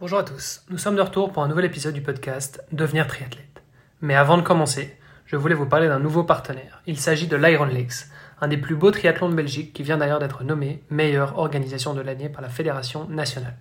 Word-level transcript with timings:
Bonjour 0.00 0.20
à 0.20 0.24
tous, 0.24 0.62
nous 0.70 0.78
sommes 0.78 0.96
de 0.96 1.02
retour 1.02 1.30
pour 1.30 1.42
un 1.42 1.48
nouvel 1.48 1.66
épisode 1.66 1.92
du 1.92 2.00
podcast 2.00 2.64
Devenir 2.72 3.06
triathlète. 3.06 3.62
Mais 4.00 4.14
avant 4.14 4.38
de 4.38 4.42
commencer, 4.42 4.96
je 5.26 5.36
voulais 5.36 5.54
vous 5.54 5.66
parler 5.66 5.88
d'un 5.88 5.98
nouveau 5.98 6.24
partenaire. 6.24 6.80
Il 6.86 6.98
s'agit 6.98 7.26
de 7.26 7.36
l'Iron 7.36 7.66
Lakes, 7.66 8.06
un 8.40 8.48
des 8.48 8.56
plus 8.56 8.76
beaux 8.76 8.92
triathlons 8.92 9.28
de 9.28 9.34
Belgique 9.34 9.74
qui 9.74 9.82
vient 9.82 9.98
d'ailleurs 9.98 10.18
d'être 10.18 10.42
nommé 10.42 10.82
meilleure 10.88 11.38
organisation 11.38 11.92
de 11.92 12.00
l'année 12.00 12.30
par 12.30 12.40
la 12.40 12.48
Fédération 12.48 13.06
nationale. 13.10 13.58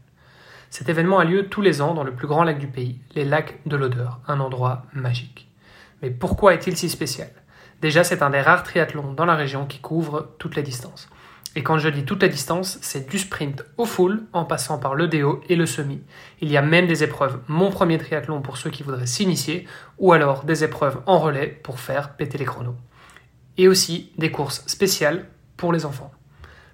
Cet 0.69 0.87
événement 0.87 1.19
a 1.19 1.25
lieu 1.25 1.49
tous 1.49 1.61
les 1.61 1.81
ans 1.81 1.93
dans 1.93 2.05
le 2.05 2.15
plus 2.15 2.27
grand 2.27 2.45
lac 2.45 2.57
du 2.57 2.67
pays, 2.67 3.01
les 3.15 3.25
lacs 3.25 3.59
de 3.65 3.75
l'Odeur, 3.75 4.21
un 4.25 4.39
endroit 4.39 4.83
magique. 4.93 5.51
Mais 6.01 6.09
pourquoi 6.09 6.53
est-il 6.53 6.77
si 6.77 6.87
spécial? 6.87 7.31
Déjà, 7.81 8.05
c'est 8.05 8.21
un 8.21 8.29
des 8.29 8.39
rares 8.39 8.63
triathlons 8.63 9.11
dans 9.11 9.25
la 9.25 9.35
région 9.35 9.65
qui 9.65 9.79
couvre 9.79 10.29
toutes 10.39 10.55
les 10.55 10.63
distances. 10.63 11.09
Et 11.59 11.61
quand 11.61 11.77
je 11.77 11.89
dis 11.89 12.05
toute 12.05 12.21
la 12.21 12.29
distance, 12.29 12.77
c'est 12.81 13.09
du 13.09 13.19
sprint 13.19 13.65
au 13.75 13.83
full 13.83 14.23
en 14.31 14.45
passant 14.45 14.77
par 14.77 14.95
le 14.95 15.09
déo 15.09 15.41
et 15.49 15.57
le 15.57 15.65
semi. 15.65 16.01
Il 16.39 16.49
y 16.49 16.55
a 16.55 16.61
même 16.61 16.87
des 16.87 17.03
épreuves 17.03 17.41
mon 17.49 17.69
premier 17.69 17.97
triathlon 17.97 18.41
pour 18.41 18.55
ceux 18.55 18.69
qui 18.69 18.81
voudraient 18.81 19.05
s'initier 19.05 19.67
ou 19.97 20.13
alors 20.13 20.45
des 20.45 20.63
épreuves 20.63 21.01
en 21.05 21.19
relais 21.19 21.47
pour 21.47 21.81
faire 21.81 22.15
péter 22.15 22.37
les 22.37 22.45
chronos. 22.45 22.77
Et 23.57 23.67
aussi 23.67 24.13
des 24.17 24.31
courses 24.31 24.63
spéciales 24.67 25.27
pour 25.57 25.73
les 25.73 25.85
enfants. 25.85 26.13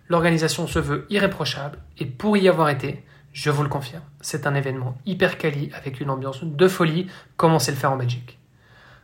L'organisation 0.07 0.67
se 0.67 0.77
veut 0.77 1.07
irréprochable 1.09 1.79
et 1.97 2.05
pour 2.05 2.37
y 2.37 2.47
avoir 2.47 2.69
été, 2.69 3.03
je 3.33 3.49
vous 3.49 3.63
le 3.63 3.69
confirme, 3.69 4.03
c'est 4.21 4.45
un 4.45 4.53
événement 4.53 4.99
hyper 5.07 5.39
quali 5.39 5.71
avec 5.73 5.99
une 5.99 6.11
ambiance 6.11 6.43
de 6.43 6.67
folie 6.67 7.07
comme 7.37 7.53
on 7.53 7.59
sait 7.59 7.71
le 7.71 7.77
faire 7.77 7.91
en 7.91 7.97
Belgique. 7.97 8.37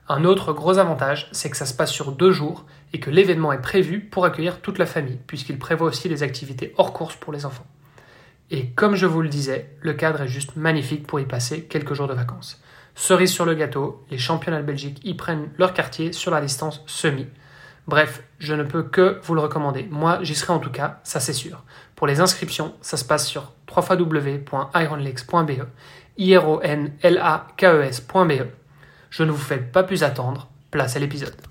Un 0.08 0.26
autre 0.26 0.54
gros 0.54 0.78
avantage, 0.78 1.28
c'est 1.32 1.50
que 1.50 1.58
ça 1.58 1.66
se 1.66 1.74
passe 1.74 1.92
sur 1.92 2.12
deux 2.12 2.32
jours 2.32 2.66
et 2.94 3.00
que 3.00 3.10
l'événement 3.10 3.54
est 3.54 3.62
prévu 3.62 4.00
pour 4.00 4.26
accueillir 4.26 4.62
toute 4.62 4.78
la 4.78 4.86
famille, 4.86 5.20
puisqu'il 5.28 5.58
prévoit 5.58 5.88
aussi 5.88 6.10
des 6.10 6.24
activités 6.24 6.74
hors 6.78 6.94
course 6.94 7.16
pour 7.16 7.34
les 7.34 7.46
enfants. 7.46 7.68
Et 8.50 8.68
comme 8.72 8.96
je 8.96 9.06
vous 9.06 9.22
le 9.22 9.30
disais, 9.30 9.70
le 9.82 9.94
cadre 9.94 10.22
est 10.22 10.28
juste 10.28 10.58
magnifique 10.58 11.08
pour 11.08 11.20
y 11.20 11.26
passer 11.26 11.64
quelques 11.64 11.94
jours 11.94 12.08
de 12.08 12.14
vacances. 12.14 12.62
Cerise 12.96 13.32
sur 13.32 13.46
le 13.46 13.54
gâteau, 13.54 14.04
les 14.12 14.18
championnats 14.18 14.62
de 14.62 14.66
Belgique 14.66 15.00
y 15.06 15.14
prennent 15.14 15.50
leur 15.58 15.74
quartier 15.74 16.12
sur 16.12 16.32
la 16.32 16.42
distance 16.42 16.84
semi. 16.86 17.28
Bref, 17.88 18.24
je 18.40 18.54
ne 18.54 18.64
peux 18.64 18.84
que 18.84 19.20
vous 19.24 19.36
le 19.36 19.42
recommander. 19.42 19.88
Moi, 19.90 20.20
j'y 20.22 20.36
serai 20.36 20.54
en 20.54 20.60
tout 20.60 20.70
cas, 20.70 21.00
ça 21.04 21.20
c'est 21.22 21.34
sûr. 21.34 21.64
Pour 21.96 22.08
les 22.08 22.20
inscriptions, 22.20 22.76
ça 22.82 22.98
se 22.98 23.06
passe 23.06 23.26
sur 23.28 23.54
www.ironlakes.be, 23.74 25.66
i 26.18 26.36
r 26.36 26.48
o 26.48 26.62
n 26.62 26.94
l 27.02 27.18
a 27.18 27.48
k 27.56 27.64
e 27.68 27.84
s.be. 27.84 28.48
Je 29.10 29.24
ne 29.24 29.32
vous 29.32 29.38
fais 29.38 29.58
pas 29.58 29.84
plus 29.84 30.04
attendre, 30.04 30.50
place 30.70 30.96
à 30.96 31.00
l'épisode. 31.00 31.51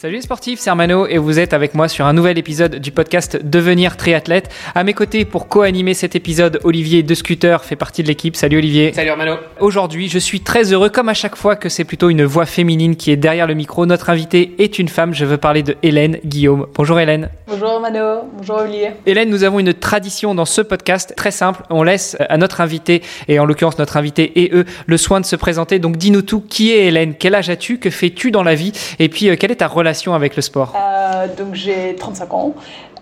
Salut 0.00 0.14
les 0.14 0.22
sportifs, 0.22 0.60
c'est 0.60 0.70
Armano 0.70 1.08
et 1.08 1.18
vous 1.18 1.40
êtes 1.40 1.52
avec 1.52 1.74
moi 1.74 1.88
sur 1.88 2.06
un 2.06 2.12
nouvel 2.12 2.38
épisode 2.38 2.76
du 2.76 2.92
podcast 2.92 3.36
Devenir 3.42 3.96
triathlète. 3.96 4.48
À 4.76 4.84
mes 4.84 4.94
côtés 4.94 5.24
pour 5.24 5.48
co-animer 5.48 5.92
cet 5.92 6.14
épisode, 6.14 6.60
Olivier 6.62 7.02
de 7.02 7.12
Scooter 7.16 7.64
fait 7.64 7.74
partie 7.74 8.04
de 8.04 8.06
l'équipe. 8.06 8.36
Salut 8.36 8.58
Olivier. 8.58 8.92
Salut 8.92 9.10
Armano. 9.10 9.34
Aujourd'hui, 9.58 10.08
je 10.08 10.20
suis 10.20 10.40
très 10.40 10.72
heureux 10.72 10.88
comme 10.88 11.08
à 11.08 11.14
chaque 11.14 11.34
fois 11.34 11.56
que 11.56 11.68
c'est 11.68 11.82
plutôt 11.82 12.10
une 12.10 12.24
voix 12.24 12.46
féminine 12.46 12.94
qui 12.94 13.10
est 13.10 13.16
derrière 13.16 13.48
le 13.48 13.54
micro. 13.54 13.86
Notre 13.86 14.08
invitée 14.08 14.54
est 14.60 14.78
une 14.78 14.86
femme, 14.86 15.14
je 15.14 15.24
veux 15.24 15.36
parler 15.36 15.64
de 15.64 15.74
Hélène 15.82 16.20
Guillaume. 16.24 16.68
Bonjour 16.74 17.00
Hélène. 17.00 17.28
Bonjour 17.48 17.80
Mano, 17.80 18.30
bonjour 18.36 18.58
Olivier. 18.58 18.90
Hélène, 19.04 19.30
nous 19.30 19.42
avons 19.42 19.58
une 19.58 19.74
tradition 19.74 20.32
dans 20.32 20.44
ce 20.44 20.60
podcast 20.60 21.14
très 21.16 21.32
simple. 21.32 21.64
On 21.70 21.82
laisse 21.82 22.16
à 22.28 22.36
notre 22.36 22.60
invité, 22.60 23.02
et 23.26 23.40
en 23.40 23.46
l'occurrence 23.46 23.78
notre 23.80 23.96
invité 23.96 24.44
et 24.44 24.54
eux, 24.54 24.64
le 24.86 24.96
soin 24.96 25.20
de 25.20 25.26
se 25.26 25.34
présenter. 25.34 25.80
Donc 25.80 25.96
dis-nous 25.96 26.22
tout, 26.22 26.40
qui 26.40 26.70
est 26.70 26.86
Hélène? 26.86 27.14
Quel 27.18 27.34
âge 27.34 27.50
as-tu? 27.50 27.78
Que 27.78 27.90
fais-tu 27.90 28.30
dans 28.30 28.44
la 28.44 28.54
vie? 28.54 28.70
Et 29.00 29.08
puis, 29.08 29.28
euh, 29.28 29.34
quelle 29.36 29.50
est 29.50 29.56
ta 29.56 29.66
relation 29.66 29.87
avec 30.14 30.36
le 30.36 30.42
sport. 30.42 30.74
Euh, 30.76 31.26
Donc 31.36 31.54
j'ai 31.54 31.94
35 31.96 32.34
ans, 32.34 32.54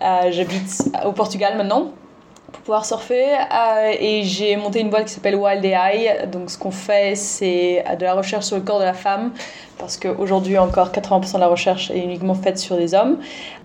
euh, 0.02 0.30
j'habite 0.30 0.82
au 1.04 1.12
Portugal 1.12 1.56
maintenant 1.56 1.92
pour 2.56 2.64
pouvoir 2.64 2.84
surfer 2.84 3.34
euh, 3.34 3.92
et 3.98 4.22
j'ai 4.24 4.56
monté 4.56 4.80
une 4.80 4.90
boîte 4.90 5.06
qui 5.06 5.12
s'appelle 5.12 5.36
Wild 5.36 5.64
AI. 5.64 6.26
Donc 6.26 6.50
ce 6.50 6.58
qu'on 6.58 6.70
fait 6.70 7.14
c'est 7.14 7.84
de 7.98 8.04
la 8.04 8.14
recherche 8.14 8.46
sur 8.46 8.56
le 8.56 8.62
corps 8.62 8.80
de 8.80 8.84
la 8.84 8.94
femme 8.94 9.32
parce 9.78 9.98
qu'aujourd'hui 9.98 10.56
encore 10.58 10.90
80% 10.90 11.34
de 11.34 11.40
la 11.40 11.48
recherche 11.48 11.90
est 11.90 11.98
uniquement 11.98 12.34
faite 12.34 12.58
sur 12.58 12.76
des 12.76 12.94
hommes. 12.94 13.18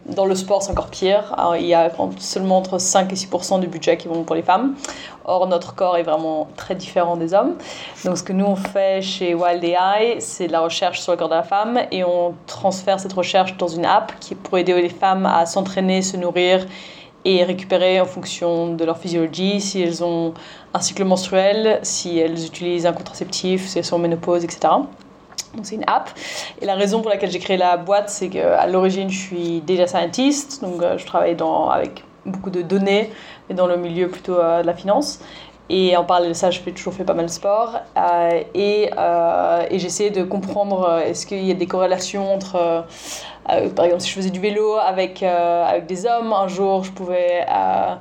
Dans 0.05 0.25
le 0.25 0.35
sport 0.35 0.61
c'est 0.61 0.71
encore 0.71 0.89
pire, 0.89 1.35
il 1.57 1.65
y 1.65 1.73
a 1.73 1.89
seulement 2.17 2.57
entre 2.57 2.79
5 2.79 3.11
et 3.13 3.15
6% 3.15 3.59
du 3.61 3.67
budget 3.67 3.97
qui 3.97 4.07
vont 4.07 4.23
pour 4.23 4.35
les 4.35 4.41
femmes. 4.41 4.75
Or, 5.25 5.47
notre 5.47 5.75
corps 5.75 5.97
est 5.97 6.03
vraiment 6.03 6.47
très 6.57 6.73
différent 6.73 7.15
des 7.15 7.33
hommes. 7.33 7.55
Donc, 8.03 8.17
ce 8.17 8.23
que 8.23 8.33
nous, 8.33 8.45
on 8.45 8.55
fait 8.55 9.03
chez 9.03 9.35
Wild 9.35 9.63
AI, 9.63 10.19
c'est 10.19 10.47
de 10.47 10.51
la 10.51 10.61
recherche 10.61 10.99
sur 10.99 11.11
le 11.11 11.17
corps 11.17 11.29
de 11.29 11.35
la 11.35 11.43
femme 11.43 11.79
et 11.91 12.03
on 12.03 12.33
transfère 12.47 12.99
cette 12.99 13.13
recherche 13.13 13.55
dans 13.57 13.67
une 13.67 13.85
app 13.85 14.13
qui 14.19 14.33
est 14.33 14.37
pour 14.37 14.57
aider 14.57 14.73
les 14.81 14.89
femmes 14.89 15.27
à 15.27 15.45
s'entraîner, 15.45 16.01
se 16.01 16.17
nourrir 16.17 16.65
et 17.25 17.43
récupérer 17.43 18.01
en 18.01 18.05
fonction 18.05 18.73
de 18.73 18.83
leur 18.83 18.97
physiologie, 18.97 19.61
si 19.61 19.81
elles 19.81 20.03
ont 20.03 20.33
un 20.73 20.81
cycle 20.81 21.03
menstruel, 21.03 21.79
si 21.83 22.17
elles 22.17 22.45
utilisent 22.45 22.85
un 22.85 22.93
contraceptif, 22.93 23.67
si 23.67 23.77
elles 23.77 23.85
sont 23.85 23.97
en 23.97 23.99
ménopause, 23.99 24.43
etc. 24.43 24.69
Donc 25.55 25.65
c'est 25.65 25.75
une 25.75 25.83
app. 25.87 26.09
Et 26.61 26.65
la 26.65 26.75
raison 26.75 27.01
pour 27.01 27.09
laquelle 27.09 27.31
j'ai 27.31 27.39
créé 27.39 27.57
la 27.57 27.77
boîte, 27.77 28.09
c'est 28.09 28.29
qu'à 28.29 28.65
l'origine, 28.67 29.09
je 29.09 29.19
suis 29.19 29.61
data 29.61 29.87
scientist, 29.87 30.61
donc 30.61 30.81
euh, 30.81 30.97
je 30.97 31.05
travaille 31.05 31.35
dans, 31.35 31.69
avec 31.69 32.03
beaucoup 32.25 32.49
de 32.49 32.61
données, 32.61 33.09
mais 33.49 33.55
dans 33.55 33.67
le 33.67 33.77
milieu 33.77 34.07
plutôt 34.07 34.35
euh, 34.35 34.61
de 34.61 34.67
la 34.67 34.73
finance. 34.73 35.19
Et 35.69 35.95
en 35.95 36.03
parallèle 36.03 36.29
de 36.29 36.35
ça, 36.35 36.51
je 36.51 36.59
fais 36.59 36.71
toujours 36.71 36.93
fait 36.93 37.05
pas 37.05 37.13
mal 37.13 37.27
de 37.27 37.31
sport. 37.31 37.79
Euh, 37.97 38.41
et, 38.53 38.89
et 39.69 39.79
j'essaie 39.79 40.09
de 40.09 40.23
comprendre 40.23 41.01
est-ce 41.05 41.25
qu'il 41.25 41.45
y 41.45 41.51
a 41.51 41.53
des 41.53 41.67
corrélations 41.67 42.33
entre, 42.33 42.85
par 43.75 43.85
exemple, 43.85 44.01
si 44.01 44.09
je 44.09 44.15
faisais 44.15 44.29
du 44.29 44.39
vélo 44.39 44.75
avec, 44.75 45.23
euh, 45.23 45.65
avec 45.65 45.85
des 45.85 46.05
hommes, 46.05 46.33
un 46.33 46.47
jour 46.47 46.83
je 46.83 46.91
pouvais 46.91 47.45
euh, 47.49 47.95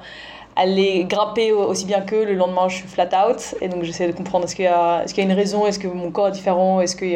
aller 0.57 1.05
grimper 1.05 1.53
aussi 1.53 1.87
bien 1.87 2.01
qu'eux, 2.01 2.25
le 2.25 2.35
lendemain 2.35 2.69
je 2.69 2.77
suis 2.77 2.89
flat 2.89 3.09
out. 3.27 3.55
Et 3.61 3.69
donc 3.69 3.83
j'essaie 3.83 4.07
de 4.07 4.13
comprendre 4.13 4.45
est-ce 4.45 4.55
qu'il 4.55 4.65
y, 4.65 4.69
a, 4.69 5.05
une 5.19 5.33
raison, 5.33 5.67
est-ce 5.67 5.79
que 5.79 5.89
mon 5.89 6.11
corps 6.11 6.29
est 6.29 6.33
différent, 6.33 6.81
est-ce, 6.81 6.97
qu'il 6.97 7.15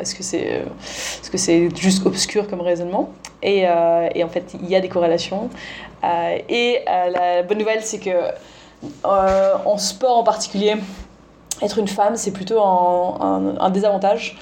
est-ce 0.00 0.14
que 0.14 0.22
c'est 0.22 0.38
est 0.38 0.64
-ce 1.22 1.36
c'est 1.36 1.76
juste 1.76 2.06
obscur 2.06 2.48
comme 2.48 2.60
raisonnement? 2.60 3.10
Et, 3.42 3.68
en 3.68 4.28
fait, 4.28 4.56
il 4.60 4.68
y 4.68 4.76
a 4.76 4.80
des 4.80 4.88
corrélations. 4.88 5.50
et 6.48 6.84
la 6.86 7.42
bonne 7.42 7.58
nouvelle, 7.58 7.82
c'est 7.82 8.00
que 8.00 8.16
euh, 9.04 9.54
en 9.64 9.78
sport 9.78 10.18
en 10.18 10.24
particulier, 10.24 10.74
être 11.62 11.78
une 11.78 11.88
femme, 11.88 12.16
c'est 12.16 12.32
plutôt 12.32 12.60
un 12.60 13.70
désavantage. 13.70 14.36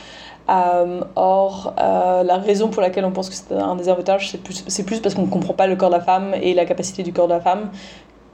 Euh, 0.49 1.01
or, 1.17 1.75
euh, 1.79 2.23
la 2.23 2.37
raison 2.37 2.69
pour 2.69 2.83
laquelle 2.83 3.05
on 3.05 3.13
pense 3.13 3.31
que 3.31 3.35
c'est 3.35 3.55
un 3.55 3.77
désavantage, 3.77 4.31
c'est 4.31 4.43
plus, 4.43 4.65
c'est 4.67 4.85
plus 4.85 5.01
parce 5.01 5.15
qu'on 5.15 5.23
ne 5.23 5.31
comprend 5.31 5.55
pas 5.55 5.67
le 5.67 5.77
corps 5.77 5.89
de 5.89 5.95
la 5.95 6.03
femme 6.03 6.35
et 6.35 6.53
la 6.53 6.67
capacité 6.67 7.03
du 7.03 7.13
corps 7.13 7.29
de 7.29 7.33
la 7.33 7.41
femme 7.41 7.71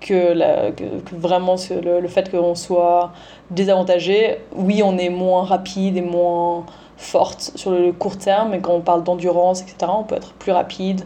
que, 0.00 0.32
la, 0.32 0.72
que, 0.72 0.84
vraiment 1.12 1.56
le, 1.82 2.09
fait 2.09 2.31
qu'on 2.31 2.54
soit 2.54 3.12
désavantagé. 3.50 4.38
Oui, 4.56 4.82
on 4.84 4.98
est 4.98 5.10
moins 5.10 5.44
rapide 5.44 5.97
et 5.97 6.03
moins 6.03 6.66
forte 6.97 7.53
sur 7.54 7.71
le 7.71 7.93
court 7.93 8.19
terme, 8.19 8.50
mais 8.50 8.60
quand 8.60 8.75
on 8.75 8.81
parle 8.81 9.04
d'endurance, 9.04 9.62
etc., 9.62 9.92
on 9.94 10.03
peut 10.03 10.16
être 10.16 10.32
plus 10.32 10.53
rapide, 10.53 11.03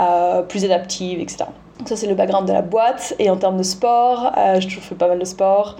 euh, 0.00 0.42
plus 0.42 0.64
adaptive, 0.64 1.20
etc. 1.20 1.44
Donc 1.78 1.88
ça 1.88 1.96
c'est 1.96 2.06
le 2.06 2.14
background 2.14 2.48
de 2.48 2.52
la 2.52 2.62
boîte. 2.62 3.14
Et 3.20 3.30
en 3.30 3.36
termes 3.36 3.58
de 3.58 3.62
sport, 3.62 4.32
toujours 4.60 4.82
fait 4.82 4.94
pas 4.94 5.08
mal 5.08 5.20
de 5.20 5.24
sport. 5.24 5.76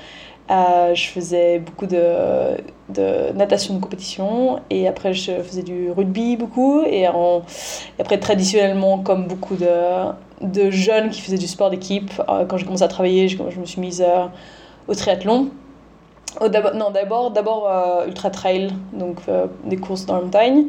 Euh, 0.52 0.94
je 0.94 1.08
faisais 1.08 1.60
beaucoup 1.60 1.86
de, 1.86 3.32
natation 3.32 3.74
de 3.74 3.80
compétition 3.80 4.60
et 4.68 4.86
après 4.86 5.14
je 5.14 5.32
faisais 5.40 5.62
du 5.62 5.90
rugby 5.90 6.36
beaucoup 6.36 6.82
et, 6.82 7.06
après 7.98 8.18
traditionnellement 8.18 8.98
comme 8.98 9.26
beaucoup 9.26 9.56
de, 9.56 10.70
jeunes 10.70 11.08
qui 11.08 11.22
faisaient 11.22 11.38
du 11.38 11.46
sport 11.46 11.70
d'équipe 11.70 12.10
euh, 12.28 12.44
quand 12.44 12.58
j'ai 12.58 12.66
commencé 12.66 12.82
à 12.82 12.88
travailler 12.88 13.28
je, 13.28 13.42
me 13.42 13.64
suis 13.64 13.80
mise 13.80 14.02
euh, 14.06 14.26
au 14.88 14.94
triathlon 14.94 15.48
non 16.40 16.90
d'abord 16.90 17.30
d'abord 17.30 17.70
ultra 18.06 18.30
trail 18.30 18.72
donc 18.92 19.20
des 19.64 19.76
courses 19.76 20.06
dans 20.06 20.16
la 20.16 20.22
montagne 20.22 20.64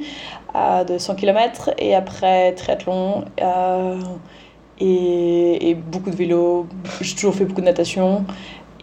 de 0.53 0.97
100 0.97 1.15
km 1.15 1.71
et 1.77 1.95
après 1.95 2.53
triathlon 2.53 3.23
et, 4.79 5.77
beaucoup 5.91 6.09
de 6.09 6.15
vélo. 6.15 6.67
J'ai 7.01 7.15
toujours 7.15 7.35
fait 7.35 7.45
beaucoup 7.45 7.61
de 7.61 7.65
natation. 7.65 8.25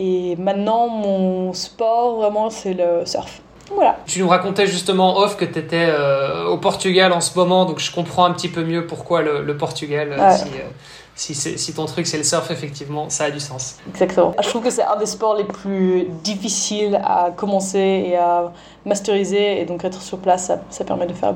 Et 0.02 0.34
maintenant, 0.36 0.88
mon 0.88 1.52
sport, 1.52 2.16
vraiment, 2.16 2.48
c'est 2.48 2.72
le 2.72 3.04
surf. 3.04 3.42
Voilà. 3.72 3.98
Tu 4.06 4.18
nous 4.20 4.28
racontais 4.28 4.66
justement 4.66 5.18
off 5.18 5.36
que 5.36 5.44
tu 5.44 5.58
étais 5.58 5.86
euh, 5.90 6.46
au 6.46 6.56
Portugal 6.56 7.12
en 7.12 7.20
ce 7.20 7.38
moment, 7.38 7.66
donc 7.66 7.78
je 7.78 7.92
comprends 7.94 8.24
un 8.24 8.32
petit 8.32 8.48
peu 8.48 8.64
mieux 8.64 8.86
pourquoi 8.86 9.20
le, 9.22 9.42
le 9.42 9.56
Portugal, 9.56 10.16
ouais. 10.18 10.36
si, 10.36 10.44
euh, 10.44 10.68
si, 11.14 11.58
si 11.58 11.74
ton 11.74 11.84
truc 11.84 12.06
c'est 12.06 12.16
le 12.16 12.24
surf, 12.24 12.50
effectivement, 12.50 13.10
ça 13.10 13.24
a 13.24 13.30
du 13.30 13.38
sens. 13.38 13.76
Exactement. 13.90 14.34
Je 14.42 14.48
trouve 14.48 14.64
que 14.64 14.70
c'est 14.70 14.82
un 14.82 14.96
des 14.96 15.06
sports 15.06 15.36
les 15.36 15.44
plus 15.44 16.06
difficiles 16.24 17.00
à 17.04 17.30
commencer 17.36 18.06
et 18.08 18.16
à 18.16 18.52
masteriser. 18.86 19.60
Et 19.60 19.66
donc 19.66 19.84
être 19.84 20.00
sur 20.00 20.18
place, 20.18 20.46
ça, 20.46 20.60
ça 20.70 20.84
permet 20.84 21.06
de 21.06 21.12
faire 21.12 21.34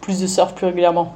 plus 0.00 0.20
de 0.20 0.26
surf 0.28 0.54
plus 0.54 0.66
régulièrement. 0.66 1.14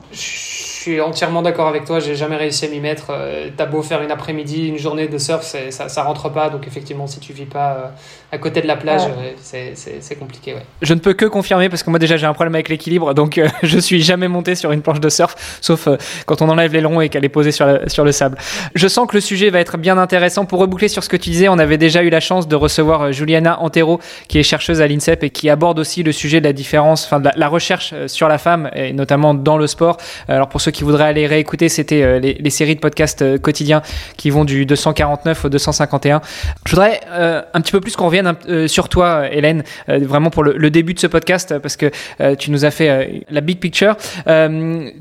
Suis 0.80 1.00
entièrement 1.00 1.42
d'accord 1.42 1.68
avec 1.68 1.84
toi, 1.84 2.00
j'ai 2.00 2.14
jamais 2.14 2.36
réussi 2.36 2.64
à 2.64 2.68
m'y 2.68 2.80
mettre. 2.80 3.08
Euh, 3.10 3.50
t'as 3.56 3.66
beau 3.66 3.82
faire 3.82 4.02
une 4.02 4.10
après-midi, 4.10 4.68
une 4.68 4.78
journée 4.78 5.08
de 5.08 5.18
surf, 5.18 5.42
ça, 5.42 5.88
ça 5.88 6.02
rentre 6.02 6.30
pas. 6.30 6.48
Donc 6.48 6.66
effectivement, 6.66 7.06
si 7.06 7.20
tu 7.20 7.32
vis 7.32 7.46
pas 7.46 7.72
euh, 7.72 7.88
à 8.32 8.38
côté 8.38 8.62
de 8.62 8.66
la 8.66 8.76
plage, 8.76 9.02
ouais. 9.02 9.72
c'est 9.74 10.18
compliqué. 10.18 10.54
Ouais. 10.54 10.62
Je 10.82 10.94
ne 10.94 11.00
peux 11.00 11.14
que 11.14 11.26
confirmer 11.26 11.68
parce 11.68 11.82
que 11.82 11.90
moi 11.90 11.98
déjà 11.98 12.16
j'ai 12.16 12.26
un 12.26 12.32
problème 12.32 12.54
avec 12.54 12.68
l'équilibre, 12.68 13.14
donc 13.14 13.38
euh, 13.38 13.48
je 13.62 13.78
suis 13.78 14.02
jamais 14.02 14.28
monté 14.28 14.54
sur 14.54 14.72
une 14.72 14.82
planche 14.82 15.00
de 15.00 15.08
surf, 15.08 15.58
sauf 15.60 15.88
quand 16.26 16.42
on 16.42 16.48
enlève 16.48 16.72
les 16.72 16.80
longs 16.80 17.00
et 17.00 17.08
qu'elle 17.08 17.24
est 17.24 17.28
posée 17.30 17.52
sur, 17.52 17.66
sur 17.86 18.04
le 18.04 18.12
sable. 18.12 18.38
Je 18.74 18.88
sens 18.88 19.08
que 19.08 19.16
le 19.16 19.20
sujet 19.20 19.50
va 19.50 19.60
être 19.60 19.78
bien 19.78 19.98
intéressant. 19.98 20.44
Pour 20.44 20.60
reboucler 20.60 20.88
sur 20.88 21.04
ce 21.04 21.08
que 21.08 21.16
tu 21.16 21.30
disais, 21.30 21.48
on 21.48 21.58
avait 21.58 21.78
déjà 21.78 22.02
eu 22.02 22.10
la 22.10 22.20
chance 22.20 22.48
de 22.48 22.56
recevoir 22.56 23.12
Juliana 23.12 23.60
Antero, 23.60 24.00
qui 24.28 24.38
est 24.38 24.42
chercheuse 24.42 24.80
à 24.80 24.86
l'INSEP 24.86 25.24
et 25.24 25.30
qui 25.30 25.50
aborde 25.50 25.78
aussi 25.78 26.02
le 26.02 26.12
sujet 26.12 26.40
de 26.40 26.46
la 26.46 26.52
différence, 26.52 27.04
enfin 27.04 27.20
de 27.20 27.26
la, 27.26 27.32
la 27.36 27.48
recherche 27.48 27.94
sur 28.06 28.28
la 28.28 28.38
femme 28.38 28.70
et 28.74 28.92
notamment 28.92 29.34
dans 29.34 29.56
le 29.56 29.66
sport. 29.66 29.96
Alors 30.28 30.48
pour 30.48 30.60
ceux 30.60 30.70
qui 30.70 30.84
voudraient 30.84 31.04
aller 31.04 31.26
réécouter, 31.26 31.68
c'était 31.68 32.02
euh, 32.02 32.18
les, 32.18 32.34
les, 32.34 32.50
séries 32.50 32.74
de 32.74 32.80
podcasts 32.80 33.22
euh, 33.22 33.38
quotidiens 33.38 33.82
qui 34.16 34.30
vont 34.30 34.44
du 34.44 34.66
249 34.66 35.44
au 35.44 35.48
251. 35.48 36.20
Je 36.66 36.70
voudrais 36.70 37.00
euh, 37.10 37.42
un 37.54 37.60
petit 37.60 37.72
peu 37.72 37.80
plus 37.80 37.96
qu'on 37.96 38.06
revienne 38.06 38.19
sur 38.66 38.88
toi, 38.88 39.28
Hélène, 39.30 39.64
vraiment 39.88 40.30
pour 40.30 40.42
le, 40.42 40.70
début 40.70 40.94
de 40.94 41.00
ce 41.00 41.06
podcast, 41.06 41.58
parce 41.58 41.76
que 41.76 41.90
tu 42.34 42.50
nous 42.50 42.64
as 42.64 42.70
fait 42.70 43.24
la 43.30 43.40
big 43.40 43.58
picture. 43.58 43.96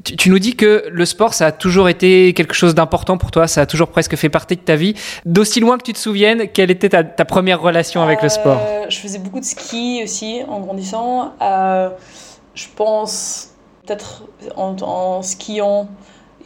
Tu, 0.04 0.30
nous 0.30 0.40
dis 0.40 0.56
que 0.56 0.86
le 0.92 1.06
sport, 1.06 1.34
ça 1.34 1.48
a 1.48 1.52
toujours 1.52 1.90
été 1.90 2.34
quelque 2.34 2.54
chose 2.54 2.76
d'important 2.76 3.18
pour 3.18 3.32
toi, 3.32 3.48
ça 3.48 3.62
a 3.62 3.66
toujours 3.66 3.90
presque 3.90 4.16
fait 4.16 4.30
partie 4.30 4.56
de 4.56 4.62
ta 4.62 4.76
vie. 4.76 4.96
D'aussi 5.26 5.60
loin 5.60 5.78
que 5.78 5.84
tu 5.84 5.94
te 5.94 6.00
souviennes, 6.00 6.48
quelle 6.50 6.72
était 6.72 6.90
ta, 6.90 7.26
première 7.26 7.62
relation 7.62 8.02
avec 8.02 8.22
le 8.22 8.30
sport? 8.30 8.60
Je 8.90 8.98
faisais 8.98 9.20
beaucoup 9.20 9.40
de 9.40 9.46
ski 9.46 10.02
aussi 10.04 10.42
en 10.48 10.60
grandissant. 10.60 11.34
je 11.40 12.66
pense 12.76 13.50
peut-être 13.86 14.24
en, 14.56 14.76
en, 14.82 15.22
skiant 15.22 15.88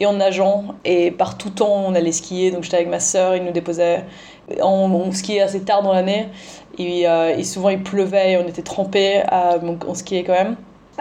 et 0.00 0.06
en 0.06 0.14
nageant. 0.14 0.74
Et 0.84 1.10
par 1.10 1.36
tout 1.36 1.50
temps, 1.50 1.84
on 1.86 1.94
allait 1.94 2.12
skier. 2.12 2.50
Donc 2.50 2.64
j'étais 2.64 2.76
avec 2.76 2.88
ma 2.88 3.00
sœur, 3.00 3.36
il 3.36 3.44
nous 3.44 3.52
déposait. 3.52 4.04
On, 4.60 4.90
on 4.90 5.12
skiait 5.12 5.40
assez 5.40 5.62
tard 5.62 5.82
dans 5.82 5.92
l'année. 5.92 6.28
Et, 6.78 7.08
euh, 7.08 7.42
souvent 7.42 7.68
il 7.68 7.82
pleuvait 7.82 8.32
et 8.32 8.36
on 8.36 8.46
était 8.46 8.62
trempés. 8.62 9.22
Euh, 9.32 9.58
donc 9.58 9.84
on 9.86 9.94
skiait 9.94 10.24
quand 10.24 10.32
même. 10.32 10.56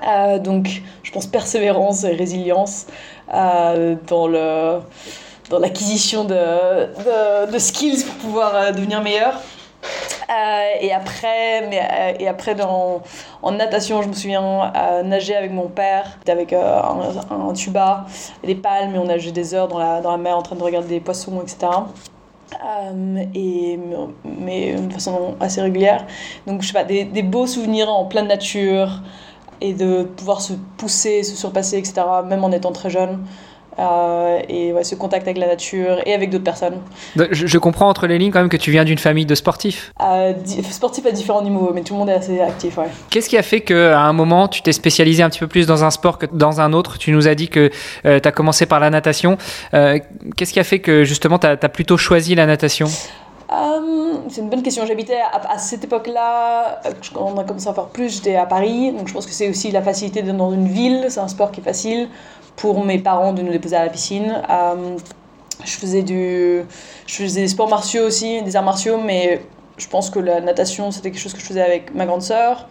Euh, 0.08 0.40
donc 0.40 0.82
je 1.04 1.12
pense 1.12 1.28
persévérance 1.28 2.04
et 2.04 2.14
résilience 2.14 2.88
dans 3.32 4.28
le 4.28 4.80
dans 5.50 5.60
l'acquisition 5.60 6.24
de, 6.24 7.52
de, 7.52 7.60
skills 7.60 8.04
pour 8.06 8.16
pouvoir 8.16 8.72
devenir 8.74 9.02
meilleur. 9.02 9.40
Et 10.82 10.92
après, 10.94 11.68
mais, 11.70 12.16
et 12.20 12.28
après 12.28 12.56
dans, 12.56 13.02
en 13.42 13.52
natation, 13.52 14.02
je 14.02 14.08
me 14.08 14.14
souviens 14.14 14.72
nager 15.04 15.36
avec 15.36 15.52
mon 15.52 15.68
père, 15.68 16.18
avec 16.28 16.54
un, 16.54 16.82
un, 17.30 17.54
tuba, 17.54 18.06
des 18.44 18.56
palmes, 18.56 18.96
et 18.96 18.98
on 18.98 19.06
nageait 19.06 19.32
des 19.32 19.54
heures 19.54 19.68
dans 19.68 19.80
la, 19.80 20.02
dans 20.02 20.12
la 20.12 20.18
mer 20.18 20.38
en 20.38 20.42
train 20.42 20.56
de 20.56 20.64
regarder 20.64 20.88
des 20.88 21.02
poissons, 21.02 21.42
etc. 21.42 21.68
et, 23.36 23.80
mais 24.24 24.76
de 24.76 24.94
façon 24.94 25.36
assez 25.40 25.62
régulière. 25.62 26.06
Donc, 26.48 26.62
je 26.62 26.68
sais 26.68 26.74
pas, 26.74 26.84
des, 26.84 27.06
des 27.06 27.24
beaux 27.24 27.48
souvenirs 27.48 27.90
en 27.90 28.06
pleine 28.06 28.28
nature 28.28 29.02
et 29.62 29.74
de 29.74 30.04
pouvoir 30.04 30.42
se 30.42 30.54
pousser, 30.78 31.24
se 31.24 31.36
surpasser, 31.36 31.78
etc., 31.78 32.02
même 32.26 32.44
en 32.44 32.52
étant 32.52 32.72
très 32.72 32.90
jeune. 32.90 33.20
Euh, 33.80 34.40
et 34.50 34.72
ouais, 34.72 34.84
ce 34.84 34.96
contact 34.96 35.24
avec 35.28 35.38
la 35.38 35.48
nature 35.48 36.00
et 36.06 36.14
avec 36.14 36.30
d'autres 36.30 36.44
personnes. 36.44 36.80
Je, 37.16 37.48
je, 37.48 37.58
comprends 37.58 37.90
entre 37.90 38.06
les 38.06 38.18
lignes 38.18 38.32
quand 38.32 38.40
même 38.40 38.50
que 38.50 38.58
tu 38.58 38.72
viens 38.72 38.84
d'une 38.84 38.98
famille 39.00 39.26
de 39.26 39.36
sportifs. 39.36 39.94
Euh, 40.02 40.34
sportifs 40.70 41.06
à 41.06 41.12
différents 41.12 41.42
niveaux, 41.42 41.72
mais 41.74 41.82
tout 41.82 41.94
le 41.94 42.00
monde 42.00 42.10
est 42.10 42.14
assez 42.14 42.40
actif. 42.40 42.78
Ouais. 42.78 42.88
Qu'est-ce 43.10 43.30
qui 43.30 43.38
a 43.38 43.42
fait 43.42 43.62
qu'à 43.62 44.00
un 44.00 44.14
moment 44.14 44.48
tu 44.48 44.62
t'es 44.62 44.74
spécialisé 44.74 45.24
un 45.24 45.30
petit 45.30 45.40
peu 45.40 45.48
plus 45.48 45.66
dans 45.66 45.84
un 45.84 45.92
sport 45.92 46.18
que 46.20 46.28
dans 46.32 46.62
un 46.62 46.74
autre? 46.74 46.98
Tu 46.98 47.12
nous 47.12 47.28
as 47.28 47.36
dit 47.36 47.50
que 47.50 47.72
euh, 48.06 48.20
tu 48.20 48.28
as 48.28 48.32
commencé 48.32 48.66
par 48.66 48.80
la 48.80 48.90
natation. 48.90 49.38
Euh, 49.74 50.00
Qu'est-ce 50.38 50.54
qui 50.54 50.60
a 50.60 50.64
fait 50.64 50.80
que 50.80 51.04
justement 51.04 51.40
tu 51.40 51.48
as, 51.48 51.58
as, 51.62 51.70
plutôt 51.70 51.98
choisi 51.98 52.36
la 52.36 52.46
natation? 52.46 52.88
C'est 54.30 54.42
une 54.42 54.50
bonne 54.50 54.64
question. 54.64 54.86
J'habitais 54.86 55.20
à, 55.20 55.54
à, 55.54 55.58
cette 55.58 55.84
époque-là, 55.84 56.82
on 57.16 57.38
a 57.38 57.44
commencé 57.44 57.68
à 57.68 57.74
faire 57.74 57.88
plus, 57.88 58.16
j'étais 58.16 58.36
à 58.36 58.46
Paris. 58.46 58.92
Donc 58.92 59.08
je 59.08 59.14
pense 59.14 59.26
que 59.26 59.32
c'est 59.32 59.50
aussi 59.50 59.72
la 59.72 59.82
facilité 59.82 60.22
d'être 60.22 60.38
dans 60.38 60.52
une 60.52 60.68
ville. 60.68 61.06
C'est 61.10 61.20
un 61.20 61.28
sport 61.28 61.52
qui 61.52 61.60
est 61.60 61.64
facile 61.64 62.08
pour 62.56 62.84
mes 62.84 63.00
parents 63.00 63.34
de 63.34 63.42
nous 63.42 63.52
déposer 63.52 63.76
à 63.76 63.84
la 63.84 63.90
piscine. 63.90 64.42
Euh, 64.50 64.98
je, 65.64 65.72
faisais 65.72 66.04
du, 66.04 66.64
je 67.08 67.16
faisais 67.16 67.42
des 67.42 67.48
sports 67.48 67.70
martiaux 67.70 68.06
aussi, 68.06 68.42
des 68.42 68.56
arts 68.56 68.64
martiaux, 68.64 68.98
mais 68.98 69.42
je 69.78 69.88
pense 69.88 70.10
que 70.10 70.20
la 70.20 70.42
natation, 70.42 70.92
c'était 70.92 71.12
quelque 71.12 71.22
chose 71.22 71.34
que 71.34 71.40
je 71.40 71.46
faisais 71.46 71.62
avec 71.62 71.94
ma 71.94 72.06
grande 72.06 72.22
sœur. 72.22 72.68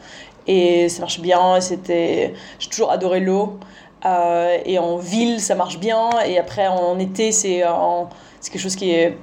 Et 0.47 0.89
ça 0.89 1.01
marche 1.01 1.21
bien. 1.21 1.59
J'ai 1.61 2.69
toujours 2.71 2.91
adoré 2.91 3.21
l'eau. 3.21 3.59
Euh, 4.05 4.59
et 4.65 4.79
en 4.79 4.97
ville, 4.97 5.41
ça 5.41 5.55
marche 5.55 5.79
bien. 5.79 6.11
Et 6.27 6.39
après, 6.39 6.67
en 6.67 6.99
été, 6.99 7.33
c'est 7.33 7.63
quelque 8.43 8.61
chose 8.61 8.77
qui 8.77 8.91
est. 8.91 9.17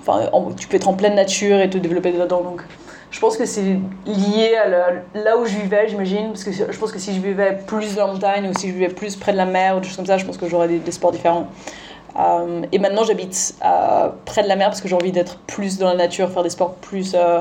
Enfin, 0.00 0.30
tu 0.56 0.68
peux 0.68 0.76
être 0.76 0.88
en 0.88 0.94
pleine 0.94 1.14
nature 1.14 1.58
et 1.60 1.70
te 1.70 1.78
développer 1.78 2.12
dedans. 2.12 2.42
Donc, 2.42 2.62
je 3.10 3.20
pense 3.20 3.36
que 3.36 3.46
c'est 3.46 3.78
lié 4.06 4.56
à 4.56 4.68
là 4.68 5.38
où 5.38 5.46
je 5.46 5.56
vivais, 5.56 5.88
j'imagine. 5.88 6.28
Parce 6.28 6.44
que 6.44 6.52
je 6.52 6.78
pense 6.78 6.92
que 6.92 6.98
si 6.98 7.14
je 7.14 7.20
vivais 7.20 7.58
plus 7.66 7.94
dans 7.94 8.06
la 8.06 8.12
montagne 8.12 8.48
ou 8.48 8.58
si 8.58 8.68
je 8.68 8.74
vivais 8.74 8.88
plus 8.88 9.16
près 9.16 9.32
de 9.32 9.38
la 9.38 9.46
mer 9.46 9.76
ou 9.76 9.80
des 9.80 9.86
choses 9.86 9.96
comme 9.96 10.06
ça, 10.06 10.18
je 10.18 10.26
pense 10.26 10.36
que 10.36 10.48
j'aurais 10.48 10.68
des, 10.68 10.78
des, 10.78 10.92
sports 10.92 11.12
différents. 11.12 11.48
Euh, 12.18 12.62
et 12.70 12.78
maintenant, 12.78 13.04
j'habite 13.04 13.54
euh, 13.64 14.08
près 14.24 14.42
de 14.42 14.48
la 14.48 14.56
mer 14.56 14.68
parce 14.68 14.80
que 14.80 14.88
j'ai 14.88 14.94
envie 14.94 15.12
d'être 15.12 15.38
plus 15.40 15.78
dans 15.78 15.88
la 15.88 15.94
nature, 15.94 16.30
faire 16.30 16.42
des 16.42 16.50
sports 16.50 16.74
plus 16.74 17.14
euh, 17.14 17.40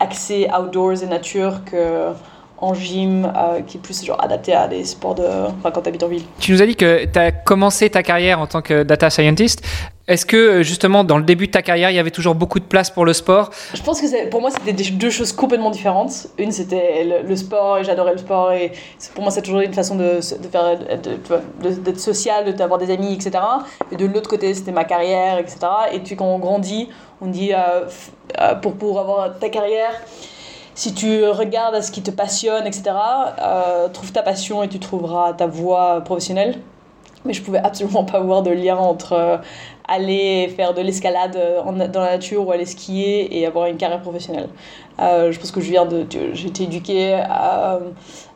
axés 0.00 0.48
outdoors 0.58 1.02
et 1.02 1.06
nature 1.06 1.64
que 1.64 2.12
en 2.62 2.74
gym 2.74 3.24
euh, 3.24 3.60
qui 3.66 3.76
est 3.76 3.80
plus 3.80 4.04
genre 4.04 4.22
adapté 4.22 4.54
à 4.54 4.68
des 4.68 4.84
sports 4.84 5.16
de 5.16 5.24
enfin, 5.24 5.72
quand 5.72 5.82
tu 5.82 5.88
habites 5.88 6.02
en 6.04 6.08
ville. 6.08 6.22
Tu 6.38 6.52
nous 6.52 6.62
as 6.62 6.66
dit 6.66 6.76
que 6.76 7.04
tu 7.04 7.18
as 7.18 7.32
commencé 7.32 7.90
ta 7.90 8.02
carrière 8.02 8.40
en 8.40 8.46
tant 8.46 8.62
que 8.62 8.84
data 8.84 9.10
scientist. 9.10 9.62
Est-ce 10.08 10.24
que 10.26 10.62
justement 10.62 11.04
dans 11.04 11.18
le 11.18 11.24
début 11.24 11.46
de 11.46 11.52
ta 11.52 11.62
carrière, 11.62 11.90
il 11.90 11.94
y 11.94 11.98
avait 11.98 12.10
toujours 12.10 12.34
beaucoup 12.34 12.60
de 12.60 12.64
place 12.64 12.90
pour 12.90 13.04
le 13.04 13.12
sport? 13.12 13.50
Je 13.74 13.82
pense 13.82 14.00
que 14.00 14.28
pour 14.28 14.40
moi 14.40 14.50
c'était 14.50 14.72
deux 14.72 15.10
choses 15.10 15.32
complètement 15.32 15.70
différentes. 15.70 16.28
Une 16.38 16.52
c'était 16.52 17.04
le, 17.04 17.28
le, 17.28 17.36
sport 17.36 17.78
et 17.78 17.84
j'adorais 17.84 18.12
le 18.12 18.18
sport 18.18 18.52
et 18.52 18.72
pour 19.14 19.22
moi 19.24 19.32
c'est 19.32 19.42
toujours 19.42 19.60
une 19.60 19.74
façon 19.74 19.96
de, 19.96 20.16
de 20.16 20.48
faire 20.48 20.78
d'être 21.60 22.00
social, 22.00 22.54
d'avoir 22.54 22.78
des 22.78 22.92
amis, 22.92 23.14
etc. 23.14 23.42
Et 23.90 23.96
de 23.96 24.06
l'autre 24.06 24.30
côté 24.30 24.54
c'était 24.54 24.72
ma 24.72 24.84
carrière, 24.84 25.38
etc. 25.38 25.58
Et 25.92 25.98
puis 25.98 26.14
quand 26.14 26.26
on 26.26 26.38
grandit, 26.38 26.88
on 27.20 27.26
dit 27.26 27.52
euh, 27.52 27.86
euh, 28.40 28.54
pour 28.56 28.74
pour 28.74 29.00
avoir 29.00 29.36
ta 29.38 29.48
carrière 29.48 29.92
si 30.74 30.94
tu 30.94 31.24
regardes 31.26 31.74
à 31.74 31.82
ce 31.82 31.92
qui 31.92 32.02
te 32.02 32.10
passionne, 32.10 32.66
etc., 32.66 32.84
euh, 33.40 33.88
trouve 33.88 34.12
ta 34.12 34.22
passion 34.22 34.62
et 34.62 34.68
tu 34.68 34.78
trouveras 34.78 35.34
ta 35.34 35.46
voie 35.46 36.00
professionnelle. 36.02 36.58
Mais 37.24 37.34
je 37.34 37.42
pouvais 37.42 37.58
absolument 37.58 38.04
pas 38.04 38.20
voir 38.20 38.42
de 38.42 38.50
lien 38.50 38.76
entre 38.76 39.12
euh, 39.12 39.36
aller 39.86 40.48
faire 40.56 40.74
de 40.74 40.80
l'escalade 40.80 41.36
euh, 41.36 41.62
dans 41.88 42.00
la 42.00 42.12
nature 42.12 42.46
ou 42.46 42.50
aller 42.50 42.66
skier 42.66 43.38
et 43.38 43.46
avoir 43.46 43.66
une 43.66 43.76
carrière 43.76 44.00
professionnelle. 44.00 44.48
Je 44.98 45.38
pense 45.38 45.50
que 45.50 45.60
je 45.60 45.70
viens 45.70 45.86
de. 45.86 46.06
J'ai 46.32 46.48
été 46.48 46.64
éduquée 46.64 47.14
à, 47.14 47.78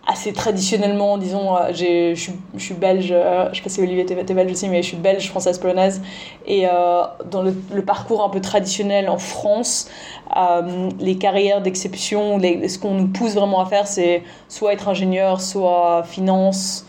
assez 0.06 0.32
traditionnellement, 0.32 1.18
disons, 1.18 1.56
je 1.72 2.14
suis, 2.14 2.32
je 2.54 2.62
suis 2.62 2.74
belge, 2.74 3.08
je 3.08 3.56
sais 3.56 3.62
pas 3.62 3.68
si 3.68 3.80
Olivier 3.80 4.02
était 4.02 4.34
belge 4.34 4.52
aussi, 4.52 4.68
mais 4.68 4.82
je 4.82 4.88
suis 4.88 4.96
belge, 4.96 5.28
française, 5.28 5.58
polonaise. 5.58 6.00
Et 6.46 6.66
euh, 6.66 7.02
dans 7.30 7.42
le, 7.42 7.54
le, 7.72 7.84
parcours 7.84 8.22
un 8.22 8.28
peu 8.28 8.40
traditionnel 8.40 9.08
en 9.08 9.18
France, 9.18 9.90
euh, 10.36 10.90
les 11.00 11.16
carrières 11.16 11.60
d'exception, 11.60 12.38
ce 12.40 12.78
qu'on 12.78 12.94
nous 12.94 13.08
pousse 13.08 13.34
vraiment 13.34 13.60
à 13.60 13.66
faire, 13.66 13.86
c'est 13.86 14.22
soit 14.48 14.72
être 14.72 14.88
ingénieur, 14.88 15.40
soit 15.40 16.04
finance, 16.04 16.85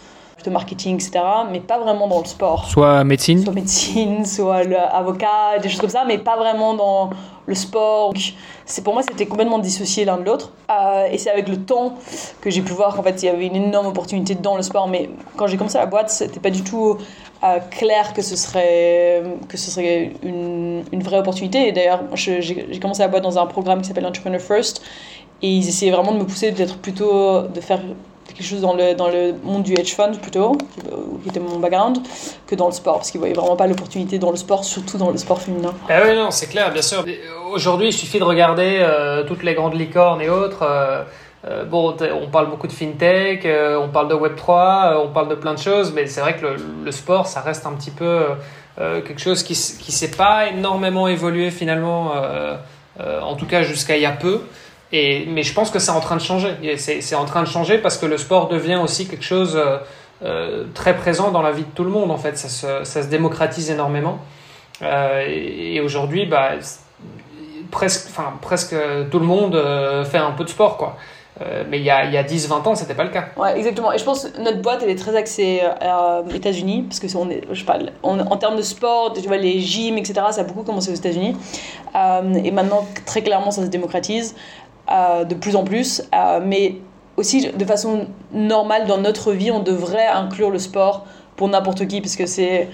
marketing, 0.49 0.95
etc., 0.95 1.19
mais 1.51 1.59
pas 1.59 1.79
vraiment 1.79 2.07
dans 2.07 2.19
le 2.19 2.25
sport. 2.25 2.65
Soit 2.65 3.03
médecine 3.03 3.43
Soit 3.43 3.53
médecine, 3.53 4.25
soit 4.25 4.61
avocat, 4.91 5.59
des 5.61 5.69
choses 5.69 5.81
comme 5.81 5.89
ça, 5.89 6.03
mais 6.05 6.17
pas 6.17 6.37
vraiment 6.37 6.73
dans 6.73 7.09
le 7.47 7.55
sport. 7.55 8.13
C'est 8.65 8.83
pour 8.83 8.93
moi, 8.93 9.01
c'était 9.01 9.25
complètement 9.25 9.59
dissocié 9.59 10.05
l'un 10.05 10.17
de 10.17 10.23
l'autre. 10.23 10.51
Euh, 10.69 11.07
et 11.09 11.17
c'est 11.17 11.29
avec 11.29 11.47
le 11.47 11.57
temps 11.57 11.95
que 12.41 12.49
j'ai 12.49 12.61
pu 12.61 12.73
voir 12.73 12.95
qu'en 12.95 13.03
fait, 13.03 13.23
il 13.23 13.25
y 13.25 13.29
avait 13.29 13.47
une 13.47 13.55
énorme 13.55 13.87
opportunité 13.87 14.35
dans 14.35 14.57
le 14.57 14.61
sport. 14.61 14.87
Mais 14.87 15.09
quand 15.37 15.47
j'ai 15.47 15.57
commencé 15.57 15.77
la 15.77 15.85
boîte, 15.85 16.09
c'était 16.09 16.41
pas 16.41 16.49
du 16.49 16.61
tout 16.63 16.97
euh, 17.43 17.59
clair 17.71 18.13
que 18.13 18.21
ce 18.21 18.35
serait, 18.35 19.23
que 19.47 19.57
ce 19.57 19.71
serait 19.71 20.11
une, 20.23 20.83
une 20.91 21.03
vraie 21.03 21.19
opportunité. 21.19 21.69
Et 21.69 21.71
d'ailleurs, 21.71 22.01
j'ai 22.13 22.79
commencé 22.81 23.01
la 23.01 23.07
boîte 23.07 23.23
dans 23.23 23.39
un 23.39 23.45
programme 23.45 23.81
qui 23.81 23.87
s'appelle 23.87 24.05
Entrepreneur 24.05 24.41
First. 24.41 24.81
Et 25.41 25.49
ils 25.49 25.67
essayaient 25.69 25.91
vraiment 25.91 26.11
de 26.11 26.17
me 26.17 26.25
pousser 26.25 26.51
d'être 26.51 26.77
plutôt, 26.77 27.43
de 27.43 27.61
faire 27.61 27.81
quelque 28.37 28.47
chose 28.47 28.61
dans 28.61 28.73
le, 28.73 28.93
dans 28.93 29.09
le 29.09 29.33
monde 29.43 29.63
du 29.63 29.73
hedge 29.73 29.95
fund 29.95 30.13
plutôt, 30.21 30.57
qui 31.23 31.29
était 31.29 31.39
mon 31.39 31.59
background, 31.59 31.99
que 32.45 32.55
dans 32.55 32.67
le 32.67 32.73
sport, 32.73 32.97
parce 32.97 33.11
qu'ils 33.11 33.19
ne 33.19 33.23
voyaient 33.23 33.35
vraiment 33.35 33.55
pas 33.55 33.67
l'opportunité 33.67 34.19
dans 34.19 34.31
le 34.31 34.37
sport, 34.37 34.63
surtout 34.63 34.97
dans 34.97 35.09
le 35.09 35.17
sport 35.17 35.41
féminin. 35.41 35.73
Ah 35.89 36.01
oui, 36.05 36.15
non, 36.15 36.31
c'est 36.31 36.47
clair, 36.47 36.71
bien 36.71 36.81
sûr. 36.81 37.03
Aujourd'hui, 37.51 37.87
il 37.87 37.93
suffit 37.93 38.19
de 38.19 38.23
regarder 38.23 38.77
euh, 38.79 39.23
toutes 39.23 39.43
les 39.43 39.55
grandes 39.55 39.75
licornes 39.75 40.21
et 40.21 40.29
autres. 40.29 40.63
Euh, 40.63 41.03
euh, 41.45 41.65
bon, 41.65 41.95
on 42.21 42.27
parle 42.27 42.49
beaucoup 42.49 42.67
de 42.67 42.71
fintech, 42.71 43.45
euh, 43.45 43.79
on 43.79 43.89
parle 43.89 44.09
de 44.09 44.15
Web3, 44.15 44.93
euh, 44.93 44.97
on 45.03 45.09
parle 45.09 45.29
de 45.29 45.35
plein 45.35 45.53
de 45.53 45.59
choses, 45.59 45.93
mais 45.93 46.07
c'est 46.07 46.19
vrai 46.19 46.35
que 46.35 46.45
le, 46.45 46.55
le, 46.83 46.91
sport, 46.91 47.27
ça 47.27 47.41
reste 47.41 47.65
un 47.65 47.73
petit 47.73 47.91
peu 47.91 48.25
quelque 48.77 49.19
chose 49.19 49.41
qui 49.41 49.53
qui 49.53 49.91
s'est 49.91 50.11
pas 50.11 50.47
énormément 50.49 51.07
évolué 51.07 51.49
finalement, 51.49 52.11
en 52.99 53.35
tout 53.35 53.47
cas 53.47 53.63
jusqu'à 53.63 53.97
il 53.97 54.03
y 54.03 54.05
a 54.05 54.11
peu. 54.11 54.41
Et, 54.91 55.25
mais 55.27 55.43
je 55.43 55.53
pense 55.53 55.69
que 55.69 55.79
c'est 55.79 55.91
en 55.91 55.99
train 55.99 56.15
de 56.15 56.21
changer. 56.21 56.77
C'est 56.77 57.15
en 57.15 57.25
train 57.25 57.43
de 57.43 57.47
changer 57.47 57.77
parce 57.77 57.97
que 57.97 58.05
le 58.05 58.17
sport 58.17 58.47
devient 58.47 58.79
aussi 58.81 59.07
quelque 59.07 59.25
chose 59.25 59.59
très 60.73 60.95
présent 60.95 61.31
dans 61.31 61.41
la 61.41 61.51
vie 61.51 61.63
de 61.63 61.71
tout 61.75 61.83
le 61.83 61.91
monde 61.91 62.11
en 62.11 62.17
fait. 62.17 62.37
Ça 62.37 62.49
se, 62.49 62.83
ça 62.83 63.03
se 63.03 63.07
démocratise 63.07 63.69
énormément. 63.69 64.19
et, 64.81 65.75
et 65.75 65.81
aujourd'hui, 65.81 66.25
bah, 66.25 66.53
presque, 67.71 68.07
enfin, 68.09 68.33
presque 68.41 68.75
tout 69.11 69.19
le 69.19 69.25
monde 69.25 69.55
euh, 69.55 70.03
fait 70.05 70.17
un 70.17 70.31
peu 70.31 70.43
de 70.43 70.49
sport, 70.49 70.77
quoi. 70.77 70.97
Euh, 71.39 71.63
mais 71.69 71.77
il 71.77 71.83
y 71.83 71.91
a, 71.91 72.05
y 72.05 72.17
a 72.17 72.23
10-20 72.23 72.67
ans, 72.67 72.73
c'était 72.73 72.95
pas 72.95 73.03
le 73.03 73.11
cas. 73.11 73.25
Ouais, 73.37 73.55
exactement. 73.57 73.93
Et 73.93 73.99
je 73.99 74.03
pense 74.03 74.25
que 74.25 74.41
notre 74.41 74.59
boîte, 74.59 74.81
elle 74.81 74.89
est 74.89 74.97
très 74.97 75.15
axée 75.15 75.61
euh, 75.83 76.23
aux 76.23 76.31
États-Unis, 76.31 76.85
parce 76.89 76.99
que 76.99 77.15
on 77.15 77.29
est, 77.29 77.43
je 77.51 77.63
sais 77.63 77.71
en 78.01 78.37
termes 78.37 78.57
de 78.57 78.63
sport, 78.63 79.13
tu 79.13 79.27
vois, 79.27 79.37
les 79.37 79.59
gyms, 79.59 79.97
etc., 79.99 80.13
ça 80.31 80.41
a 80.41 80.43
beaucoup 80.43 80.63
commencé 80.63 80.91
aux 80.91 80.95
États-Unis. 80.95 81.35
et 82.43 82.51
maintenant, 82.51 82.87
très 83.05 83.21
clairement, 83.21 83.51
ça 83.51 83.61
se 83.61 83.67
démocratise 83.67 84.35
de 84.89 85.33
plus 85.35 85.55
en 85.55 85.63
plus. 85.63 86.03
mais 86.43 86.75
aussi, 87.17 87.51
de 87.51 87.65
façon 87.65 88.07
normale, 88.31 88.85
dans 88.87 88.99
notre 88.99 89.33
vie, 89.33 89.51
on 89.51 89.59
devrait 89.59 90.07
inclure 90.07 90.51
le 90.51 90.59
sport 90.59 91.05
pour 91.35 91.49
n'importe 91.49 91.87
qui, 91.87 92.01
parce 92.01 92.15
que 92.15 92.25
c'est 92.25 92.69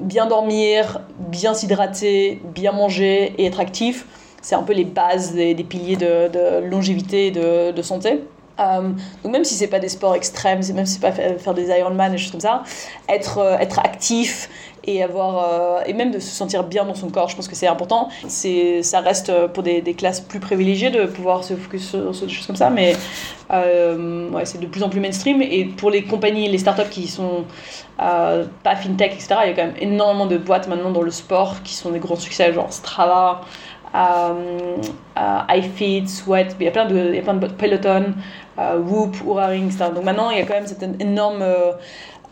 bien 0.00 0.26
dormir, 0.26 1.00
bien 1.18 1.54
s'hydrater, 1.54 2.40
bien 2.54 2.72
manger 2.72 3.34
et 3.38 3.46
être 3.46 3.60
actif. 3.60 4.06
C'est 4.42 4.54
un 4.54 4.62
peu 4.62 4.74
les 4.74 4.84
bases 4.84 5.32
des, 5.34 5.54
piliers 5.54 5.96
de, 5.96 6.60
longévité 6.68 7.28
et 7.28 7.30
de, 7.30 7.82
santé. 7.82 8.24
Euh, 8.60 8.90
donc 9.24 9.32
même 9.32 9.44
si 9.44 9.54
c'est 9.54 9.66
pas 9.68 9.80
des 9.80 9.88
sports 9.88 10.14
extrêmes, 10.14 10.60
même 10.74 10.86
si 10.86 10.94
c'est 10.94 11.00
pas 11.00 11.10
faire 11.10 11.54
des 11.54 11.70
Ironman 11.70 12.14
et 12.14 12.18
choses 12.18 12.30
comme 12.30 12.40
ça, 12.40 12.62
être, 13.08 13.38
euh, 13.38 13.58
être 13.58 13.80
actif 13.80 14.48
et 14.86 15.02
avoir 15.02 15.78
euh, 15.78 15.82
et 15.86 15.92
même 15.92 16.10
de 16.10 16.18
se 16.18 16.30
sentir 16.30 16.64
bien 16.64 16.84
dans 16.84 16.94
son 16.94 17.08
corps, 17.08 17.28
je 17.28 17.36
pense 17.36 17.48
que 17.48 17.54
c'est 17.54 17.66
important. 17.66 18.08
C'est 18.28 18.82
ça 18.82 19.00
reste 19.00 19.32
pour 19.48 19.62
des, 19.62 19.80
des, 19.80 19.94
classes 19.94 20.20
plus 20.20 20.40
privilégiées 20.40 20.90
de 20.90 21.06
pouvoir 21.06 21.44
se 21.44 21.54
focus 21.54 21.90
sur, 21.90 22.10
des 22.10 22.28
choses 22.28 22.46
comme 22.46 22.56
ça, 22.56 22.70
mais 22.70 22.94
euh, 23.52 24.30
ouais, 24.30 24.44
c'est 24.44 24.60
de 24.60 24.66
plus 24.66 24.82
en 24.82 24.88
plus 24.88 25.00
mainstream. 25.00 25.42
Et 25.42 25.64
pour 25.64 25.90
les 25.90 26.04
compagnies, 26.04 26.48
les 26.48 26.58
startups 26.58 26.90
qui 26.90 27.08
sont 27.08 27.44
euh, 28.00 28.44
pas 28.62 28.76
fintech, 28.76 29.12
etc., 29.12 29.36
il 29.44 29.48
y 29.48 29.52
a 29.52 29.54
quand 29.54 29.66
même 29.66 29.76
énormément 29.80 30.26
de 30.26 30.36
boîtes 30.36 30.68
maintenant 30.68 30.90
dans 30.90 31.02
le 31.02 31.10
sport 31.10 31.62
qui 31.62 31.74
sont 31.74 31.90
des 31.90 32.00
gros 32.00 32.16
succès, 32.16 32.52
genre 32.52 32.72
Strava, 32.72 33.42
euh, 33.94 34.76
iFit, 35.50 36.08
Sweat, 36.08 36.56
il 36.58 36.64
y 36.64 36.68
a 36.68 36.72
plein 36.72 36.86
de, 36.86 36.96
il 37.10 37.14
y 37.14 37.18
a 37.18 37.22
plein 37.22 37.34
de 37.34 37.46
Peloton, 37.46 38.14
Whoop, 38.58 39.16
Oura 39.24 39.46
Ring, 39.46 39.66
etc. 39.66 39.90
Donc 39.94 40.04
maintenant, 40.04 40.30
il 40.30 40.38
y 40.38 40.40
a 40.40 40.44
quand 40.44 40.54
même 40.54 40.66
cette 40.66 40.82
énorme 41.00 41.44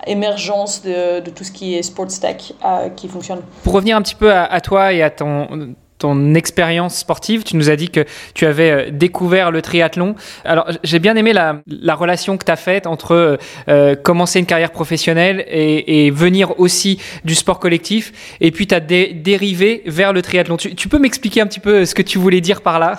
émergence 0.07 0.83
de, 0.83 1.21
de, 1.21 1.31
tout 1.31 1.45
ce 1.45 1.53
qui 1.53 1.75
est 1.75 1.83
sports 1.83 2.09
tech 2.21 2.53
qui 2.97 3.09
fonctionne. 3.09 3.41
Pour 3.65 3.75
revenir 3.75 3.97
un 3.97 4.03
petit 4.03 4.15
peu 4.15 4.33
à, 4.33 4.45
à 4.45 4.61
toi 4.61 4.93
et 4.93 5.03
à 5.03 5.11
ton, 5.11 5.75
ton 6.03 6.35
expérience 6.35 6.97
sportive. 6.97 7.45
Tu 7.45 7.57
nous 7.57 7.71
as 7.71 7.77
dit 7.77 7.89
que 7.89 8.05
tu 8.35 8.45
avais 8.45 8.71
euh, 8.71 8.91
découvert 8.91 9.53
le 9.53 9.63
triathlon. 9.63 10.17
Alors, 10.45 10.69
j'ai 10.83 10.99
bien 10.99 11.15
aimé 11.15 11.33
la, 11.33 11.63
la 11.69 11.95
relation 11.95 12.37
que 12.37 12.45
tu 12.45 12.51
as 12.51 12.57
faite 12.57 12.89
entre 12.89 13.13
euh, 13.13 13.37
euh, 13.69 13.95
commencer 13.95 14.41
une 14.41 14.47
carrière 14.47 14.73
professionnelle 14.73 15.45
et, 15.47 16.07
et, 16.07 16.11
venir 16.11 16.59
aussi 16.59 17.01
du 17.25 17.37
sport 17.37 17.61
collectif. 17.61 18.37
Et 18.41 18.51
puis, 18.51 18.67
tu 18.67 18.75
as 18.75 18.81
dérivé 18.81 19.83
vers 19.87 20.13
le 20.13 20.23
triathlon. 20.23 20.57
Tu, 20.57 20.75
tu 20.75 20.89
peux 20.89 20.99
m'expliquer 20.99 21.41
un 21.41 21.47
petit 21.47 21.61
peu 21.61 21.85
ce 21.85 21.95
que 21.95 22.03
tu 22.03 22.19
voulais 22.19 22.41
dire 22.41 22.63
par 22.63 22.81
là? 22.81 22.99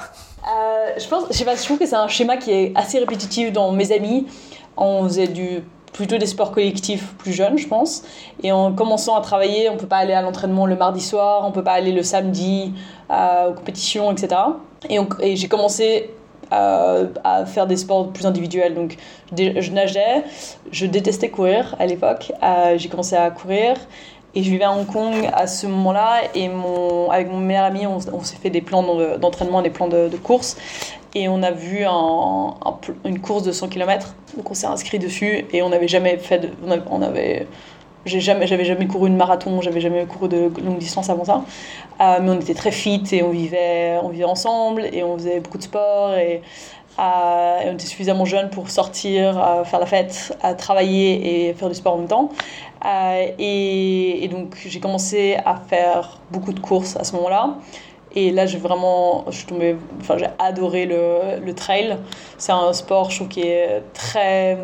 Je, 0.97 1.07
pense, 1.07 1.23
je, 1.31 1.37
sais 1.37 1.45
pas, 1.45 1.55
je 1.55 1.63
trouve 1.63 1.79
que 1.79 1.85
c'est 1.85 1.95
un 1.95 2.07
schéma 2.07 2.37
qui 2.37 2.51
est 2.51 2.71
assez 2.75 2.99
répétitif 2.99 3.51
dans 3.51 3.71
mes 3.71 3.91
amis. 3.91 4.27
On 4.77 5.03
faisait 5.05 5.27
du 5.27 5.63
plutôt 5.93 6.17
des 6.17 6.25
sports 6.25 6.51
collectifs 6.51 7.13
plus 7.17 7.31
jeunes, 7.31 7.57
je 7.57 7.67
pense. 7.67 8.03
Et 8.41 8.51
en 8.51 8.73
commençant 8.73 9.15
à 9.15 9.21
travailler, 9.21 9.69
on 9.69 9.77
peut 9.77 9.87
pas 9.87 9.97
aller 9.97 10.13
à 10.13 10.21
l'entraînement 10.21 10.65
le 10.65 10.75
mardi 10.75 11.01
soir, 11.01 11.45
on 11.47 11.51
peut 11.51 11.63
pas 11.63 11.73
aller 11.73 11.91
le 11.91 12.03
samedi 12.03 12.73
euh, 13.11 13.51
aux 13.51 13.53
compétitions, 13.53 14.11
etc. 14.11 14.41
Et, 14.89 14.99
et 15.21 15.35
j'ai 15.35 15.47
commencé 15.47 16.09
euh, 16.53 17.07
à 17.23 17.45
faire 17.45 17.65
des 17.65 17.77
sports 17.77 18.11
plus 18.11 18.27
individuels. 18.27 18.75
Donc, 18.75 18.97
je, 19.35 19.71
nageais, 19.71 20.23
je 20.71 20.85
détestais 20.85 21.29
courir 21.29 21.75
à 21.79 21.85
l'époque. 21.87 22.31
Euh, 22.43 22.77
j'ai 22.77 22.89
commencé 22.89 23.15
à 23.15 23.31
courir. 23.31 23.75
Et 24.35 24.41
je 24.41 24.49
vivais 24.49 24.63
à 24.63 24.71
Hong 24.71 24.87
Kong 24.87 25.29
à 25.31 25.45
ce 25.45 25.67
moment-là, 25.67 26.21
et 26.33 26.49
mon, 26.49 27.11
avec 27.11 27.29
mon 27.29 27.37
meilleur 27.37 27.65
ami, 27.65 27.85
on, 27.85 27.99
s'est 27.99 28.37
fait 28.37 28.49
des 28.49 28.61
plans 28.61 28.83
d'entraînement, 29.17 29.61
des 29.61 29.69
plans 29.69 29.87
de, 29.87 30.07
de 30.07 30.17
course 30.17 30.57
et 31.15 31.27
on 31.27 31.43
a 31.43 31.51
vu 31.51 31.83
un, 31.85 32.55
une 33.05 33.19
course 33.19 33.43
de 33.43 33.51
100 33.51 33.69
km. 33.69 34.15
Donc 34.35 34.49
on 34.49 34.53
s'est 34.53 34.67
inscrit 34.67 34.99
dessus 34.99 35.45
et 35.51 35.61
on 35.61 35.69
n'avait 35.69 35.87
jamais 35.87 36.17
fait 36.17 36.39
de, 36.39 36.49
on 36.89 37.01
avait, 37.01 37.47
j'ai 38.05 38.19
jamais 38.19 38.47
j'avais 38.47 38.65
jamais 38.65 38.87
couru 38.87 39.07
une 39.07 39.17
marathon, 39.17 39.61
j'avais 39.61 39.81
jamais 39.81 40.05
couru 40.05 40.27
de 40.27 40.51
longue 40.63 40.79
distance 40.79 41.09
avant 41.09 41.25
ça. 41.25 41.43
Euh, 42.01 42.19
mais 42.21 42.31
on 42.31 42.39
était 42.39 42.55
très 42.55 42.71
fit 42.71 43.03
et 43.11 43.21
on 43.21 43.29
vivait 43.29 43.99
on 44.01 44.09
vivait 44.09 44.23
ensemble 44.23 44.87
et 44.91 45.03
on 45.03 45.17
faisait 45.17 45.39
beaucoup 45.39 45.59
de 45.59 45.63
sport 45.63 46.15
et, 46.15 46.41
euh, 46.99 47.59
on 47.65 47.73
était 47.73 47.87
suffisamment 47.87 48.23
jeunes 48.23 48.51
pour 48.51 48.69
sortir, 48.69 49.43
euh, 49.43 49.63
faire 49.63 49.79
la 49.79 49.87
fête, 49.87 50.37
travailler 50.59 51.49
et 51.49 51.53
faire 51.55 51.69
du 51.69 51.75
sport 51.75 51.95
en 51.95 51.97
même 51.97 52.07
temps. 52.07 52.29
Et, 52.85 54.23
et 54.23 54.27
donc 54.27 54.57
j'ai 54.65 54.79
commencé 54.79 55.37
à 55.45 55.55
faire 55.55 56.19
beaucoup 56.31 56.53
de 56.53 56.59
courses 56.59 56.97
à 56.97 57.03
ce 57.03 57.15
moment-là. 57.15 57.57
Et 58.15 58.31
là, 58.31 58.45
j'ai 58.45 58.59
vraiment, 58.59 59.25
j'ai 59.31 60.27
adoré 60.37 60.85
le, 60.85 61.39
le 61.43 61.55
trail. 61.55 61.97
C'est 62.37 62.51
un 62.51 62.71
sport, 62.73 63.09
je 63.09 63.15
trouve, 63.15 63.27
qui 63.27 63.41
est 63.41 63.81
très, 63.93 64.59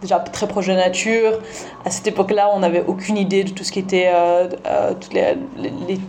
déjà 0.00 0.20
très 0.20 0.48
proche 0.48 0.68
de 0.68 0.72
la 0.72 0.86
nature. 0.86 1.38
À 1.84 1.90
cette 1.90 2.06
époque-là, 2.06 2.50
on 2.54 2.60
n'avait 2.60 2.82
aucune 2.86 3.18
idée 3.18 3.44
de 3.44 3.50
tout 3.50 3.62
ce 3.62 3.72
qui 3.72 3.80
était, 3.80 4.10
euh, 4.14 4.48
euh 4.66 4.94
toute 4.94 5.12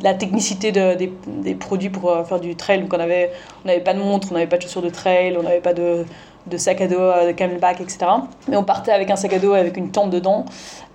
la 0.04 0.14
technicité 0.14 0.72
de, 0.72 0.96
des, 0.96 1.12
des, 1.28 1.56
produits 1.56 1.90
pour 1.90 2.10
euh, 2.10 2.24
faire 2.24 2.40
du 2.40 2.56
trail. 2.56 2.82
Donc, 2.82 2.94
on 2.94 2.98
n'avait 2.98 3.32
on 3.66 3.70
avait 3.70 3.82
pas 3.82 3.94
de 3.94 4.00
montre, 4.00 4.30
on 4.32 4.36
n'avait 4.36 4.48
pas 4.48 4.58
de 4.58 4.62
chaussures 4.62 4.82
de 4.82 4.90
trail, 4.90 5.36
on 5.38 5.44
n'avait 5.44 5.60
pas 5.60 5.74
de, 5.74 6.06
de 6.48 6.58
sac 6.58 6.80
à 6.80 6.88
dos, 6.88 7.00
euh, 7.00 7.28
de 7.28 7.32
camelback, 7.34 7.82
etc. 7.82 8.06
Mais 8.48 8.56
on 8.56 8.64
partait 8.64 8.92
avec 8.92 9.10
un 9.10 9.18
sac 9.18 9.34
à 9.34 9.40
dos 9.40 9.54
avec 9.54 9.76
une 9.76 9.92
tente 9.92 10.12
dedans 10.12 10.46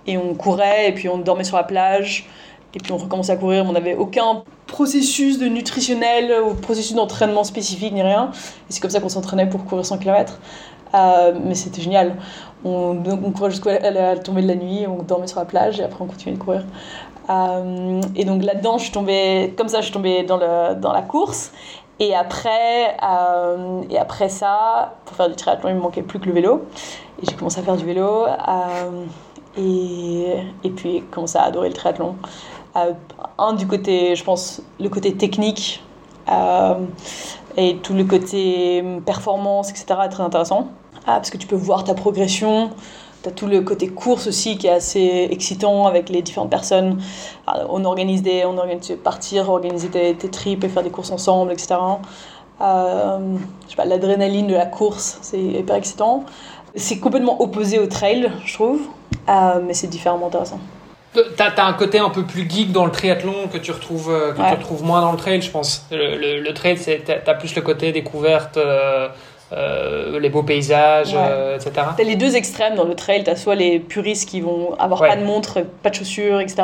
et 0.07 0.17
on 0.17 0.33
courait 0.33 0.89
et 0.89 0.91
puis 0.93 1.09
on 1.09 1.17
dormait 1.17 1.43
sur 1.43 1.57
la 1.57 1.63
plage. 1.63 2.27
Et 2.73 2.79
puis 2.79 2.93
on 2.93 2.97
recommençait 2.97 3.33
à 3.33 3.35
courir, 3.35 3.65
on 3.67 3.73
n'avait 3.73 3.95
aucun 3.95 4.43
processus 4.65 5.37
de 5.37 5.47
nutritionnel 5.47 6.41
ou 6.41 6.53
processus 6.53 6.95
d'entraînement 6.95 7.43
spécifique 7.43 7.93
ni 7.93 8.01
rien. 8.01 8.31
Et 8.33 8.73
c'est 8.73 8.79
comme 8.79 8.91
ça 8.91 9.01
qu'on 9.01 9.09
s'entraînait 9.09 9.49
pour 9.49 9.65
courir 9.65 9.85
100 9.85 9.97
km. 9.97 10.39
Euh, 10.93 11.33
mais 11.43 11.55
c'était 11.55 11.81
génial. 11.81 12.15
On, 12.63 12.95
courait 13.35 13.51
jusqu'à 13.51 13.91
la 13.91 14.17
tombée 14.17 14.41
de 14.41 14.47
la 14.47 14.55
nuit, 14.55 14.85
on 14.87 15.03
dormait 15.03 15.27
sur 15.27 15.39
la 15.39 15.45
plage 15.45 15.79
et 15.79 15.83
après 15.83 16.01
on 16.01 16.07
continuait 16.07 16.37
de 16.37 16.43
courir. 16.43 16.63
Euh, 17.29 18.01
et 18.15 18.25
donc 18.25 18.43
là-dedans, 18.43 18.77
je 18.77 18.83
suis 18.83 18.91
tombée, 18.91 19.53
comme 19.57 19.67
ça, 19.67 19.81
je 19.81 19.91
suis 19.91 20.25
dans, 20.25 20.37
le, 20.37 20.75
dans 20.75 20.93
la 20.93 21.01
course. 21.01 21.51
Et 21.99 22.15
après, 22.15 22.97
euh, 23.03 23.83
et 23.89 23.97
après 23.97 24.29
ça, 24.29 24.95
pour 25.05 25.15
faire 25.15 25.29
du 25.29 25.35
triathlon, 25.35 25.69
il 25.69 25.75
me 25.75 25.81
manquait 25.81 26.01
plus 26.01 26.19
que 26.19 26.25
le 26.25 26.33
vélo. 26.33 26.65
Et 27.21 27.25
j'ai 27.29 27.35
commencé 27.35 27.59
à 27.59 27.63
faire 27.63 27.77
du 27.77 27.85
vélo. 27.85 28.25
Et, 29.57 30.35
et 30.63 30.69
puis, 30.69 31.03
commencé 31.11 31.37
à 31.37 31.43
adorer 31.43 31.69
le 31.69 31.73
triathlon. 31.73 32.15
Euh, 32.75 32.93
un 33.37 33.53
du 33.53 33.67
côté, 33.67 34.15
je 34.15 34.23
pense, 34.23 34.61
le 34.79 34.89
côté 34.89 35.13
technique 35.15 35.83
euh, 36.29 36.75
et 37.57 37.77
tout 37.77 37.93
le 37.93 38.05
côté 38.05 38.83
performance, 39.05 39.69
etc. 39.69 39.85
est 40.05 40.09
très 40.09 40.23
intéressant. 40.23 40.69
Ah, 41.05 41.15
parce 41.15 41.29
que 41.29 41.37
tu 41.37 41.47
peux 41.47 41.55
voir 41.55 41.83
ta 41.83 41.93
progression. 41.93 42.69
Tu 43.23 43.29
as 43.29 43.31
tout 43.31 43.47
le 43.47 43.61
côté 43.61 43.87
course 43.87 44.27
aussi 44.27 44.57
qui 44.57 44.67
est 44.67 44.71
assez 44.71 45.27
excitant 45.31 45.85
avec 45.85 46.09
les 46.09 46.21
différentes 46.21 46.49
personnes. 46.49 47.01
On 47.69 47.85
organise 47.85 48.23
des, 48.23 48.45
on 48.45 48.57
organise 48.57 48.97
partir, 49.03 49.49
organiser 49.49 49.89
tes, 49.89 50.15
tes 50.15 50.29
trips 50.29 50.63
et 50.63 50.69
faire 50.69 50.83
des 50.83 50.89
courses 50.89 51.11
ensemble, 51.11 51.51
etc. 51.51 51.75
Euh, 52.61 53.37
je 53.65 53.69
sais 53.69 53.75
pas, 53.75 53.85
l'adrénaline 53.85 54.47
de 54.47 54.53
la 54.53 54.65
course, 54.65 55.17
c'est 55.21 55.41
hyper 55.41 55.75
excitant. 55.75 56.23
C'est 56.75 56.99
complètement 56.99 57.41
opposé 57.41 57.79
au 57.79 57.87
trail, 57.87 58.31
je 58.45 58.53
trouve, 58.53 58.79
euh, 58.79 59.00
mais 59.27 59.73
c'est 59.73 59.87
différemment 59.87 60.27
intéressant. 60.27 60.59
T'as 61.35 61.49
as 61.57 61.65
un 61.65 61.73
côté 61.73 61.99
un 61.99 62.09
peu 62.09 62.23
plus 62.23 62.49
geek 62.49 62.71
dans 62.71 62.85
le 62.85 62.91
triathlon 62.91 63.49
que 63.51 63.57
tu 63.57 63.71
retrouves, 63.71 64.09
euh, 64.09 64.31
que 64.31 64.37
tu 64.37 64.55
retrouves 64.55 64.83
moins 64.83 65.01
dans 65.01 65.11
le 65.11 65.17
trail, 65.17 65.41
je 65.41 65.51
pense. 65.51 65.85
Le, 65.91 66.15
le, 66.17 66.39
le 66.39 66.53
trail, 66.53 66.77
t'as 67.05 67.33
plus 67.33 67.53
le 67.53 67.61
côté 67.61 67.91
découverte, 67.91 68.55
euh, 68.55 69.09
euh, 69.53 70.17
les 70.19 70.29
beaux 70.29 70.43
paysages, 70.43 71.13
euh, 71.13 71.57
etc. 71.57 71.71
T'as 71.97 72.03
les 72.03 72.15
deux 72.15 72.37
extrêmes 72.37 72.75
dans 72.75 72.85
le 72.85 72.95
trail. 72.95 73.23
T'as 73.25 73.35
soit 73.35 73.55
les 73.55 73.79
puristes 73.79 74.29
qui 74.29 74.39
vont 74.39 74.75
avoir 74.75 75.01
pas 75.01 75.17
de 75.17 75.25
montre, 75.25 75.65
pas 75.83 75.89
de 75.89 75.95
chaussures, 75.95 76.39
etc. 76.39 76.63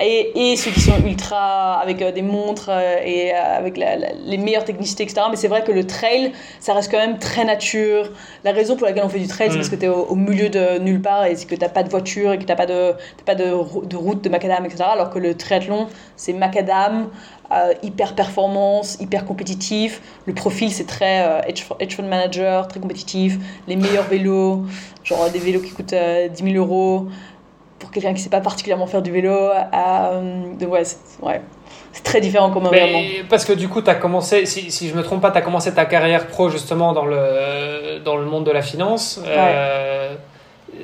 Et, 0.00 0.52
et 0.52 0.56
ceux 0.56 0.70
qui 0.70 0.80
sont 0.80 1.04
ultra 1.04 1.74
avec 1.80 2.00
euh, 2.02 2.12
des 2.12 2.22
montres 2.22 2.70
et 3.04 3.32
avec 3.32 3.76
les 3.76 4.38
meilleures 4.38 4.64
technicités, 4.64 5.02
etc. 5.02 5.22
Mais 5.28 5.36
c'est 5.36 5.48
vrai 5.48 5.64
que 5.64 5.72
le 5.72 5.86
trail, 5.86 6.32
ça 6.60 6.72
reste 6.72 6.90
quand 6.90 6.98
même 6.98 7.18
très 7.18 7.44
nature. 7.44 8.10
La 8.44 8.52
raison 8.52 8.76
pour 8.76 8.86
laquelle 8.86 9.04
on 9.04 9.08
fait 9.08 9.18
du 9.18 9.26
trail, 9.26 9.50
c'est 9.50 9.56
parce 9.56 9.68
mm. 9.68 9.70
que 9.72 9.76
t'es 9.76 9.88
au, 9.88 10.04
au, 10.04 10.14
milieu 10.14 10.48
de 10.48 10.78
nulle 10.78 11.02
part 11.02 11.26
et 11.26 11.34
c'est 11.34 11.46
que 11.46 11.56
t'as 11.56 11.68
pas 11.68 11.82
de 11.82 11.88
voiture 11.88 12.32
et 12.32 12.38
que 12.38 12.44
t'as 12.44 12.56
pas 12.56 12.66
de, 12.66 12.92
pas 13.26 13.34
de, 13.34 13.44
de 13.86 13.96
route 13.96 14.22
de 14.22 14.28
macadam, 14.28 14.64
etc. 14.64 14.84
Alors 14.92 15.10
que 15.10 15.18
le 15.18 15.34
triathlon, 15.36 15.88
c'est 16.16 16.32
macadam. 16.32 17.08
Euh, 17.54 17.72
hyper 17.82 18.14
performance, 18.14 18.96
hyper 19.00 19.24
compétitif. 19.24 20.02
Le 20.26 20.34
profil, 20.34 20.72
c'est 20.72 20.86
très 20.86 21.24
euh, 21.24 21.40
hedge, 21.46 21.94
fund 21.94 22.08
manager, 22.08 22.66
très 22.66 22.80
compétitif. 22.80 23.38
Les 23.68 23.76
meilleurs 23.76 24.04
vélos, 24.04 24.64
genre 25.04 25.30
des 25.30 25.38
vélos 25.38 25.60
qui 25.60 25.70
coûtent 25.70 25.94
10 25.94 25.94
euh, 25.94 26.28
000 26.32 26.56
euros 26.56 27.06
pour 27.78 27.92
quelqu'un 27.92 28.08
qui 28.08 28.14
ne 28.14 28.24
sait 28.24 28.30
pas 28.30 28.40
particulièrement 28.40 28.86
faire 28.86 29.02
du 29.02 29.12
vélo. 29.12 29.50
Ouais, 29.50 30.84
c'est 30.84 30.98
ouais, 31.22 31.42
très 32.02 32.20
différent 32.20 32.50
comme 32.50 32.66
environnement. 32.66 33.02
Parce 33.28 33.44
que 33.44 33.52
du 33.52 33.68
coup, 33.68 33.82
tu 33.82 33.90
as 33.90 33.94
commencé, 33.94 34.46
si, 34.46 34.72
si 34.72 34.88
je 34.88 34.94
me 34.96 35.02
trompe 35.02 35.20
pas, 35.20 35.30
tu 35.30 35.38
as 35.38 35.42
commencé 35.42 35.72
ta 35.72 35.84
carrière 35.84 36.26
pro 36.26 36.48
justement 36.48 36.92
dans 36.92 37.06
le, 37.06 38.00
dans 38.04 38.16
le 38.16 38.24
monde 38.24 38.44
de 38.44 38.50
la 38.50 38.62
finance. 38.62 39.20
Euh, 39.24 40.16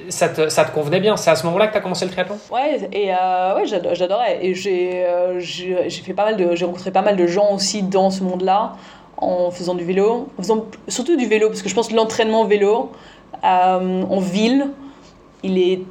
ça, 0.09 0.29
te, 0.29 0.49
ça 0.49 0.65
te 0.65 0.73
convenait 0.73 1.01
bien 1.01 1.17
C'est 1.17 1.31
à 1.31 1.37
ce 1.37 1.45
moment-là 1.47 1.69
que 1.69 1.73
tu 1.73 1.79
as 1.79 1.81
commencé 1.81 2.05
le 2.05 2.11
triathlon? 2.11 2.39
Ouais, 2.51 2.89
et 2.93 3.13
euh, 3.15 3.57
ouais, 3.57 3.67
j'adorais. 3.67 4.39
Et 4.43 4.55
j'ai 4.55 5.07
j'ai 5.39 6.03
fait 6.03 6.15
pas 6.15 6.25
mal 6.25 6.57
j'ai 6.57 6.65
rencontré 6.65 6.91
pas 6.91 7.03
mal 7.03 7.17
de 7.17 7.27
gens 7.27 7.55
aussi 7.55 7.83
dans 7.83 8.11
ce 8.11 8.23
monde-là 8.23 8.75
en 9.17 9.51
faisant 9.51 9.75
du 9.75 9.85
vélo, 9.85 10.29
en 10.39 10.43
faisant 10.43 10.67
surtout 10.89 11.17
du 11.17 11.27
vélo, 11.27 11.49
parce 11.49 11.63
que 11.63 11.69
je 11.69 11.75
pense 11.75 11.89
que 11.89 11.95
l'entraînement 11.95 12.45
vélo 12.45 12.91
en 13.43 14.21
ville, 14.21 14.69
il 15.43 15.59
est 15.59 15.83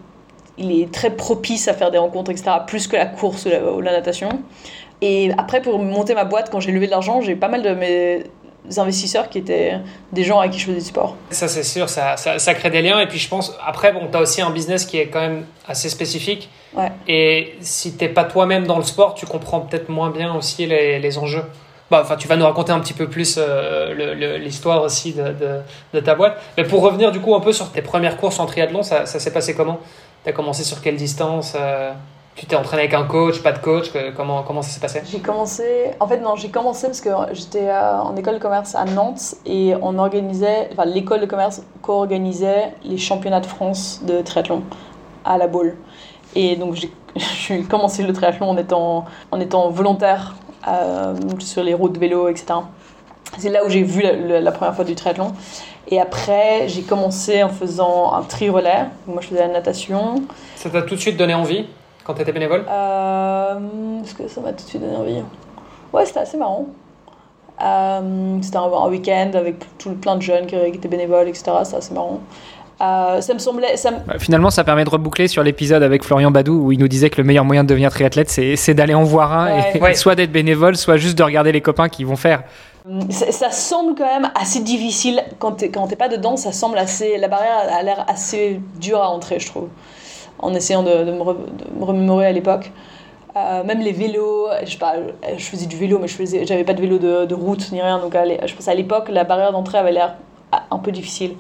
il 0.60 0.72
est 0.72 0.92
très 0.92 1.10
propice 1.10 1.68
à 1.68 1.74
faire 1.74 1.90
des 1.90 1.98
rencontres, 1.98 2.32
etc., 2.32 2.52
plus 2.68 2.88
que 2.88 2.96
la 2.96 3.06
course 3.06 3.46
ou 3.46 3.82
la, 3.82 3.92
natation. 3.92 4.30
Et 5.02 5.32
après, 5.38 5.62
pour 5.62 5.80
monter 5.80 6.14
ma 6.14 6.26
boîte, 6.26 6.50
quand 6.52 6.60
j'ai 6.60 6.74
levé 6.74 6.86
de 6.86 6.92
l'argent, 6.92 7.22
j'ai 7.22 7.36
pas 7.36 7.48
mal 7.48 7.62
de 7.64 7.74
mes 7.74 8.24
investisseurs 8.78 9.30
qui 9.30 9.38
étaient 9.40 9.74
des 10.12 10.24
gens 10.24 10.40
avec 10.40 10.52
qui 10.52 10.60
je 10.60 10.66
faisais 10.66 10.80
du 10.80 10.86
sport. 10.86 11.16
Ça, 11.32 11.48
c'est 11.48 11.64
sûr, 11.64 11.90
ça, 11.90 12.18
ça, 12.18 12.54
crée 12.54 12.70
des 12.70 12.82
liens. 12.82 13.00
Et 13.00 13.08
puis, 13.08 13.18
je 13.18 13.28
pense, 13.30 13.56
après, 13.66 13.92
bon, 13.92 14.08
tu 14.12 14.18
as 14.18 14.22
aussi 14.22 14.42
un 14.42 14.52
business 14.52 14.86
qui 14.86 14.98
est 14.98 15.08
quand 15.08 15.22
même 15.22 15.46
assez 15.68 15.90
spécifique. 15.90 16.50
Ouais. 16.76 16.92
Et 17.08 17.56
si 17.62 17.94
t'es 17.94 18.10
pas 18.10 18.26
toi-même 18.26 18.68
dans 18.68 18.78
le 18.78 18.84
sport, 18.84 19.16
tu 19.16 19.26
comprends 19.26 19.62
peut-être 19.62 19.90
moins 19.90 20.12
bien 20.12 20.36
aussi 20.36 20.66
les, 20.66 21.00
les 21.00 21.18
enjeux. 21.18 21.44
Bah, 21.90 22.02
enfin, 22.04 22.18
tu 22.18 22.28
vas 22.28 22.36
nous 22.36 22.46
raconter 22.46 22.72
un 22.72 22.80
petit 22.80 22.94
peu 22.94 23.08
plus 23.08 23.40
euh, 23.40 24.38
l'histoire 24.38 24.84
aussi 24.84 25.14
de, 25.14 25.24
de, 25.24 25.62
de, 25.94 26.00
ta 26.00 26.14
boîte. 26.14 26.40
Mais 26.58 26.64
pour 26.64 26.82
revenir 26.84 27.12
du 27.12 27.20
coup 27.20 27.34
un 27.34 27.40
peu 27.40 27.52
sur 27.52 27.72
tes 27.72 27.82
premières 27.82 28.18
courses 28.18 28.40
en 28.40 28.46
triathlon, 28.46 28.84
ça, 28.84 29.08
ça 29.08 29.20
s'est 29.20 29.34
passé 29.34 29.56
comment? 29.56 29.80
Tu 30.24 30.30
as 30.30 30.34
commencé 30.34 30.64
sur 30.64 30.82
quelle 30.82 30.98
distance 30.98 31.56
euh, 31.60 31.92
Tu 32.40 32.46
t'es 32.46 32.56
entraîné 32.56 32.84
avec 32.84 32.94
un 32.94 33.04
coach, 33.04 33.44
pas 33.44 33.52
de 33.52 33.60
coach 33.60 33.92
Comment, 34.16 34.44
comment 34.44 34.62
ça 34.62 34.70
s'est 34.70 34.80
passé? 34.80 35.02
J'ai 35.12 35.20
commencé. 35.20 35.92
En 36.00 36.08
fait, 36.08 36.20
non, 36.22 36.38
j'ai 36.38 36.48
commencé 36.48 36.88
parce 36.88 37.02
que 37.02 37.10
j'étais 37.34 37.68
euh, 37.68 38.00
en 38.00 38.16
école 38.16 38.36
de 38.36 38.40
commerce 38.40 38.76
à 38.76 38.86
Nantes 38.86 39.36
et 39.46 39.74
on 39.82 40.00
organisait. 40.00 40.70
Enfin, 40.72 40.86
l'école 40.86 41.20
de 41.20 41.26
commerce 41.26 41.62
co-organisait 41.82 42.72
les 42.86 42.98
championnats 42.98 43.42
de 43.42 43.46
France 43.46 44.04
de 44.06 44.22
triathlon 44.22 44.64
à 45.26 45.38
la 45.38 45.48
boule. 45.48 45.76
Et 46.34 46.56
donc, 46.56 46.76
j'ai 47.18 47.62
commencé 47.70 48.04
le 48.04 48.14
triathlon 48.14 48.52
en 48.52 48.56
étant, 48.56 49.04
en 49.32 49.40
étant 49.42 49.70
volontaire 49.70 50.38
euh, 50.66 51.16
sur 51.40 51.62
les 51.62 51.74
routes 51.74 51.92
de 51.92 52.00
vélo, 52.00 52.30
etc. 52.30 52.54
C'est 53.38 53.50
là 53.50 53.66
où 53.66 53.70
j'ai 53.70 53.84
vu 53.84 54.02
la, 54.02 54.52
première 54.54 54.74
fois 54.74 54.86
du 54.86 54.96
triathlon. 54.96 55.34
Et 55.90 56.00
après, 56.00 56.70
j'ai 56.70 56.84
commencé 56.84 57.44
en 57.44 57.50
faisant 57.50 58.14
un 58.14 58.22
tri-relais. 58.22 58.86
Moi, 59.08 59.20
je 59.20 59.28
faisais 59.28 59.42
la 59.46 59.52
natation. 59.52 60.24
Ça 60.56 60.70
t'a 60.70 60.84
tout 60.84 60.96
de 60.96 61.02
suite 61.02 61.18
donné 61.18 61.34
envie? 61.34 61.66
Quand 62.10 62.16
tu 62.16 62.24
étais 62.24 62.32
bénévole 62.32 62.66
euh, 62.68 64.02
Est-ce 64.04 64.16
que 64.16 64.28
ça 64.28 64.42
m'a 64.42 64.52
tout 64.52 64.64
de 64.64 64.70
suite 64.70 64.82
donné 64.82 64.96
envie? 64.96 65.24
Ouais, 65.94 66.08
c'était 66.08 66.22
assez 66.22 66.38
marrant. 66.38 66.66
Euh, 67.62 68.38
c'était 68.42 68.58
un, 68.58 68.88
week-end 68.90 69.30
avec 69.36 69.58
tout, 69.78 69.92
plein 69.92 70.16
de 70.16 70.24
jeunes 70.24 70.48
qui, 70.48 70.56
étaient 70.56 70.88
bénévoles, 70.88 71.28
etc. 71.28 71.52
C'était 71.64 71.78
assez 71.78 71.94
marrant. 71.94 72.22
Euh, 72.82 73.22
ça 73.22 73.34
me 73.36 73.38
semblait. 73.38 73.78
Ça 73.78 73.92
bah, 73.92 74.16
finalement, 74.18 74.50
ça 74.50 74.64
permet 74.64 74.86
de 74.86 74.90
reboucler 74.90 75.28
sur 75.28 75.44
l'épisode 75.44 75.84
avec 75.84 76.04
Florian 76.04 76.32
Badou 76.32 76.54
où 76.54 76.72
il 76.72 76.80
nous 76.80 76.88
disait 76.88 77.12
que 77.12 77.22
le 77.22 77.26
meilleur 77.26 77.46
moyen 77.46 77.64
de 77.64 77.70
devenir 77.70 77.92
triathlète, 77.92 78.32
c'est 78.32 78.74
d'aller 78.74 78.96
en 78.96 79.04
voir 79.04 79.32
un, 79.32 79.60
et, 79.60 79.94
soit 79.94 80.16
d'être 80.16 80.32
bénévole, 80.32 80.78
soit 80.78 80.98
juste 80.98 81.16
de 81.16 81.22
regarder 81.22 81.52
les 81.52 81.62
copains 81.62 81.90
qui 81.90 82.06
vont 82.06 82.16
faire. 82.16 82.42
Ça, 83.12 83.52
semble 83.52 83.94
quand 83.96 84.20
même 84.20 84.32
assez 84.34 84.62
difficile 84.62 85.22
quand 85.38 85.58
tu 85.58 85.66
n'es 85.66 85.96
pas 85.96 86.10
dedans. 86.10 86.38
Ça 86.38 86.54
semble 86.54 86.80
assez, 86.80 87.20
la 87.20 87.28
barrière 87.28 87.72
a 87.72 87.84
l'air 87.84 88.04
assez 88.08 88.60
dure 88.82 89.00
à 89.00 89.10
entrer, 89.10 89.40
je 89.40 89.46
trouve, 89.46 89.68
en 90.40 90.54
essayant 90.54 90.84
de, 90.84 91.04
me, 91.12 91.84
remémorer 91.84 92.26
à 92.26 92.32
l'époque. 92.32 92.72
Euh, 93.36 93.64
même 93.64 93.80
les 93.80 93.92
vélos, 93.92 94.48
je, 94.66 94.78
faisais 95.44 95.68
du 95.68 95.78
vélo, 95.78 96.00
mais 96.00 96.08
je 96.08 96.46
j'avais 96.46 96.64
pas 96.64 96.74
de 96.74 96.82
vélo 96.82 96.98
de, 96.98 97.34
route 97.34 97.72
ni 97.72 97.82
rien. 97.82 98.00
Donc 98.00 98.14
je 98.14 98.54
pense 98.54 98.68
à 98.68 98.74
l'époque, 98.74 99.10
la 99.10 99.24
barrière 99.24 99.52
d'entrée 99.52 99.78
avait 99.78 99.92
l'air 99.92 100.16
un 100.72 100.80
peu 100.80 100.92
difficile. 100.92 101.36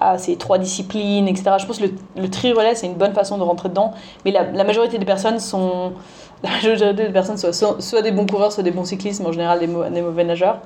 Ah, 0.00 0.18
c'est 0.18 0.36
trois 0.36 0.58
disciplines, 0.58 1.28
etc. 1.28 1.52
Je 1.58 1.66
pense 1.66 1.78
que 1.78 1.84
le, 1.84 1.92
le 2.16 2.28
tri-relais, 2.28 2.74
c'est 2.74 2.86
une 2.86 2.94
bonne 2.94 3.14
façon 3.14 3.38
de 3.38 3.42
rentrer 3.42 3.68
dedans. 3.68 3.92
Mais 4.24 4.32
la, 4.32 4.64
majorité 4.64 4.98
des 4.98 5.06
personnes 5.06 5.38
sont 5.38 5.92
la 6.42 6.50
majorité 6.50 6.92
des 6.92 7.12
personnes 7.12 7.38
soit, 7.38 8.02
des 8.02 8.12
bons 8.12 8.26
coureurs, 8.26 8.52
soit 8.52 8.62
des 8.62 8.72
bons 8.72 8.84
cyclistes, 8.84 9.20
mais 9.20 9.28
en 9.28 9.32
général 9.32 9.60
des, 9.60 9.66
mauvais 9.66 10.24
nageurs. 10.24 10.58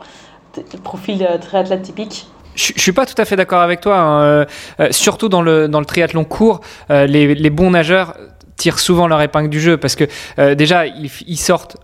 Profil 0.82 1.22
euh, 1.22 1.38
triathlète 1.38 1.82
typique. 1.82 2.26
Je, 2.58 2.72
ne 2.72 2.78
suis 2.78 2.92
pas 2.92 3.06
tout 3.06 3.14
à 3.18 3.24
fait 3.24 3.36
d'accord 3.36 3.60
avec 3.60 3.80
toi, 3.80 3.96
hein. 3.96 4.22
euh, 4.22 4.44
euh, 4.80 4.88
surtout 4.90 5.28
dans 5.28 5.42
le, 5.42 5.68
dans 5.68 5.78
le 5.78 5.86
triathlon 5.86 6.24
court, 6.24 6.60
les, 6.90 7.34
les, 7.34 7.50
bons 7.50 7.70
nageurs 7.70 8.14
tirent 8.56 8.80
souvent 8.80 9.06
leur 9.06 9.22
épingle 9.22 9.48
du 9.48 9.60
jeu 9.60 9.76
parce 9.76 9.94
que 9.94 10.04
déjà 10.54 10.84
ils, 10.86 11.36
sortent 11.36 11.76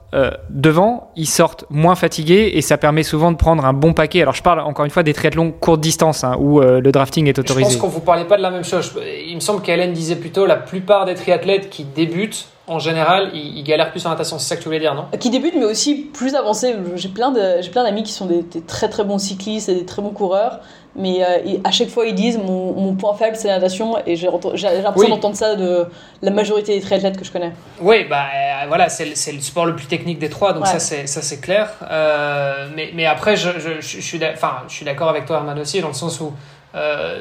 devant, 0.50 1.12
ils 1.14 1.28
sortent 1.28 1.64
moins 1.70 1.94
fatigués 1.94 2.50
et 2.54 2.62
ça 2.62 2.78
permet 2.78 3.04
souvent 3.04 3.30
de 3.30 3.37
prendre 3.37 3.64
un 3.64 3.72
bon 3.72 3.92
paquet. 3.92 4.22
Alors 4.22 4.34
je 4.34 4.42
parle 4.42 4.58
encore 4.60 4.84
une 4.84 4.90
fois 4.90 5.04
des 5.04 5.14
triathlons 5.14 5.52
courte 5.52 5.80
distance 5.80 6.24
hein, 6.24 6.37
où 6.40 6.60
le 6.60 6.90
drafting 6.90 7.28
est 7.28 7.38
autorisé. 7.38 7.70
Je 7.70 7.76
pense 7.76 7.80
qu'on 7.80 7.88
vous 7.88 8.00
parlait 8.00 8.24
pas 8.24 8.37
de 8.37 8.42
la 8.42 8.50
même 8.50 8.64
chose. 8.64 8.92
Il 9.26 9.37
me 9.37 9.40
semble 9.40 9.62
qu'Hélène 9.62 9.92
disait 9.92 10.16
plutôt 10.16 10.46
la 10.46 10.56
plupart 10.56 11.04
des 11.04 11.14
triathlètes 11.14 11.70
qui 11.70 11.84
débutent 11.84 12.48
en 12.66 12.79
général, 12.79 13.31
ils, 13.35 13.62
galèrent 13.62 13.90
plus 13.90 14.07
en 14.07 14.11
natation. 14.11 14.38
C'est 14.38 14.48
ça 14.48 14.57
que 14.57 14.62
tu 14.62 14.68
voulais 14.68 14.81
dire, 14.81 14.94
non? 14.94 15.07
Qui 15.18 15.29
débutent, 15.29 15.55
mais 15.57 15.66
aussi 15.66 15.96
plus 15.96 16.35
avancés. 16.35 16.74
J'ai 16.96 17.11
plein 17.11 17.31
d'amis 17.31 18.03
qui 18.03 18.12
sont 18.12 18.27
des, 18.27 18.44
très 18.66 18.88
très 18.88 19.05
bons 19.05 19.18
cyclistes 19.18 19.68
et 19.68 19.74
des 19.74 19.85
très 19.85 20.00
bons 20.00 20.11
coureurs. 20.11 20.61
Mais 20.96 21.22
euh, 21.22 21.59
à 21.64 21.70
chaque 21.72 21.88
fois, 21.88 22.07
ils 22.07 22.14
disent 22.14 22.38
mon, 22.38 22.72
mon 22.72 22.94
point 22.94 23.14
faible, 23.14 23.37
c'est 23.37 23.48
la 23.48 23.57
natation. 23.57 23.98
Et 24.07 24.16
j'ai 24.16 24.29
l'impression 24.29 25.09
d'entendre 25.11 25.37
ça 25.37 25.57
de 25.57 25.87
la 26.22 26.31
majorité 26.31 26.74
des 26.74 26.81
triathlètes 26.81 27.18
que 27.18 27.24
je 27.24 27.33
connais. 27.33 27.53
Oui, 27.81 28.05
bah 28.09 28.24
euh, 28.35 28.66
voilà, 28.68 28.88
c'est 28.88 29.33
le 29.33 29.40
sport 29.40 29.66
le 29.66 29.77
plus 29.77 29.87
technique 29.87 30.18
des 30.18 30.31
trois. 30.31 30.55
Donc 30.55 30.66
ça, 30.66 30.79
c'est 30.79 31.40
clair. 31.42 31.70
Euh, 31.90 32.68
mais, 32.74 32.92
mais 32.94 33.05
après, 33.05 33.37
je, 33.37 33.50
je, 33.59 33.81
je, 33.81 34.00
suis 34.00 34.18
d'accord 34.18 35.09
avec 35.09 35.27
toi, 35.27 35.37
Herman, 35.37 35.59
aussi, 35.59 35.83
dans 35.83 35.88
le 35.88 35.94
sens 35.94 36.18
où 36.20 36.33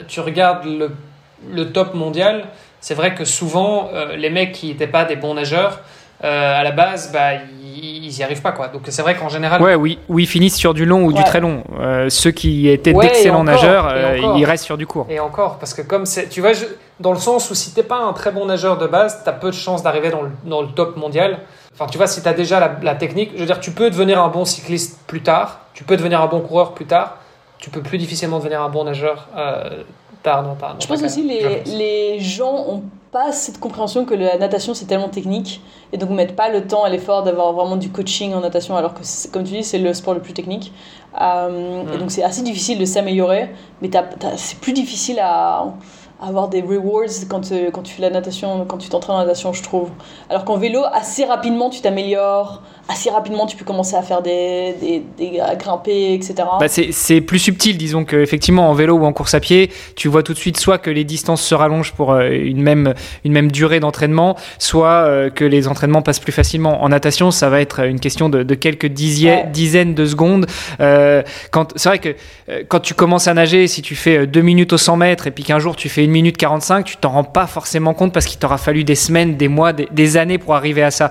tu 0.07 0.21
regardes 0.21 0.63
le, 0.63 0.91
le 1.51 1.73
top 1.73 1.95
mondial 1.95 2.45
c'est 2.83 2.95
vrai 2.95 3.15
que 3.15 3.23
souvent, 3.23 3.91
euh, 3.93 4.17
les 4.17 4.29
mecs 4.29 4.51
qui 4.51 4.67
n'étaient 4.67 4.87
pas 4.87 5.05
des 5.05 5.15
bons 5.15 5.35
nageurs, 5.35 5.79
euh, 6.21 6.59
à 6.59 6.63
la 6.63 6.71
base, 6.71 7.13
bah, 7.13 7.35
ils 7.63 8.09
n'y 8.09 8.23
arrivent 8.23 8.41
pas. 8.41 8.51
Quoi. 8.51 8.67
Donc 8.67 8.81
c'est 8.89 9.01
vrai 9.01 9.15
qu'en 9.15 9.29
général. 9.29 9.61
Ouais, 9.61 9.75
oui, 9.75 9.99
oui, 10.09 10.23
ils 10.23 10.27
finissent 10.27 10.57
sur 10.57 10.73
du 10.73 10.83
long 10.83 11.05
ou 11.05 11.13
du 11.13 11.23
très 11.23 11.39
long. 11.39 11.63
Euh, 11.79 12.09
ceux 12.09 12.31
qui 12.31 12.67
étaient 12.67 12.91
d'excellents 12.91 13.45
nageurs, 13.45 13.89
ils 14.35 14.43
restent 14.43 14.65
sur 14.65 14.77
du 14.77 14.85
court. 14.85 15.07
Et 15.09 15.21
encore, 15.21 15.59
parce 15.59 15.73
que 15.73 15.81
comme 15.81 16.05
c'est. 16.05 16.27
Tu 16.27 16.41
vois, 16.41 16.51
dans 16.99 17.13
le 17.13 17.19
sens 17.19 17.49
où 17.49 17.55
si 17.55 17.73
tu 17.73 17.79
n'es 17.79 17.85
pas 17.85 17.99
un 17.99 18.11
très 18.11 18.33
bon 18.33 18.47
nageur 18.47 18.77
de 18.77 18.85
base, 18.85 19.21
tu 19.23 19.29
as 19.29 19.33
peu 19.33 19.47
de 19.47 19.55
chances 19.55 19.81
d'arriver 19.81 20.09
dans 20.09 20.23
le, 20.23 20.31
dans 20.43 20.61
le, 20.61 20.67
top 20.67 20.97
mondial. 20.97 21.39
Enfin, 21.73 21.85
tu 21.89 21.97
vois, 21.97 22.07
si 22.07 22.21
tu 22.21 22.27
as 22.27 22.33
déjà 22.33 22.59
la, 22.59 22.75
la, 22.81 22.95
technique, 22.95 23.31
je 23.35 23.39
veux 23.39 23.45
dire, 23.45 23.61
tu 23.61 23.71
peux 23.71 23.89
devenir 23.89 24.21
un 24.21 24.27
bon 24.27 24.43
cycliste 24.43 24.99
plus 25.07 25.21
tard, 25.21 25.61
tu 25.73 25.85
peux 25.85 25.95
devenir 25.95 26.19
un 26.19 26.27
bon 26.27 26.41
coureur 26.41 26.73
plus 26.73 26.85
tard, 26.85 27.15
tu 27.59 27.69
peux 27.69 27.81
plus 27.81 27.97
difficilement 27.97 28.39
devenir 28.39 28.61
un 28.61 28.69
bon 28.69 28.83
nageur 28.83 29.29
Pardon, 30.23 30.55
pardon. 30.59 30.79
Je 30.79 30.87
pense 30.87 31.03
aussi 31.03 31.23
les, 31.23 31.63
les 31.65 32.19
gens 32.19 32.65
ont 32.67 32.83
pas 33.11 33.31
cette 33.31 33.59
compréhension 33.59 34.05
que 34.05 34.15
la 34.15 34.37
natation 34.37 34.73
c'est 34.73 34.85
tellement 34.85 35.09
technique 35.09 35.61
et 35.91 35.97
donc 35.97 36.09
mettent 36.09 36.35
pas 36.35 36.49
le 36.49 36.65
temps 36.65 36.85
et 36.87 36.89
l'effort 36.89 37.21
d'avoir 37.21 37.53
vraiment 37.53 37.75
du 37.75 37.89
coaching 37.89 38.33
en 38.33 38.39
natation 38.39 38.75
alors 38.75 38.95
que 38.95 39.01
comme 39.31 39.43
tu 39.43 39.53
dis 39.53 39.63
c'est 39.63 39.77
le 39.77 39.93
sport 39.93 40.15
le 40.15 40.19
plus 40.19 40.33
technique 40.33 40.73
euh, 41.21 41.83
et 41.83 41.95
mm. 41.95 41.99
donc 41.99 42.09
c'est 42.09 42.23
assez 42.23 42.41
difficile 42.41 42.79
de 42.79 42.85
s'améliorer 42.85 43.51
mais 43.83 43.91
c'est 44.35 44.59
plus 44.59 44.73
difficile 44.73 45.19
à 45.19 45.65
avoir 46.23 46.47
des 46.47 46.61
rewards 46.61 47.27
quand, 47.29 47.51
euh, 47.51 47.69
quand 47.71 47.83
tu 47.83 47.93
fais 47.93 48.01
la 48.01 48.09
natation, 48.09 48.65
quand 48.65 48.77
tu 48.77 48.89
t'entraînes 48.89 49.17
en 49.17 49.19
natation, 49.19 49.51
je 49.53 49.61
trouve. 49.61 49.89
Alors 50.29 50.45
qu'en 50.45 50.57
vélo, 50.57 50.81
assez 50.91 51.25
rapidement, 51.25 51.69
tu 51.69 51.81
t'améliores, 51.81 52.61
assez 52.89 53.09
rapidement, 53.09 53.45
tu 53.45 53.55
peux 53.55 53.63
commencer 53.63 53.95
à 53.95 54.01
faire 54.01 54.21
des, 54.21 54.75
des, 54.79 55.03
des 55.17 55.39
à 55.39 55.55
grimper, 55.55 56.13
etc. 56.13 56.35
Bah 56.59 56.67
c'est 56.67 57.21
plus 57.21 57.39
subtil, 57.39 57.77
disons 57.77 58.03
qu'effectivement, 58.03 58.69
en 58.69 58.73
vélo 58.73 58.97
ou 58.97 59.05
en 59.05 59.13
course 59.13 59.33
à 59.33 59.39
pied, 59.39 59.71
tu 59.95 60.09
vois 60.09 60.21
tout 60.21 60.33
de 60.33 60.37
suite 60.37 60.57
soit 60.57 60.77
que 60.77 60.89
les 60.89 61.05
distances 61.05 61.41
se 61.41 61.55
rallongent 61.55 61.93
pour 61.93 62.11
euh, 62.11 62.29
une 62.29 62.61
même, 62.61 62.93
une 63.23 63.31
même 63.31 63.51
durée 63.51 63.79
d'entraînement, 63.79 64.35
soit 64.59 64.89
euh, 64.89 65.29
que 65.29 65.45
les 65.45 65.69
entraînements 65.69 66.01
passent 66.01 66.19
plus 66.19 66.33
facilement. 66.33 66.83
En 66.83 66.89
natation, 66.89 67.31
ça 67.31 67.49
va 67.49 67.61
être 67.61 67.85
une 67.85 68.01
question 68.01 68.27
de, 68.27 68.43
de 68.43 68.55
quelques 68.55 68.87
dizaines 68.87 69.93
de 69.93 70.05
secondes. 70.05 70.45
Euh, 70.81 71.23
c'est 71.75 71.89
vrai 71.89 71.99
que 71.99 72.15
quand 72.67 72.81
tu 72.81 72.93
commences 72.93 73.27
à 73.29 73.33
nager, 73.33 73.67
si 73.67 73.81
tu 73.81 73.95
fais 73.95 74.27
2 74.27 74.41
minutes 74.41 74.73
au 74.73 74.77
100 74.77 74.97
mètres 74.97 75.27
et 75.27 75.31
puis 75.31 75.45
qu'un 75.45 75.59
jour 75.59 75.77
tu 75.77 75.87
fais 75.87 76.03
1 76.03 76.07
minute 76.07 76.35
45, 76.35 76.83
tu 76.85 76.97
t'en 76.97 77.11
rends 77.11 77.23
pas 77.23 77.47
forcément 77.47 77.93
compte 77.93 78.11
parce 78.11 78.25
qu'il 78.25 78.39
t'aura 78.39 78.57
fallu 78.57 78.83
des 78.83 78.95
semaines, 78.95 79.37
des 79.37 79.47
mois, 79.47 79.71
des, 79.71 80.17
années 80.17 80.37
pour 80.37 80.53
arriver 80.53 80.83
à 80.83 80.91
ça. 80.91 81.09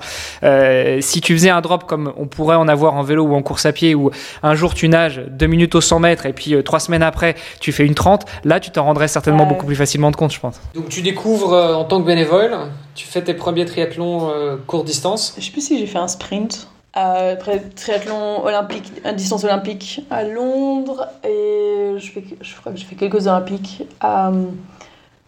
si 0.99 1.19
tu 1.19 1.33
faisais 1.33 1.49
un 1.49 1.62
drop 1.63 1.85
comme 1.85 2.13
on 2.17 2.27
pourrait 2.27 2.55
en 2.55 2.67
avoir 2.67 2.93
en 2.93 3.01
vélo 3.01 3.23
ou 3.23 3.33
en 3.33 3.41
course 3.41 3.65
à 3.65 3.71
pied, 3.71 3.95
où 3.95 4.11
un 4.43 4.53
jour 4.53 4.75
tu 4.75 4.87
nages 4.87 5.21
2 5.27 5.47
minutes 5.47 5.75
au 5.75 5.81
100 5.81 5.99
mètres 5.99 6.25
et 6.25 6.33
puis 6.33 6.53
euh, 6.53 6.61
trois 6.61 6.79
semaines 6.79 7.03
après 7.03 7.35
tu 7.59 7.71
fais 7.71 7.85
une 7.85 7.95
30, 7.95 8.25
là 8.43 8.59
tu 8.59 8.71
t'en 8.71 8.83
rendrais 8.83 9.07
certainement 9.07 9.45
beaucoup 9.45 9.65
plus 9.65 9.75
facilement 9.75 10.11
de 10.11 10.15
compte, 10.15 10.31
je 10.31 10.39
pense. 10.39 10.59
Donc 10.75 10.89
tu 10.89 11.01
découvres 11.01 11.53
euh, 11.53 11.73
en 11.73 11.85
tant 11.85 12.01
que 12.01 12.05
bénévole, 12.05 12.55
tu 12.95 13.07
fais 13.07 13.23
tes 13.23 13.33
premiers 13.33 13.65
triathlons 13.65 14.29
euh, 14.29 14.57
courte 14.67 14.85
distance. 14.85 15.33
Je 15.37 15.45
sais 15.45 15.51
plus 15.51 15.61
si 15.61 15.79
j'ai 15.79 15.87
fait 15.87 15.97
un 15.97 16.07
sprint. 16.07 16.67
après 16.93 17.59
triathlon 17.59 18.43
olympique, 18.45 18.91
distance 19.15 19.43
olympique 19.43 20.01
à 20.11 20.23
Londres 20.23 21.07
et 21.23 21.95
je, 21.97 22.11
fais, 22.11 22.23
je 22.41 22.55
crois 22.55 22.71
que 22.71 22.77
j'ai 22.77 22.85
fait 22.85 22.95
quelques 22.95 23.27
olympiques. 23.27 23.83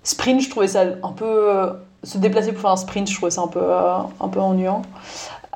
sprint, 0.04 0.41
je 0.41 0.50
trouvais 0.50 0.67
ça 0.67 0.84
un 1.02 1.12
peu. 1.12 1.69
se 2.04 2.17
déplacer 2.17 2.52
pour 2.52 2.62
faire 2.62 2.71
un 2.71 2.78
sprint, 2.78 3.10
je 3.10 3.15
trouvais 3.15 3.32
ça 3.32 3.41
un 3.41 3.48
peu, 3.48 3.63
un 3.63 4.28
peu 4.28 4.39
ennuyant. 4.39 4.84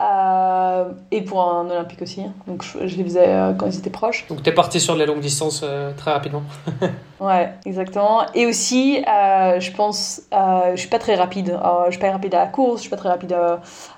Euh, 0.01 0.85
et 1.11 1.21
pour 1.21 1.43
un 1.43 1.69
olympique 1.69 2.01
aussi. 2.01 2.21
Donc 2.47 2.63
je, 2.63 2.95
les 2.95 3.03
faisais 3.03 3.27
euh, 3.27 3.53
quand 3.53 3.65
ils 3.65 3.77
étaient 3.77 3.89
proches. 3.89 4.25
Donc 4.29 4.41
tu 4.41 4.49
es 4.49 4.53
parti 4.53 4.79
sur 4.79 4.95
les 4.95 5.05
longues 5.05 5.19
distances 5.19 5.59
euh, 5.61 5.91
très 5.97 6.11
rapidement. 6.11 6.43
ouais, 7.19 7.51
exactement. 7.65 8.21
Et 8.33 8.45
aussi, 8.45 9.03
je 9.05 9.71
pense, 9.75 10.21
je 10.31 10.77
suis 10.77 10.87
pas 10.87 10.99
très 10.99 11.15
rapide. 11.15 11.59
je 11.87 11.91
suis 11.91 11.99
pas 11.99 12.11
rapide 12.11 12.33
à 12.35 12.39
la 12.39 12.47
course, 12.47 12.77
je 12.77 12.81
suis 12.81 12.89
pas 12.89 12.95
très 12.95 13.09
rapide 13.09 13.35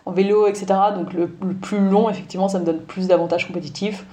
en 0.06 0.12
vélo, 0.12 0.48
etc. 0.48 0.66
Donc 0.96 1.14
le, 1.14 1.28
plus 1.28 1.80
long, 1.80 2.10
effectivement, 2.10 2.48
ça 2.48 2.58
me 2.58 2.66
donne 2.66 2.80
plus 2.80 3.08
d'avantages 3.08 3.46
compétitifs. 3.46 4.04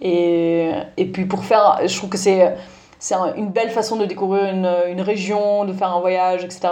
Et, 0.00 0.70
et 0.96 1.06
puis 1.06 1.24
pour 1.24 1.44
faire, 1.44 1.80
je 1.84 1.96
trouve 1.96 2.10
que 2.10 2.18
c'est 2.18 2.54
c'est 3.00 3.16
une 3.36 3.50
belle 3.50 3.70
façon 3.70 3.96
de 3.96 4.04
découvrir 4.04 4.44
une, 4.44 4.72
une, 4.88 5.00
région, 5.00 5.64
de 5.64 5.72
faire 5.72 5.92
un 5.92 5.98
voyage, 5.98 6.44
etc. 6.44 6.68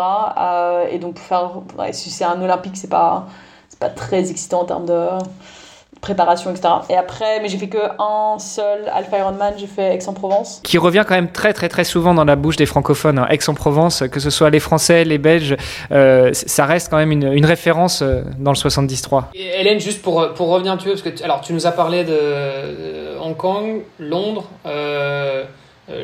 et 0.93 1.01
donc 1.01 1.15
pour 1.15 1.25
faire, 1.25 1.51
si 1.91 2.09
c'est 2.09 2.23
un 2.23 2.41
olympique, 2.41 2.77
c'est 2.77 2.89
pas 2.89 3.27
pas 3.81 3.89
très 3.89 4.31
excitant 4.31 4.61
en 4.61 4.65
termes 4.67 4.87
de 4.87 5.09
préparation, 6.01 6.51
etc. 6.51 6.69
Et 6.89 6.97
après, 6.97 7.41
mais 7.41 7.49
j'ai 7.49 7.59
fait 7.59 7.69
que 7.69 7.79
un 7.99 8.39
seul 8.39 8.89
Alpha 8.93 9.19
Ironman, 9.19 9.55
j'ai 9.59 9.67
fait 9.67 9.95
Aix-en-Provence. 9.95 10.61
Qui 10.63 10.79
revient 10.79 11.05
quand 11.07 11.15
même 11.15 11.31
très 11.31 11.53
très 11.53 11.69
très 11.69 11.85
souvent 11.85 12.15
dans 12.15 12.25
la 12.25 12.37
bouche 12.37 12.57
des 12.57 12.67
francophones. 12.67 13.19
Hein. 13.19 13.27
Aix-en-Provence, 13.31 14.05
que 14.11 14.21
ce 14.21 14.31
soit 14.31 14.51
les 14.51 14.61
Français, 14.61 15.05
les 15.05 15.19
Belges, 15.19 15.57
euh, 15.93 16.31
ça 16.33 16.65
reste 16.65 16.91
quand 16.91 16.97
même 16.97 17.13
une, 17.13 17.33
une 17.33 17.45
référence 17.45 18.03
euh, 18.03 18.23
dans 18.39 18.51
le 18.51 18.57
73. 18.57 19.25
Et 19.35 19.61
Hélène, 19.61 19.81
juste 19.81 20.03
pour, 20.03 20.33
pour 20.35 20.49
revenir 20.49 20.73
un 20.73 20.77
petit 20.77 20.87
peu, 20.87 20.93
parce 20.93 21.03
que 21.03 21.23
alors 21.23 21.41
tu 21.41 21.53
nous 21.53 21.67
as 21.67 21.73
parlé 21.73 22.05
de 22.05 23.19
Hong 23.21 23.37
Kong, 23.37 23.83
Londres. 23.99 24.49
Euh, 24.67 25.45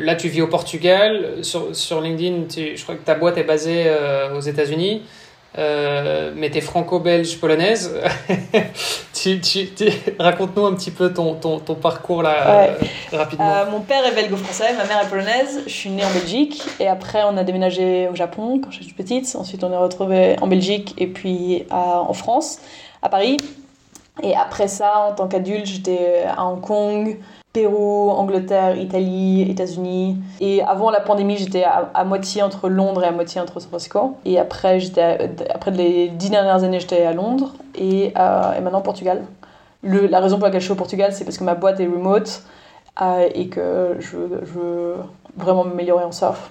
là, 0.00 0.14
tu 0.16 0.28
vis 0.28 0.42
au 0.42 0.48
Portugal. 0.48 1.36
Sur, 1.42 1.74
sur 1.74 2.00
LinkedIn, 2.00 2.44
je 2.50 2.82
crois 2.82 2.96
que 2.96 3.04
ta 3.04 3.14
boîte 3.14 3.38
est 3.38 3.44
basée 3.44 3.86
aux 4.34 4.40
États-Unis. 4.40 5.02
Euh, 5.58 6.32
mais 6.34 6.50
t'es 6.50 6.60
franco-belge 6.60 7.38
polonaise. 7.38 7.94
tu, 9.14 9.40
tu, 9.40 9.68
Raconte-nous 10.18 10.66
un 10.66 10.74
petit 10.74 10.90
peu 10.90 11.12
ton, 11.12 11.34
ton, 11.34 11.58
ton 11.60 11.74
parcours 11.74 12.22
là, 12.22 12.66
euh, 12.66 12.74
rapidement. 13.12 13.54
Euh, 13.54 13.70
mon 13.70 13.80
père 13.80 14.04
est 14.04 14.14
belgo-français, 14.14 14.74
ma 14.76 14.84
mère 14.84 15.02
est 15.02 15.08
polonaise. 15.08 15.62
Je 15.66 15.72
suis 15.72 15.90
née 15.90 16.04
en 16.04 16.10
Belgique 16.10 16.62
et 16.78 16.88
après 16.88 17.22
on 17.24 17.36
a 17.36 17.44
déménagé 17.44 18.08
au 18.08 18.14
Japon 18.14 18.60
quand 18.62 18.70
j'étais 18.70 18.92
petite. 18.92 19.34
Ensuite 19.34 19.64
on 19.64 19.72
est 19.72 19.76
retrouvé 19.76 20.36
en 20.40 20.46
Belgique 20.46 20.94
et 20.98 21.06
puis 21.06 21.64
en 21.70 22.12
France, 22.12 22.58
à 23.02 23.08
Paris. 23.08 23.38
Et 24.22 24.34
après 24.34 24.68
ça, 24.68 25.08
en 25.10 25.14
tant 25.14 25.28
qu'adulte, 25.28 25.66
j'étais 25.66 26.24
à 26.24 26.46
Hong 26.46 26.60
Kong, 26.60 27.18
Pérou, 27.56 28.10
Angleterre, 28.10 28.76
Italie, 28.76 29.50
États-Unis. 29.50 30.18
Et 30.42 30.60
avant 30.60 30.90
la 30.90 31.00
pandémie, 31.00 31.38
j'étais 31.38 31.64
à, 31.64 32.04
moitié 32.04 32.42
entre 32.42 32.68
Londres 32.68 33.02
et 33.02 33.06
à 33.06 33.12
moitié 33.12 33.40
entre 33.40 33.60
San 33.60 33.70
Francisco. 33.70 34.18
Et 34.26 34.38
après, 34.38 34.78
après 35.54 35.70
les 35.70 36.08
dix 36.10 36.28
dernières 36.28 36.64
années, 36.64 36.80
j'étais 36.80 37.06
à 37.06 37.14
Londres 37.14 37.54
et, 37.74 38.12
euh, 38.18 38.52
et 38.52 38.60
maintenant 38.60 38.82
Portugal. 38.82 39.24
La 39.82 40.20
raison 40.20 40.36
pour 40.36 40.44
laquelle 40.44 40.60
je 40.60 40.66
suis 40.66 40.74
au 40.74 40.76
Portugal, 40.76 41.14
c'est 41.14 41.24
parce 41.24 41.38
que 41.38 41.44
ma 41.44 41.54
boîte 41.54 41.80
est 41.80 41.86
remote 41.86 42.42
euh, 43.00 43.26
et 43.34 43.48
que 43.48 43.96
je, 44.00 44.18
je 44.42 44.52
veux 44.52 44.94
vraiment 45.38 45.64
m'améliorer 45.64 46.04
en 46.04 46.12
surf. 46.12 46.50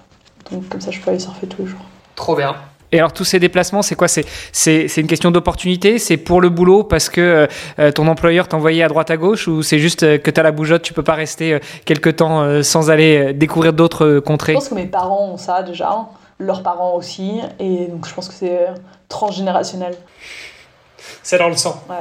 Donc 0.51 0.67
comme 0.69 0.81
ça, 0.81 0.89
je 0.89 0.99
peux 1.01 1.11
aller 1.11 1.19
surfer 1.19 1.45
tous 1.45 1.61
les 1.61 1.67
jours. 1.67 1.85
Trop 2.15 2.35
bien. 2.35 2.55
Et 2.95 2.99
alors 2.99 3.11
tous 3.11 3.25
ces 3.25 3.39
déplacements, 3.39 3.81
c'est 3.81 3.95
quoi? 3.95 4.07
C'est 4.07 4.97
une 4.97 5.07
question 5.07 5.29
d'opportunité? 5.29 5.99
C'est 5.99 6.15
pour 6.15 6.39
le 6.39 6.47
boulot 6.47 6.85
parce 6.85 7.09
que 7.09 7.45
euh, 7.77 7.91
ton 7.91 8.07
employeur 8.07 8.47
t'envoyait 8.47 8.83
à 8.83 8.87
droite 8.87 9.11
à 9.11 9.17
gauche? 9.17 9.49
Ou 9.49 9.63
c'est 9.63 9.79
juste 9.79 10.03
euh, 10.03 10.17
que 10.17 10.31
tu 10.31 10.39
as 10.39 10.43
la 10.43 10.53
bougeotte, 10.53 10.81
tu 10.81 10.93
peux 10.93 11.03
pas 11.03 11.15
rester 11.15 11.55
euh, 11.55 11.59
quelque 11.83 12.09
temps 12.09 12.63
sans 12.63 12.89
aller 12.89 13.33
découvrir 13.33 13.73
d'autres 13.73 14.19
contrées? 14.19 14.53
Je 14.53 14.59
pense 14.59 14.69
que 14.69 14.75
mes 14.75 14.85
parents 14.85 15.27
ont 15.33 15.37
ça 15.37 15.61
déjà, 15.61 16.07
leurs 16.39 16.63
parents 16.63 16.95
aussi, 16.95 17.41
et 17.59 17.87
donc 17.87 18.07
je 18.07 18.13
pense 18.13 18.29
que 18.29 18.33
c'est 18.33 18.59
transgénérationnel. 19.09 19.95
C'est 21.21 21.37
dans 21.37 21.49
le 21.49 21.57
sang. 21.57 21.83
Ouais. 21.89 21.95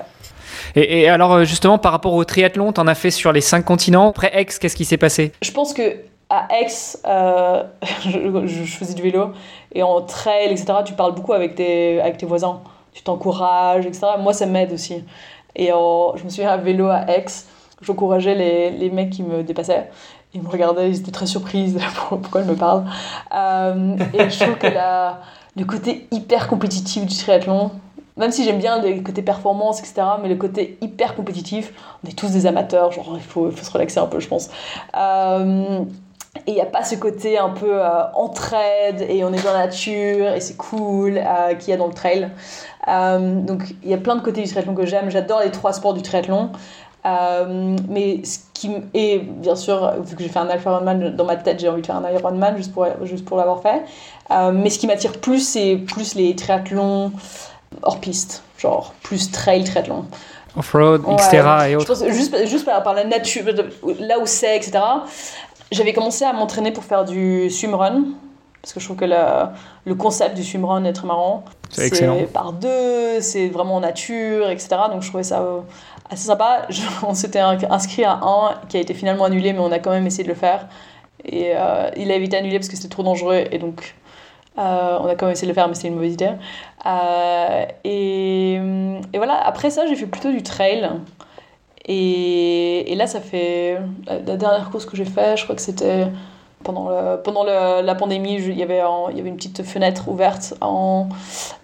Et, 0.76 1.00
et, 1.00 1.08
alors 1.08 1.44
justement 1.44 1.78
par 1.78 1.90
rapport 1.90 2.12
au 2.12 2.24
triathlon, 2.24 2.72
tu 2.72 2.80
en 2.80 2.86
as 2.86 2.94
fait 2.94 3.10
sur 3.10 3.32
les 3.32 3.40
cinq 3.40 3.64
continents. 3.64 4.10
Après 4.10 4.30
Aix, 4.32 4.46
qu'est-ce 4.46 4.76
qui 4.76 4.84
s'est 4.84 4.96
passé? 4.96 5.32
Je 5.42 5.50
pense 5.50 5.74
que 5.74 5.82
à 6.34 6.48
Aix, 6.50 6.68
je, 8.04 8.46
je, 8.46 8.76
faisais 8.76 8.94
du 8.94 9.02
vélo 9.02 9.32
et 9.72 9.82
en 9.82 10.02
trail, 10.02 10.50
etc., 10.50 10.66
tu 10.84 10.94
parles 10.94 11.14
beaucoup 11.14 11.32
avec 11.32 11.54
tes, 11.54 12.00
avec 12.00 12.18
tes 12.18 12.26
voisins. 12.26 12.60
Tu 12.92 13.02
t'encourages, 13.02 13.86
etc. 13.86 14.06
Moi, 14.20 14.32
ça 14.32 14.46
m'aide 14.46 14.72
aussi. 14.72 15.04
Et 15.56 15.68
je 15.68 16.24
me 16.24 16.28
souviens 16.28 16.50
à 16.50 16.56
vélo 16.56 16.88
à 16.88 17.10
Aix, 17.10 17.26
j'encourageais 17.80 18.34
les, 18.34 18.70
les 18.70 18.90
mecs 18.90 19.10
qui 19.10 19.22
me 19.22 19.42
dépassaient. 19.42 19.90
Ils 20.34 20.42
me 20.42 20.48
regardaient, 20.48 20.90
ils 20.90 20.98
étaient 20.98 21.12
très 21.12 21.26
surprises 21.26 21.78
pourquoi 22.08 22.40
ils 22.40 22.46
me 22.46 22.56
parlent. 22.56 22.84
Euh, 23.34 23.96
et 24.12 24.30
je 24.30 24.38
trouve 24.40 24.56
que 24.56 24.66
le 25.56 25.64
côté 25.64 26.08
hyper 26.10 26.48
compétitif 26.48 27.06
du 27.06 27.16
triathlon, 27.16 27.70
même 28.16 28.32
si 28.32 28.44
j'aime 28.44 28.58
bien 28.58 28.82
le 28.82 29.00
côté 29.00 29.22
performance, 29.22 29.78
etc., 29.78 30.02
mais 30.20 30.28
le 30.28 30.36
côté 30.36 30.76
hyper 30.80 31.14
compétitif, 31.14 31.72
on 32.02 32.08
est 32.08 32.12
tous 32.12 32.30
des 32.30 32.46
amateurs, 32.46 32.90
genre 32.90 33.12
il 33.14 33.22
faut, 33.22 33.50
faut 33.50 33.64
se 33.64 33.70
relaxer 33.70 34.00
un 34.00 34.06
peu, 34.06 34.18
je 34.18 34.28
pense. 34.28 34.50
Euh, 34.96 35.84
et 36.46 36.50
il 36.50 36.54
n'y 36.54 36.60
a 36.60 36.66
pas 36.66 36.84
ce 36.84 36.96
côté 36.96 37.38
un 37.38 37.50
peu 37.50 37.80
euh, 37.80 38.02
entraide 38.14 39.06
et 39.08 39.24
on 39.24 39.32
est 39.32 39.42
dans 39.42 39.52
la 39.52 39.66
nature 39.66 40.32
et 40.32 40.40
c'est 40.40 40.56
cool 40.56 41.16
euh, 41.16 41.54
qu'il 41.54 41.70
y 41.70 41.72
a 41.72 41.76
dans 41.76 41.86
le 41.86 41.94
trail. 41.94 42.28
Euh, 42.88 43.40
donc 43.40 43.74
il 43.82 43.88
y 43.88 43.94
a 43.94 43.98
plein 43.98 44.16
de 44.16 44.20
côtés 44.20 44.42
du 44.42 44.48
triathlon 44.48 44.74
que 44.74 44.84
j'aime. 44.84 45.10
J'adore 45.10 45.40
les 45.40 45.50
trois 45.50 45.72
sports 45.72 45.94
du 45.94 46.02
triathlon. 46.02 46.50
mais 47.04 48.24
ce 48.24 48.38
qui 48.52 48.70
et 48.94 49.18
bien 49.18 49.56
sûr, 49.56 49.94
vu 50.02 50.16
que 50.16 50.22
j'ai 50.22 50.28
fait 50.28 50.40
un 50.40 50.48
Alpha 50.48 50.70
Ironman 50.70 51.14
dans 51.14 51.24
ma 51.24 51.36
tête, 51.36 51.60
j'ai 51.60 51.68
envie 51.68 51.82
de 51.82 51.86
faire 51.86 51.96
un 51.96 52.10
Ironman 52.10 52.56
juste 52.56 52.72
pour, 52.72 52.86
juste 53.04 53.24
pour 53.24 53.36
l'avoir 53.36 53.62
fait. 53.62 53.82
mais 54.52 54.70
ce 54.70 54.78
qui 54.78 54.86
m'attire 54.86 55.12
plus, 55.12 55.40
c'est 55.40 55.76
plus 55.76 56.14
les 56.14 56.34
triathlons 56.34 57.12
hors 57.82 58.00
piste, 58.00 58.42
genre 58.58 58.92
plus 59.02 59.30
trail 59.30 59.64
triathlon. 59.64 60.06
Off-road, 60.56 61.02
etc. 61.12 61.42
et 61.68 61.76
autres. 61.76 62.12
juste, 62.12 62.46
juste 62.46 62.64
par, 62.64 62.80
par, 62.84 62.94
la 62.94 63.02
nature, 63.04 63.44
là 63.98 64.20
où 64.20 64.26
c'est, 64.26 64.56
etc 64.56 64.78
j'avais 65.74 65.92
commencé 65.92 66.24
à 66.24 66.32
m'entraîner 66.32 66.72
pour 66.72 66.84
faire 66.84 67.04
du 67.04 67.50
swimrun. 67.50 68.04
Parce 68.62 68.72
que 68.72 68.80
je 68.80 68.86
trouve 68.86 68.96
que 68.96 69.04
le 69.04 69.94
concept 69.94 70.36
du 70.36 70.42
swimrun 70.42 70.84
est 70.84 70.94
très 70.94 71.06
marrant. 71.06 71.44
C'est 71.68 71.86
excellent. 71.86 72.16
par 72.32 72.54
deux, 72.54 73.20
c'est 73.20 73.48
vraiment 73.48 73.76
en 73.76 73.80
nature, 73.80 74.48
etc. 74.48 74.68
Donc 74.90 75.02
je 75.02 75.08
trouvais 75.08 75.22
ça 75.22 75.42
euh, 75.42 75.60
assez 76.08 76.24
sympa. 76.24 76.66
on 77.06 77.12
s'était 77.12 77.40
inscrit 77.40 78.04
à 78.04 78.20
un 78.22 78.54
qui 78.70 78.78
a 78.78 78.80
été 78.80 78.94
finalement 78.94 79.24
annulé, 79.24 79.52
mais 79.52 79.58
on 79.58 79.70
a 79.70 79.80
quand 79.80 79.90
même 79.90 80.06
essayé 80.06 80.24
de 80.24 80.30
le 80.30 80.34
faire. 80.34 80.66
Et 81.26 81.52
euh, 81.54 81.90
il 81.96 82.10
a 82.10 82.14
été 82.14 82.38
annulé 82.38 82.58
parce 82.58 82.68
que 82.68 82.76
c'était 82.76 82.88
trop 82.88 83.02
dangereux. 83.02 83.44
Et 83.50 83.58
donc 83.58 83.94
euh, 84.56 84.98
on 84.98 85.08
a 85.08 85.14
quand 85.14 85.26
même 85.26 85.34
essayé 85.34 85.46
de 85.46 85.52
le 85.52 85.54
faire, 85.54 85.68
mais 85.68 85.74
c'était 85.74 85.88
une 85.88 85.96
mauvaise 85.96 86.14
idée. 86.14 86.32
et, 87.84 88.54
et, 88.54 89.18
voilà, 89.18 89.44
après 89.44 89.68
ça, 89.68 89.86
j'ai 89.86 89.96
fait 89.96 90.06
plutôt 90.06 90.30
du 90.30 90.42
trail. 90.42 90.88
Et, 91.86 92.94
là, 92.96 93.06
ça 93.06 93.20
fait. 93.20 93.78
La, 94.06 94.36
dernière 94.36 94.70
course 94.70 94.86
que 94.86 94.96
j'ai 94.96 95.04
faite, 95.04 95.38
je 95.38 95.44
crois 95.44 95.54
que 95.54 95.62
c'était 95.62 96.06
pendant, 96.62 96.88
pendant 97.22 97.44
la 97.44 97.94
pandémie, 97.94 98.36
il 98.36 98.58
y, 98.58 98.62
avait 98.62 98.80
il 99.10 99.16
y 99.16 99.20
avait 99.20 99.28
une 99.28 99.36
petite 99.36 99.62
fenêtre 99.62 100.08
ouverte. 100.08 100.54
En, 100.60 101.08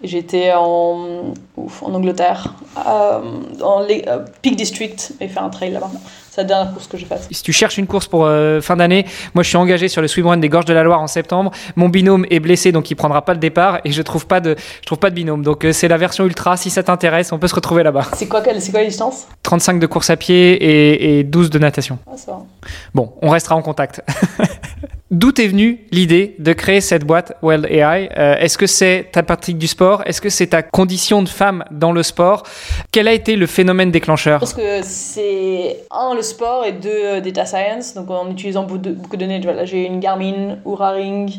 j'étais 0.03 0.53
en, 0.53 1.33
en 1.57 1.93
Angleterre, 1.93 2.53
euh, 2.87 3.19
dans 3.57 3.81
les 3.81 4.05
euh, 4.07 4.19
Peak 4.41 4.55
District, 4.55 5.13
et 5.19 5.27
faire 5.27 5.43
un 5.43 5.49
trail 5.49 5.71
là-bas. 5.71 5.91
C'est 6.33 6.43
la 6.43 6.47
dernière 6.47 6.71
course 6.71 6.87
que 6.87 6.97
j'ai 6.97 7.05
faite. 7.05 7.27
Si 7.29 7.43
tu 7.43 7.51
cherches 7.51 7.77
une 7.77 7.87
course 7.87 8.07
pour 8.07 8.23
euh, 8.23 8.61
fin 8.61 8.77
d'année, 8.77 9.05
moi 9.33 9.43
je 9.43 9.49
suis 9.49 9.57
engagé 9.57 9.89
sur 9.89 10.01
le 10.01 10.07
swimrun 10.07 10.37
des 10.37 10.47
Gorges 10.47 10.63
de 10.63 10.73
la 10.73 10.81
Loire 10.81 11.01
en 11.01 11.07
septembre. 11.07 11.51
Mon 11.75 11.89
binôme 11.89 12.25
est 12.29 12.39
blessé 12.39 12.71
donc 12.71 12.89
il 12.89 12.95
prendra 12.95 13.25
pas 13.25 13.33
le 13.33 13.39
départ 13.39 13.81
et 13.83 13.91
je 13.91 14.01
trouve 14.01 14.25
pas 14.25 14.39
de, 14.39 14.55
je 14.79 14.85
trouve 14.85 14.97
pas 14.97 15.09
de 15.09 15.15
binôme. 15.15 15.43
Donc 15.43 15.65
euh, 15.65 15.73
c'est 15.73 15.89
la 15.89 15.97
version 15.97 16.25
ultra. 16.25 16.55
Si 16.55 16.69
ça 16.69 16.83
t'intéresse, 16.83 17.33
on 17.33 17.37
peut 17.37 17.49
se 17.49 17.55
retrouver 17.55 17.83
là-bas. 17.83 18.07
C'est 18.13 18.29
quoi, 18.29 18.41
c'est 18.59 18.71
quoi 18.71 18.79
la 18.79 18.87
distance? 18.87 19.27
35 19.43 19.77
de 19.81 19.87
course 19.87 20.09
à 20.09 20.15
pied 20.15 20.53
et, 20.53 21.19
et 21.19 21.23
12 21.25 21.49
de 21.49 21.59
natation. 21.59 21.99
Ah, 22.07 22.15
ça 22.15 22.31
va. 22.31 22.39
Bon, 22.93 23.11
on 23.21 23.27
restera 23.27 23.57
en 23.57 23.61
contact. 23.61 24.01
D'où 25.11 25.33
est 25.41 25.47
venue 25.47 25.85
l'idée 25.91 26.35
de 26.39 26.53
créer 26.53 26.79
cette 26.79 27.03
boîte 27.03 27.33
Wild 27.41 27.65
AI 27.65 28.09
euh, 28.17 28.37
Est-ce 28.37 28.57
que 28.57 28.65
c'est 28.65 29.09
ta 29.11 29.23
pratique 29.23 29.57
du 29.57 29.67
sport? 29.67 30.03
Est-ce 30.05 30.21
que 30.21 30.29
c'est 30.29 30.47
ta 30.47 30.63
condition 30.63 31.21
de 31.21 31.27
femme 31.27 31.65
dans 31.69 31.91
le 31.91 32.01
sport? 32.01 32.43
Quel 32.93 33.09
a 33.09 33.11
été 33.11 33.35
le 33.35 33.45
phénomène 33.45 33.91
déclencheur? 33.91 34.39
Je 34.39 34.45
pense 34.45 34.53
que 34.53 34.81
c'est 34.83 35.83
un 35.91 36.15
le 36.15 36.21
sport 36.21 36.63
et 36.63 36.71
deux 36.71 36.89
euh, 36.89 37.19
data 37.19 37.45
science. 37.45 37.93
Donc 37.93 38.09
en 38.09 38.31
utilisant 38.31 38.63
beaucoup 38.63 38.77
de, 38.77 39.17
données, 39.17 39.41
j'ai 39.65 39.85
une 39.85 39.99
Garmin, 39.99 40.59
Oura 40.63 40.91
Ring, 40.91 41.29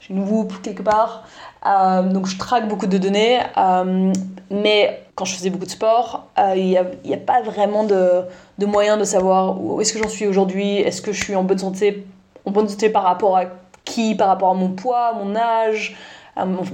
j'ai 0.00 0.12
une 0.12 0.28
Whoop 0.28 0.60
quelque 0.60 0.82
part. 0.82 1.22
Euh, 1.64 2.02
donc 2.02 2.26
je 2.26 2.36
traque 2.36 2.66
beaucoup 2.66 2.88
de 2.88 2.98
données, 2.98 3.38
mais 4.50 5.02
quand 5.14 5.24
je 5.24 5.36
faisais 5.36 5.50
beaucoup 5.50 5.66
de 5.66 5.70
sport, 5.70 6.26
il 6.56 6.66
n'y 6.66 6.76
a, 6.76 7.16
pas 7.16 7.42
vraiment 7.42 7.84
de 7.84 8.66
moyen 8.66 8.96
de 8.96 9.04
savoir 9.04 9.62
où 9.62 9.80
est-ce 9.80 9.92
que 9.92 10.02
j'en 10.02 10.08
suis 10.08 10.26
aujourd'hui, 10.26 10.78
est-ce 10.78 11.00
que 11.00 11.12
je 11.12 11.22
suis 11.22 11.36
en 11.36 11.44
bonne 11.44 11.58
santé 11.58 12.04
en 12.44 12.50
bonne 12.50 12.68
santé 12.68 12.90
par 12.90 13.02
rapport 13.02 13.36
à 13.36 13.44
qui, 13.84 14.14
par 14.14 14.28
rapport 14.28 14.50
à 14.50 14.54
mon 14.54 14.70
poids, 14.70 15.12
mon 15.14 15.36
âge, 15.36 15.96
à 16.36 16.44
mon, 16.44 16.64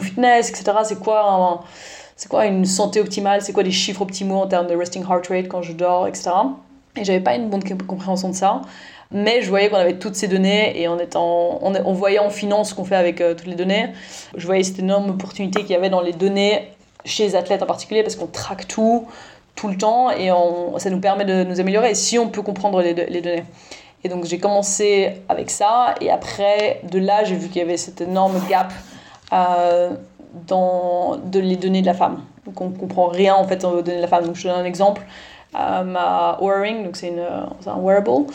fitness, 0.00 0.50
etc. 0.50 0.78
C'est 0.84 0.98
quoi, 0.98 1.64
quoi 2.28 2.46
une 2.46 2.64
santé 2.64 3.00
optimale, 3.00 3.42
c'est 3.42 3.52
quoi 3.52 3.62
des 3.62 3.70
chiffres 3.70 4.02
optimaux 4.02 4.40
en 4.40 4.46
termes 4.46 4.66
de 4.66 4.74
resting 4.74 5.02
heart 5.02 5.26
rate 5.28 5.48
quand 5.48 5.62
je 5.62 5.72
dors, 5.72 6.06
etc. 6.06 6.30
Et 6.96 7.04
j'avais 7.04 7.20
pas 7.20 7.34
une 7.34 7.50
bonne 7.50 7.62
compréhension 7.86 8.28
de 8.28 8.34
ça. 8.34 8.62
Mais 9.10 9.42
je 9.42 9.48
voyais 9.48 9.68
qu'on 9.68 9.76
avait 9.76 9.98
toutes 9.98 10.16
ces 10.16 10.28
données 10.28 10.80
et 10.80 10.88
en 10.88 10.98
étant, 10.98 11.58
on, 11.62 11.74
on 11.84 11.92
voyait 11.92 12.18
en 12.18 12.30
finance 12.30 12.70
ce 12.70 12.74
qu'on 12.74 12.84
fait 12.84 12.96
avec 12.96 13.18
toutes 13.18 13.46
les 13.46 13.54
données. 13.54 13.90
Je 14.36 14.46
voyais 14.46 14.62
cette 14.62 14.78
énorme 14.78 15.10
opportunité 15.10 15.60
qu'il 15.60 15.70
y 15.70 15.76
avait 15.76 15.90
dans 15.90 16.00
les 16.00 16.12
données 16.12 16.70
chez 17.04 17.24
les 17.24 17.36
athlètes 17.36 17.62
en 17.62 17.66
particulier 17.66 18.02
parce 18.02 18.16
qu'on 18.16 18.26
traque 18.26 18.66
tout 18.66 19.06
tout 19.54 19.68
le 19.68 19.76
temps 19.76 20.10
et 20.10 20.32
on, 20.32 20.78
ça 20.78 20.90
nous 20.90 20.98
permet 20.98 21.24
de 21.24 21.44
nous 21.44 21.60
améliorer 21.60 21.94
si 21.94 22.18
on 22.18 22.28
peut 22.28 22.42
comprendre 22.42 22.82
les 22.82 22.94
données. 22.94 23.44
Et 24.04 24.08
donc 24.08 24.26
j'ai 24.26 24.38
commencé 24.38 25.22
avec 25.28 25.50
ça 25.50 25.94
et 26.00 26.10
après 26.10 26.80
de 26.90 26.98
là 26.98 27.24
j'ai 27.24 27.36
vu 27.36 27.48
qu'il 27.48 27.56
y 27.56 27.64
avait 27.64 27.78
cet 27.78 28.02
énorme 28.02 28.38
gap 28.48 28.70
euh, 29.32 29.90
dans 30.46 31.16
de 31.16 31.40
les 31.40 31.56
données 31.56 31.80
de 31.80 31.86
la 31.86 31.94
femme. 31.94 32.22
Donc 32.44 32.60
on 32.60 32.70
comprend 32.70 33.08
rien 33.08 33.34
en 33.34 33.44
fait 33.44 33.64
aux 33.64 33.80
données 33.80 33.96
de 33.96 34.02
la 34.02 34.08
femme. 34.08 34.26
Donc 34.26 34.36
je 34.36 34.42
te 34.42 34.48
donne 34.48 34.60
un 34.60 34.64
exemple. 34.64 35.02
Euh, 35.58 35.84
ma 35.84 36.36
Oura-Ring, 36.40 36.84
donc 36.84 36.96
c'est 36.96 37.14
un 37.16 37.78
wearable, 37.80 38.26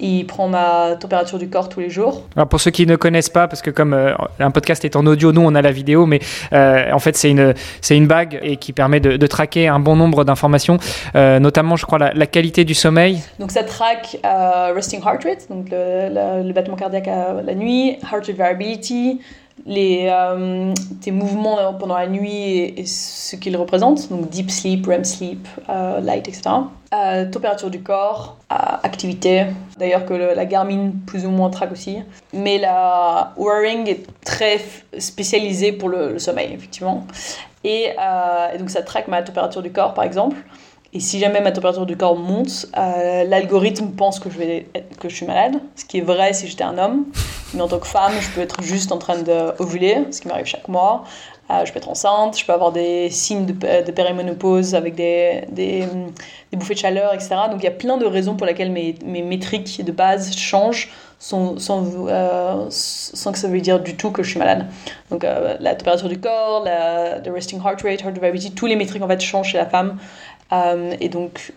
il 0.00 0.24
prend 0.24 0.48
ma 0.48 0.96
température 0.98 1.38
du 1.38 1.48
corps 1.48 1.68
tous 1.68 1.80
les 1.80 1.90
jours. 1.90 2.24
Alors 2.36 2.48
pour 2.48 2.60
ceux 2.60 2.70
qui 2.70 2.86
ne 2.86 2.96
connaissent 2.96 3.28
pas, 3.28 3.48
parce 3.48 3.62
que 3.62 3.70
comme 3.70 3.92
euh, 3.92 4.14
un 4.38 4.50
podcast 4.50 4.84
est 4.84 4.96
en 4.96 5.06
audio, 5.06 5.32
nous 5.32 5.42
on 5.42 5.54
a 5.54 5.62
la 5.62 5.70
vidéo, 5.70 6.06
mais 6.06 6.20
euh, 6.52 6.90
en 6.92 6.98
fait 6.98 7.16
c'est 7.16 7.30
une, 7.30 7.54
c'est 7.80 7.96
une 7.96 8.06
bague 8.06 8.38
et 8.42 8.56
qui 8.56 8.72
permet 8.72 9.00
de, 9.00 9.16
de 9.16 9.26
traquer 9.26 9.68
un 9.68 9.78
bon 9.78 9.96
nombre 9.96 10.24
d'informations, 10.24 10.78
euh, 11.14 11.38
notamment 11.38 11.76
je 11.76 11.86
crois 11.86 11.98
la, 11.98 12.12
la, 12.14 12.26
qualité 12.26 12.64
du 12.64 12.74
sommeil. 12.74 13.20
Donc 13.38 13.50
ça 13.50 13.62
traque 13.62 14.18
resting 14.74 15.00
heart 15.00 15.24
rate, 15.24 15.48
donc 15.50 15.68
le, 15.70 16.42
le, 16.46 16.52
battement 16.52 16.76
cardiaque 16.76 17.08
à 17.08 17.42
la 17.44 17.54
nuit, 17.54 17.98
heart 18.02 18.26
rate 18.26 18.36
variability, 18.36 19.20
les, 19.66 20.08
euh, 20.10 20.74
tes 21.00 21.10
mouvements 21.10 21.74
pendant 21.74 21.96
la 21.96 22.06
nuit 22.06 22.74
et, 22.76 22.86
ce 22.86 23.36
qu'ils 23.36 23.56
représentent, 23.56 24.08
donc 24.10 24.28
deep 24.28 24.50
sleep, 24.50 24.86
REM 24.86 25.04
sleep, 25.04 25.46
euh, 25.68 26.00
light, 26.00 26.28
etc. 26.28 26.42
Euh, 26.92 27.30
température 27.30 27.70
du 27.70 27.82
corps, 27.82 28.36
activité, 28.48 29.46
d'ailleurs 29.78 30.06
que 30.06 30.14
la 30.14 30.44
Garmin 30.44 30.90
plus 31.06 31.24
ou 31.24 31.30
moins 31.30 31.50
traque 31.50 31.72
aussi. 31.72 31.98
Mais 32.32 32.58
la 32.58 33.32
Wearing 33.36 33.88
est 33.88 34.06
très 34.24 34.60
spécialisée 34.98 35.72
pour 35.72 35.88
le, 35.88 36.18
sommeil, 36.18 36.52
effectivement. 36.52 37.06
Et, 37.62 37.90
donc 38.58 38.70
ça 38.70 38.82
traque 38.82 39.06
ma 39.06 39.22
température 39.22 39.62
du 39.62 39.70
corps, 39.70 39.94
par 39.94 40.04
exemple. 40.04 40.36
Et 40.92 40.98
si 40.98 41.20
jamais 41.20 41.40
ma 41.40 41.52
température 41.52 41.86
du 41.86 41.96
corps 41.96 42.16
monte, 42.16 42.66
euh, 42.76 43.22
l'algorithme 43.24 43.90
pense 43.90 44.18
que 44.18 44.28
je, 44.28 44.38
vais 44.38 44.66
que 44.98 45.08
je 45.08 45.14
suis 45.14 45.26
malade, 45.26 45.60
ce 45.76 45.84
qui 45.84 45.98
est 45.98 46.02
vrai 46.02 46.32
si 46.32 46.48
j'étais 46.48 46.64
un 46.64 46.78
homme. 46.78 47.04
Mais 47.54 47.60
en 47.60 47.68
tant 47.68 47.78
que 47.78 47.86
femme, 47.86 48.12
je 48.20 48.28
peux 48.30 48.40
être 48.40 48.60
juste 48.62 48.90
en 48.90 48.98
train 48.98 49.18
d'ovuler, 49.18 50.04
ce 50.10 50.20
qui 50.20 50.28
m'arrive 50.28 50.46
chaque 50.46 50.66
mois. 50.66 51.04
Euh, 51.50 51.64
je 51.64 51.72
peux 51.72 51.78
être 51.78 51.88
enceinte, 51.88 52.38
je 52.38 52.44
peux 52.44 52.52
avoir 52.52 52.72
des 52.72 53.08
signes 53.10 53.46
de, 53.46 53.52
de 53.52 53.92
périménopause 53.92 54.74
avec 54.74 54.94
des, 54.94 55.44
des, 55.50 55.84
bouffées 56.52 56.74
de 56.74 56.78
chaleur, 56.78 57.14
etc. 57.14 57.36
Donc 57.50 57.60
il 57.60 57.64
y 57.64 57.68
a 57.68 57.72
plein 57.72 57.96
de 57.96 58.06
raisons 58.06 58.34
pour 58.36 58.46
lesquelles 58.46 58.70
mes, 58.70 58.94
mes 59.04 59.22
métriques 59.22 59.84
de 59.84 59.92
base 59.92 60.36
changent 60.36 60.90
sans, 61.18 61.58
sans, 61.58 61.84
euh, 62.08 62.66
sans, 62.70 63.32
que 63.32 63.38
ça 63.38 63.48
veut 63.48 63.60
dire 63.60 63.80
du 63.80 63.96
tout 63.96 64.10
que 64.10 64.22
je 64.22 64.30
suis 64.30 64.38
malade. 64.38 64.66
Donc 65.10 65.24
la 65.24 65.74
température 65.74 66.08
du 66.08 66.20
corps, 66.20 66.64
le 66.64 67.30
resting 67.32 67.60
heart 67.60 67.82
rate, 67.82 68.02
heart 68.02 68.14
variability, 68.16 68.52
tous 68.52 68.66
les 68.66 68.76
métriques 68.76 69.02
en 69.02 69.08
fait 69.08 69.20
changent 69.20 69.48
chez 69.48 69.58
la 69.58 69.66
femme. 69.66 69.98
Euh, 70.52 70.94
et 71.00 71.08
donc, 71.08 71.52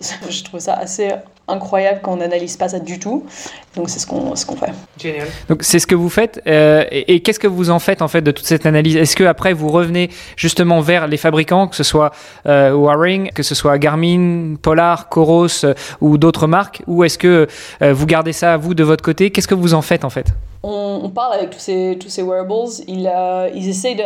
je 0.00 0.44
trouve 0.44 0.60
ça 0.60 0.74
assez 0.74 1.12
incroyable 1.48 2.00
quand 2.02 2.12
on 2.12 2.16
n'analyse 2.16 2.56
pas 2.56 2.68
ça 2.68 2.78
du 2.78 2.98
tout. 2.98 3.26
Donc 3.74 3.88
c'est 3.88 3.98
ce 3.98 4.06
qu'on 4.06 4.36
ce 4.36 4.46
qu'on 4.46 4.56
fait. 4.56 4.72
Génial. 4.98 5.26
Donc 5.48 5.62
c'est 5.62 5.78
ce 5.78 5.86
que 5.86 5.94
vous 5.94 6.08
faites. 6.08 6.40
Euh, 6.46 6.84
et, 6.90 7.20
qu'est-ce 7.20 7.40
que 7.40 7.46
vous 7.46 7.70
en 7.70 7.78
faites 7.78 8.02
en 8.02 8.08
fait 8.08 8.20
de 8.22 8.30
toute 8.30 8.46
cette 8.46 8.66
analyse? 8.66 8.96
Est-ce 8.96 9.16
que 9.16 9.24
après 9.24 9.52
vous 9.52 9.68
revenez 9.68 10.10
justement 10.36 10.80
vers 10.80 11.06
les 11.06 11.16
fabricants, 11.16 11.66
que 11.68 11.76
ce 11.76 11.84
soit 11.84 12.12
euh, 12.46 12.72
Waring, 12.72 13.30
que 13.32 13.42
ce 13.42 13.54
soit 13.54 13.78
Garmin, 13.78 14.56
Polar, 14.60 15.08
Coros 15.08 15.64
euh, 15.64 15.74
ou 16.00 16.18
d'autres 16.18 16.46
marques, 16.46 16.82
ou 16.86 17.04
est-ce 17.04 17.18
que 17.18 17.48
euh, 17.82 17.92
vous 17.92 18.06
gardez 18.06 18.32
ça 18.32 18.54
à 18.54 18.56
vous 18.56 18.74
de 18.74 18.84
votre 18.84 19.02
côté? 19.02 19.30
Qu'est-ce 19.30 19.48
que 19.48 19.54
vous 19.54 19.74
en 19.74 19.82
faites 19.82 20.04
en 20.04 20.10
fait? 20.10 20.32
On, 20.62 21.10
parle 21.10 21.34
avec 21.34 21.50
tous 21.50 21.58
ces, 21.58 21.96
tous 22.00 22.08
ces 22.08 22.22
wearables, 22.22 22.52
ils, 22.88 23.10
euh, 23.12 23.48
ils 23.54 23.68
essayent 23.68 23.96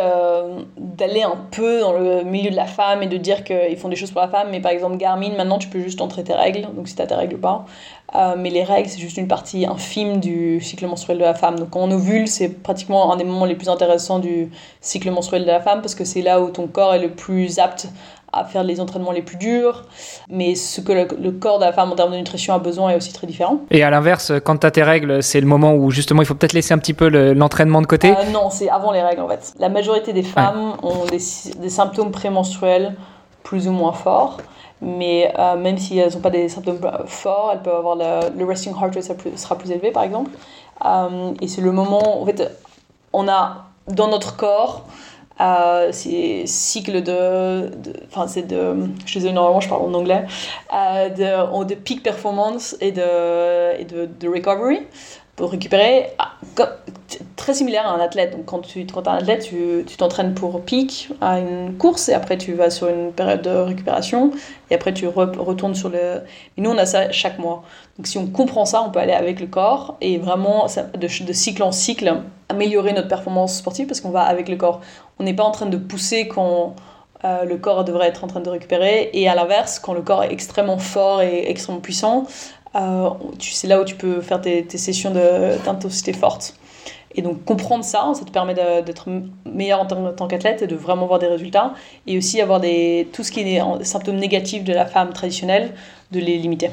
d'aller 0.77 1.23
un 1.23 1.38
peu 1.51 1.81
dans 1.81 1.93
le 1.93 2.23
milieu 2.25 2.51
de 2.51 2.57
la 2.57 2.67
femme 2.67 3.03
et 3.03 3.07
de 3.07 3.17
dire 3.17 3.43
qu'ils 3.43 3.77
font 3.77 3.88
des 3.88 3.97
choses 3.97 4.11
pour 4.11 4.21
la 4.21 4.29
femme, 4.29 4.49
mais 4.51 4.61
par 4.61 4.71
exemple 4.71 4.97
Garmin, 4.97 5.35
maintenant 5.35 5.59
tu 5.59 5.69
peux 5.69 5.81
juste 5.81 6.01
entrer 6.01 6.25
tes 6.25 6.35
règles, 6.35 6.69
donc 6.75 6.88
si 6.88 6.95
tu 6.95 7.03
as 7.03 7.07
tes 7.07 7.15
règles 7.15 7.37
ou 7.37 7.41
pas. 7.41 7.65
Euh, 8.15 8.35
mais 8.37 8.51
les 8.51 8.62
règles, 8.62 8.91
c'est 8.91 9.01
juste 9.01 9.17
une 9.17 9.29
partie 9.29 9.65
infime 9.65 10.21
du 10.21 10.61
cycle 10.61 10.87
menstruel 10.87 11.17
de 11.19 11.25
la 11.25 11.35
femme. 11.35 11.59
Donc 11.59 11.71
quand 11.71 11.81
on 11.81 11.91
ovule, 11.91 12.29
c'est 12.29 12.51
pratiquement 12.51 13.12
un 13.12 13.17
des 13.17 13.25
moments 13.25 13.47
les 13.47 13.55
plus 13.55 13.71
intéressants 13.71 14.19
du 14.19 14.51
cycle 14.83 15.11
menstruel 15.11 15.43
de 15.43 15.51
la 15.51 15.61
femme 15.61 15.81
parce 15.81 15.95
que 15.95 16.05
c'est 16.05 16.21
là 16.21 16.43
où 16.43 16.51
ton 16.51 16.67
corps 16.67 16.95
est 16.95 16.99
le 16.99 17.12
plus 17.12 17.59
apte 17.59 17.88
à 18.33 18.45
faire 18.45 18.64
les 18.64 18.81
entraînements 18.81 19.12
les 19.12 19.23
plus 19.23 19.37
durs, 19.37 19.85
mais 20.29 20.55
ce 20.55 20.81
que 20.81 20.92
le, 20.92 21.33
corps 21.33 21.59
de 21.59 21.64
la 21.64 21.73
femme 21.73 21.92
en 21.92 21.95
termes 21.95 22.12
de 22.12 22.16
nutrition 22.16 22.55
a 22.55 22.59
besoin 22.59 22.90
est 22.90 22.97
aussi 22.97 23.12
très 23.12 23.27
différent. 23.27 23.61
Et 23.71 23.83
à 23.83 23.90
l'inverse, 23.90 24.33
quand 24.45 24.59
tu 24.59 24.66
as 24.66 24.71
tes 24.71 24.83
règles, 24.83 25.23
c'est 25.23 25.40
le 25.40 25.47
moment 25.47 25.75
où 25.75 25.90
justement 25.90 26.23
il 26.23 26.27
faut 26.27 26.35
peut-être 26.35 26.55
laisser 26.55 26.73
un 26.73 26.79
petit 26.79 26.95
peu 26.95 27.09
l'entraînement 27.33 27.83
de 27.83 27.87
côté? 27.87 28.11
Euh, 28.11 28.31
Non, 28.33 28.51
c'est 28.51 28.68
avant 28.68 28.92
les 28.92 29.03
règles 29.03 29.23
en 29.23 29.29
fait. 29.29 29.53
La 29.59 29.68
majorité 29.68 30.12
des 30.12 30.23
femmes 30.23 30.75
ont 30.83 31.05
des, 31.05 31.21
des 31.59 31.71
symptômes 31.71 32.11
prémenstruels 32.11 32.95
plus 33.42 33.68
ou 33.68 33.73
moins 33.73 33.92
forts 33.92 34.38
mais 34.83 35.33
euh, 35.38 35.57
même 35.57 35.79
si 35.79 35.97
elles 35.97 36.12
n'ont 36.12 36.21
pas 36.21 36.31
des 36.31 36.49
symptômes 36.49 36.81
forts, 37.07 37.51
elles 37.53 37.62
peuvent 37.62 37.77
avoir 37.77 37.95
le, 37.95 38.37
le 38.37 38.45
resting 38.45 38.73
heart 38.73 38.97
rate 38.97 39.37
sera 39.37 39.57
plus, 39.57 39.71
élevé 39.71 39.92
par 39.92 40.03
exemple. 40.03 40.33
Euh, 40.85 41.33
et 41.40 41.47
c'est 41.47 41.61
le 41.61 41.71
moment, 41.71 42.21
en 42.21 42.27
fait, 42.27 42.51
on 43.12 43.29
a 43.29 43.66
dans 43.87 44.09
notre 44.09 44.37
corps 44.37 44.85
euh, 45.40 45.90
ces 45.92 46.45
cycles 46.47 47.03
de, 47.03 47.71
enfin 48.07 48.27
c'est 48.27 48.42
de, 48.42 48.75
je 49.07 49.18
sais 49.18 49.33
normalement 49.33 49.61
je 49.61 49.68
parle 49.68 49.83
en 49.83 49.95
anglais, 49.95 50.25
euh, 50.73 51.09
de, 51.09 51.64
de 51.64 51.75
peak 51.75 52.03
performance 52.03 52.77
et 52.81 52.92
de, 52.92 53.81
et 53.81 53.85
de, 53.85 54.07
de 54.07 54.29
recovery 54.29 54.87
pour 55.37 55.51
récupérer, 55.51 56.11
ah, 56.18 56.33
très 57.37 57.55
similaire 57.55 57.87
à 57.87 57.95
un 57.95 58.01
athlète. 58.01 58.33
Donc 58.33 58.45
quand 58.45 58.61
tu 58.61 58.81
es 58.81 58.87
un 58.95 59.14
athlète, 59.14 59.49
tu 59.49 59.97
t'entraînes 59.97 60.35
pour 60.35 60.61
pic 60.62 61.09
à 61.21 61.38
une 61.38 61.77
course 61.77 62.09
et 62.09 62.14
après 62.14 62.38
tu 62.38 62.53
vas 62.53 62.71
sur 62.71 62.88
une 62.88 63.12
période 63.12 63.42
de 63.42 63.51
récupération 63.51 64.31
et 64.71 64.75
après 64.75 64.92
tu 64.92 65.07
retournes 65.07 65.75
sur 65.75 65.88
le... 65.88 66.23
Et 66.57 66.61
nous 66.61 66.71
on 66.71 66.79
a 66.79 66.87
ça 66.87 67.11
chaque 67.11 67.38
mois. 67.38 67.62
Donc 67.97 68.07
si 68.07 68.18
on 68.18 68.27
comprend 68.27 68.64
ça, 68.64 68.83
on 68.83 68.90
peut 68.90 69.01
aller 69.01 69.12
avec 69.12 69.40
le 69.40 69.47
corps 69.47 69.97
et 70.01 70.18
vraiment 70.18 70.66
de, 70.95 71.25
de 71.25 71.33
cycle 71.33 71.62
en 71.62 71.73
cycle 71.73 72.23
améliorer 72.49 72.92
notre 72.92 73.09
performance 73.09 73.57
sportive 73.57 73.87
parce 73.87 74.01
qu'on 74.01 74.11
va 74.11 74.23
avec 74.23 74.49
le 74.49 74.57
corps. 74.57 74.81
On 75.18 75.25
n'est 75.25 75.35
pas 75.35 75.45
en 75.45 75.51
train 75.51 75.66
de 75.66 75.77
pousser 75.77 76.29
quand... 76.29 76.77
Euh, 77.25 77.45
le 77.45 77.57
corps 77.57 77.85
devrait 77.85 78.09
être 78.09 78.25
en 78.25 78.27
train 78.27 78.40
de 78.40 78.51
récupérer. 78.51 79.11
Et 79.12 79.29
à 79.29 79.37
l'inverse, 79.37 79.79
quand 79.79 79.95
le 79.95 80.03
corps 80.03 80.25
est 80.25 80.33
extrêmement 80.33 80.79
fort 80.79 81.23
et 81.23 81.49
extrêmement 81.49 81.81
puissant, 81.81 82.27
euh, 82.75 83.11
c'est 83.39 83.69
là 83.69 83.81
où 83.81 83.85
tu 83.85 83.95
peux 83.95 84.21
faire 84.21 84.41
tes, 84.41 84.65
tes 84.65 84.79
sessions 84.79 85.11
d'intensité 85.11 86.13
forte. 86.13 86.55
Et 87.15 87.23
donc 87.23 87.45
comprendre 87.45 87.85
ça, 87.85 88.13
ça 88.15 88.25
te 88.25 88.31
permet 88.31 88.55
d'être 88.55 89.09
meilleur 89.45 89.81
en 89.81 89.87
tant, 89.87 90.29
qu'athlète 90.29 90.63
et 90.63 90.67
de 90.67 90.77
vraiment 90.77 91.07
voir 91.07 91.19
des 91.19 91.27
résultats. 91.27 91.75
Et 92.07 92.17
aussi 92.17 92.41
avoir 92.41 92.61
des, 92.61 93.09
tout 93.13 93.23
ce 93.23 93.31
qui 93.31 93.41
est 93.41 93.45
des 93.45 93.85
symptômes 93.85 94.17
négatifs 94.17 94.65
de 94.65 94.73
la 94.73 94.87
femme 94.87 95.13
traditionnelle, 95.13 95.75
de 96.11 96.21
les 96.21 96.39
limiter 96.39 96.71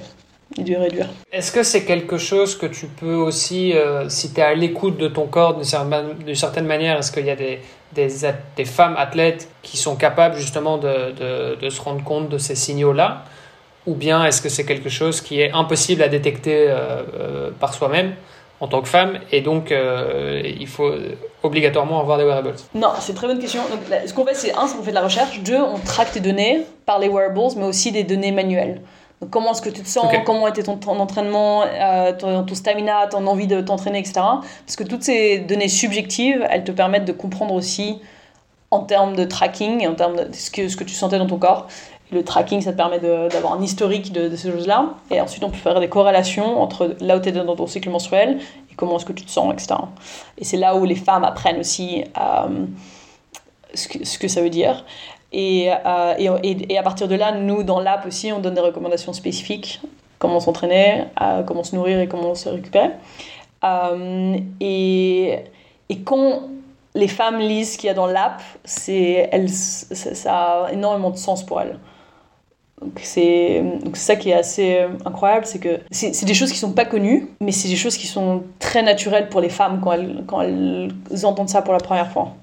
et 0.58 0.64
de 0.64 0.70
les 0.70 0.78
réduire. 0.78 1.10
Est-ce 1.32 1.52
que 1.52 1.64
c'est 1.64 1.84
quelque 1.84 2.18
chose 2.18 2.58
que 2.58 2.66
tu 2.66 2.88
peux 2.88 3.16
aussi, 3.16 3.74
euh, 3.74 4.08
si 4.08 4.34
tu 4.34 4.40
es 4.40 4.44
à 4.44 4.56
l'écoute 4.56 4.98
de 4.98 5.10
ton 5.10 5.28
corps 5.28 5.56
d'une 5.56 6.36
certaine 6.36 6.66
manière, 6.66 6.98
est-ce 6.98 7.12
qu'il 7.12 7.26
y 7.26 7.30
a 7.30 7.36
des, 7.36 7.60
des, 7.94 8.66
femmes 8.66 8.96
athlètes 8.98 9.50
qui 9.62 9.76
sont 9.76 9.96
capables 9.98 10.38
justement 10.38 10.78
de, 10.78 11.56
de 11.56 11.70
se 11.70 11.82
rendre 11.82 12.04
compte 12.04 12.30
de 12.30 12.38
ces 12.38 12.56
signaux-là? 12.56 13.26
Ou 13.90 13.96
bien 13.96 14.24
est-ce 14.24 14.42
que 14.42 14.50
c'est 14.50 14.66
quelque 14.66 14.90
chose 14.90 15.20
qui 15.20 15.42
est 15.42 15.52
impossible 15.52 16.04
à 16.04 16.08
détecter 16.08 16.68
euh, 16.68 17.02
euh, 17.20 17.50
par 17.60 17.74
soi-même 17.74 18.14
en 18.62 18.68
tant 18.68 18.82
que 18.82 18.88
femme 18.88 19.20
et 19.32 19.42
donc 19.42 19.72
euh, 19.72 20.42
il 20.44 20.68
faut 20.68 20.92
obligatoirement 21.42 22.00
avoir 22.00 22.20
des 22.20 22.24
wearables? 22.24 22.54
Non, 22.76 22.90
c'est 23.00 23.14
une 23.14 23.18
très 23.18 23.28
bonne 23.28 23.40
question. 23.40 23.62
Donc, 23.70 23.80
ce 24.06 24.14
qu'on 24.14 24.26
fait, 24.26 24.36
c'est 24.36 24.54
un, 24.54 24.68
c'est 24.68 24.78
qu'on 24.78 24.84
fait 24.84 24.92
de 24.92 24.96
la 24.96 25.04
recherche. 25.04 25.40
Deux, 25.42 25.60
on 25.60 25.80
traque 25.80 26.12
tes 26.12 26.20
données 26.20 26.62
par 26.86 27.00
les 27.00 27.10
wearables, 27.10 27.40
mais 27.58 27.66
aussi 27.66 27.92
des 27.92 28.04
données 28.04 28.32
manuelles. 28.32 28.82
Donc, 29.22 29.32
comment 29.32 29.52
est-ce 29.52 29.62
que 29.62 29.70
tu 29.70 29.82
te 29.82 29.88
sens, 29.88 30.06
comment 30.26 30.48
était 30.48 30.64
ton, 30.64 30.78
ton 30.78 31.00
entraînement, 31.00 31.64
ton, 32.20 32.44
ton, 32.44 32.56
stamina, 32.56 33.08
ton 33.08 33.26
envie 33.28 33.48
de 33.48 33.60
t'entraîner, 33.60 34.00
etc. 34.00 34.14
Parce 34.66 34.76
que 34.78 34.84
toutes 34.84 35.04
ces 35.04 35.40
données 35.40 35.68
subjectives, 35.68 36.46
elles 36.50 36.64
te 36.64 36.72
permettent 36.72 37.06
de 37.06 37.12
comprendre 37.12 37.54
aussi 37.54 38.00
en 38.72 38.82
termes 38.82 39.16
de 39.16 39.24
tracking 39.24 39.88
en 39.88 39.96
termes 39.96 40.16
de 40.16 40.28
ce 40.34 40.52
que, 40.52 40.68
ce 40.68 40.78
que 40.78 40.84
tu 40.84 40.94
sentais 40.94 41.18
dans 41.18 41.28
ton 41.28 41.38
corps. 41.38 41.68
Le 42.12 42.24
tracking, 42.24 42.62
ça 42.62 42.72
te 42.72 42.78
permet 42.78 43.00
d'avoir 43.00 43.54
un 43.54 43.62
historique 43.62 44.12
de, 44.12 44.36
ces 44.36 44.52
choses-là. 44.52 44.96
Et 45.12 45.22
ensuite, 45.22 45.44
on 45.44 45.52
peut 45.52 45.58
faire 45.58 45.80
des 45.80 45.90
corrélations 45.90 46.60
entre 46.60 46.96
là 47.02 47.18
où 47.18 47.20
tu 47.20 47.30
es 47.30 47.32
dans 47.32 47.56
ton 47.56 47.68
cycle 47.68 47.90
menstruel 47.92 48.40
et 48.72 48.76
comment 48.76 48.98
est-ce 48.98 49.06
que 49.06 49.14
tu 49.14 49.26
te 49.26 49.32
sens, 49.32 49.54
etc. 49.54 49.76
Et 50.40 50.44
c'est 50.44 50.58
là 50.58 50.76
où 50.76 50.86
les 50.86 50.96
femmes 50.96 51.24
apprennent 51.24 51.60
aussi 51.60 52.04
euh, 52.20 52.66
ce, 53.76 54.18
que, 54.18 54.28
ça 54.28 54.42
veut 54.42 54.50
dire. 54.50 54.86
Et, 55.32 55.70
euh, 55.86 56.40
et, 56.42 56.78
à 56.80 56.82
partir 56.82 57.08
de 57.08 57.14
là, 57.14 57.32
nous, 57.32 57.62
dans 57.62 57.80
l'app 57.80 58.08
aussi, 58.08 58.32
on 58.32 58.40
donne 58.40 58.56
des 58.56 58.62
recommandations 58.62 59.14
spécifiques. 59.14 59.80
Comment 60.18 60.40
s'entraîner, 60.40 61.06
euh, 61.22 61.44
comment 61.44 61.64
se 61.64 61.76
nourrir 61.76 62.00
et 62.00 62.08
comment 62.08 62.34
se 62.34 62.50
récupérer. 62.50 62.90
et, 64.60 65.40
et 65.90 66.00
quand 66.00 66.42
les 66.96 67.08
femmes 67.08 67.38
lisent 67.38 67.74
ce 67.74 67.78
qu'il 67.78 67.88
y 67.88 67.92
a 67.92 67.94
dans 67.94 68.08
l'app, 68.08 68.42
ça 68.66 68.94
a 70.26 70.72
énormément 70.72 71.12
de 71.12 71.18
sens 71.18 71.46
pour 71.46 71.62
elles 71.62 71.78
Donc 72.82 73.00
c'est 73.04 73.64
ça 73.94 74.16
qui 74.16 74.30
est 74.30 74.34
assez 74.34 74.86
incroyable, 75.06 75.46
c'est 75.46 75.60
que 75.60 75.80
c'est 75.92 76.26
des 76.26 76.34
choses 76.34 76.52
qui 76.52 76.58
sont 76.58 76.72
pas 76.72 76.86
connues, 76.86 77.28
mais 77.42 77.52
c'est 77.52 77.68
des 77.68 77.76
choses 77.76 77.98
qui 77.98 78.08
sont 78.08 78.44
très 78.60 78.84
naturelles 78.84 79.28
pour 79.28 79.42
les 79.42 79.50
femmes 79.50 79.82
quand 79.84 79.92
elles, 79.92 80.24
quand 80.26 80.42
elles 80.42 80.92
entendent 81.24 81.50
ça 81.50 81.62
pour 81.62 81.74
la 81.74 81.80
première 81.80 82.10
fois. 82.12 82.36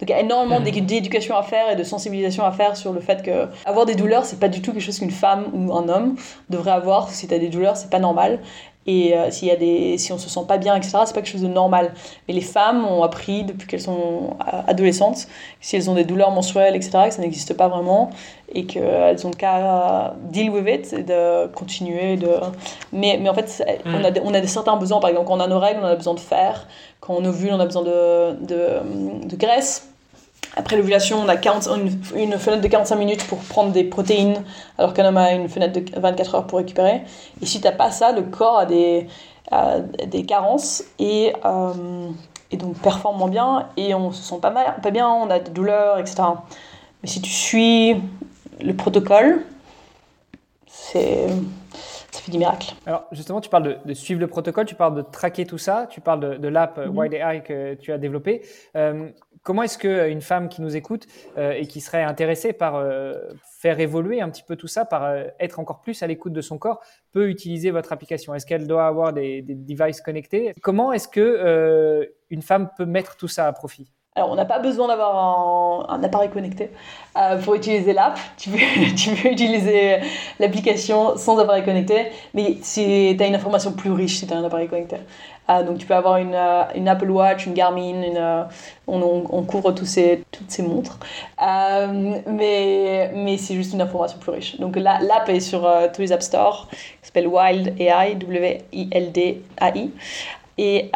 Donc 0.00 0.10
il 0.10 0.12
y 0.12 0.14
a 0.14 0.20
énormément 0.20 0.60
d'éducation 0.60 1.36
à 1.36 1.42
faire 1.42 1.70
et 1.70 1.76
de 1.76 1.82
sensibilisation 1.82 2.44
à 2.44 2.52
faire 2.52 2.76
sur 2.76 2.92
le 2.92 3.00
fait 3.00 3.22
que 3.22 3.48
avoir 3.64 3.84
des 3.84 3.96
douleurs, 3.96 4.24
c'est 4.24 4.38
pas 4.38 4.48
du 4.48 4.62
tout 4.62 4.72
quelque 4.72 4.82
chose 4.82 4.98
qu'une 5.00 5.10
femme 5.10 5.46
ou 5.52 5.74
un 5.74 5.88
homme 5.88 6.14
devrait 6.50 6.70
avoir. 6.70 7.10
Si 7.10 7.26
tu 7.26 7.34
as 7.34 7.38
des 7.38 7.48
douleurs, 7.48 7.76
c'est 7.76 7.90
pas 7.90 7.98
normal. 7.98 8.38
Et 8.90 9.14
euh, 9.14 9.30
s'il 9.30 9.48
y 9.48 9.50
a 9.50 9.56
des, 9.56 9.98
si 9.98 10.14
on 10.14 10.18
se 10.18 10.30
sent 10.30 10.40
pas 10.48 10.56
bien, 10.56 10.74
etc., 10.74 11.00
c'est 11.04 11.14
pas 11.14 11.20
quelque 11.20 11.26
chose 11.28 11.42
de 11.42 11.46
normal. 11.46 11.92
Mais 12.26 12.32
les 12.32 12.40
femmes 12.40 12.86
ont 12.86 13.02
appris 13.02 13.44
depuis 13.44 13.68
qu'elles 13.68 13.82
sont 13.82 14.38
euh, 14.40 14.60
adolescentes, 14.66 15.28
si 15.60 15.76
elles 15.76 15.90
ont 15.90 15.94
des 15.94 16.04
douleurs 16.04 16.30
menstruelles, 16.30 16.74
etc., 16.74 17.00
que 17.08 17.14
ça 17.14 17.20
n'existe 17.20 17.52
pas 17.52 17.68
vraiment 17.68 18.08
et 18.54 18.64
qu'elles 18.64 19.26
ont 19.26 19.30
qu'à 19.30 20.14
deal 20.30 20.48
with 20.48 20.66
it 20.66 20.92
et 20.94 21.02
de 21.02 21.48
continuer. 21.48 22.16
De... 22.16 22.30
Mais, 22.94 23.18
mais 23.20 23.28
en 23.28 23.34
fait, 23.34 23.62
mm. 23.84 23.94
on, 23.94 24.04
a 24.04 24.10
des, 24.10 24.20
on 24.24 24.32
a 24.32 24.40
des 24.40 24.46
certains 24.46 24.76
besoins. 24.76 25.00
Par 25.00 25.10
exemple, 25.10 25.28
quand 25.28 25.36
on 25.36 25.40
a 25.40 25.48
nos 25.48 25.58
règles, 25.58 25.80
on 25.82 25.86
a 25.86 25.94
besoin 25.94 26.14
de 26.14 26.20
fer. 26.20 26.66
Quand 27.00 27.12
on 27.12 27.24
ovule, 27.26 27.52
on 27.52 27.60
a 27.60 27.66
besoin 27.66 27.82
de, 27.82 28.36
de, 28.40 29.26
de 29.28 29.36
graisse. 29.36 29.90
Après 30.56 30.76
l'ovulation, 30.76 31.18
on 31.20 31.28
a 31.28 31.34
une, 32.16 32.32
fenêtre 32.38 32.62
de 32.62 32.68
45 32.68 32.96
minutes 32.96 33.26
pour 33.28 33.38
prendre 33.38 33.70
des 33.70 33.84
protéines, 33.84 34.42
alors 34.76 34.92
qu'un 34.92 35.04
homme 35.04 35.16
a 35.16 35.32
une 35.32 35.48
fenêtre 35.48 35.78
de 35.78 36.00
24 36.00 36.34
heures 36.34 36.46
pour 36.46 36.58
récupérer. 36.58 37.02
Et 37.40 37.46
si 37.46 37.60
tu 37.60 37.66
n'as 37.66 37.72
pas 37.72 37.90
ça, 37.90 38.12
le 38.12 38.22
corps 38.22 38.58
a 38.58 38.66
des, 38.66 39.06
des 40.06 40.24
carences 40.24 40.84
et, 40.98 41.32
euh, 41.44 42.08
et, 42.50 42.56
donc 42.56 42.76
performe 42.78 43.18
moins 43.18 43.28
bien 43.28 43.68
et 43.76 43.94
on 43.94 44.10
se 44.10 44.22
sent 44.22 44.40
pas, 44.40 44.50
mal, 44.50 44.76
pas 44.82 44.90
bien, 44.90 45.08
on 45.08 45.30
a 45.30 45.38
des 45.38 45.50
douleurs, 45.50 45.98
etc. 45.98 46.22
Mais 47.02 47.08
si 47.08 47.20
tu 47.20 47.30
suis 47.30 47.96
le 48.60 48.74
protocole, 48.74 49.44
c'est 50.66 51.28
ça 52.10 52.20
fait 52.20 52.32
du 52.32 52.38
miracle. 52.38 52.74
Alors 52.86 53.04
justement, 53.12 53.40
tu 53.40 53.50
parles 53.50 53.80
de, 53.84 53.94
suivre 53.94 54.20
le 54.20 54.26
protocole, 54.26 54.64
tu 54.64 54.74
parles 54.74 54.94
de 54.94 55.02
traquer 55.02 55.44
tout 55.44 55.58
ça, 55.58 55.86
tu 55.90 56.00
parles 56.00 56.38
de, 56.38 56.48
l'app 56.48 56.78
mm 56.78 56.90
-hmm. 56.90 57.42
que 57.42 57.74
tu 57.74 57.92
as 57.92 57.98
développé. 57.98 58.42
Euh, 58.76 59.10
Comment 59.42 59.62
est-ce 59.62 59.78
qu'une 59.78 60.20
femme 60.20 60.48
qui 60.48 60.62
nous 60.62 60.76
écoute 60.76 61.06
euh, 61.36 61.52
et 61.52 61.66
qui 61.66 61.80
serait 61.80 62.02
intéressée 62.02 62.52
par 62.52 62.76
euh, 62.76 63.14
faire 63.60 63.80
évoluer 63.80 64.20
un 64.20 64.30
petit 64.30 64.42
peu 64.42 64.56
tout 64.56 64.66
ça, 64.66 64.84
par 64.84 65.04
euh, 65.04 65.24
être 65.40 65.58
encore 65.58 65.80
plus 65.80 66.02
à 66.02 66.06
l'écoute 66.06 66.32
de 66.32 66.40
son 66.40 66.58
corps, 66.58 66.80
peut 67.12 67.28
utiliser 67.28 67.70
votre 67.70 67.92
application? 67.92 68.34
Est-ce 68.34 68.46
qu'elle 68.46 68.66
doit 68.66 68.86
avoir 68.86 69.12
des, 69.12 69.42
des 69.42 69.54
devices 69.54 70.00
connectés? 70.00 70.54
Comment 70.62 70.92
est-ce 70.92 71.08
que 71.08 72.08
une 72.30 72.42
femme 72.42 72.70
peut 72.76 72.86
mettre 72.86 73.16
tout 73.16 73.28
ça 73.28 73.46
à 73.46 73.52
profit? 73.52 73.90
Alors, 74.18 74.32
on 74.32 74.34
n'a 74.34 74.44
pas 74.44 74.58
besoin 74.58 74.88
d'avoir 74.88 75.90
un, 75.90 76.02
appareil 76.02 76.28
connecté 76.28 76.70
pour 77.44 77.54
utiliser 77.54 77.92
l'app. 77.92 78.18
Tu 78.36 78.50
peux, 78.50 78.58
tu 78.96 79.10
utiliser 79.28 79.98
l'application 80.40 81.16
sans 81.16 81.38
appareil 81.38 81.64
connecté, 81.64 82.06
mais 82.34 82.58
si 82.62 83.14
tu 83.16 83.22
as 83.22 83.26
une 83.26 83.34
information 83.34 83.72
plus 83.72 83.92
riche 83.92 84.18
si 84.18 84.26
tu 84.26 84.34
as 84.34 84.36
un 84.36 84.44
appareil 84.44 84.68
connecté. 84.68 84.96
Ah, 85.50 85.62
donc 85.62 85.78
tu 85.78 85.86
peux 85.86 85.94
avoir 85.94 86.18
une, 86.18 86.34
euh, 86.34 86.64
une, 86.74 86.88
Apple 86.88 87.10
Watch, 87.10 87.46
une 87.46 87.54
Garmin, 87.54 88.02
une, 88.02 88.18
euh, 88.18 88.44
on, 88.86 89.42
couvre 89.44 89.72
tous 89.72 89.86
ces, 89.86 90.22
toutes 90.30 90.50
ces 90.50 90.62
montres. 90.62 90.98
Euh, 91.42 92.20
mais 92.26 93.10
mais 93.14 93.38
c'est 93.38 93.54
juste 93.54 93.72
une 93.72 93.80
information 93.80 94.18
plus 94.18 94.32
riche. 94.32 94.60
Donc 94.60 94.76
l'app 94.76 95.26
est 95.30 95.40
sur 95.40 95.66
tous 95.94 96.02
les 96.02 96.12
App 96.12 96.20
Store, 96.20 96.68
qui 96.70 96.78
s'appelle 97.00 97.28
Wild 97.28 97.80
AI, 97.80 98.16
W-I-L-D-A-I. 98.16 99.90
Et, 100.58 100.90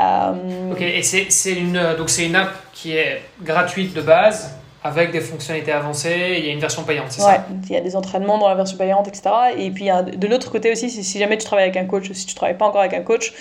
ok, 0.73 0.81
et 0.81 1.03
c'est 1.03 1.53
une, 1.53 1.95
donc 1.97 2.11
c'est 2.11 2.27
une 2.27 2.35
app 2.35 2.53
qui 2.73 2.97
est 2.97 3.23
gratuite 3.43 3.95
de 3.95 4.03
base 4.03 4.57
avec 4.85 5.13
des 5.13 5.21
fonctionnalités 5.21 5.73
avancées, 5.73 6.37
il 6.39 6.47
y 6.47 6.49
a 6.49 6.53
une 6.53 6.61
version 6.61 6.83
payante, 6.83 7.07
c'est 7.11 7.23
ouais, 7.23 7.41
il 7.69 7.73
y 7.73 7.77
a 7.77 7.81
des 7.81 7.97
entraînements 7.97 8.39
dans 8.39 8.49
la 8.49 8.55
version 8.55 8.77
payante, 8.77 9.09
etc. 9.09 9.31
Et 9.57 9.71
puis 9.71 9.87
de 9.87 10.27
l'autre 10.27 10.51
côté 10.51 10.73
aussi, 10.73 10.91
si 10.91 11.19
jamais 11.19 11.39
tu 11.39 11.45
travailles 11.45 11.71
avec 11.71 11.77
un 11.77 11.87
coach, 11.87 12.11
si 12.13 12.27
tu 12.27 12.35
ne 12.35 12.37
travailles 12.37 12.59
pas 12.59 12.67
encore 12.67 12.81
avec 12.81 12.95
un 12.95 13.03
coach, 13.03 13.33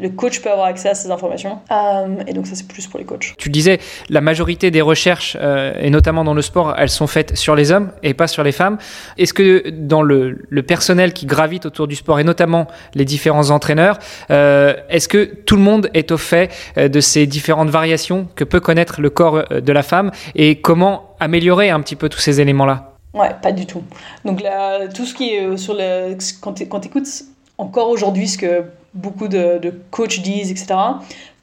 le 0.00 0.08
coach 0.08 0.40
peut 0.40 0.50
avoir 0.50 0.66
accès 0.66 0.88
à 0.88 0.94
ces 0.94 1.10
informations. 1.10 1.58
Euh, 1.70 2.22
et 2.26 2.32
donc 2.32 2.46
ça, 2.46 2.54
c'est 2.54 2.66
plus 2.66 2.86
pour 2.86 2.98
les 2.98 3.04
coachs. 3.04 3.34
Tu 3.36 3.50
disais, 3.50 3.78
la 4.08 4.20
majorité 4.20 4.70
des 4.70 4.80
recherches, 4.80 5.36
euh, 5.40 5.74
et 5.78 5.90
notamment 5.90 6.24
dans 6.24 6.34
le 6.34 6.42
sport, 6.42 6.74
elles 6.78 6.88
sont 6.88 7.06
faites 7.06 7.36
sur 7.36 7.54
les 7.54 7.70
hommes 7.70 7.92
et 8.02 8.14
pas 8.14 8.26
sur 8.26 8.42
les 8.42 8.52
femmes. 8.52 8.78
Est-ce 9.18 9.34
que 9.34 9.68
dans 9.70 10.02
le, 10.02 10.38
le, 10.48 10.62
personnel 10.62 11.12
qui 11.12 11.26
gravite 11.26 11.66
autour 11.66 11.86
du 11.86 11.96
sport, 11.96 12.18
et 12.20 12.24
notamment 12.24 12.66
les 12.94 13.04
différents 13.04 13.50
entraîneurs, 13.50 13.98
euh, 14.30 14.74
est-ce 14.88 15.08
que 15.08 15.24
tout 15.24 15.56
le 15.56 15.62
monde 15.62 15.90
est 15.94 16.10
au 16.12 16.16
fait 16.16 16.50
de 16.76 17.00
ces 17.00 17.26
différentes 17.26 17.70
variations 17.70 18.28
que 18.36 18.44
peut 18.44 18.60
connaître 18.60 19.00
le 19.00 19.10
corps 19.10 19.44
de 19.50 19.72
la 19.72 19.82
femme 19.82 20.10
et 20.34 20.60
comment 20.60 20.89
améliorer 21.18 21.70
un 21.70 21.80
petit 21.80 21.96
peu 21.96 22.08
tous 22.08 22.20
ces 22.20 22.40
éléments-là 22.40 22.92
Ouais, 23.12 23.30
pas 23.42 23.52
du 23.52 23.66
tout. 23.66 23.82
Donc 24.24 24.40
là, 24.40 24.86
tout 24.88 25.04
ce 25.04 25.14
qui 25.14 25.30
est 25.30 25.56
sur 25.56 25.74
le... 25.74 26.16
Quand 26.40 26.52
tu 26.52 26.62
écoutes 26.62 27.24
encore 27.58 27.88
aujourd'hui 27.88 28.28
ce 28.28 28.38
que 28.38 28.64
beaucoup 28.94 29.28
de, 29.28 29.58
de, 29.58 29.70
coachs 29.90 30.20
disent, 30.20 30.50
etc. 30.50 30.74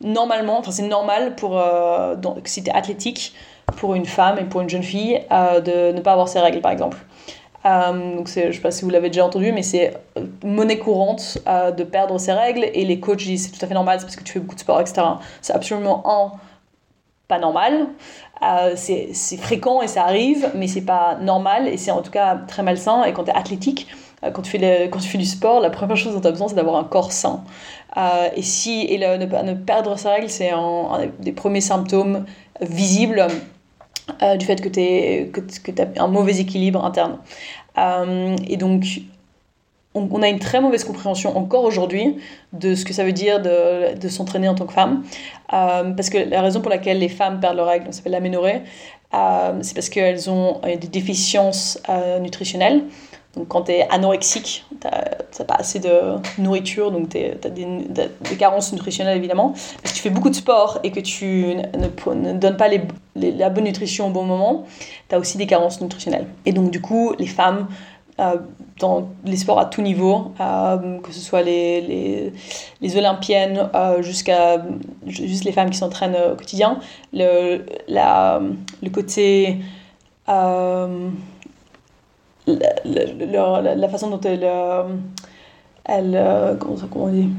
Normalement, 0.02 0.60
enfin 0.60 0.72
c'est 0.72 0.88
normal 0.88 1.36
pour, 1.36 1.58
euh, 1.60 2.16
si 2.46 2.64
tu 2.64 2.70
es 2.70 2.74
athlétique, 2.74 3.34
pour 3.78 3.96
une 3.96 4.06
femme 4.06 4.38
et 4.40 4.44
pour 4.44 4.62
une 4.62 4.70
jeune 4.70 4.84
fille, 4.84 5.22
euh, 5.32 5.62
de 5.62 5.96
ne 5.96 6.02
pas 6.02 6.14
avoir 6.14 6.28
ses 6.28 6.40
règles, 6.40 6.62
par 6.62 6.72
exemple. 6.72 6.98
Euh, 7.66 8.16
donc 8.16 8.30
je 8.30 8.48
ne 8.48 8.52
sais 8.52 8.60
pas 8.60 8.72
si 8.72 8.84
vous 8.84 8.90
l'avez 8.90 9.10
déjà 9.10 9.26
entendu, 9.26 9.52
mais 9.52 9.64
c'est 9.64 9.94
monnaie 10.44 10.78
courante 10.78 11.40
de 11.46 11.84
perdre 11.84 12.18
ses 12.18 12.34
règles. 12.34 12.66
Et 12.74 12.86
les 12.86 13.00
coachs 13.00 13.18
disent 13.18 13.46
c'est 13.46 13.58
tout 13.58 13.64
à 13.64 13.68
fait 13.68 13.74
normal, 13.74 14.00
c'est 14.00 14.06
parce 14.06 14.16
que 14.16 14.24
tu 14.24 14.34
fais 14.34 14.40
beaucoup 14.40 14.56
de 14.56 14.60
sport, 14.60 14.80
etc. 14.80 15.02
C'est 15.42 15.54
absolument 15.54 16.04
pas 17.28 17.40
normal. 17.40 17.88
C'est 18.76 19.38
fréquent 19.38 19.82
et 19.82 19.88
ça 19.88 20.04
arrive, 20.04 20.52
mais 20.56 20.68
c'est 20.68 20.82
pas 20.86 21.18
normal 21.22 21.68
et 21.68 21.78
c'est 21.78 21.92
en 21.92 22.02
tout 22.02 22.12
cas 22.12 22.36
très 22.48 22.64
malsain. 22.64 23.04
Et 23.04 23.14
quand 23.14 23.24
tu 23.24 23.32
es 23.32 23.36
athlétique, 23.36 23.88
euh, 24.24 24.32
quand 24.32 24.42
tu, 24.42 24.52
fais 24.52 24.90
quand 24.92 25.00
tu 25.00 25.08
fais 25.08 25.18
du 25.18 25.26
sport, 25.26 25.60
la 25.60 25.70
première 25.70 25.98
chose 25.98 26.14
dont 26.14 26.22
tu 26.22 26.28
as 26.28 26.32
besoin, 26.32 26.48
c'est 26.48 26.56
d'avoir 26.56 26.78
un 26.78 26.84
corps 26.84 27.12
sain. 27.12 27.44
Euh, 27.98 28.30
et 28.36 28.42
si 28.42 28.82
et 28.82 28.98
le, 28.98 29.18
ne, 29.18 29.54
perdre 29.54 29.98
sa 29.98 30.12
règle, 30.12 30.30
c'est 30.30 30.52
un, 30.52 31.08
des 31.20 31.32
premiers 31.32 31.62
symptômes 31.62 32.26
visibles 32.62 33.28
euh, 34.22 34.36
du 34.38 34.46
fait 34.46 34.62
que 34.62 34.70
tu 34.70 35.82
as 35.82 36.04
un 36.04 36.08
mauvais 36.08 36.40
équilibre 36.40 36.84
interne. 36.84 37.20
et 38.48 38.58
donc, 38.58 38.86
on, 39.98 40.22
a 40.22 40.30
une 40.30 40.40
très 40.40 40.62
mauvaise 40.62 40.84
compréhension 40.84 41.38
encore 41.38 41.64
aujourd'hui 41.64 42.18
de 42.54 42.76
ce 42.76 42.86
que 42.86 42.94
ça 42.94 43.04
veut 43.04 43.12
dire 43.12 43.42
de, 43.42 44.08
s'entraîner 44.08 44.48
en 44.48 44.56
tant 44.56 44.66
que 44.66 44.74
femme. 44.74 45.04
parce 45.50 46.10
que 46.10 46.18
la 46.18 46.42
raison 46.42 46.62
pour 46.62 46.70
laquelle 46.70 47.00
les 47.00 47.10
femmes 47.10 47.40
perdent 47.40 47.58
leurs 47.58 47.68
règles, 47.68 47.88
ça 47.88 47.94
s'appelle 47.94 48.14
l'aménorrhée, 48.14 48.62
c'est 49.12 49.74
parce 49.74 49.90
qu'elles 49.90 50.30
ont 50.30 50.62
des 50.64 50.88
déficiences 50.88 51.82
nutritionnelles. 52.22 52.84
Donc 53.38 53.50
quand 53.50 53.64
tu 53.64 53.74
es 53.74 53.88
anorexique, 53.90 54.66
tu 54.82 54.88
n'as 54.88 55.46
pas 55.46 55.56
assez 55.56 55.80
de 55.80 55.92
nourriture, 56.40 56.92
donc 56.92 57.10
tu 57.10 57.20
as 57.20 57.50
des, 57.50 58.36
carences 58.38 58.74
nutritionnelles 58.74 59.18
évidemment. 59.18 59.54
Si 59.84 59.94
tu 59.94 60.02
fais 60.02 60.10
beaucoup 60.10 60.30
de 60.30 60.36
sport 60.36 60.80
et 60.84 60.92
que 60.92 61.00
tu 61.00 61.56
ne, 61.56 62.14
ne 62.14 62.34
donnes 62.34 62.58
pas 62.58 62.68
la 63.16 63.50
bonne 63.50 63.66
nutrition 63.66 64.08
au 64.08 64.10
bon 64.10 64.24
moment, 64.24 64.66
tu 65.10 65.16
as 65.16 65.20
aussi 65.20 65.38
des 65.38 65.46
carences 65.46 65.82
nutritionnelles. 65.82 66.26
Et 66.46 66.52
donc 66.52 66.72
du 66.72 66.82
coup, 66.82 67.14
les 67.20 67.28
femmes, 67.28 67.68
euh, 67.68 67.97
dans 68.80 69.10
les 69.26 69.38
sports 69.38 69.60
à 69.60 69.66
tout 69.66 69.82
niveau, 69.82 70.32
euh, 70.40 71.00
que 71.00 71.12
ce 71.12 71.20
soit 71.20 71.42
les, 71.42 71.82
les, 71.82 72.34
les 72.82 72.98
olympiennes 72.98 73.70
euh, 73.76 74.02
jusqu'à 74.02 74.64
juste 75.06 75.44
les 75.44 75.52
femmes 75.52 75.70
qui 75.70 75.78
s'entraînent 75.78 76.18
au 76.34 76.36
quotidien, 76.36 76.80
le, 77.14 77.66
la, 77.88 78.42
le 78.82 78.90
côté 78.90 79.58
la, 82.48 83.76
la, 83.76 83.90
façon 83.90 84.10
dont 84.10 84.22
euh, 84.26 84.84
euh, 85.90 86.56
comment, 86.56 86.76
comment 86.92 87.06
on 87.06 87.10
dit, 87.10 87.30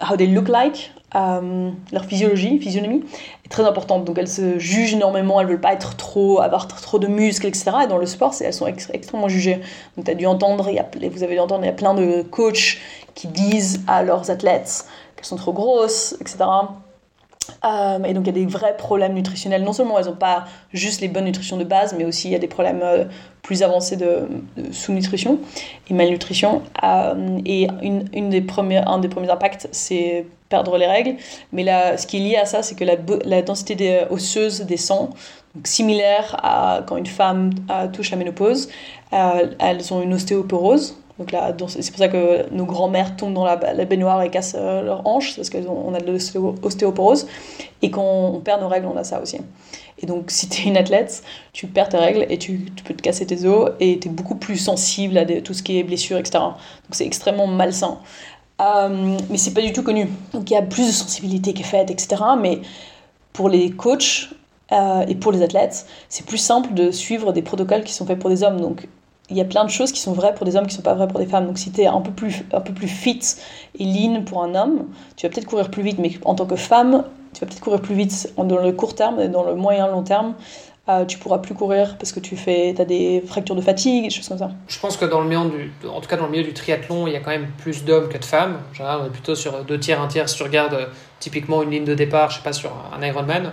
how 0.00 0.16
they 0.16 0.26
look 0.26 0.48
like, 0.48 0.92
euh, 1.14 1.70
leur 1.92 2.04
physiologie, 2.04 2.58
physionomie, 2.58 3.04
est 3.44 3.48
très 3.48 3.64
importante. 3.64 4.04
Donc 4.04 4.18
elles 4.18 4.28
se 4.28 4.58
jugent 4.58 4.94
énormément, 4.94 5.40
elles 5.40 5.48
veulent 5.48 5.60
pas 5.60 5.72
être 5.72 5.96
trop, 5.96 6.40
avoir 6.40 6.68
trop 6.68 6.98
de 6.98 7.06
muscles, 7.06 7.46
etc. 7.46 7.72
Et 7.84 7.86
dans 7.86 7.98
le 7.98 8.06
sport, 8.06 8.34
elles 8.40 8.54
sont 8.54 8.66
extrêmement 8.66 9.28
jugées. 9.28 9.60
Donc 9.96 10.06
tu 10.06 10.10
as 10.10 10.14
dû 10.14 10.26
entendre, 10.26 10.70
vous 10.70 11.22
avez 11.22 11.34
dû 11.34 11.40
entendre, 11.40 11.64
il 11.64 11.66
y 11.66 11.70
a 11.70 11.74
plein 11.74 11.94
de 11.94 12.22
coachs 12.22 12.78
qui 13.14 13.28
disent 13.28 13.82
à 13.86 14.02
leurs 14.02 14.30
athlètes 14.30 14.86
qu'elles 15.16 15.26
sont 15.26 15.36
trop 15.36 15.52
grosses, 15.52 16.16
etc. 16.20 16.44
Euh, 17.64 18.02
et 18.04 18.14
donc 18.14 18.24
il 18.24 18.26
y 18.26 18.30
a 18.30 18.44
des 18.44 18.46
vrais 18.46 18.76
problèmes 18.76 19.14
nutritionnels. 19.14 19.62
Non 19.62 19.72
seulement 19.72 19.98
elles 19.98 20.06
n'ont 20.06 20.14
pas 20.14 20.44
juste 20.72 21.00
les 21.00 21.08
bonnes 21.08 21.24
nutritions 21.24 21.56
de 21.56 21.64
base, 21.64 21.94
mais 21.96 22.04
aussi 22.04 22.28
il 22.28 22.32
y 22.32 22.34
a 22.34 22.38
des 22.38 22.48
problèmes 22.48 22.80
euh, 22.82 23.04
plus 23.42 23.62
avancés 23.62 23.96
de, 23.96 24.28
sous-nutrition 24.72 25.38
et 25.88 25.94
malnutrition. 25.94 26.62
Euh, 26.82 27.38
et 27.44 27.68
une, 27.82 28.28
des 28.28 28.40
premières, 28.40 28.88
un 28.88 28.98
des 28.98 29.08
premiers 29.08 29.30
impacts, 29.30 29.68
c'est 29.72 30.26
perdre 30.48 30.76
les 30.78 30.86
règles. 30.86 31.16
Mais 31.52 31.62
là, 31.62 31.96
ce 31.96 32.06
qui 32.06 32.18
est 32.18 32.20
lié 32.20 32.36
à 32.36 32.44
ça, 32.44 32.62
c'est 32.62 32.74
que 32.74 32.84
la, 32.84 33.42
densité 33.42 34.04
osseuse 34.10 34.62
des 34.62 34.76
sangs, 34.76 35.10
donc 35.54 35.66
similaire 35.66 36.36
à 36.42 36.82
quand 36.86 36.96
une 36.96 37.06
femme 37.06 37.50
touche 37.92 38.10
la 38.10 38.16
ménopause, 38.16 38.68
elles 39.12 39.94
ont 39.94 40.02
une 40.02 40.14
ostéoporose, 40.14 40.99
Donc 41.20 41.32
là, 41.32 41.54
c'est 41.68 41.90
pour 41.90 41.98
ça 41.98 42.08
que 42.08 42.50
nos 42.50 42.64
grands-mères 42.64 43.14
tombent 43.14 43.34
dans 43.34 43.44
la, 43.44 43.56
baignoire 43.56 44.22
et 44.22 44.30
cassent 44.30 44.56
euh, 44.58 44.80
leurs 44.80 45.06
hanches, 45.06 45.36
parce 45.36 45.50
qu'on 45.50 45.92
a 45.92 46.00
de 46.00 46.10
l'ostéoporose. 46.10 47.26
Et 47.82 47.90
quand 47.90 48.02
on 48.02 48.40
perd 48.40 48.62
nos 48.62 48.68
règles, 48.68 48.86
on 48.86 48.96
a 48.96 49.04
ça 49.04 49.20
aussi. 49.20 49.36
Et 49.98 50.06
donc, 50.06 50.24
si 50.30 50.48
tu 50.48 50.62
es 50.62 50.64
une 50.64 50.78
athlète, 50.78 51.22
tu 51.52 51.66
perds 51.66 51.90
tes 51.90 51.98
règles 51.98 52.24
et 52.30 52.38
tu, 52.38 52.72
peux 52.86 52.94
te 52.94 53.02
casser 53.02 53.26
tes 53.26 53.44
os 53.44 53.70
et 53.80 53.98
tu 53.98 54.08
es 54.08 54.10
beaucoup 54.10 54.34
plus 54.34 54.56
sensible 54.56 55.18
à 55.18 55.26
tout 55.26 55.52
ce 55.52 55.62
qui 55.62 55.78
est 55.78 55.82
blessure, 55.82 56.16
etc. 56.16 56.38
Donc, 56.38 56.54
c'est 56.92 57.04
extrêmement 57.04 57.46
malsain. 57.46 57.98
Euh, 58.62 59.18
mais 59.28 59.36
c'est 59.36 59.52
pas 59.52 59.60
du 59.60 59.74
tout 59.74 59.82
connu. 59.82 60.08
Donc, 60.32 60.50
il 60.50 60.54
y 60.54 60.56
a 60.56 60.62
plus 60.62 60.86
de 60.86 60.92
sensibilité 60.92 61.52
qui 61.52 61.60
est 61.60 61.66
faite, 61.66 61.90
etc. 61.90 62.16
Mais 62.40 62.60
pour 63.34 63.50
les 63.50 63.72
coachs 63.72 64.30
euh, 64.72 65.04
et 65.06 65.16
pour 65.16 65.32
les 65.32 65.42
athlètes, 65.42 65.84
c'est 66.08 66.24
plus 66.24 66.38
simple 66.38 66.72
de 66.72 66.90
suivre 66.90 67.34
des 67.34 67.42
protocoles 67.42 67.84
qui 67.84 67.92
sont 67.92 68.06
faits 68.06 68.18
pour 68.18 68.30
des 68.30 68.42
hommes. 68.42 68.62
Donc, 68.62 68.88
il 69.30 69.36
y 69.36 69.40
a 69.40 69.44
plein 69.44 69.64
de 69.64 69.70
choses 69.70 69.92
qui 69.92 70.00
sont 70.00 70.12
vraies 70.12 70.34
pour 70.34 70.44
des 70.44 70.56
hommes 70.56 70.66
qui 70.66 70.74
ne 70.74 70.76
sont 70.76 70.82
pas 70.82 70.94
vraies 70.94 71.08
pour 71.08 71.20
des 71.20 71.26
femmes. 71.26 71.46
Donc 71.46 71.58
si 71.58 71.70
tu 71.70 71.82
es 71.82 71.86
un 71.86 72.00
peu, 72.00 72.10
plus, 72.10 72.42
un 72.52 72.60
peu 72.60 72.72
plus 72.72 72.88
fit 72.88 73.20
et 73.78 73.84
lean 73.84 74.22
pour 74.22 74.42
un 74.42 74.54
homme, 74.54 74.86
tu 75.16 75.26
vas 75.26 75.32
peut-être 75.32 75.46
courir 75.46 75.70
plus 75.70 75.82
vite, 75.82 75.98
mais 75.98 76.12
en 76.24 76.34
tant 76.34 76.46
que 76.46 76.56
femme, 76.56 77.04
tu 77.32 77.40
vas 77.40 77.46
peut-être 77.46 77.60
courir 77.60 77.80
plus 77.80 77.94
vite 77.94 78.32
dans 78.36 78.58
le 78.58 78.72
court 78.72 78.94
terme 78.94 79.20
et 79.20 79.28
dans 79.28 79.44
le 79.44 79.54
moyen 79.54 79.86
long 79.86 80.02
terme. 80.02 80.34
Euh, 80.88 81.04
tu 81.04 81.18
pourras 81.18 81.38
plus 81.38 81.54
courir 81.54 81.96
parce 81.98 82.10
que 82.10 82.18
tu 82.18 82.36
fais, 82.36 82.74
as 82.80 82.84
des 82.84 83.22
fractures 83.24 83.54
de 83.54 83.60
fatigue, 83.60 84.04
des 84.04 84.10
choses 84.10 84.28
comme 84.28 84.38
ça. 84.38 84.50
Je 84.66 84.78
pense 84.80 84.96
que 84.96 85.04
dans 85.04 85.20
le 85.20 85.28
milieu 85.28 85.48
du, 85.48 85.72
en 85.86 86.00
tout 86.00 86.08
cas 86.08 86.16
dans 86.16 86.24
le 86.24 86.32
milieu 86.32 86.42
du 86.42 86.52
triathlon, 86.52 87.06
il 87.06 87.12
y 87.12 87.16
a 87.16 87.20
quand 87.20 87.30
même 87.30 87.48
plus 87.58 87.84
d'hommes 87.84 88.08
que 88.08 88.18
de 88.18 88.24
femmes. 88.24 88.58
En 88.80 89.00
on 89.02 89.06
est 89.06 89.10
plutôt 89.10 89.36
sur 89.36 89.62
deux 89.64 89.78
tiers, 89.78 90.00
un 90.00 90.08
tiers. 90.08 90.28
Si 90.28 90.36
tu 90.36 90.42
regardes 90.42 90.74
euh, 90.74 90.86
typiquement 91.20 91.62
une 91.62 91.70
ligne 91.70 91.84
de 91.84 91.94
départ, 91.94 92.30
je 92.30 92.38
sais 92.38 92.42
pas 92.42 92.52
sur 92.52 92.72
un 92.92 93.06
Ironman, 93.06 93.52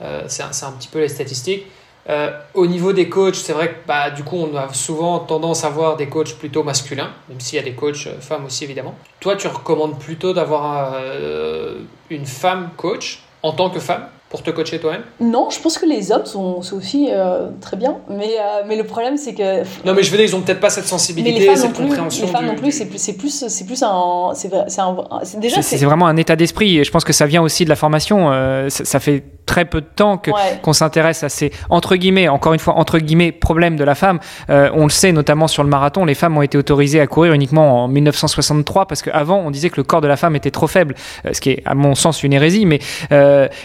euh, 0.00 0.22
c'est 0.26 0.42
un, 0.42 0.46
un, 0.46 0.72
petit 0.72 0.88
peu 0.88 0.98
les 0.98 1.08
statistiques. 1.08 1.66
Euh, 2.08 2.30
au 2.54 2.66
niveau 2.66 2.92
des 2.92 3.08
coachs, 3.08 3.36
c'est 3.36 3.52
vrai 3.52 3.68
que 3.68 3.86
bah, 3.86 4.10
du 4.10 4.24
coup, 4.24 4.36
on 4.36 4.56
a 4.56 4.72
souvent 4.72 5.20
tendance 5.20 5.64
à 5.64 5.70
voir 5.70 5.96
des 5.96 6.08
coachs 6.08 6.34
plutôt 6.34 6.64
masculins, 6.64 7.10
même 7.28 7.38
s'il 7.40 7.56
y 7.56 7.62
a 7.62 7.64
des 7.64 7.74
coachs 7.74 8.08
euh, 8.08 8.20
femmes 8.20 8.44
aussi 8.44 8.64
évidemment. 8.64 8.94
Toi, 9.20 9.36
tu 9.36 9.46
recommandes 9.46 9.98
plutôt 9.98 10.32
d'avoir 10.32 10.94
euh, 10.96 11.78
une 12.10 12.26
femme 12.26 12.70
coach 12.76 13.22
en 13.42 13.52
tant 13.52 13.70
que 13.70 13.78
femme 13.78 14.06
pour 14.32 14.42
te 14.42 14.50
coacher 14.50 14.78
toi-même? 14.78 15.02
Non, 15.20 15.50
je 15.50 15.60
pense 15.60 15.76
que 15.76 15.84
les 15.84 16.10
hommes 16.10 16.24
sont, 16.24 16.62
aussi 16.72 17.08
euh, 17.10 17.48
très 17.60 17.76
bien, 17.76 17.98
mais, 18.08 18.30
euh, 18.40 18.62
mais 18.66 18.76
le 18.76 18.84
problème 18.84 19.18
c'est 19.18 19.34
que... 19.34 19.60
Non 19.86 19.92
mais 19.92 20.02
je 20.02 20.10
veux 20.10 20.16
dire, 20.16 20.24
ils 20.24 20.34
ont 20.34 20.40
peut-être 20.40 20.58
pas 20.58 20.70
cette 20.70 20.86
sensibilité, 20.86 21.54
cette 21.54 21.74
compréhension. 21.74 22.24
Les 22.24 22.32
femmes 22.32 22.46
non 22.46 22.54
plus, 22.54 22.72
c'est 22.72 22.86
plus, 22.86 22.98
c'est 22.98 23.12
plus, 23.12 23.44
c'est 23.46 23.66
plus 23.66 23.82
un... 23.82 24.30
C'est 24.34 25.38
déjà... 25.38 25.60
C'est 25.60 25.84
vraiment 25.84 26.06
un 26.06 26.16
état 26.16 26.34
d'esprit, 26.34 26.78
et 26.78 26.84
je 26.84 26.90
pense 26.90 27.04
que 27.04 27.12
ça 27.12 27.26
vient 27.26 27.42
aussi 27.42 27.64
de 27.64 27.68
la 27.68 27.76
formation. 27.76 28.32
Euh, 28.32 28.70
ça, 28.70 29.00
fait 29.00 29.22
très 29.46 29.64
peu 29.64 29.80
de 29.80 29.86
temps 29.86 30.18
que 30.18 30.30
qu'on 30.62 30.72
s'intéresse 30.72 31.22
à 31.22 31.28
ces, 31.28 31.52
entre 31.70 31.96
guillemets, 31.96 32.28
encore 32.28 32.52
une 32.52 32.58
fois, 32.58 32.74
entre 32.74 32.98
guillemets, 32.98 33.32
problèmes 33.32 33.76
de 33.76 33.84
la 33.84 33.94
femme. 33.94 34.18
on 34.48 34.84
le 34.84 34.90
sait 34.90 35.12
notamment 35.12 35.48
sur 35.48 35.62
le 35.62 35.68
marathon, 35.68 36.04
les 36.04 36.14
femmes 36.14 36.36
ont 36.36 36.42
été 36.42 36.58
autorisées 36.58 37.00
à 37.00 37.06
courir 37.06 37.32
uniquement 37.32 37.84
en 37.84 37.88
1963, 37.88 38.86
parce 38.86 39.02
qu'avant 39.02 39.38
on 39.38 39.50
disait 39.50 39.70
que 39.70 39.76
le 39.76 39.84
corps 39.84 40.00
de 40.00 40.08
la 40.08 40.16
femme 40.16 40.36
était 40.36 40.50
trop 40.50 40.66
faible, 40.66 40.94
ce 41.30 41.40
qui 41.40 41.50
est 41.50 41.62
à 41.64 41.74
mon 41.74 41.94
sens 41.94 42.22
une 42.22 42.32
hérésie, 42.32 42.66
mais 42.66 42.80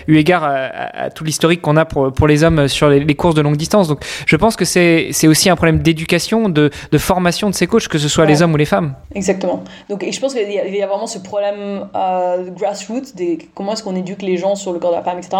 eu 0.07 0.17
égard 0.17 0.43
à, 0.43 1.09
tout 1.09 1.23
l'historique 1.23 1.61
qu'on 1.61 1.77
a 1.77 1.85
pour, 1.85 2.11
pour 2.11 2.27
les 2.27 2.43
hommes 2.43 2.67
sur 2.67 2.89
les, 2.89 3.15
courses 3.15 3.35
de 3.35 3.41
longue 3.41 3.57
distance. 3.57 3.87
Donc 3.87 4.03
je 4.25 4.35
pense 4.35 4.55
que 4.55 4.65
c'est 4.65 5.27
aussi 5.27 5.49
un 5.49 5.55
problème 5.55 5.79
d'éducation, 5.79 6.49
de, 6.49 6.69
de, 6.91 6.97
formation 6.97 7.49
de 7.49 7.55
ces 7.55 7.67
coachs, 7.67 7.87
que 7.87 7.97
ce 7.97 8.07
soit 8.07 8.25
les 8.25 8.41
hommes 8.41 8.53
ou 8.53 8.57
les 8.57 8.65
femmes. 8.65 8.93
Exactement. 9.15 9.63
Donc, 9.89 10.03
et 10.03 10.11
je 10.11 10.19
pense 10.19 10.33
qu'il 10.33 10.49
y, 10.49 10.53
y, 10.53 10.81
a 10.81 10.87
vraiment 10.87 11.07
ce 11.07 11.19
problème 11.19 11.87
euh, 11.95 12.49
grassroots, 12.51 13.15
des, 13.15 13.37
comment 13.53 13.73
est-ce 13.73 13.83
qu'on 13.83 13.95
éduque 13.95 14.21
les 14.21 14.37
gens 14.37 14.55
sur 14.55 14.73
le 14.73 14.79
corps 14.79 14.91
de 14.91 14.97
la 14.97 15.03
femme, 15.03 15.17
etc. 15.17 15.37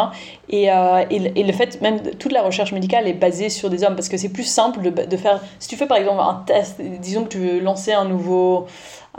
Et, 0.49 0.71
euh, 0.71 1.03
et, 1.09 1.43
le 1.43 1.53
fait, 1.53 1.81
même 1.81 2.01
toute 2.01 2.31
la 2.31 2.41
recherche 2.41 2.71
médicale 2.71 3.07
est 3.07 3.13
basée 3.13 3.49
sur 3.49 3.69
des 3.69 3.83
hommes, 3.83 3.95
parce 3.95 4.09
que 4.09 4.17
c'est 4.17 4.29
plus 4.29 4.45
simple 4.45 4.81
de, 4.81 5.05
de, 5.05 5.17
faire, 5.17 5.41
si 5.59 5.67
tu 5.67 5.75
fais 5.75 5.87
par 5.87 5.97
exemple 5.97 6.21
un 6.21 6.43
test, 6.45 6.81
disons 6.81 7.23
que 7.25 7.29
tu 7.29 7.37
veux 7.39 7.59
lancer 7.59 7.91
un 7.91 8.05
nouveau 8.05 8.65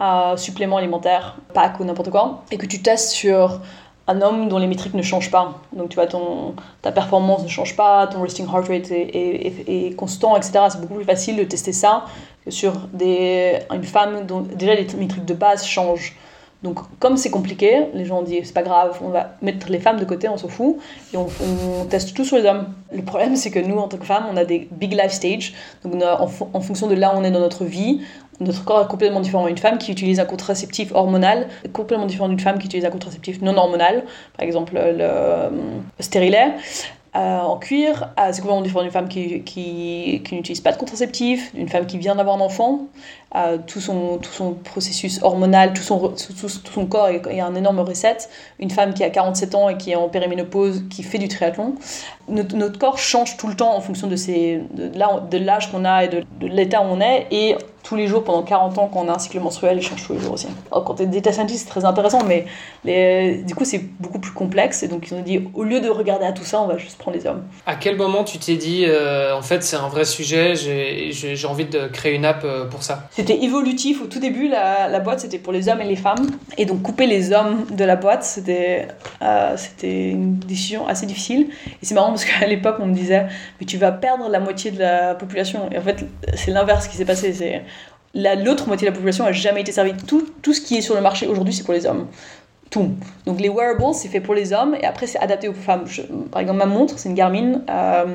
euh, 0.00 0.36
supplément 0.36 0.76
alimentaire, 0.76 1.36
pack 1.54 1.80
ou 1.80 1.84
n'importe 1.84 2.10
quoi, 2.10 2.44
et 2.50 2.56
que 2.56 2.66
tu 2.66 2.80
testes 2.80 3.10
sur 3.10 3.60
un 4.06 4.22
homme 4.22 4.48
dont 4.48 4.58
les 4.58 4.66
métriques 4.66 4.94
ne 4.94 5.02
changent 5.02 5.30
pas. 5.30 5.60
Donc 5.72 5.90
tu 5.90 5.96
vois, 5.96 6.06
ton, 6.06 6.54
ta 6.82 6.92
performance 6.92 7.42
ne 7.42 7.48
change 7.48 7.76
pas, 7.76 8.06
ton 8.06 8.22
resting 8.22 8.46
heart 8.46 8.68
rate 8.68 8.90
est, 8.90 9.94
constant, 9.96 10.36
etc. 10.36 10.52
C'est 10.70 10.80
beaucoup 10.80 10.94
plus 10.94 11.04
facile 11.04 11.36
de 11.36 11.44
tester 11.44 11.72
ça 11.72 12.06
que 12.44 12.50
sur 12.50 12.72
des, 12.92 13.58
une 13.70 13.84
femme 13.84 14.24
dont 14.26 14.40
déjà 14.40 14.74
les 14.74 14.86
métriques 14.96 15.26
de 15.26 15.34
base 15.34 15.64
changent. 15.64 16.16
Donc 16.62 16.80
comme 16.98 17.16
c'est 17.16 17.30
compliqué, 17.30 17.86
les 17.94 18.04
gens 18.04 18.22
disent 18.22 18.46
c'est 18.46 18.52
pas 18.52 18.62
grave, 18.62 18.98
on 19.02 19.10
va 19.10 19.34
mettre 19.42 19.70
les 19.70 19.78
femmes 19.78 20.00
de 20.00 20.04
côté, 20.04 20.28
on 20.28 20.36
s'en 20.36 20.48
fout, 20.48 20.76
et 21.14 21.16
on, 21.16 21.28
teste 21.88 22.14
tout 22.14 22.24
sur 22.24 22.36
les 22.36 22.44
hommes. 22.46 22.66
Le 22.92 23.02
problème 23.02 23.36
c'est 23.36 23.50
que 23.50 23.60
nous 23.60 23.78
en 23.78 23.86
tant 23.86 23.96
que 23.96 24.04
femmes, 24.04 24.26
on 24.32 24.36
a 24.36 24.44
des 24.44 24.68
big 24.72 24.92
life 24.92 25.12
stages, 25.12 25.54
donc 25.84 26.02
en, 26.02 26.60
fonction 26.60 26.88
de 26.88 26.94
là 26.94 27.14
où 27.14 27.18
on 27.18 27.22
est 27.22 27.30
dans 27.30 27.40
notre 27.40 27.64
vie, 27.64 28.00
notre 28.40 28.64
corps 28.64 28.82
est 28.82 28.88
complètement 28.88 29.20
différent. 29.20 29.46
Une 29.46 29.58
femme 29.58 29.78
qui 29.78 29.92
utilise 29.92 30.18
un 30.18 30.24
contraceptif 30.24 30.92
hormonal 30.92 31.46
est 31.64 31.72
complètement 31.72 32.06
différent 32.06 32.28
d'une 32.28 32.40
femme 32.40 32.58
qui 32.58 32.66
utilise 32.66 32.84
un 32.84 32.90
contraceptif 32.90 33.40
non 33.40 33.56
hormonal, 33.56 34.04
par 34.36 34.44
exemple 34.44 34.74
le, 34.74 34.96
le 34.98 36.02
stérilet. 36.02 36.54
Euh, 37.16 37.38
en 37.40 37.56
cuir, 37.56 38.10
euh, 38.18 38.28
c'est 38.32 38.42
complètement 38.42 38.60
différent 38.60 38.82
d'une 38.82 38.90
femme 38.90 39.08
qui, 39.08 39.42
qui, 39.42 40.22
qui 40.24 40.34
n'utilise 40.34 40.60
pas 40.60 40.72
de 40.72 40.76
contraceptif, 40.76 41.54
d'une 41.54 41.68
femme 41.68 41.86
qui 41.86 41.96
vient 41.96 42.14
d'avoir 42.14 42.36
un 42.36 42.40
enfant. 42.40 42.86
Euh, 43.34 43.58
tout, 43.66 43.80
son, 43.80 44.18
tout 44.18 44.30
son 44.30 44.52
processus 44.52 45.22
hormonal, 45.22 45.72
tout 45.74 45.82
son, 45.82 45.98
tout, 45.98 46.48
son 46.48 46.86
corps 46.86 47.08
est, 47.08 47.40
un 47.40 47.54
énorme 47.54 47.80
reset. 47.80 48.18
Une 48.58 48.70
femme 48.70 48.92
qui 48.92 49.04
a 49.04 49.10
47 49.10 49.54
ans 49.54 49.68
et 49.68 49.76
qui 49.78 49.92
est 49.92 49.96
en 49.96 50.08
périménopause, 50.08 50.84
qui 50.90 51.02
fait 51.02 51.18
du 51.18 51.28
triathlon. 51.28 51.74
Notre, 52.28 52.78
corps 52.78 52.98
change 52.98 53.36
tout 53.38 53.48
le 53.48 53.54
temps 53.54 53.74
en 53.74 53.80
fonction 53.80 54.06
de, 54.06 54.16
de, 54.16 55.38
l'âge 55.38 55.70
qu'on 55.70 55.84
a 55.84 56.04
et 56.04 56.08
de, 56.08 56.24
l'état 56.42 56.82
où 56.82 56.86
on 56.86 57.00
est. 57.00 57.26
tous 57.88 57.96
les 57.96 58.06
jours 58.06 58.22
pendant 58.22 58.42
40 58.42 58.76
ans 58.76 58.90
quand 58.92 59.00
on 59.00 59.08
a 59.08 59.14
un 59.14 59.18
cycle 59.18 59.40
menstruel, 59.40 59.78
il 59.78 59.82
change 59.82 60.04
tous 60.06 60.12
les 60.12 60.20
jours 60.20 60.34
aussi. 60.34 60.46
Alors, 60.70 60.84
quand 60.84 60.96
tu 60.96 61.04
es 61.04 61.06
data 61.06 61.32
scientist, 61.32 61.64
c'est 61.64 61.70
très 61.70 61.86
intéressant, 61.86 62.22
mais 62.22 62.44
les, 62.84 63.38
du 63.46 63.54
coup, 63.54 63.64
c'est 63.64 63.82
beaucoup 63.98 64.18
plus 64.18 64.32
complexe. 64.32 64.82
Et 64.82 64.88
donc, 64.88 65.08
ils 65.10 65.14
ont 65.14 65.22
dit, 65.22 65.48
au 65.54 65.64
lieu 65.64 65.80
de 65.80 65.88
regarder 65.88 66.26
à 66.26 66.32
tout 66.32 66.44
ça, 66.44 66.60
on 66.60 66.66
va 66.66 66.76
juste 66.76 66.98
prendre 66.98 67.16
les 67.16 67.26
hommes. 67.26 67.44
À 67.64 67.76
quel 67.76 67.96
moment 67.96 68.24
tu 68.24 68.36
t'es 68.36 68.56
dit, 68.56 68.84
euh, 68.86 69.34
en 69.34 69.40
fait, 69.40 69.62
c'est 69.62 69.76
un 69.76 69.88
vrai 69.88 70.04
sujet, 70.04 70.54
j'ai 70.54 71.46
envie 71.46 71.64
de 71.64 71.86
créer 71.86 72.14
une 72.14 72.26
app 72.26 72.42
euh, 72.44 72.66
pour 72.66 72.82
ça? 72.82 73.08
C'était 73.10 73.42
évolutif. 73.42 74.02
Au 74.02 74.06
tout 74.06 74.20
début, 74.20 74.48
la, 74.48 74.88
la 74.88 75.00
boîte, 75.00 75.20
c'était 75.20 75.38
pour 75.38 75.54
les 75.54 75.70
hommes 75.70 75.80
et 75.80 75.88
les 75.88 75.96
femmes. 75.96 76.28
Et 76.58 76.66
donc, 76.66 76.82
couper 76.82 77.06
les 77.06 77.32
hommes 77.32 77.64
de 77.70 77.84
la 77.84 77.96
boîte, 77.96 78.22
c'était 78.22 78.88
euh, 79.22 79.54
c'était 79.56 80.10
une 80.10 80.38
décision 80.38 80.86
assez 80.86 81.06
difficile. 81.06 81.48
Et 81.80 81.86
c'est 81.86 81.94
marrant 81.94 82.10
parce 82.10 82.26
qu'à 82.26 82.46
l'époque, 82.46 82.76
on 82.80 82.86
me 82.86 82.94
disait, 82.94 83.28
mais 83.58 83.66
tu 83.66 83.78
vas 83.78 83.92
perdre 83.92 84.28
la 84.28 84.40
moitié 84.40 84.72
de 84.72 84.78
la 84.78 85.14
population. 85.14 85.70
Et 85.72 85.78
en 85.78 85.82
fait, 85.82 86.04
c'est 86.34 86.50
l'inverse 86.50 86.86
qui 86.86 86.98
s'est 86.98 87.06
passé. 87.06 87.32
C'est 87.32 87.62
l'autre 88.18 88.66
moitié 88.66 88.86
de 88.86 88.90
la 88.90 88.94
population 88.94 89.24
a 89.24 89.32
jamais 89.32 89.60
été 89.60 89.72
servie. 89.72 89.94
Tout, 90.06 90.26
tout 90.42 90.52
ce 90.52 90.60
qui 90.60 90.76
est 90.76 90.80
sur 90.80 90.94
le 90.94 91.00
marché 91.00 91.26
aujourd'hui, 91.26 91.54
c'est 91.54 91.64
pour 91.64 91.74
les 91.74 91.86
hommes. 91.86 92.06
Tout. 92.70 92.90
Donc 93.24 93.40
les 93.40 93.48
wearables, 93.48 93.94
c'est 93.94 94.08
fait 94.08 94.20
pour 94.20 94.34
les 94.34 94.52
hommes 94.52 94.76
et 94.80 94.84
après, 94.84 95.06
c'est 95.06 95.18
adapté 95.18 95.48
aux 95.48 95.54
femmes. 95.54 95.84
par 96.30 96.40
exemple, 96.40 96.58
ma 96.58 96.66
montre, 96.66 96.98
c'est 96.98 97.08
une 97.08 97.14
Garmin 97.14 97.62
euh, 97.70 98.06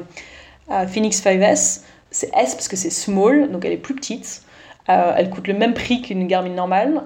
euh, 0.72 0.88
Phoenix 0.88 1.24
5S. 1.24 1.82
C'est 2.12 2.28
S 2.36 2.54
parce 2.54 2.68
que 2.68 2.76
c'est 2.76 2.92
small, 2.92 3.52
donc 3.52 3.66
elle 3.66 3.72
est 3.72 3.78
plus 3.78 3.96
petite. 3.96 4.44
Euh, 4.90 5.14
elle 5.18 5.30
coûte 5.30 5.48
le 5.48 5.56
même 5.56 5.74
prix 5.74 6.02
qu'une 6.02 6.28
Garmin 6.28 6.54
normale, 6.54 7.04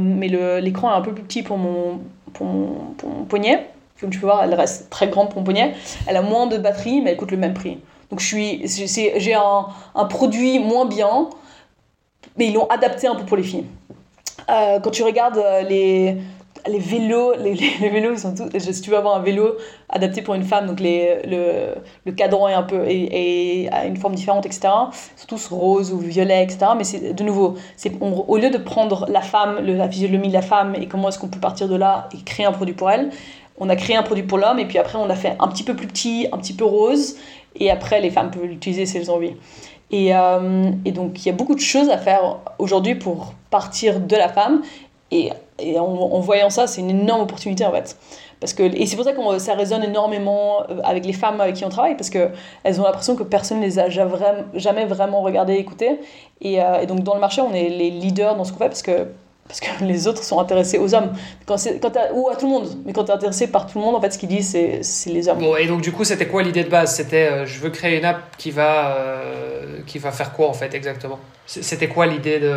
mais 0.00 0.28
l'écran 0.60 0.90
est 0.90 0.96
un 0.96 1.02
peu 1.02 1.12
plus 1.12 1.24
petit 1.24 1.42
pour 1.42 1.58
mon, 1.58 2.00
pour 2.32 2.46
mon, 2.46 3.24
poignet. 3.28 3.68
Comme 4.00 4.10
tu 4.10 4.18
peux 4.18 4.26
voir, 4.26 4.44
elle 4.44 4.54
reste 4.54 4.88
très 4.88 5.08
grande 5.08 5.28
pour 5.28 5.38
mon 5.38 5.44
poignet. 5.44 5.74
Elle 6.06 6.16
a 6.16 6.22
moins 6.22 6.46
de 6.46 6.56
batterie, 6.56 7.00
mais 7.02 7.10
elle 7.10 7.16
coûte 7.16 7.30
le 7.30 7.36
même 7.36 7.54
prix. 7.54 7.78
Donc 8.10 8.20
j'ai 8.20 9.34
un, 9.34 10.04
produit 10.06 10.58
moins 10.58 10.86
bien, 10.86 11.28
mais 12.36 12.46
ils 12.46 12.54
l'ont 12.54 12.66
adapté 12.68 13.06
un 13.06 13.14
peu 13.14 13.24
pour 13.24 13.36
les 13.36 13.42
filles. 13.42 13.66
Euh, 14.50 14.78
quand 14.80 14.90
tu 14.90 15.02
regardes 15.02 15.38
euh, 15.38 15.62
les, 15.62 16.16
les 16.68 16.78
vélos, 16.78 17.34
les, 17.38 17.54
les, 17.54 17.88
vélos, 17.88 18.12
ils 18.12 18.18
sont 18.18 18.34
tous, 18.34 18.58
si 18.58 18.80
tu 18.80 18.90
veux 18.90 18.96
avoir 18.96 19.16
un 19.16 19.20
vélo 19.20 19.56
adapté 19.88 20.22
pour 20.22 20.34
une 20.34 20.44
femme, 20.44 20.66
donc 20.66 20.80
les, 20.80 21.22
le, 21.24 21.74
le 22.04 22.12
cadran 22.12 22.48
est 22.48 22.54
un 22.54 22.62
peu 22.62 22.84
et, 22.88 23.68
a 23.72 23.86
une 23.86 23.96
forme 23.96 24.14
différente, 24.14 24.46
etc. 24.46 24.68
Ils 25.16 25.20
sont 25.20 25.26
tous 25.26 25.48
roses 25.48 25.92
ou 25.92 25.98
violets, 25.98 26.44
etc. 26.44 26.66
Mais 26.76 26.84
c'est 26.84 27.12
de 27.12 27.24
nouveau, 27.24 27.56
c'est 27.76 27.92
au 28.00 28.36
lieu 28.36 28.50
de 28.50 28.58
prendre 28.58 29.06
la 29.08 29.20
femme, 29.20 29.58
le, 29.64 29.74
la 29.74 29.88
physionomie 29.88 30.28
de 30.28 30.34
la 30.34 30.42
femme 30.42 30.74
et 30.74 30.86
comment 30.86 31.08
est-ce 31.08 31.18
qu'on 31.18 31.28
peut 31.28 31.40
partir 31.40 31.68
de 31.68 31.76
là 31.76 32.08
et 32.14 32.22
créer 32.22 32.46
un 32.46 32.52
produit 32.52 32.74
pour 32.74 32.90
elle, 32.90 33.10
on 33.58 33.68
a 33.68 33.76
créé 33.76 33.96
un 33.96 34.02
produit 34.02 34.24
pour 34.24 34.38
l'homme 34.38 34.58
et 34.58 34.66
puis 34.66 34.78
après 34.78 34.98
on 34.98 35.08
a 35.08 35.16
fait 35.16 35.34
un 35.40 35.48
petit 35.48 35.64
peu 35.64 35.74
plus 35.74 35.86
petit, 35.86 36.28
un 36.32 36.38
petit 36.38 36.52
peu 36.52 36.64
rose 36.64 37.16
et 37.58 37.70
après 37.70 38.00
les 38.00 38.10
femmes 38.10 38.30
peuvent 38.30 38.44
l'utiliser 38.44 38.86
si 38.86 38.98
elles 38.98 39.10
ont 39.10 39.14
envie. 39.14 39.34
Et, 39.90 40.14
euh, 40.14 40.70
et, 40.84 40.92
donc, 40.92 41.24
il 41.24 41.26
y 41.26 41.30
a 41.30 41.34
beaucoup 41.34 41.54
de 41.54 41.60
choses 41.60 41.88
à 41.90 41.98
faire 41.98 42.38
aujourd'hui 42.58 42.94
pour 42.94 43.34
partir 43.50 44.00
de 44.00 44.16
la 44.16 44.28
femme. 44.28 44.62
Et, 45.10 45.30
et 45.58 45.78
en, 45.78 46.20
voyant 46.20 46.50
ça, 46.50 46.66
c'est 46.66 46.80
une 46.80 46.90
énorme 46.90 47.22
opportunité 47.22 47.64
en 47.64 47.72
fait. 47.72 47.96
Parce 48.40 48.52
que, 48.52 48.64
et 48.64 48.86
c'est 48.86 48.96
pour 48.96 49.04
ça 49.04 49.12
que 49.12 49.38
ça 49.38 49.54
résonne 49.54 49.82
énormément 49.82 50.62
euh, 50.68 50.80
avec 50.84 51.06
les 51.06 51.12
femmes 51.12 51.40
avec 51.40 51.54
qui 51.54 51.64
on 51.64 51.68
travaille, 51.68 51.96
parce 51.96 52.10
qu'elles 52.10 52.80
ont 52.80 52.82
l'impression 52.82 53.16
que 53.16 53.22
personne 53.22 53.60
ne 53.60 53.64
les 53.64 53.78
a 53.78 53.88
jamais 53.88 54.84
vraiment 54.84 55.22
regardées, 55.22 55.54
écoutées. 55.54 56.00
Et, 56.40 56.60
euh, 56.62 56.80
et, 56.80 56.86
donc, 56.86 57.00
dans 57.00 57.14
le 57.14 57.20
marché, 57.20 57.40
on 57.40 57.54
est 57.54 57.68
les 57.68 57.90
leaders 57.90 58.36
dans 58.36 58.44
ce 58.44 58.52
qu'on 58.52 58.58
fait, 58.58 58.68
parce 58.68 58.82
que 58.82 59.08
parce 59.48 59.60
que 59.60 59.66
les 59.84 60.06
autres 60.06 60.22
sont 60.24 60.38
intéressés 60.38 60.78
aux 60.78 60.94
hommes. 60.94 61.12
Quand 61.46 61.56
quand 61.80 61.92
ou 62.14 62.28
à 62.28 62.36
tout 62.36 62.46
le 62.46 62.52
monde. 62.52 62.68
Mais 62.84 62.92
quand 62.92 63.04
tu 63.04 63.10
es 63.10 63.14
intéressé 63.14 63.46
par 63.48 63.66
tout 63.66 63.78
le 63.78 63.84
monde, 63.84 63.94
en 63.94 64.00
fait, 64.00 64.10
ce 64.12 64.18
qu'ils 64.18 64.28
disent, 64.28 64.56
c'est 64.82 65.10
les 65.10 65.28
hommes. 65.28 65.38
Bon, 65.38 65.56
et 65.56 65.66
donc 65.66 65.80
du 65.82 65.92
coup, 65.92 66.04
c'était 66.04 66.26
quoi 66.26 66.42
l'idée 66.42 66.64
de 66.64 66.70
base? 66.70 66.94
C'était 66.94 67.28
euh, 67.28 67.46
je 67.46 67.58
veux 67.60 67.70
créer 67.70 67.98
une 67.98 68.04
app 68.04 68.18
qui 68.38 68.50
va, 68.50 68.96
euh, 68.96 69.78
qui 69.86 69.98
va 69.98 70.10
faire 70.12 70.32
quoi 70.32 70.48
en 70.48 70.52
fait 70.52 70.74
exactement? 70.74 71.18
C'était 71.48 71.86
quoi 71.86 72.06
l'idée 72.06 72.40
de 72.40 72.50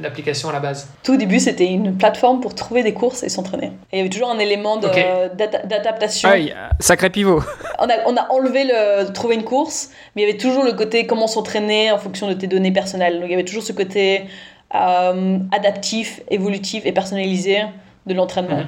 l'application 0.00 0.48
à 0.48 0.52
la 0.52 0.60
base? 0.60 0.86
Tout 1.02 1.14
au 1.14 1.16
début, 1.16 1.40
c'était 1.40 1.66
une 1.66 1.96
plateforme 1.96 2.38
pour 2.40 2.54
trouver 2.54 2.84
des 2.84 2.94
courses 2.94 3.24
et 3.24 3.28
s'entraîner. 3.28 3.72
Et 3.90 3.94
il 3.94 3.98
y 3.98 4.00
avait 4.00 4.10
toujours 4.10 4.30
un 4.30 4.38
élément 4.38 4.76
d'adaptation. 4.76 6.30
Il 6.36 6.44
y 6.46 6.50
a- 6.52 6.70
sacré 6.78 7.10
pivot. 7.10 7.42
On 7.80 7.86
a, 7.88 7.94
on 8.06 8.16
a 8.16 8.30
enlevé 8.30 8.62
le 8.64 9.12
trouver 9.12 9.34
une 9.34 9.42
course, 9.44 9.90
mais 10.14 10.22
il 10.22 10.26
y 10.26 10.28
avait 10.28 10.38
toujours 10.38 10.62
le 10.62 10.72
côté 10.72 11.04
comment 11.06 11.26
s'entraîner 11.26 11.90
en 11.90 11.98
fonction 11.98 12.28
de 12.28 12.34
tes 12.34 12.46
données 12.46 12.70
personnelles. 12.70 13.14
Donc 13.14 13.24
il 13.24 13.30
y 13.32 13.34
avait 13.34 13.44
toujours 13.44 13.64
ce 13.64 13.72
côté 13.72 14.26
euh, 14.74 15.38
adaptif, 15.52 16.22
évolutif 16.30 16.86
et 16.86 16.92
personnalisé 16.92 17.58
de 18.06 18.14
l'entraînement. 18.14 18.60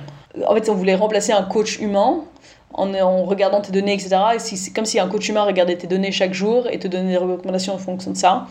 En 0.48 0.54
fait, 0.54 0.68
on 0.68 0.74
voulait 0.74 0.94
remplacer 0.96 1.32
un 1.32 1.42
coach 1.42 1.78
humain 1.78 2.24
en, 2.72 2.92
en 2.94 3.24
regardant 3.24 3.60
tes 3.60 3.72
données, 3.72 3.94
etc. 3.94 4.16
Et 4.34 4.38
si- 4.38 4.56
c'est 4.56 4.72
comme 4.72 4.84
si 4.84 4.98
un 4.98 5.08
coach 5.08 5.28
humain 5.28 5.44
regardait 5.44 5.76
tes 5.76 5.86
données 5.86 6.12
chaque 6.12 6.34
jour 6.34 6.66
et 6.70 6.78
te 6.78 6.88
donnait 6.88 7.12
des 7.12 7.16
recommandations 7.16 7.74
en 7.74 7.78
fonction 7.78 8.10
de 8.10 8.16
ça. 8.16 8.46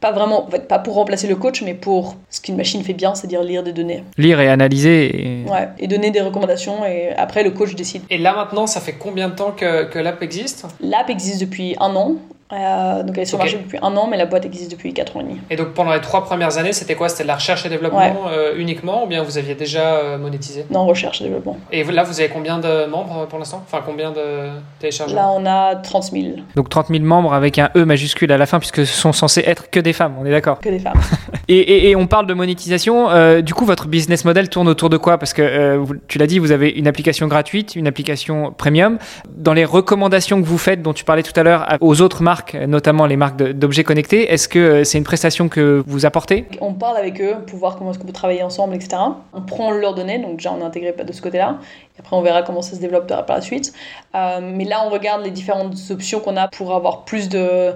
Pas 0.00 0.12
vraiment, 0.12 0.46
en 0.46 0.50
fait, 0.50 0.68
pas 0.68 0.78
pour 0.78 0.94
remplacer 0.94 1.26
le 1.26 1.34
coach, 1.34 1.60
mais 1.62 1.74
pour 1.74 2.14
ce 2.30 2.40
qu'une 2.40 2.56
machine 2.56 2.84
fait 2.84 2.92
bien, 2.92 3.16
c'est-à-dire 3.16 3.42
lire 3.42 3.64
des 3.64 3.72
données. 3.72 4.04
Lire 4.16 4.38
et 4.40 4.48
analyser. 4.48 5.42
Et... 5.42 5.44
Ouais, 5.50 5.68
et 5.78 5.88
donner 5.88 6.12
des 6.12 6.20
recommandations, 6.20 6.84
et 6.84 7.10
après 7.16 7.42
le 7.42 7.50
coach 7.50 7.74
décide. 7.74 8.02
Et 8.08 8.16
là 8.18 8.32
maintenant, 8.36 8.68
ça 8.68 8.80
fait 8.80 8.92
combien 8.92 9.28
de 9.28 9.34
temps 9.34 9.50
que, 9.50 9.84
que 9.90 9.98
l'app 9.98 10.22
existe? 10.22 10.66
L'app 10.80 11.10
existe 11.10 11.40
depuis 11.40 11.74
un 11.80 11.96
an, 11.96 12.12
euh, 12.52 13.02
donc 13.02 13.16
elle 13.16 13.22
est 13.22 13.26
sur 13.26 13.36
le 13.38 13.44
marché 13.44 13.58
depuis 13.58 13.78
un 13.82 13.94
an, 13.96 14.06
mais 14.10 14.16
la 14.16 14.26
boîte 14.26 14.44
existe 14.46 14.70
depuis 14.70 14.92
4 14.94 15.16
ans 15.16 15.20
et 15.20 15.24
demi. 15.24 15.38
Et 15.50 15.56
donc 15.56 15.68
pendant 15.74 15.92
les 15.92 16.00
trois 16.00 16.24
premières 16.24 16.56
années, 16.58 16.72
c'était 16.72 16.94
quoi? 16.94 17.08
C'était 17.08 17.24
de 17.24 17.28
la 17.28 17.34
recherche 17.34 17.66
et 17.66 17.68
développement 17.68 17.98
Ouais. 17.98 18.12
euh, 18.30 18.54
uniquement 18.56 19.04
ou 19.04 19.06
bien 19.06 19.22
vous 19.22 19.36
aviez 19.38 19.54
déjà 19.54 19.96
euh, 19.96 20.18
monétisé? 20.18 20.64
Non, 20.70 20.86
recherche 20.86 21.20
et 21.20 21.24
développement. 21.24 21.58
Et 21.72 21.84
là, 21.84 22.04
vous 22.04 22.18
avez 22.20 22.28
combien 22.30 22.58
de 22.58 22.86
membres 22.86 23.26
pour 23.28 23.38
l'instant? 23.38 23.62
Enfin, 23.66 23.82
combien 23.84 24.12
de 24.12 24.48
téléchargements 24.78 25.16
Là, 25.20 25.28
on 25.34 25.46
a 25.46 25.76
30 25.76 26.04
000, 26.04 26.24
Donc 26.56 26.68
30 26.68 26.88
000 26.88 27.04
membres 27.04 27.34
avec 27.34 27.58
un 27.58 27.70
E 27.76 27.84
majuscule 27.84 28.32
à 28.32 28.38
la 28.38 28.46
fin, 28.46 28.58
puisque 28.58 28.86
ce 28.86 28.94
sont 28.94 29.12
censés 29.12 29.42
être 29.46 29.68
que 29.70 29.80
des 29.80 29.92
femmes, 29.92 30.14
on 30.20 30.24
est 30.24 30.30
d'accord? 30.30 30.60
que 30.60 30.68
des 30.70 30.78
femmes. 30.78 30.98
Et, 31.50 31.56
et- 31.56 31.88
et 31.90 31.96
on 31.96 32.06
parle 32.06 32.26
de 32.26 32.34
monétisation. 32.34 33.08
euh, 33.08 33.40
du 33.40 33.54
coup, 33.54 33.64
votre 33.64 33.86
business 33.88 34.26
model 34.26 34.50
tourne 34.50 34.68
autour 34.68 34.90
de 34.90 34.98
quoi? 34.98 35.16
Parce 35.16 35.32
que 35.32 35.40
euh, 35.40 35.82
tu 36.06 36.18
l'as 36.18 36.26
dit, 36.26 36.38
vous 36.38 36.52
avez 36.52 36.68
une 36.68 36.86
application 36.86 37.26
gratuite, 37.26 37.74
une 37.74 37.86
application 37.86 38.52
premium. 38.52 38.98
Dans 39.34 39.54
les 39.54 39.64
recommandations 39.64 40.42
que 40.42 40.46
vous 40.46 40.58
faites, 40.58 40.82
dont 40.82 40.92
tu 40.92 41.04
parlais 41.04 41.22
tout 41.22 41.32
à 41.40 41.42
l'heure, 41.42 41.66
aux 41.80 42.02
autres 42.02 42.22
marques, 42.22 42.37
notamment 42.66 43.06
les 43.06 43.16
marques 43.16 43.36
d'objets 43.36 43.84
connectés, 43.84 44.32
est-ce 44.32 44.48
que 44.48 44.58
euh, 44.58 44.84
c'est 44.84 44.98
une 44.98 45.04
prestation 45.04 45.48
que 45.48 45.82
vous 45.86 46.06
apportez? 46.06 46.46
On 46.60 46.74
parle 46.74 46.96
avec 46.96 47.20
eux 47.20 47.36
pour 47.46 47.58
voir 47.58 47.76
comment 47.76 47.90
est-ce 47.90 47.98
qu'on 47.98 48.06
peut 48.06 48.12
travailler 48.12 48.42
ensemble, 48.42 48.74
etc. 48.74 48.96
On 49.32 49.42
prend 49.42 49.70
leurs 49.70 49.94
données, 49.94 50.18
donc 50.18 50.36
déjà 50.36 50.52
on 50.52 50.60
est 50.60 50.64
intégré 50.64 50.92
de 50.92 51.12
ce 51.12 51.22
côté-là. 51.22 51.58
Après 51.98 52.16
on 52.16 52.22
verra 52.22 52.42
comment 52.42 52.62
ça 52.62 52.76
se 52.76 52.80
développe 52.80 53.06
par 53.06 53.24
la 53.28 53.40
suite. 53.40 53.72
Euh, 54.14 54.40
mais 54.42 54.64
là 54.64 54.84
on 54.86 54.90
regarde 54.90 55.22
les 55.24 55.30
différentes 55.30 55.76
options 55.90 56.20
qu'on 56.20 56.36
a 56.36 56.48
pour 56.48 56.74
avoir 56.74 57.04
plus 57.04 57.28
de, 57.28 57.72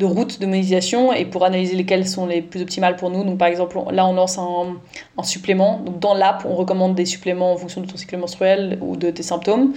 routes 0.00 0.40
de 0.40 0.46
monétisation 0.46 1.12
et 1.12 1.24
pour 1.24 1.44
analyser 1.44 1.76
lesquelles 1.76 2.08
sont 2.08 2.26
les 2.26 2.42
plus 2.42 2.62
optimales 2.62 2.96
pour 2.96 3.10
nous. 3.10 3.24
Donc 3.24 3.38
par 3.38 3.48
exemple 3.48 3.78
là 3.92 4.06
on 4.06 4.14
lance 4.14 4.38
un, 4.38 4.76
supplément. 5.22 5.80
Donc 5.84 6.00
dans 6.00 6.14
l'app 6.14 6.44
on 6.48 6.54
recommande 6.54 6.94
des 6.94 7.06
suppléments 7.06 7.52
en 7.52 7.56
fonction 7.56 7.80
de 7.80 7.86
ton 7.86 7.96
cycle 7.96 8.16
menstruel 8.16 8.78
ou 8.80 8.96
de 8.96 9.10
tes 9.10 9.22
symptômes. 9.22 9.74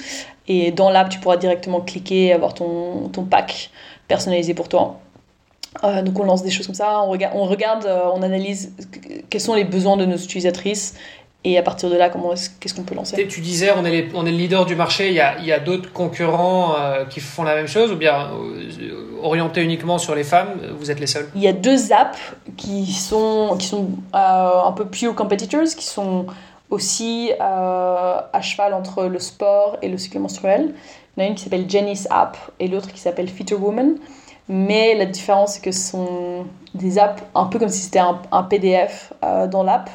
Et 0.48 0.72
dans 0.72 0.90
l'app 0.90 1.10
tu 1.10 1.20
pourras 1.20 1.38
directement 1.38 1.82
cliquer 1.82 2.28
et 2.28 2.34
avoir 2.34 2.54
ton 2.54 3.28
pack 3.30 3.72
personnalisé 4.08 4.53
pour 4.53 4.70
toi. 4.70 4.99
Euh, 5.84 6.01
donc 6.01 6.18
on 6.20 6.24
lance 6.24 6.41
des 6.41 6.51
choses 6.51 6.66
comme 6.68 6.76
ça, 6.76 7.01
on 7.01 7.10
regarde, 7.10 7.34
on, 7.36 7.43
regarde 7.45 7.86
euh, 7.86 8.06
on 8.14 8.22
analyse 8.22 8.72
quels 9.30 9.41
sont 9.41 9.56
les 9.56 9.66
besoins 9.66 9.97
de 9.97 10.06
nos 10.06 10.16
utilisatrices 10.16 10.95
et 11.43 11.58
à 11.58 11.62
partir 11.62 11.89
de 11.89 11.97
là, 11.97 12.10
comment 12.10 12.34
qu'est-ce 12.60 12.74
qu'on 12.74 12.84
peut 12.84 12.95
lancer. 12.95 13.28
Tu- 13.28 13.41
disais, 13.41 13.72
on 13.78 13.84
est, 13.86 13.91
les- 13.91 14.10
on 14.16 14.26
est 14.26 14.32
le 14.32 14.38
leader 14.38 14.66
du 14.66 14.76
marché, 14.76 15.10
il 15.10 15.14
y 15.16 15.20
a, 15.20 15.38
il 15.38 15.45
y 15.45 15.51
a 15.51 15.60
d'autres 15.60 15.91
concurrents 15.91 16.76
euh, 16.80 17.06
qui 17.06 17.20
font 17.20 17.43
la 17.43 17.56
même 17.56 17.68
chose, 17.68 17.91
ou 17.91 17.97
bien 17.97 18.30
orientés 19.22 19.62
uniquement 19.62 19.97
sur 19.97 20.16
les 20.16 20.24
femmes, 20.24 20.60
vous 20.80 20.89
êtes 20.89 20.99
les 20.99 21.08
seuls? 21.08 21.30
Il 21.36 21.41
y 21.41 21.47
a 21.47 21.53
deux 21.53 21.91
apps 21.91 22.18
qui 22.58 22.91
sont, 22.93 23.56
qui 23.60 23.68
sont 23.68 23.89
un 24.14 24.72
peu 24.72 24.86
pure 24.86 25.14
competitors, 25.14 25.66
qui 25.78 25.86
sont 25.86 26.26
aussi 26.72 27.32
à 27.39 28.39
cheval 28.41 28.74
entre 28.74 29.03
le 29.06 29.20
sport 29.20 29.78
et 29.84 29.89
le 29.89 29.97
cycle 29.99 30.18
menstruel. 30.20 30.74
Il 31.18 31.22
y 31.22 31.24
en 31.24 31.28
a 31.28 31.30
une 31.30 31.36
qui 31.36 31.43
s'appelle 31.43 31.70
Jenny's 31.70 32.07
App 32.11 32.38
et 32.59 32.68
l'autre 32.68 32.91
qui 32.91 32.99
s'appelle 32.99 33.28
Fitter 33.30 33.55
Woman. 33.55 33.95
Mais 34.47 34.93
la 34.95 35.05
différence, 35.05 35.53
c'est 35.55 35.61
que 35.63 35.72
ce 35.72 35.91
sont 35.91 36.45
des 36.76 36.99
apps 36.99 37.24
un 37.34 37.45
peu 37.45 37.57
comme 37.57 37.70
si 37.70 37.82
c'était 37.82 37.99
un, 37.99 38.43
PDF 38.43 39.13
euh, 39.24 39.47
dans 39.47 39.63
l'app. 39.63 39.89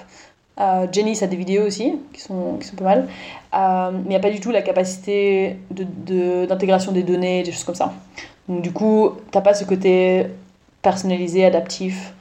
Euh, 0.59 0.87
Jenny's 0.91 1.23
a 1.23 1.27
des 1.29 1.37
vidéos 1.37 1.65
aussi, 1.67 1.95
qui 2.13 2.21
sont, 2.21 2.57
qui 2.61 2.67
sont 2.67 2.77
pas 2.77 2.85
mal. 2.85 3.09
Euh, 3.55 3.91
mais 3.93 4.01
il 4.05 4.09
n'y 4.09 4.17
a 4.17 4.21
pas 4.21 4.31
du 4.31 4.41
tout 4.41 4.51
la 4.51 4.63
capacité 4.63 5.57
de- 5.71 5.85
de- 5.85 6.47
d'intégration 6.47 6.91
des 6.93 7.03
données, 7.05 7.43
des 7.45 7.53
choses 7.53 7.65
comme 7.65 7.75
ça. 7.77 7.93
Donc 8.49 8.63
du 8.63 8.73
coup, 8.73 9.11
t'as 9.31 9.41
pas 9.41 9.55
ce 9.55 9.65
côté 9.65 10.27
personnalisé, 10.83 11.45
adaptif 11.45 12.13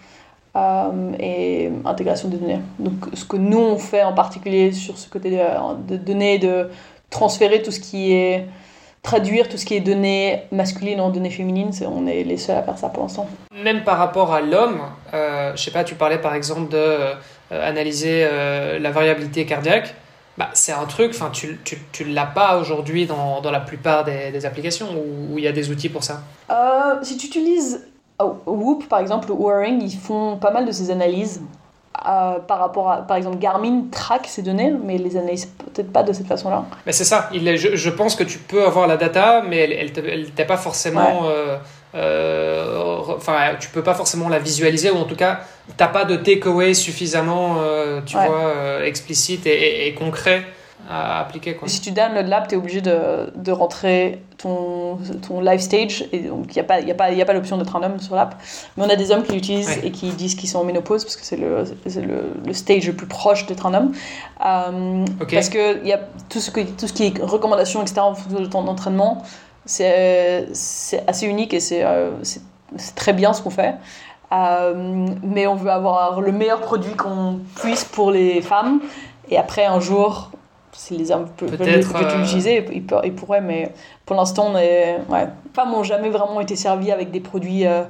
euh, 0.55 1.11
et 1.19 1.71
intégration 1.85 2.27
des 2.29 2.37
données. 2.37 2.59
Donc 2.77 2.93
ce 3.13 3.25
que 3.25 3.37
nous 3.37 3.57
on 3.59 3.77
fait 3.77 4.03
en 4.03 4.13
particulier 4.13 4.71
sur 4.71 4.97
ce 4.97 5.09
côté 5.09 5.31
de, 5.31 5.37
de 5.87 5.97
données, 5.97 6.37
de 6.37 6.69
transférer 7.09 7.61
tout 7.61 7.71
ce 7.71 7.79
qui 7.79 8.11
est 8.13 8.45
traduire 9.01 9.47
tout 9.49 9.57
ce 9.57 9.65
qui 9.65 9.75
est 9.75 9.79
données 9.79 10.43
masculines 10.51 11.01
en 11.01 11.09
données 11.09 11.29
féminines, 11.29 11.71
on 11.85 12.05
est 12.07 12.23
les 12.23 12.37
seuls 12.37 12.57
à 12.57 12.63
faire 12.63 12.77
ça 12.77 12.89
pour 12.89 13.03
l'instant. 13.03 13.27
Même 13.63 13.83
par 13.83 13.97
rapport 13.97 14.33
à 14.33 14.41
l'homme, 14.41 14.81
euh, 15.13 15.51
je 15.55 15.63
sais 15.63 15.71
pas, 15.71 15.83
tu 15.83 15.95
parlais 15.95 16.19
par 16.19 16.33
exemple 16.35 16.69
de 16.69 16.77
euh, 16.77 17.15
analyser 17.51 18.27
euh, 18.29 18.79
la 18.79 18.91
variabilité 18.91 19.45
cardiaque. 19.45 19.95
Bah, 20.37 20.49
c'est 20.53 20.71
un 20.71 20.85
truc, 20.85 21.11
enfin, 21.13 21.31
tu, 21.31 21.59
tu, 21.65 21.77
tu 21.91 22.05
l'as 22.05 22.25
pas 22.25 22.59
aujourd'hui 22.59 23.05
dans, 23.05 23.41
dans 23.41 23.51
la 23.51 23.59
plupart 23.59 24.05
des, 24.05 24.31
des 24.31 24.45
applications 24.45 24.87
où 24.93 25.33
où 25.33 25.37
il 25.37 25.43
y 25.43 25.47
a 25.47 25.51
des 25.51 25.69
outils 25.69 25.89
pour 25.89 26.03
ça? 26.03 26.21
Euh, 26.49 26.95
si 27.03 27.17
tu 27.17 27.27
utilises 27.27 27.87
oh, 28.19 28.37
Whoop 28.45 28.87
par 28.87 28.99
exemple 28.99 29.31
ou 29.31 29.49
Oring, 29.49 29.81
ils 29.81 29.97
font 29.97 30.37
pas 30.37 30.51
mal 30.51 30.65
de 30.65 30.71
ces 30.71 30.91
analyses. 30.91 31.41
Euh, 32.07 32.39
par 32.39 32.59
rapport 32.59 32.91
à, 32.91 32.97
par 33.01 33.17
exemple, 33.17 33.37
Garmin 33.39 33.83
traque 33.91 34.27
ces 34.27 34.41
données, 34.41 34.73
mais 34.83 34.97
les 34.97 35.17
analyse 35.17 35.45
peut-être 35.73 35.91
pas 35.91 36.03
de 36.03 36.13
cette 36.13 36.27
façon-là. 36.27 36.63
Mais 36.85 36.91
c'est 36.93 37.03
ça, 37.03 37.29
il 37.33 37.47
est- 37.47 37.57
je, 37.57 37.75
je 37.75 37.89
pense 37.89 38.15
que 38.15 38.23
tu 38.23 38.37
peux 38.37 38.63
avoir 38.65 38.87
la 38.87 38.95
data, 38.97 39.41
mais 39.47 39.57
elle, 39.57 39.91
elle, 40.07 40.31
t'est 40.31 40.45
pas 40.45 40.57
forcément. 40.57 41.21
euh, 41.25 41.57
euh, 41.95 42.75
Enfin, 43.15 43.55
tu 43.59 43.69
peux 43.69 43.81
pas 43.81 43.93
forcément 43.95 44.29
la 44.29 44.39
visualiser, 44.39 44.91
ou 44.91 44.97
en 44.97 45.03
tout 45.05 45.15
cas, 45.15 45.39
t'as 45.77 45.87
pas 45.87 46.05
de 46.05 46.15
takeaway 46.15 46.73
suffisamment, 46.73 47.57
euh, 47.59 48.01
tu 48.05 48.15
Ouais. 48.17 48.27
vois, 48.27 48.85
explicite 48.85 49.45
et, 49.47 49.51
et- 49.51 49.87
et 49.87 49.93
concret 49.93 50.43
à 50.87 51.21
appliquer. 51.21 51.55
Quoi. 51.55 51.67
Et 51.67 51.71
si 51.71 51.81
tu 51.81 51.91
downloads 51.91 52.27
l'app, 52.27 52.47
tu 52.47 52.55
es 52.55 52.57
obligé 52.57 52.81
de, 52.81 53.31
de 53.35 53.51
rentrer 53.51 54.21
ton, 54.37 54.97
ton 55.27 55.41
live 55.41 55.59
stage. 55.59 56.05
Et 56.11 56.19
donc, 56.19 56.47
il 56.49 56.53
n'y 56.53 56.61
a 56.61 56.63
pas, 56.63 56.79
y 56.79 56.91
a 56.91 56.95
pas, 56.95 57.11
y 57.11 57.21
a 57.21 57.25
pas 57.25 57.33
l'option 57.33 57.57
d'être 57.57 57.75
un 57.75 57.83
homme 57.83 57.99
sur 57.99 58.15
l'app. 58.15 58.35
Mais 58.77 58.83
on 58.85 58.89
a 58.89 58.95
des 58.95 59.11
hommes 59.11 59.23
qui 59.23 59.33
l'utilisent 59.33 59.67
Ouais. 59.69 59.87
et 59.87 59.91
qui 59.91 60.09
disent 60.11 60.35
qu'ils 60.35 60.49
sont 60.49 60.59
en 60.59 60.63
ménopause 60.63 61.03
parce 61.03 61.15
que 61.15 61.25
c'est 61.25 61.37
le, 61.37 61.63
c'est 61.85 62.01
le, 62.01 62.33
le 62.45 62.53
stage 62.53 62.87
le 62.87 62.93
plus 62.93 63.07
proche 63.07 63.45
d'être 63.45 63.65
un 63.65 63.73
homme. 63.73 63.91
Euh. 64.45 65.05
Parce 65.31 65.49
que 65.49 65.83
y 65.85 65.93
a 65.93 65.99
tout, 66.29 66.39
ce 66.39 66.51
que, 66.51 66.61
tout 66.61 66.87
ce 66.87 66.93
qui 66.93 67.07
est 67.07 67.21
recommandations, 67.21 67.81
etc., 67.81 68.01
en 68.01 68.15
fonction 68.15 68.39
de 68.39 68.45
ton 68.47 68.67
entraînement, 68.67 69.23
c'est 69.65 70.47
c'est 70.53 71.03
assez 71.07 71.27
unique 71.27 71.53
et 71.53 71.59
c'est 71.59 71.83
euh, 71.83 72.11
très 72.95 73.13
bien 73.13 73.33
ce 73.33 73.41
qu'on 73.41 73.49
fait. 73.49 73.75
Euh, 74.31 75.07
mais 75.23 75.47
on 75.47 75.55
veut 75.55 75.71
avoir 75.71 76.21
le 76.21 76.31
meilleur 76.31 76.61
produit 76.61 76.93
qu'on 76.93 77.39
puisse 77.55 77.83
pour 77.83 78.11
les 78.11 78.41
femmes. 78.41 78.79
Et 79.29 79.37
après, 79.37 79.65
un 79.65 79.79
jour, 79.79 80.31
si 80.73 80.97
les 80.97 81.11
hommes 81.11 81.27
peuvent, 81.37 81.57
peuvent 81.57 81.67
euh, 81.67 82.17
l'utiliser, 82.21 82.65
ils, 82.71 82.83
ils 83.03 83.13
pourraient, 83.13 83.41
mais 83.41 83.71
pour 84.05 84.15
l'instant, 84.15 84.51
on 84.53 84.57
est. 84.57 84.97
Ouais. 85.09 85.27
Femmes 85.53 85.71
n'ont 85.71 85.83
jamais 85.83 86.09
vraiment 86.09 86.41
été 86.41 86.55
servies 86.55 86.91
avec 86.91 87.11
des 87.11 87.19
produits 87.19 87.65
euh, 87.65 87.83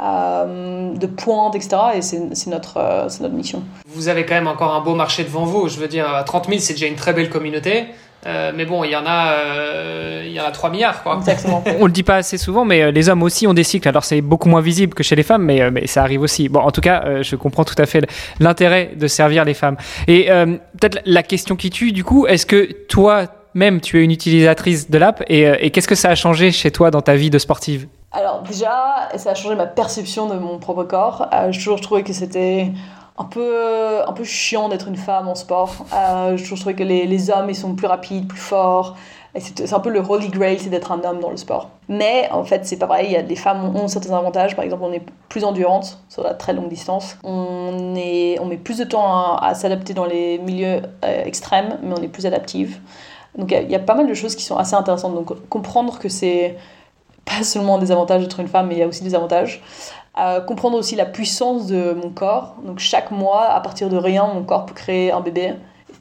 euh, 0.00 0.94
de 0.94 1.06
pointe, 1.06 1.54
etc. 1.54 1.76
Et 1.94 2.02
c'est 2.02 2.46
notre, 2.48 2.76
euh, 2.76 3.08
c'est 3.08 3.22
notre 3.22 3.34
mission. 3.34 3.62
Vous 3.86 4.08
avez 4.08 4.26
quand 4.26 4.34
même 4.34 4.46
encore 4.46 4.74
un 4.74 4.82
beau 4.82 4.94
marché 4.94 5.24
devant 5.24 5.44
vous. 5.44 5.68
Je 5.68 5.78
veux 5.78 5.88
dire, 5.88 6.08
à 6.08 6.22
30 6.22 6.48
000, 6.48 6.58
c'est 6.60 6.74
déjà 6.74 6.86
une 6.86 6.96
très 6.96 7.14
belle 7.14 7.30
communauté. 7.30 7.86
Euh, 8.26 8.52
mais 8.54 8.64
bon, 8.64 8.84
il 8.84 8.90
y 8.90 8.96
en 8.96 9.06
a, 9.06 9.32
euh, 9.32 10.24
il 10.26 10.32
y 10.32 10.40
en 10.40 10.44
a 10.44 10.50
3 10.50 10.70
milliards, 10.70 11.02
quoi. 11.02 11.16
Exactement. 11.18 11.62
On 11.80 11.86
le 11.86 11.92
dit 11.92 12.02
pas 12.02 12.16
assez 12.16 12.38
souvent, 12.38 12.64
mais 12.64 12.82
euh, 12.82 12.90
les 12.90 13.08
hommes 13.08 13.22
aussi 13.22 13.46
ont 13.46 13.54
des 13.54 13.64
cycles. 13.64 13.88
Alors 13.88 14.04
c'est 14.04 14.20
beaucoup 14.20 14.48
moins 14.48 14.60
visible 14.60 14.94
que 14.94 15.02
chez 15.02 15.16
les 15.16 15.22
femmes, 15.22 15.44
mais, 15.44 15.70
mais 15.70 15.86
ça 15.86 16.02
arrive 16.02 16.22
aussi. 16.22 16.48
Bon, 16.48 16.60
en 16.60 16.70
tout 16.70 16.80
cas, 16.80 17.02
euh, 17.06 17.22
je 17.22 17.36
comprends 17.36 17.64
tout 17.64 17.74
à 17.78 17.86
fait 17.86 18.06
l'intérêt 18.40 18.92
de 18.96 19.06
servir 19.06 19.44
les 19.44 19.54
femmes. 19.54 19.76
Et 20.08 20.30
euh, 20.30 20.56
peut-être 20.78 21.00
la 21.04 21.22
question 21.22 21.56
qui 21.56 21.70
tue, 21.70 21.92
du 21.92 22.04
coup, 22.04 22.26
est-ce 22.26 22.46
que 22.46 22.72
toi 22.88 23.26
même 23.56 23.80
tu 23.80 23.98
es 23.98 24.04
une 24.04 24.10
utilisatrice 24.10 24.90
de 24.90 24.98
l'app 24.98 25.24
et, 25.28 25.48
euh, 25.48 25.56
et 25.60 25.70
qu'est-ce 25.70 25.88
que 25.88 25.94
ça 25.94 26.10
a 26.10 26.14
changé 26.14 26.52
chez 26.52 26.70
toi 26.70 26.90
dans 26.90 27.00
ta 27.00 27.16
vie 27.16 27.30
de 27.30 27.38
sportive? 27.38 27.88
Alors 28.12 28.42
déjà, 28.42 29.08
ça 29.16 29.30
a 29.30 29.34
changé 29.34 29.56
ma 29.56 29.66
perception 29.66 30.28
de 30.28 30.34
mon 30.34 30.58
propre 30.58 30.84
corps. 30.84 31.28
Euh, 31.32 31.50
j'ai 31.50 31.58
toujours 31.58 31.80
trouvé 31.80 32.02
que 32.02 32.12
c'était 32.12 32.70
un 33.18 33.24
peu, 33.24 34.02
un 34.06 34.12
peu 34.12 34.24
chiant 34.24 34.68
d'être 34.68 34.88
une 34.88 34.96
femme 34.96 35.28
en 35.28 35.34
sport. 35.34 35.86
Euh, 35.94 36.36
toujours 36.36 36.58
trouvé 36.58 36.74
que 36.74 36.82
les, 36.82 37.06
les 37.06 37.30
hommes, 37.30 37.48
ils 37.48 37.56
sont 37.56 37.74
plus 37.74 37.86
rapides, 37.86 38.28
plus 38.28 38.38
forts. 38.38 38.96
c'est 39.38 39.72
un 39.72 39.80
peu 39.80 39.90
le 39.90 40.00
holy 40.00 40.28
grail, 40.28 40.58
c'est 40.58 40.68
d'être 40.68 40.92
un 40.92 41.02
homme 41.02 41.20
dans 41.20 41.30
le 41.30 41.36
sport. 41.36 41.70
Mais 41.88 42.28
en 42.30 42.44
fait, 42.44 42.66
c'est 42.66 42.76
pas 42.76 42.86
vrai. 42.86 43.06
Il 43.06 43.12
y 43.12 43.16
a 43.16 43.22
des 43.22 43.36
femmes 43.36 43.74
ont 43.74 43.88
certains 43.88 44.12
avantages. 44.12 44.54
Par 44.54 44.64
exemple, 44.64 44.82
on 44.84 44.92
est 44.92 45.02
plus 45.28 45.44
endurante 45.44 45.98
sur 46.08 46.22
la 46.22 46.34
très 46.34 46.52
longue 46.52 46.68
distance. 46.68 47.16
On, 47.24 47.94
est, 47.96 48.38
on 48.40 48.46
met 48.46 48.58
plus 48.58 48.78
de 48.78 48.84
temps 48.84 49.36
à, 49.36 49.54
s'adapter 49.54 49.94
dans 49.94 50.06
les 50.06 50.38
milieux 50.38 50.82
euh, 51.04 51.24
extrêmes, 51.24 51.78
mais 51.82 51.94
on 51.98 52.02
est 52.02 52.08
plus 52.08 52.26
adaptive. 52.26 52.80
Donc 53.38 53.52
il 53.52 53.70
y, 53.70 53.74
a 53.74 53.78
pas 53.78 53.94
mal 53.94 54.06
de 54.06 54.14
choses 54.14 54.34
qui 54.34 54.44
sont 54.44 54.56
assez 54.56 54.74
intéressantes. 54.74 55.14
Donc 55.14 55.48
comprendre 55.48 55.98
que 55.98 56.08
c'est 56.08 56.56
pas 57.26 57.42
seulement 57.42 57.76
des 57.76 57.92
avantages 57.92 58.22
d'être 58.22 58.40
une 58.40 58.48
femme, 58.48 58.68
mais 58.68 58.76
il 58.76 58.78
y 58.78 58.82
a 58.82 58.86
aussi 58.86 59.04
des 59.04 59.14
avantages. 59.14 59.60
Euh, 60.18 60.40
comprendre 60.40 60.78
aussi 60.78 60.96
la 60.96 61.04
puissance 61.04 61.66
de 61.66 61.92
mon 61.92 62.08
corps. 62.08 62.56
Donc 62.64 62.78
chaque 62.78 63.10
mois, 63.10 63.50
à 63.50 63.60
partir 63.60 63.90
de 63.90 63.98
rien, 63.98 64.26
mon 64.32 64.44
corps 64.44 64.64
peut 64.64 64.74
créer 64.74 65.12
un 65.12 65.20
bébé. 65.20 65.54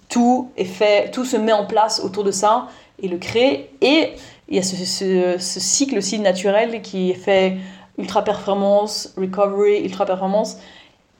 Tout 0.07 0.51
est 0.55 0.63
fait, 0.63 1.11
tout 1.11 1.25
se 1.25 1.35
met 1.35 1.51
en 1.51 1.65
place 1.65 1.99
autour 1.99 2.23
de 2.23 2.31
ça 2.31 2.67
et 3.01 3.09
le 3.09 3.17
créer. 3.17 3.71
Et 3.81 4.13
il 4.47 4.55
y 4.55 4.59
a 4.59 4.63
ce, 4.63 5.37
cycle 5.37 5.97
aussi 5.97 6.19
naturel 6.19 6.81
qui 6.81 7.11
est 7.11 7.15
fait 7.15 7.57
ultra 7.97 8.23
performance, 8.23 9.13
recovery, 9.17 9.83
ultra 9.83 10.05
performance. 10.05 10.57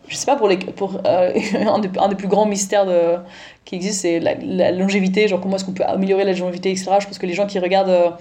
Je 0.07 0.15
sais 0.15 0.27
pas 0.27 0.35
pour 0.35 0.47
les 0.47 0.57
pour 0.57 1.01
euh, 1.05 1.33
un, 1.67 1.79
des, 1.79 1.89
un, 1.99 2.07
des, 2.07 2.15
plus 2.15 2.27
grands 2.27 2.45
mystères 2.45 2.85
de, 2.85 3.17
qui 3.65 3.75
existe, 3.75 4.01
c'est 4.01 4.19
la, 4.19 4.71
longévité, 4.71 5.27
genre 5.27 5.41
comment 5.41 5.55
est-ce 5.55 5.65
qu'on 5.65 5.73
peut 5.73 5.83
améliorer 5.83 6.23
la 6.23 6.31
longévité, 6.31 6.69
etc. 6.69 6.91
Je 6.99 7.07
pense 7.07 7.17
que 7.17 7.25
les 7.25 7.33
gens 7.33 7.47
qui 7.47 7.59
regardent 7.59 7.89
euh, 7.89 8.11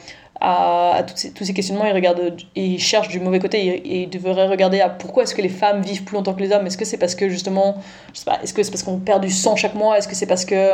à, 0.44 1.02
tous, 1.02 1.16
ces, 1.16 1.32
tous, 1.32 1.44
ces, 1.44 1.54
questionnements, 1.54 1.86
ils 1.86 1.94
regardent, 1.94 2.36
ils 2.54 2.78
cherchent 2.78 3.08
du 3.08 3.18
mauvais 3.18 3.38
côté, 3.38 3.66
et 3.66 4.02
ils 4.02 4.10
devraient 4.10 4.46
regarder 4.46 4.80
à 4.80 4.90
pourquoi 4.90 5.22
est-ce 5.22 5.34
que 5.34 5.42
les 5.42 5.48
femmes 5.48 5.80
vivent 5.82 6.04
plus 6.04 6.16
longtemps 6.16 6.34
que 6.34 6.42
les 6.42 6.52
hommes. 6.52 6.66
Est-ce 6.66 6.76
que 6.76 6.84
c'est 6.84 6.98
parce 6.98 7.14
que 7.14 7.28
justement, 7.28 7.76
je 8.12 8.18
sais 8.18 8.24
pas, 8.24 8.40
est-ce 8.42 8.52
que 8.52 8.62
c'est 8.62 8.70
parce 8.70 8.82
qu'on 8.82 8.98
perd 8.98 9.22
du 9.22 9.30
sang 9.30 9.56
chaque 9.56 9.74
mois, 9.74 9.96
est-ce 9.96 10.06
que 10.06 10.14
c'est 10.14 10.26
parce 10.26 10.44
que 10.44 10.72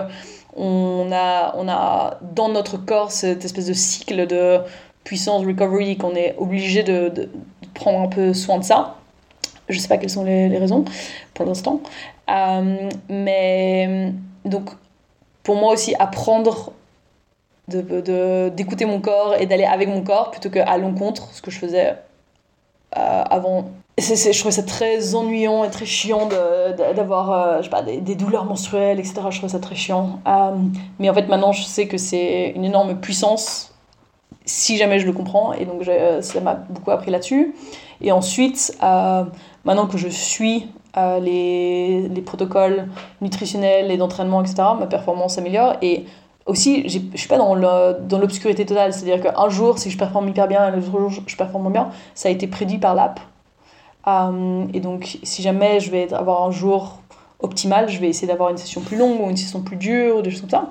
on 0.56 1.10
a, 1.12 1.54
on 1.56 1.68
a 1.68 2.18
dans 2.34 2.48
notre 2.48 2.76
corps 2.76 3.12
cette 3.12 3.44
espèce 3.44 3.66
de 3.66 3.72
cycle 3.72 4.26
de 4.26 4.58
puissance 5.04 5.46
recovery 5.46 5.96
qu'on 5.96 6.16
est 6.16 6.34
obligé 6.38 6.82
de, 6.82 7.30
prendre 7.74 8.00
un 8.00 8.08
peu 8.08 8.34
soin 8.34 8.58
de 8.58 8.64
ça? 8.64 8.96
Je 9.68 9.78
sais 9.78 9.86
pas 9.86 9.98
quelles 9.98 10.10
sont 10.10 10.24
les, 10.24 10.48
les 10.48 10.58
raisons 10.58 10.84
pour 11.32 11.46
l'instant. 11.46 11.80
Euh, 12.28 12.88
mais 13.08 14.12
donc, 14.44 14.70
pour 15.44 15.54
moi 15.54 15.72
aussi, 15.72 15.94
apprendre 15.98 16.72
d'écouter 17.70 18.84
de, 18.84 18.90
mon 18.90 19.00
corps 19.00 19.34
et 19.38 19.46
d'aller 19.46 19.64
avec 19.64 19.88
mon 19.88 20.02
corps 20.02 20.30
plutôt 20.30 20.50
qu'à 20.50 20.76
l'encontre, 20.78 21.28
ce 21.32 21.42
que 21.42 21.50
je 21.50 21.58
faisais 21.58 21.96
euh, 22.96 23.22
avant. 23.30 23.70
je 23.98 24.38
trouvais 24.38 24.50
ça 24.50 24.64
très 24.64 25.14
ennuyant 25.14 25.62
et 25.62 25.70
très 25.70 25.86
chiant 25.86 26.28
d'avoir 26.96 27.30
euh, 27.30 27.82
des, 27.82 28.00
des, 28.00 28.16
douleurs 28.16 28.44
menstruelles, 28.44 28.98
etc. 28.98 29.20
Je 29.30 29.36
trouvais 29.36 29.52
ça 29.52 29.60
très 29.60 29.76
chiant. 29.76 30.18
Euh, 30.26 30.56
mais 30.98 31.08
en 31.08 31.14
fait, 31.14 31.28
maintenant, 31.28 31.52
je 31.52 31.62
sais 31.62 31.86
que 31.86 31.98
c'est 31.98 32.52
une 32.56 32.64
énorme 32.64 32.98
puissance 33.00 33.72
si 34.44 34.76
jamais 34.76 34.98
je 34.98 35.06
le 35.06 35.12
comprends. 35.12 35.52
Et 35.52 35.66
donc, 35.66 35.88
ça 36.20 36.40
m'a 36.40 36.54
beaucoup 36.54 36.90
appris 36.90 37.12
là-dessus. 37.12 37.54
Et 38.00 38.10
ensuite, 38.10 38.76
maintenant 38.80 39.86
que 39.86 39.98
je 39.98 40.08
suis 40.08 40.66
les, 40.96 42.08
les, 42.08 42.22
protocoles 42.22 42.88
nutritionnels 43.20 43.92
et 43.92 43.96
d'entraînement, 43.96 44.40
etc., 44.40 44.56
ma 44.80 44.86
performance 44.86 45.34
s'améliore. 45.36 45.76
Et 45.82 46.06
aussi, 46.50 46.88
je 46.88 46.98
suis 47.16 47.28
pas 47.28 47.38
dans 47.38 48.18
l'obscurité 48.18 48.66
totale. 48.66 48.92
C'est-à-dire 48.92 49.22
qu'un 49.22 49.48
jour, 49.48 49.78
si 49.78 49.90
je 49.90 49.96
performe 49.96 50.28
hyper 50.28 50.48
bien 50.48 50.68
et 50.68 50.76
l'autre 50.76 50.90
jour, 50.90 51.22
je 51.26 51.36
performe 51.36 51.64
moins 51.64 51.72
bien, 51.72 51.90
ça 52.14 52.28
a 52.28 52.32
été 52.32 52.46
prédit 52.46 52.78
par 52.78 52.94
l'app. 52.94 53.20
Euh, 54.06 54.64
et 54.74 54.80
donc, 54.80 55.18
si 55.22 55.42
jamais 55.42 55.80
je 55.80 55.90
vais 55.90 56.12
avoir 56.12 56.42
un 56.42 56.50
jour 56.50 56.98
optimal, 57.40 57.88
je 57.88 57.98
vais 58.00 58.08
essayer 58.08 58.28
d'avoir 58.28 58.50
une 58.50 58.58
session 58.58 58.80
plus 58.80 58.96
longue 58.96 59.20
ou 59.20 59.30
une 59.30 59.36
session 59.36 59.62
plus 59.62 59.76
dure 59.76 60.16
ou 60.16 60.22
des 60.22 60.30
choses 60.30 60.42
comme 60.42 60.50
ça. 60.50 60.70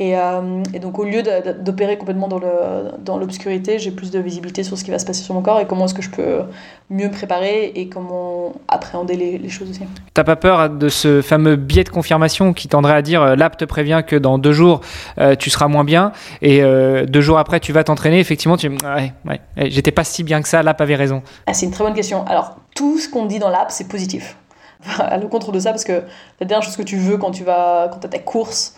Et, 0.00 0.16
euh, 0.16 0.62
et, 0.72 0.78
donc, 0.78 0.98
au 0.98 1.04
lieu 1.04 1.22
d'opérer 1.58 1.98
complètement 1.98 2.28
dans 2.28 3.18
l'obscurité, 3.18 3.72
dans 3.74 3.78
j'ai 3.78 3.90
plus 3.90 4.12
de 4.12 4.20
visibilité 4.20 4.62
sur 4.62 4.78
ce 4.78 4.84
qui 4.84 4.92
va 4.92 4.98
se 4.98 5.06
passer 5.06 5.22
sur 5.22 5.34
mon 5.34 5.42
corps 5.42 5.58
et 5.58 5.66
comment 5.66 5.86
est-ce 5.86 5.94
que 5.94 6.02
je 6.02 6.10
peux 6.10 6.42
mieux 6.88 7.10
préparer 7.10 7.72
et 7.74 7.88
comment 7.88 8.52
appréhender 8.68 9.16
les, 9.16 9.38
les 9.38 9.48
choses 9.48 9.70
aussi. 9.70 9.80
T'as 10.14 10.24
pas 10.24 10.36
peur 10.36 10.70
de 10.70 10.88
ce 10.88 11.20
fameux 11.20 11.56
biais 11.56 11.84
de 11.84 11.88
confirmation 11.88 12.52
qui 12.52 12.68
tendrait 12.68 12.94
à 12.94 13.02
dire 13.02 13.22
euh, 13.22 13.36
l'app 13.36 13.56
te 13.56 13.64
prévient 13.64 14.02
que 14.06 14.16
dans 14.16 14.38
deux 14.38 14.52
jours 14.52 14.80
euh, 15.18 15.34
tu 15.34 15.50
seras 15.50 15.68
moins 15.68 15.84
bien 15.84 16.12
et 16.42 16.62
deux 17.06 17.20
jours 17.20 17.38
après 17.38 17.58
tu 17.60 17.72
vas 17.72 17.82
t'entraîner, 17.82 18.20
effectivement, 18.20 18.56
tu 18.56 18.68
ouais, 18.68 19.12
ouais, 19.26 19.40
j'étais 19.56 19.90
pas 19.90 20.04
si 20.04 20.22
bien 20.22 20.42
que 20.42 20.48
ça, 20.48 20.62
l'app 20.62 20.80
avait 20.80 20.94
raison. 20.94 21.22
Ah, 21.46 21.54
c'est 21.54 21.66
une 21.66 21.72
très 21.72 21.84
bonne 21.84 21.94
question. 21.94 22.24
Alors, 22.26 22.56
tout 22.74 22.98
ce 22.98 23.08
qu'on 23.08 23.26
dit 23.26 23.38
dans 23.38 23.50
l'app, 23.50 23.70
c'est 23.70 23.88
positif. 23.88 24.36
à 24.98 25.16
l'encontre 25.18 25.52
de 25.52 25.60
ça, 25.60 25.70
parce 25.70 25.84
que 25.84 26.02
la 26.40 26.46
dernière 26.46 26.62
chose 26.62 26.76
que 26.76 26.82
tu 26.82 26.96
veux 26.96 27.16
quand 27.16 27.30
tu 27.30 27.44
vas, 27.44 27.88
quand 27.92 28.04
as 28.04 28.08
ta 28.08 28.18
course, 28.18 28.74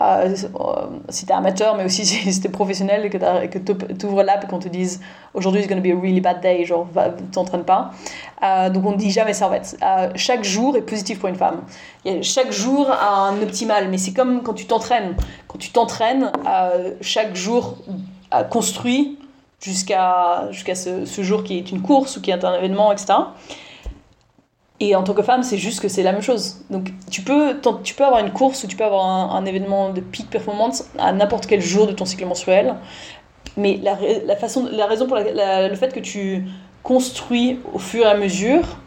euh, 0.00 0.34
si 1.08 1.26
tu 1.26 1.32
es 1.32 1.34
amateur, 1.34 1.76
mais 1.76 1.84
aussi 1.84 2.06
si 2.06 2.40
tu 2.40 2.46
es 2.46 2.50
professionnel 2.50 3.10
que 3.10 3.58
tu 3.58 4.06
ouvres 4.06 4.22
l'app 4.22 4.44
et 4.44 4.46
qu'on 4.46 4.60
te 4.60 4.68
dise 4.68 5.00
aujourd'hui 5.34 5.60
it's 5.60 5.68
gonna 5.68 5.80
be 5.80 5.86
a 5.86 6.00
really 6.00 6.20
bad 6.20 6.40
day, 6.40 6.64
genre 6.64 6.86
t'entraînes 7.32 7.64
pas. 7.64 7.90
Euh, 8.42 8.70
donc 8.70 8.86
on 8.86 8.92
ne 8.92 8.96
dit 8.96 9.10
jamais 9.10 9.32
ça 9.32 9.48
en 9.48 9.50
fait. 9.50 9.76
Euh, 9.82 10.10
chaque 10.14 10.44
jour 10.44 10.76
est 10.76 10.82
positif 10.82 11.18
pour 11.18 11.28
une 11.28 11.34
femme. 11.34 11.62
chaque 12.22 12.52
jour 12.52 12.90
a 12.90 13.28
un 13.28 13.42
optimal, 13.42 13.88
mais 13.88 13.98
c'est 13.98 14.12
comme 14.12 14.42
quand 14.42 14.54
tu 14.54 14.66
t'entraînes. 14.66 15.16
Quand 15.48 15.58
tu 15.58 15.70
t'entraînes, 15.70 16.30
chaque 17.00 17.34
jour 17.34 17.78
construit 18.50 19.18
jusqu'à 19.60 20.48
jusqu'à 20.52 20.76
ce, 20.76 21.22
jour 21.22 21.42
qui 21.42 21.58
est 21.58 21.72
une 21.72 21.82
course 21.82 22.16
ou 22.16 22.20
qui 22.20 22.30
est 22.30 22.44
un 22.44 22.54
événement, 22.54 22.92
etc. 22.92 23.14
Et 24.80 24.94
en 24.94 25.02
tant 25.02 25.12
que 25.12 25.22
femme, 25.22 25.42
c'est 25.42 25.58
juste 25.58 25.80
que 25.80 25.88
c'est 25.88 26.04
la 26.04 26.12
même 26.12 26.22
chose. 26.22 26.58
Donc 26.70 26.92
tu 27.10 27.22
peux, 27.22 27.56
tu 27.82 27.94
peux 27.94 28.04
avoir 28.04 28.24
une 28.24 28.32
course 28.32 28.62
ou 28.62 28.68
tu 28.68 28.76
peux 28.76 28.84
avoir 28.84 29.34
un, 29.34 29.44
événement 29.44 29.90
de 29.90 30.00
peak 30.00 30.30
performance 30.30 30.84
à 30.98 31.12
n'importe 31.12 31.46
quel 31.46 31.60
jour 31.60 31.86
de 31.86 31.92
ton 31.92 32.04
cycle 32.04 32.26
menstruel. 32.26 32.76
Mais 33.56 33.80
la, 33.82 33.98
la 34.24 34.36
façon, 34.36 34.68
la 34.70 34.86
raison 34.86 35.06
pour 35.06 35.16
la, 35.16 35.68
le 35.68 35.74
fait 35.74 35.92
que 35.92 36.00
tu 36.00 36.44
construis 36.84 37.58
au 37.74 37.78
fur 37.78 38.04
et 38.04 38.08
à 38.08 38.16
mesure, 38.16 38.78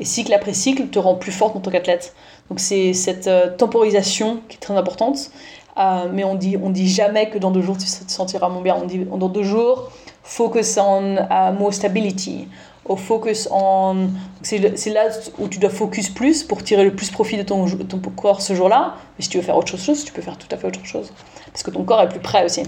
et 0.00 0.04
cycle 0.04 0.32
après 0.34 0.52
cycle, 0.52 0.88
te 0.88 0.98
rend 0.98 1.14
plus 1.14 1.32
forte 1.32 1.56
en 1.56 1.60
tant 1.60 1.70
qu'athlète. 1.70 2.14
Donc 2.50 2.60
c'est 2.60 2.92
cette 2.92 3.26
euh, 3.26 3.50
temporisation 3.56 4.40
qui 4.48 4.56
est 4.56 4.60
très 4.60 4.76
importante. 4.76 5.30
Euh, 5.78 6.08
mais 6.12 6.24
on 6.24 6.34
dit, 6.34 6.56
on 6.62 6.70
dit 6.70 6.88
jamais 6.88 7.30
que 7.30 7.38
dans 7.38 7.50
deux 7.50 7.62
jours 7.62 7.78
tu 7.78 7.86
te 7.86 8.10
sentiras 8.10 8.48
moins 8.48 8.62
bien. 8.62 8.76
On 8.80 8.84
dit 8.84 8.98
dans 8.98 9.28
deux 9.28 9.44
jours, 9.44 9.90
focus 10.22 10.76
on 10.78 11.16
uh, 11.16 11.52
more 11.58 11.72
stability 11.72 12.48
au 12.88 12.96
focus 12.96 13.48
on. 13.50 14.08
C'est 14.42 14.90
là 14.90 15.08
où 15.38 15.48
tu 15.48 15.58
dois 15.58 15.70
focus 15.70 16.08
plus 16.10 16.42
pour 16.42 16.62
tirer 16.62 16.84
le 16.84 16.94
plus 16.94 17.10
profit 17.10 17.36
de 17.36 17.42
ton, 17.42 17.66
ton 17.66 17.98
corps 17.98 18.42
ce 18.42 18.54
jour-là. 18.54 18.96
Mais 19.16 19.24
si 19.24 19.30
tu 19.30 19.38
veux 19.38 19.44
faire 19.44 19.56
autre 19.56 19.76
chose, 19.76 20.04
tu 20.04 20.12
peux 20.12 20.22
faire 20.22 20.38
tout 20.38 20.48
à 20.50 20.56
fait 20.56 20.66
autre 20.66 20.84
chose. 20.84 21.12
Parce 21.52 21.62
que 21.62 21.70
ton 21.70 21.84
corps 21.84 22.02
est 22.02 22.08
plus 22.08 22.20
prêt 22.20 22.44
aussi. 22.44 22.62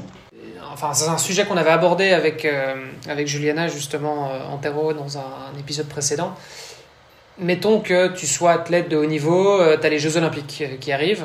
Enfin, 0.72 0.94
c'est 0.94 1.08
un 1.08 1.18
sujet 1.18 1.44
qu'on 1.44 1.56
avait 1.56 1.70
abordé 1.70 2.12
avec, 2.12 2.44
euh, 2.44 2.74
avec 3.08 3.26
Juliana, 3.26 3.68
justement, 3.68 4.30
euh, 4.30 4.44
en 4.50 4.56
terreau, 4.58 4.92
dans 4.92 5.18
un, 5.18 5.58
épisode 5.58 5.88
précédent. 5.88 6.34
Mettons 7.38 7.80
que 7.80 8.08
tu 8.14 8.26
sois 8.26 8.52
athlète 8.52 8.88
de 8.88 8.96
haut 8.96 9.06
niveau, 9.06 9.60
euh, 9.60 9.76
tu 9.78 9.86
as 9.86 9.90
les 9.90 9.98
Jeux 9.98 10.16
Olympiques 10.16 10.64
qui 10.80 10.92
arrivent. 10.92 11.24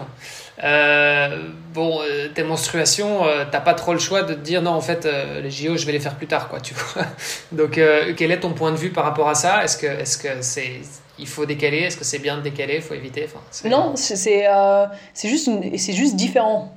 Euh, 0.64 1.50
bon, 1.74 2.00
euh, 2.02 2.30
tes 2.34 2.44
menstruations, 2.44 3.26
euh, 3.26 3.44
t'as 3.52 3.60
pas 3.60 3.74
trop 3.74 3.92
le 3.94 4.00
choix 4.00 4.24
de 4.24 4.34
te 4.34 4.40
dire 4.40 4.62
non, 4.62 4.72
en 4.72 4.82
fait, 4.82 5.08
les 5.42 5.52
JO, 5.52 5.76
je 5.78 5.86
vais 5.86 5.92
les 5.92 6.00
faire 6.00 6.16
plus 6.16 6.28
tard, 6.28 6.48
quoi, 6.48 6.60
tu 6.62 6.74
vois. 6.74 7.04
Donc, 7.52 7.80
quel 8.18 8.32
est 8.32 8.40
ton 8.40 8.54
point 8.54 8.72
de 8.72 8.78
vue 8.78 8.92
par 8.92 9.04
rapport 9.04 9.28
à 9.30 9.36
ça? 9.36 9.64
Est-ce 9.64 9.78
que 9.78 9.88
est-ce 9.88 10.18
que 10.18 10.30
c'est 10.42 10.80
il 11.20 11.28
faut 11.28 11.46
décaler? 11.46 11.80
Est-ce 11.80 11.98
que 11.98 12.04
c'est 12.06 12.20
bien 12.20 12.38
de 12.38 12.42
décaler? 12.42 12.76
Il 12.76 12.82
faut 12.82 12.94
éviter? 12.94 13.26
Enfin, 13.26 13.70
Non, 13.70 13.96
c'est 13.96 14.16
c'est 14.16 15.30
juste, 15.30 15.50
c'est 15.78 15.94
juste 15.94 16.16
différent. 16.16 16.74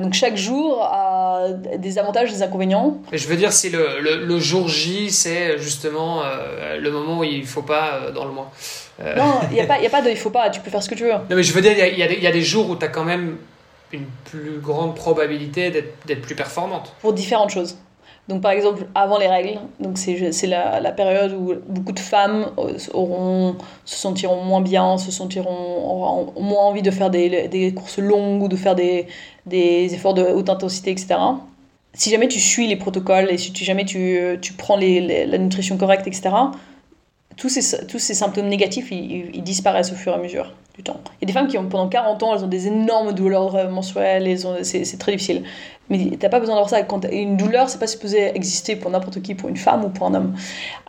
donc 0.00 0.14
chaque 0.14 0.36
jour 0.36 0.82
a 0.82 1.48
des 1.76 1.98
avantages, 1.98 2.32
des 2.32 2.42
inconvénients. 2.42 2.98
je 3.12 3.26
veux 3.28 3.36
dire, 3.36 3.52
si 3.52 3.68
le, 3.70 4.00
le, 4.00 4.24
le 4.24 4.38
jour 4.38 4.66
J, 4.68 5.10
c'est 5.10 5.58
justement 5.58 6.22
le 6.78 6.90
moment 6.90 7.18
où 7.20 7.24
il 7.24 7.46
faut 7.46 7.62
pas 7.62 8.10
dans 8.14 8.24
le 8.24 8.32
mois. 8.32 8.50
Euh. 9.00 9.14
Non, 9.16 9.40
il 9.50 9.54
n'y 9.54 9.60
a, 9.60 9.66
pas, 9.66 9.74
a 9.74 9.88
pas 9.88 10.02
de 10.02 10.10
il 10.10 10.16
faut 10.16 10.30
pas, 10.30 10.50
tu 10.50 10.60
peux 10.60 10.70
faire 10.70 10.82
ce 10.82 10.88
que 10.88 10.94
tu 10.94 11.04
veux. 11.04 11.12
Non, 11.12 11.20
mais 11.30 11.42
je 11.42 11.52
veux 11.52 11.60
dire, 11.60 11.72
il 11.72 11.94
y, 11.94 12.22
y, 12.22 12.26
a 12.26 12.32
des 12.32 12.42
jours 12.42 12.68
où 12.68 12.76
tu 12.76 12.84
as 12.84 12.88
quand 12.88 13.04
même 13.04 13.36
une 13.92 14.06
plus 14.24 14.58
grande 14.60 14.94
probabilité 14.94 15.70
d'être 15.70 16.22
plus 16.22 16.34
performante. 16.34 16.94
Pour 17.00 17.12
différentes 17.12 17.50
choses. 17.50 17.78
Donc 18.28 18.42
par 18.42 18.50
exemple, 18.52 18.86
avant 18.94 19.18
les 19.18 19.26
règles, 19.26 19.58
donc 19.80 19.96
c'est 19.96 20.46
la, 20.46 20.80
la, 20.80 20.92
période 20.92 21.32
où 21.32 21.54
beaucoup 21.66 21.92
de 21.92 21.98
femmes 21.98 22.50
auront, 22.92 23.56
se 23.86 23.96
sentiront 23.96 24.44
moins 24.44 24.60
bien, 24.60 24.98
se 24.98 25.10
sentiront, 25.10 25.48
auront 25.48 26.34
moins 26.38 26.64
envie 26.64 26.82
de 26.82 26.90
faire 26.90 27.08
des, 27.08 27.48
des 27.48 27.72
courses 27.72 27.98
longues 27.98 28.42
ou 28.42 28.48
de 28.48 28.56
faire 28.56 28.74
des, 28.74 29.06
des 29.46 29.94
efforts 29.94 30.12
de 30.12 30.22
haute 30.22 30.50
intensité, 30.50 30.90
etc. 30.90 31.14
Si 31.94 32.10
jamais 32.10 32.28
tu 32.28 32.38
suis 32.38 32.66
les 32.66 32.76
protocoles 32.76 33.30
et 33.30 33.38
si 33.38 33.52
jamais 33.64 33.86
tu, 33.86 34.20
tu 34.42 34.52
prends 34.52 34.76
les, 34.76 35.24
la 35.24 35.38
nutrition 35.38 35.78
correcte, 35.78 36.06
etc., 36.06 36.28
tous 37.38 37.48
ces, 37.48 37.86
tous 37.86 37.98
ces 37.98 38.14
symptômes 38.14 38.48
négatifs, 38.48 38.90
ils, 38.90 39.42
disparaissent 39.42 39.92
au 39.92 39.94
fur 39.94 40.12
et 40.12 40.16
à 40.16 40.18
mesure 40.18 40.52
du 40.74 40.82
temps. 40.82 41.00
Il 41.20 41.22
y 41.22 41.24
a 41.24 41.26
des 41.26 41.32
femmes 41.32 41.48
qui 41.48 41.56
ont 41.56 41.68
pendant 41.68 41.88
40 41.88 42.22
ans, 42.22 42.34
elles 42.34 42.44
ont 42.44 42.48
des 42.48 42.66
énormes 42.66 43.12
douleurs 43.12 43.70
menstruelles, 43.70 44.38
c'est 44.62 44.98
très 44.98 45.12
difficile. 45.12 45.44
Mais 45.90 45.98
tu 45.98 46.18
n'as 46.20 46.28
pas 46.28 46.40
besoin 46.40 46.56
d'avoir 46.56 46.68
ça. 46.68 46.82
Quand 46.82 47.04
une 47.10 47.36
douleur, 47.36 47.70
c'est 47.70 47.78
pas 47.78 47.86
supposé 47.86 48.36
exister 48.36 48.76
pour 48.76 48.90
n'importe 48.90 49.22
qui, 49.22 49.34
pour 49.34 49.48
une 49.48 49.56
femme 49.56 49.84
ou 49.84 49.88
pour 49.88 50.06
un 50.06 50.14
homme. 50.14 50.34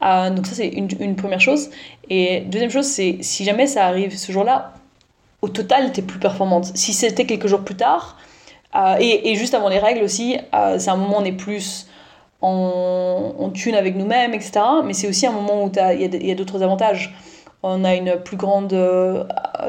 Euh, 0.02 0.30
donc 0.30 0.46
ça, 0.46 0.56
c'est 0.56 0.68
une, 0.68 1.16
première 1.16 1.40
chose. 1.40 1.70
Et 2.10 2.42
deuxième 2.42 2.70
chose, 2.70 2.86
c'est 2.86 3.20
si 3.22 3.46
jamais 3.46 3.68
ça 3.68 3.86
arrive 3.86 4.18
ce 4.18 4.32
jour-là, 4.32 4.74
au 5.42 5.48
total, 5.48 5.94
tu 5.94 6.02
es 6.02 6.04
plus 6.04 6.20
performante. 6.20 6.72
Si 6.76 6.92
c'était 6.92 7.26
quelques 7.26 7.48
jours 7.48 7.62
plus 7.62 7.76
tard, 7.76 8.18
Euh, 8.76 8.98
et, 9.00 9.36
juste 9.36 9.56
avant 9.56 9.68
les 9.68 9.80
règles 9.80 10.04
aussi, 10.04 10.38
euh, 10.54 10.78
c'est 10.78 10.92
un 10.92 10.96
moment 10.96 11.18
où 11.18 11.22
on 11.22 11.26
est 11.26 11.32
plus 11.32 11.88
en, 12.42 13.36
en 13.38 13.50
tune 13.50 13.76
avec 13.76 13.96
nous-mêmes, 13.96 14.34
etc. 14.34 14.62
Mais 14.86 14.94
c'est 14.94 15.08
aussi 15.08 15.26
un 15.28 15.32
moment 15.32 15.66
où 15.66 15.72
il 15.94 16.26
y 16.26 16.32
a, 16.32 16.36
d'autres 16.36 16.64
avantages. 16.64 17.14
On 17.62 17.84
a 17.84 17.96
une 17.96 18.16
plus 18.24 18.38
grande 18.38 18.72
euh, 18.72 19.26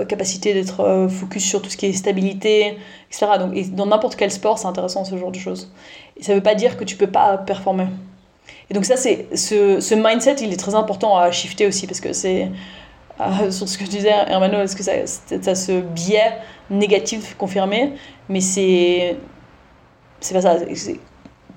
capacité 0.08 0.54
d'être 0.54 1.08
focus 1.10 1.44
sur 1.44 1.60
tout 1.60 1.70
ce 1.70 1.76
qui 1.76 1.86
est 1.86 1.92
stabilité, 1.92 2.78
etc. 3.10 3.26
Donc, 3.38 3.54
dans 3.74 3.86
n'importe 3.86 4.14
quel 4.14 4.30
sport, 4.30 4.58
c'est 4.58 4.68
intéressant 4.68 5.04
ce 5.04 5.16
genre 5.16 5.32
de 5.32 5.38
choses. 5.38 5.72
Et 6.16 6.22
ça 6.22 6.32
ne 6.32 6.36
veut 6.36 6.42
pas 6.42 6.54
dire 6.54 6.76
que 6.76 6.84
tu 6.84 6.96
peux 6.96 7.08
pas 7.08 7.38
performer. 7.38 7.86
Et 8.70 8.74
donc 8.74 8.84
ça, 8.84 8.96
c'est 8.96 9.26
ce, 9.36 9.94
mindset, 9.94 10.36
il 10.40 10.52
est 10.52 10.56
très 10.56 10.76
important 10.76 11.16
à 11.16 11.30
shifter 11.32 11.66
aussi 11.66 11.86
parce 11.86 12.00
que 12.00 12.12
c'est 12.12 12.50
sur 13.50 13.68
ce 13.68 13.76
que 13.76 13.84
je 13.84 13.90
disais, 13.90 14.10
Hermano, 14.10 14.60
est-ce 14.60 14.76
que 14.76 14.84
ça, 14.84 14.92
ça 15.06 15.54
ce 15.54 15.80
biais 15.80 16.38
négatif 16.70 17.34
confirmé, 17.36 17.94
mais 18.28 18.40
c'est 18.40 19.16
c'est 20.20 20.34
pas 20.34 20.42
ça. 20.42 20.56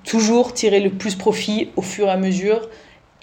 Toujours 0.04 0.52
tirer 0.52 0.80
le 0.80 0.90
plus 0.90 1.14
profit 1.14 1.70
au 1.76 1.82
fur 1.82 2.08
et 2.08 2.10
à 2.10 2.16
mesure 2.16 2.68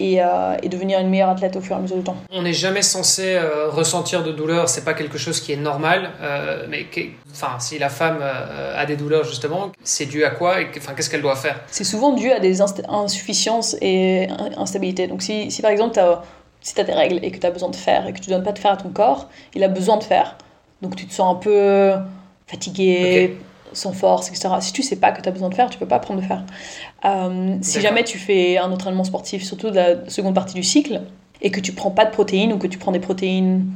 et, 0.00 0.20
euh, 0.20 0.56
et, 0.62 0.68
devenir 0.68 0.98
une 0.98 1.08
meilleure 1.08 1.28
athlète 1.28 1.54
au 1.56 1.60
fur 1.60 1.76
et 1.76 1.78
à 1.78 1.82
mesure 1.82 1.96
du 1.96 2.02
temps. 2.02 2.16
On 2.30 2.42
n'est 2.42 2.52
jamais 2.52 2.82
censé 2.82 3.34
euh, 3.34 3.68
ressentir 3.68 4.24
de 4.24 4.32
douleur, 4.32 4.68
c'est 4.68 4.84
pas 4.84 4.94
quelque 4.94 5.16
chose 5.16 5.40
qui 5.40 5.52
est 5.52 5.56
normal. 5.56 6.10
Euh, 6.20 6.66
mais 6.68 6.86
enfin, 7.30 7.58
si 7.60 7.78
la 7.78 7.88
femme 7.88 8.18
a 8.20 8.84
des 8.86 8.96
douleurs 8.96 9.24
justement, 9.24 9.70
c'est 9.84 10.06
dû 10.06 10.24
à 10.24 10.30
quoi 10.30 10.60
et 10.60 10.68
enfin, 10.76 10.94
qu'est-ce 10.94 11.08
qu'elle 11.08 11.22
doit 11.22 11.36
faire? 11.36 11.60
C'est 11.68 11.84
souvent 11.84 12.12
dû 12.12 12.30
à 12.32 12.40
des 12.40 12.60
insuffisances 12.60 13.76
et 13.80 14.28
instabilités. 14.56 15.06
Donc 15.06 15.22
si, 15.22 15.50
si 15.50 15.62
par 15.62 15.70
exemple 15.70 16.00
si 16.60 16.74
tu 16.74 16.80
as 16.80 16.84
des 16.84 16.92
règles 16.92 17.18
et 17.22 17.30
que 17.30 17.38
tu 17.38 17.46
as 17.46 17.50
besoin 17.50 17.70
de 17.70 17.76
faire 17.76 18.06
et 18.06 18.12
que 18.12 18.20
tu 18.20 18.30
donnes 18.30 18.44
pas 18.44 18.52
de 18.52 18.58
faire 18.58 18.72
à 18.72 18.76
ton 18.76 18.90
corps, 18.90 19.28
il 19.54 19.62
a 19.62 19.68
besoin 19.68 19.96
de 19.96 20.04
faire. 20.04 20.36
Donc 20.80 20.96
tu 20.96 21.06
te 21.06 21.12
sens 21.12 21.36
un 21.36 21.38
peu 21.38 21.92
fatigué, 22.46 23.36
sans 23.72 23.92
force, 23.92 24.28
etc. 24.28 24.48
Si 24.60 24.72
tu 24.72 24.82
sais 24.82 24.96
pas 24.96 25.12
que 25.12 25.20
tu 25.20 25.28
as 25.28 25.32
besoin 25.32 25.48
de 25.48 25.54
faire, 25.54 25.70
tu 25.70 25.78
peux 25.78 25.86
pas 25.86 25.98
prendre 25.98 26.20
de 26.20 26.26
faire. 26.26 26.44
Euh, 27.04 27.56
si 27.60 27.80
jamais 27.80 28.04
tu 28.04 28.18
fais 28.18 28.58
un 28.58 28.70
entraînement 28.70 29.04
sportif, 29.04 29.42
surtout 29.42 29.70
de 29.70 29.76
la 29.76 30.10
seconde 30.10 30.34
partie 30.34 30.54
du 30.54 30.62
cycle, 30.62 31.02
et 31.40 31.50
que 31.50 31.60
tu 31.60 31.72
prends 31.72 31.90
pas 31.90 32.04
de 32.04 32.10
protéines 32.10 32.52
ou 32.52 32.58
que 32.58 32.66
tu 32.66 32.78
prends 32.78 32.92
des 32.92 33.00
protéines 33.00 33.66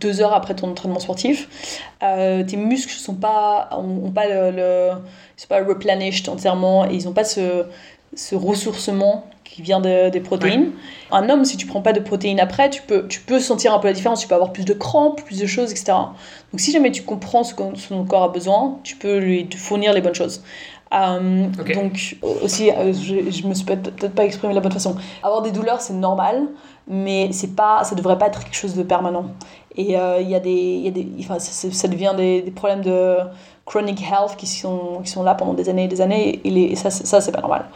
deux 0.00 0.20
heures 0.20 0.34
après 0.34 0.54
ton 0.54 0.70
entraînement 0.70 0.98
sportif, 0.98 1.82
euh, 2.02 2.42
tes 2.42 2.56
muscles 2.56 2.92
sont 2.92 3.14
pas, 3.14 3.68
ont, 3.72 4.10
pas 4.10 4.26
le, 4.26 4.50
le 4.50 4.90
sont 5.36 5.48
pas 5.48 5.62
replenished 5.62 6.28
entièrement 6.28 6.86
et 6.86 6.94
ils 6.94 7.06
ont 7.08 7.12
pas 7.12 7.24
ce, 7.24 7.66
ce 8.14 8.34
ressourcement 8.34 9.26
qui 9.48 9.62
vient 9.62 9.80
des 9.80 10.20
protéines. 10.20 10.72
Un 11.10 11.28
homme, 11.28 11.44
si 11.44 11.56
tu 11.56 11.66
prends 11.66 11.82
pas 11.82 11.92
de 11.92 12.00
protéines 12.00 12.40
après, 12.40 12.70
tu 12.70 12.82
peux, 12.82 13.06
tu 13.08 13.20
peux 13.20 13.40
sentir 13.40 13.72
un 13.72 13.78
peu 13.78 13.88
la 13.88 13.94
différence. 13.94 14.20
Tu 14.20 14.28
peux 14.28 14.34
avoir 14.34 14.52
plus 14.52 14.64
de 14.64 14.74
crampes, 14.74 15.22
plus 15.24 15.40
de 15.40 15.46
choses, 15.46 15.70
etc. 15.70 15.92
Donc 16.52 16.60
si 16.60 16.72
jamais 16.72 16.90
tu 16.90 17.02
comprends 17.02 17.44
ce 17.44 17.54
que 17.54 17.62
son 17.76 18.04
corps 18.04 18.24
a 18.24 18.28
besoin, 18.28 18.78
tu 18.82 18.96
peux 18.96 19.18
lui 19.18 19.48
fournir 19.56 19.92
les 19.92 20.00
bonnes 20.00 20.14
choses. 20.14 20.42
Euh, 20.94 21.48
donc 21.74 22.16
aussi, 22.42 22.70
euh, 22.70 22.92
je, 22.92 23.30
je 23.30 23.46
me 23.46 23.54
suis 23.54 23.64
peut-être 23.64 24.14
pas 24.14 24.24
exprimé 24.24 24.52
de 24.52 24.56
la 24.56 24.62
bonne 24.62 24.72
façon. 24.72 24.96
Avoir 25.22 25.42
des 25.42 25.50
douleurs, 25.50 25.80
c'est 25.80 25.94
normal, 25.94 26.46
mais 26.86 27.30
c'est 27.32 27.56
pas, 27.56 27.82
ça 27.84 27.94
devrait 27.94 28.18
pas 28.18 28.26
être 28.26 28.44
quelque 28.44 28.56
chose 28.56 28.74
de 28.74 28.82
permanent. 28.82 29.26
Et 29.76 29.98
euh, 29.98 30.20
il 30.20 30.30
y 30.30 30.34
a 30.34 30.40
des, 30.40 30.50
y 30.50 30.88
a 30.88 30.90
des 30.90 31.06
enfin, 31.20 31.38
ça, 31.38 31.88
devient 31.88 32.14
des, 32.16 32.42
des, 32.42 32.50
problèmes 32.50 32.82
de 32.82 33.16
chronic 33.66 34.00
health 34.00 34.36
qui 34.38 34.46
sont, 34.46 35.00
qui 35.04 35.10
sont 35.10 35.22
là 35.22 35.34
pendant 35.34 35.54
des 35.54 35.68
années 35.68 35.84
et 35.84 35.88
des 35.88 36.00
années, 36.00 36.40
et, 36.44 36.72
et 36.72 36.76
ça, 36.76 36.90
ça 36.90 37.20
c'est 37.20 37.32
pas 37.32 37.40
normal. 37.40 37.66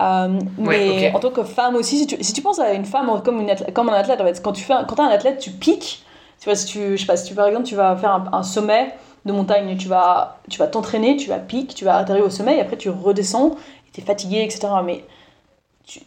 Euh, 0.00 0.40
mais 0.58 1.12
en 1.14 1.20
tant 1.20 1.30
que 1.30 1.44
femme 1.44 1.76
aussi, 1.76 1.98
si 1.98 2.06
tu, 2.06 2.16
si 2.22 2.32
tu 2.32 2.42
penses 2.42 2.58
à 2.58 2.72
une 2.72 2.84
femme 2.84 3.22
comme, 3.24 3.40
une 3.40 3.50
athlète, 3.50 3.72
comme 3.72 3.88
un 3.88 3.94
athlète, 3.94 4.20
en 4.20 4.24
fait, 4.24 4.42
quand 4.42 4.52
tu 4.52 4.64
fais, 4.64 4.74
quand 4.88 4.96
es 4.96 5.02
un 5.02 5.08
athlète, 5.08 5.38
tu 5.38 5.50
piques. 5.50 6.04
Tu 6.40 6.46
vois, 6.46 6.56
si 6.56 6.66
tu, 6.66 6.92
je 6.92 6.96
sais 6.96 7.06
pas, 7.06 7.16
si 7.16 7.28
tu, 7.28 7.34
par 7.34 7.46
exemple, 7.46 7.66
tu 7.66 7.76
vas 7.76 7.96
faire 7.96 8.28
un, 8.32 8.42
sommet 8.42 8.94
de 9.24 9.32
montagne, 9.32 9.76
tu 9.76 9.88
vas 9.88 10.38
tu 10.50 10.58
vas 10.58 10.66
t'entraîner, 10.66 11.16
tu 11.16 11.28
vas 11.28 11.38
pique, 11.38 11.74
tu 11.74 11.84
vas 11.84 11.96
atterrir 11.96 12.24
au 12.24 12.30
sommet, 12.30 12.56
et 12.56 12.60
après 12.60 12.76
tu 12.76 12.90
redescends, 12.90 13.56
tu 13.92 14.00
es 14.00 14.04
fatigué, 14.04 14.42
etc. 14.42 14.68
Mais 14.84 15.04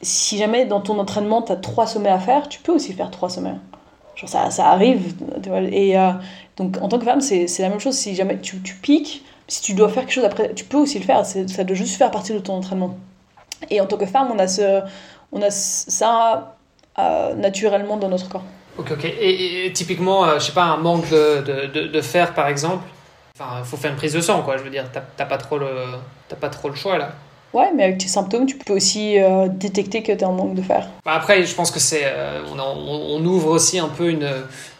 si 0.02 0.38
jamais 0.38 0.66
dans 0.66 0.82
ton 0.82 1.00
entraînement, 1.00 1.42
tu 1.42 1.52
as 1.52 1.56
trois 1.56 1.88
sommets 1.88 2.10
à 2.10 2.20
faire, 2.20 2.50
tu 2.50 2.60
peux 2.60 2.74
aussi 2.74 2.94
faire 2.94 3.10
trois 3.10 3.30
sommets. 3.30 3.56
Genre 4.16 4.30
ça, 4.30 4.50
ça 4.52 4.68
arrive. 4.68 5.16
Et 5.72 5.98
euh, 5.98 6.12
donc 6.58 6.78
en 6.82 6.90
tant 6.90 7.00
que 7.00 7.06
femme, 7.06 7.22
c'est 7.22 7.48
la 7.60 7.70
même 7.70 7.80
chose. 7.80 7.96
Si 7.96 8.16
jamais 8.16 8.40
tu, 8.40 8.62
tu 8.62 8.76
piques, 8.76 9.24
si 9.48 9.62
tu 9.62 9.74
dois 9.74 9.90
faire 9.90 10.04
quelque 10.04 10.14
chose 10.14 10.26
après, 10.26 10.54
tu 10.54 10.66
peux 10.66 10.78
aussi 10.78 11.00
le 11.00 11.06
faire. 11.06 11.26
Ça 11.26 11.64
doit 11.64 11.76
juste 11.76 11.96
faire 11.96 12.12
partie 12.12 12.34
de 12.34 12.40
ton 12.40 12.56
entraînement. 12.56 12.98
Et 13.70 13.82
en 13.82 13.86
tant 13.86 13.98
que 13.98 14.06
femme, 14.06 14.30
on 14.34 14.40
a, 14.40 14.48
ce, 14.48 14.82
on 15.32 15.42
a 15.42 15.50
ça 15.50 16.58
euh, 17.00 17.34
naturellement 17.36 17.98
dans 17.98 18.10
notre 18.10 18.30
corps. 18.30 18.44
Ok, 18.78 18.92
ok. 18.92 19.06
Et, 19.06 19.72
typiquement, 19.74 20.26
euh, 20.26 20.40
je 20.40 20.46
sais 20.46 20.52
pas, 20.52 20.66
un 20.66 20.78
manque 20.78 21.10
de, 21.10 21.68
de, 21.68 21.88
de, 21.88 22.02
fer, 22.02 22.34
par 22.34 22.48
exemple, 22.48 22.84
enfin, 23.36 23.60
il 23.60 23.66
faut 23.66 23.78
faire 23.78 23.92
une 23.92 23.98
prise 23.98 24.14
de 24.14 24.22
sang, 24.22 24.42
quoi. 24.44 24.58
Je 24.58 24.64
veux 24.64 24.70
dire, 24.70 24.86
t'as 24.92 25.02
pas, 25.02 25.26
pas 25.36 26.50
trop 26.50 26.70
le 26.70 26.76
choix, 26.76 26.98
là. 26.98 27.12
Ouais, 27.54 27.72
mais 27.76 27.84
avec 27.84 27.98
tes 27.98 28.08
symptômes, 28.08 28.46
tu 28.46 28.58
peux 28.58 28.74
aussi 28.74 29.20
euh, 29.20 29.48
détecter 29.48 30.04
que 30.04 30.12
tu 30.12 30.20
es 30.20 30.24
en 30.26 30.34
manque 30.34 30.54
de 30.54 30.62
fer. 30.62 30.88
Bah, 31.06 31.14
après, 31.16 31.44
je 31.44 31.56
pense 31.56 31.72
que 31.72 31.80
c'est. 31.80 32.04
on, 32.54 32.60
on, 32.60 33.26
ouvre 33.26 33.50
aussi 33.50 33.80
un 33.80 33.88
peu 33.88 34.10
une, 34.10 34.30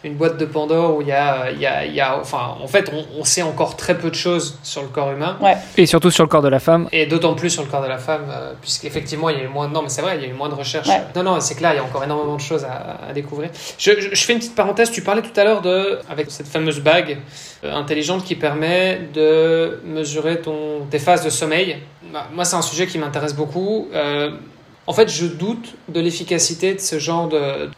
une 0.04 0.14
boîte 0.14 0.38
de 0.38 0.44
Pandore 0.44 0.96
où 0.96 1.02
il 1.02 1.08
y 1.08 1.12
a, 1.12 1.50
il 1.50 1.60
y 1.60 1.66
a, 1.66 1.84
y 1.84 2.00
a 2.00 2.18
enfin, 2.18 2.56
en 2.62 2.66
fait, 2.66 2.90
on, 2.92 3.20
on, 3.20 3.24
sait 3.24 3.42
encore 3.42 3.76
très 3.76 3.98
peu 3.98 4.10
de 4.10 4.14
choses 4.14 4.58
sur 4.62 4.82
le 4.82 4.88
corps 4.88 5.10
humain. 5.10 5.36
Ouais. 5.40 5.56
Et 5.76 5.86
surtout 5.86 6.10
sur 6.10 6.24
le 6.24 6.28
corps 6.28 6.42
de 6.42 6.48
la 6.48 6.60
femme. 6.60 6.88
Et 6.92 7.06
d'autant 7.06 7.34
plus 7.34 7.50
sur 7.50 7.62
le 7.62 7.68
corps 7.68 7.82
de 7.82 7.88
la 7.88 7.98
femme, 7.98 8.26
euh, 8.30 8.52
puisqu'effectivement, 8.60 9.28
il 9.28 9.38
y 9.38 9.40
a 9.40 9.44
eu 9.44 9.48
moins. 9.48 9.68
Non, 9.68 9.82
mais 9.82 9.88
c'est 9.88 10.02
vrai, 10.02 10.16
il 10.16 10.22
y 10.22 10.26
a 10.26 10.28
eu 10.28 10.34
moins 10.34 10.48
de 10.48 10.54
recherches. 10.54 10.88
Non, 11.16 11.22
non, 11.22 11.40
c'est 11.40 11.56
clair, 11.56 11.72
il 11.72 11.76
y 11.76 11.80
a 11.80 11.84
encore 11.84 12.04
énormément 12.04 12.36
de 12.36 12.40
choses 12.40 12.64
à, 12.64 13.08
à 13.08 13.12
découvrir. 13.12 13.50
Je, 13.78 13.92
je, 14.12 14.24
fais 14.24 14.32
une 14.32 14.38
petite 14.38 14.54
parenthèse. 14.54 14.90
Tu 14.90 15.02
parlais 15.02 15.22
tout 15.22 15.38
à 15.38 15.44
l'heure 15.44 15.62
de, 15.62 15.98
avec 16.08 16.30
cette 16.30 16.48
fameuse 16.48 16.80
bague 16.80 17.18
euh, 17.64 17.74
intelligente 17.74 18.24
qui 18.24 18.36
permet 18.36 19.00
de 19.12 19.80
mesurer 19.84 20.40
ton, 20.40 20.86
tes 20.90 20.98
phases 20.98 21.24
de 21.24 21.30
sommeil. 21.30 21.78
Bah, 22.12 22.28
moi, 22.32 22.44
c'est 22.44 22.56
un 22.56 22.62
sujet 22.62 22.86
qui 22.86 22.98
m'intéresse 22.98 23.34
beaucoup. 23.34 23.88
Euh, 23.92 24.30
en 24.86 24.92
fait, 24.92 25.08
je 25.08 25.26
doute 25.26 25.74
de 25.88 26.00
l'efficacité 26.00 26.74
de 26.74 26.80
ce 26.80 26.98
genre 26.98 27.28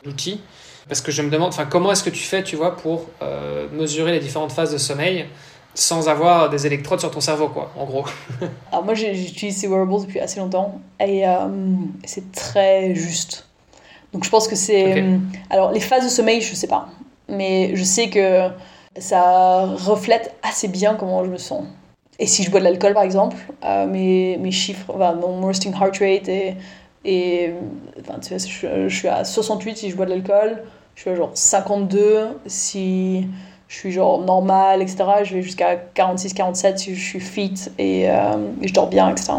d'outils. 0.05 0.41
Parce 0.89 1.01
que 1.01 1.13
je 1.13 1.23
me 1.23 1.31
demande, 1.31 1.51
enfin, 1.51 1.67
comment 1.67 1.93
est-ce 1.93 2.03
que 2.03 2.11
tu 2.11 2.23
fais, 2.23 2.43
tu 2.43 2.57
vois, 2.57 2.77
pour 2.77 3.07
euh, 3.23 3.69
mesurer 3.73 4.13
les 4.13 4.19
différentes 4.19 4.53
phases 4.53 4.73
de 4.73 4.79
sommeil 4.79 5.27
sans 5.73 6.09
avoir 6.09 6.51
des 6.51 6.67
électrodes 6.67 6.99
sur 6.99 7.13
ton 7.13 7.21
cerveau, 7.21 7.49
quoi, 7.49 7.73
en 7.77 7.85
gros. 7.85 8.05
Alors 8.73 8.85
moi, 8.85 8.95
j'utilise 8.95 9.57
ces 9.57 9.69
wearables 9.69 10.01
depuis 10.01 10.19
assez 10.19 10.41
longtemps 10.41 10.81
et 10.99 11.27
euh, 11.29 11.47
c'est 12.05 12.33
très 12.33 12.93
juste. 12.97 13.47
Donc 14.13 14.25
je 14.25 14.31
pense 14.31 14.49
que 14.49 14.57
c'est... 14.57 15.05
Alors 15.49 15.71
les 15.71 15.79
phases 15.79 16.03
de 16.03 16.09
sommeil, 16.09 16.41
je 16.41 16.57
sais 16.57 16.67
pas. 16.67 16.89
Mais 17.29 17.71
je 17.77 17.85
sais 17.85 18.11
que 18.11 18.49
ça 18.99 19.67
reflète 19.67 20.35
assez 20.43 20.67
bien 20.67 20.97
comment 20.97 21.25
je 21.25 21.31
me 21.31 21.39
sens. 21.39 21.63
Et 22.21 22.27
si 22.27 22.45
je 22.45 22.51
bois 22.51 22.61
de 22.61 22.65
l'alcool, 22.67 22.95
par 22.95 23.03
exemple, 23.03 23.37
mes, 23.89 24.37
mes 24.37 24.53
chiffres, 24.53 24.93
enfin, 24.95 25.15
mon 25.15 25.47
resting 25.47 25.73
heart 25.75 25.99
rate 25.99 26.29
et... 26.29 26.55
et 27.05 27.51
enfin, 28.01 28.21
tu 28.21 28.29
vois, 28.29 28.39
je, 28.39 28.89
je, 28.89 28.95
suis 28.95 29.09
à 29.09 29.25
68 29.25 29.77
si 29.79 29.91
je 29.91 29.97
bois 29.97 30.05
de 30.07 30.11
l'alcool 30.11 30.63
je 31.01 31.05
suis 31.05 31.11
à 31.11 31.15
genre 31.15 31.31
52 31.33 32.29
si 32.47 33.27
je 33.69 33.75
suis 33.75 33.91
genre 33.91 34.21
normal, 34.21 34.83
etc. 34.83 35.05
Je 35.25 35.35
vais 35.37 35.43
jusqu'à 35.43 35.77
46, 35.77 36.35
47 36.35 36.79
si 36.79 36.95
je 36.95 37.01
suis 37.01 37.21
fit 37.21 37.55
et, 37.79 38.11
euh, 38.11 38.37
je 38.61 38.73
dors 38.75 38.89
bien, 38.89 39.09
etc. 39.09 39.33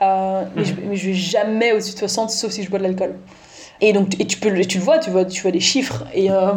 Euh, 0.00 0.44
mais, 0.56 0.64
je, 0.64 0.74
mais, 0.74 0.96
vais 0.96 1.14
jamais 1.14 1.72
au-dessus 1.72 1.94
de 1.94 1.98
60 1.98 2.30
sauf 2.30 2.50
si 2.50 2.64
je 2.64 2.70
bois 2.70 2.80
de 2.80 2.84
l'alcool. 2.84 3.14
Et 3.80 3.92
donc, 3.92 4.18
et 4.18 4.26
tu, 4.26 4.38
peux, 4.38 4.50
tu 4.62 4.78
le 4.78 4.84
vois, 4.84 4.98
tu 4.98 5.10
vois, 5.10 5.24
tu 5.24 5.40
vois 5.42 5.52
des 5.52 5.60
chiffres. 5.60 6.04
Et, 6.14 6.32
euh, 6.32 6.54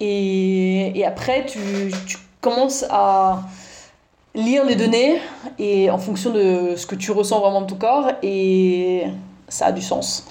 et, 0.00 0.98
et, 0.98 1.06
après, 1.06 1.46
tu, 1.46 1.58
tu, 2.06 2.18
commences 2.42 2.84
à 2.90 3.42
lire 4.34 4.64
les 4.64 4.76
données 4.76 5.20
et 5.58 5.90
en 5.90 5.98
fonction 5.98 6.30
de 6.30 6.74
ce 6.76 6.86
que 6.86 6.94
tu 6.94 7.10
ressens 7.10 7.40
vraiment 7.40 7.62
de 7.62 7.66
ton 7.66 7.76
corps 7.76 8.12
et 8.22 9.04
ça 9.48 9.66
a 9.66 9.72
du 9.72 9.82
sens. 9.82 10.26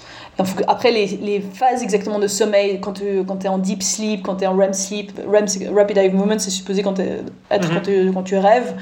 Après, 0.68 0.90
les, 0.90 1.06
les, 1.06 1.40
phases 1.40 1.82
exactement 1.82 2.18
de 2.18 2.26
sommeil, 2.26 2.80
quand 2.80 2.94
tu 2.94 3.24
quand 3.26 3.44
es 3.44 3.48
en 3.48 3.58
deep 3.58 3.82
sleep, 3.82 4.22
quand 4.22 4.36
tu 4.36 4.44
es 4.44 4.46
en 4.46 4.56
REM 4.56 4.72
sleep, 4.72 5.12
REM, 5.30 5.46
rapid 5.74 5.98
eye 5.98 6.10
movement, 6.10 6.38
c'est 6.38 6.50
supposé 6.50 6.82
quand 6.82 6.98
être 6.98 7.68
mhm. 7.68 7.74
quand, 7.74 7.82
tu, 7.82 8.12
quand 8.12 8.22
tu 8.22 8.38
rêves. 8.38 8.74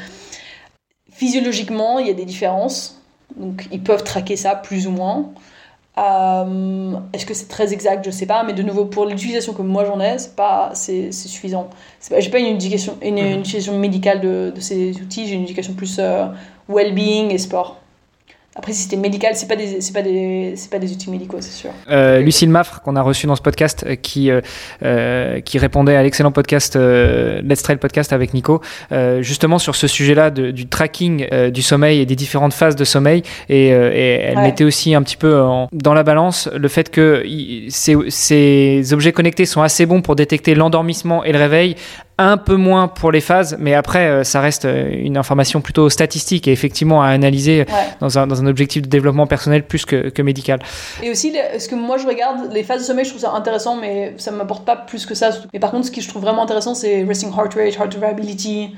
Physiologiquement, 1.11 1.99
il 1.99 2.07
y 2.07 2.11
a 2.11 2.15
des 2.15 2.25
différences. 2.25 3.01
Donc, 3.37 3.67
ils 3.73 3.83
peuvent 3.83 4.05
traquer 4.05 4.37
ça 4.37 4.55
plus 4.55 4.87
ou 4.87 4.93
moins. 4.93 5.31
Euh, 5.99 6.93
est-ce 7.13 7.27
que 7.27 7.35
c'est 7.35 7.49
très 7.49 7.73
exact? 7.73 8.05
Je 8.05 8.11
sais 8.11 8.27
pas, 8.27 8.45
mais 8.45 8.53
de 8.53 8.63
nouveau, 8.63 8.85
pour 8.85 9.07
l'utilisation 9.07 9.53
que 9.53 9.63
moi 9.63 9.85
j'en 9.85 10.01
ai, 10.01 10.19
c'est 10.19 10.37
pas, 10.37 10.71
c'est, 10.75 11.11
suffisant. 11.13 11.69
J'ai 12.19 12.31
pas 12.31 12.39
une 12.39 12.55
indication, 12.55 12.97
une, 13.03 13.17
mhm. 13.17 13.41
utilisation 13.41 13.79
médicale 13.79 14.21
de, 14.21 14.53
de, 14.55 14.61
ces 14.61 14.93
outils, 15.01 15.27
j'ai 15.27 15.35
une 15.35 15.43
indication 15.43 15.75
plus 15.75 15.97
euh, 15.99 16.27
well-being 16.69 17.31
et 17.31 17.39
sport. 17.39 17.81
Après, 18.59 18.73
si 18.73 18.83
c'était 18.83 18.97
médical, 18.97 19.37
c'est 19.37 19.47
pas 19.47 19.55
des, 19.55 19.81
c'est 19.81 19.93
pas 19.93 20.03
des, 20.03 20.55
c'est 20.57 20.69
pas 20.69 20.81
des 20.81 20.91
outils 20.91 21.11
médicaux, 21.11 21.37
c'est 21.41 21.53
sûr. 21.53 21.71
Euh, 21.91 22.19
Lucille 22.19 22.51
Maffre, 22.51 22.81
qu'on 22.83 22.97
a 22.97 23.03
reçu 23.03 23.29
dans 23.29 23.37
ce 23.37 23.41
podcast, 23.41 23.85
euh, 23.87 23.95
qui, 23.95 24.33
euh, 24.33 24.41
euh, 24.85 25.41
qui 25.41 25.59
répondait 25.59 25.95
à 25.95 26.03
l'excellent 26.03 26.33
podcast 26.33 26.75
euh, 26.75 27.41
Let's 27.43 27.63
Trail 27.63 27.77
podcast 27.77 28.13
avec 28.13 28.35
Nico, 28.35 28.61
justement 29.21 29.59
sur 29.59 29.77
ce 29.77 29.87
sujet-là 29.87 30.31
du 30.31 30.67
tracking 30.67 31.27
du 31.51 31.63
sommeil 31.63 32.01
et 32.01 32.07
des 32.07 32.17
différentes 32.17 32.53
phases 32.53 32.75
de 32.75 32.85
sommeil, 32.85 33.23
et, 33.49 33.69
et 33.69 34.21
elle 34.23 34.39
mettait 34.39 34.65
aussi 34.65 34.95
un 34.95 35.03
petit 35.03 35.17
peu 35.17 35.41
en, 35.41 35.69
dans 35.73 35.95
la 35.95 36.03
balance 36.03 36.49
le 36.53 36.69
fait 36.69 36.91
que 36.91 37.25
ces, 37.69 37.97
ces 38.09 38.93
objets 38.93 39.13
connectés 39.13 39.47
sont 39.47 39.63
assez 39.63 39.87
bons 39.87 40.03
pour 40.03 40.17
détecter 40.17 40.57
l'endormissement 40.57 41.23
et 41.23 41.33
le 41.33 41.39
réveil, 41.39 41.77
un 42.19 42.37
peu 42.37 42.57
moins 42.57 42.89
pour 42.89 43.13
les 43.13 43.21
phases, 43.21 43.57
mais 43.61 43.75
après, 43.75 44.09
euh, 44.09 44.25
ça 44.25 44.41
reste 44.41 44.65
euh, 44.65 44.89
une 44.91 45.17
information 45.17 45.61
plutôt 45.61 45.89
statistique 45.89 46.49
et 46.49 46.53
effectivement 46.53 47.01
à 47.01 47.07
analyser 47.07 47.65
dans, 48.01 48.19
un, 48.19 48.27
dans, 48.27 48.43
un, 48.43 48.47
objectif 48.47 48.83
de 48.83 48.89
développement 48.89 49.27
personnel 49.27 49.67
plus 49.67 49.85
que, 49.85 50.09
que 50.09 50.23
médical. 50.23 50.61
Et 51.03 51.11
aussi, 51.11 51.35
ce 51.59 51.69
que 51.69 51.77
moi 51.77 51.97
je 51.97 52.07
regarde, 52.07 52.53
les 52.53 52.65
phases 52.65 52.81
de 52.81 52.87
sommeil, 52.87 53.05
je 53.05 53.11
trouve 53.11 53.23
ça 53.23 53.33
intéressant, 53.33 53.77
mais 53.77 54.15
ça 54.19 54.33
ne 54.33 54.37
m'apporte 54.37 54.65
pas 54.65 54.77
plus 54.77 55.07
que 55.07 55.15
ça. 55.15 55.31
Mais 55.53 55.61
par 55.61 55.71
contre, 55.71 55.87
ce 55.87 55.91
que 55.93 56.01
je 56.01 56.09
trouve 56.09 56.23
vraiment 56.23 56.43
intéressant, 56.43 56.75
c'est 56.75 57.05
resting 57.05 57.31
heart 57.31 57.55
rate, 57.55 57.77
heart 57.77 57.95
variability, 57.97 58.75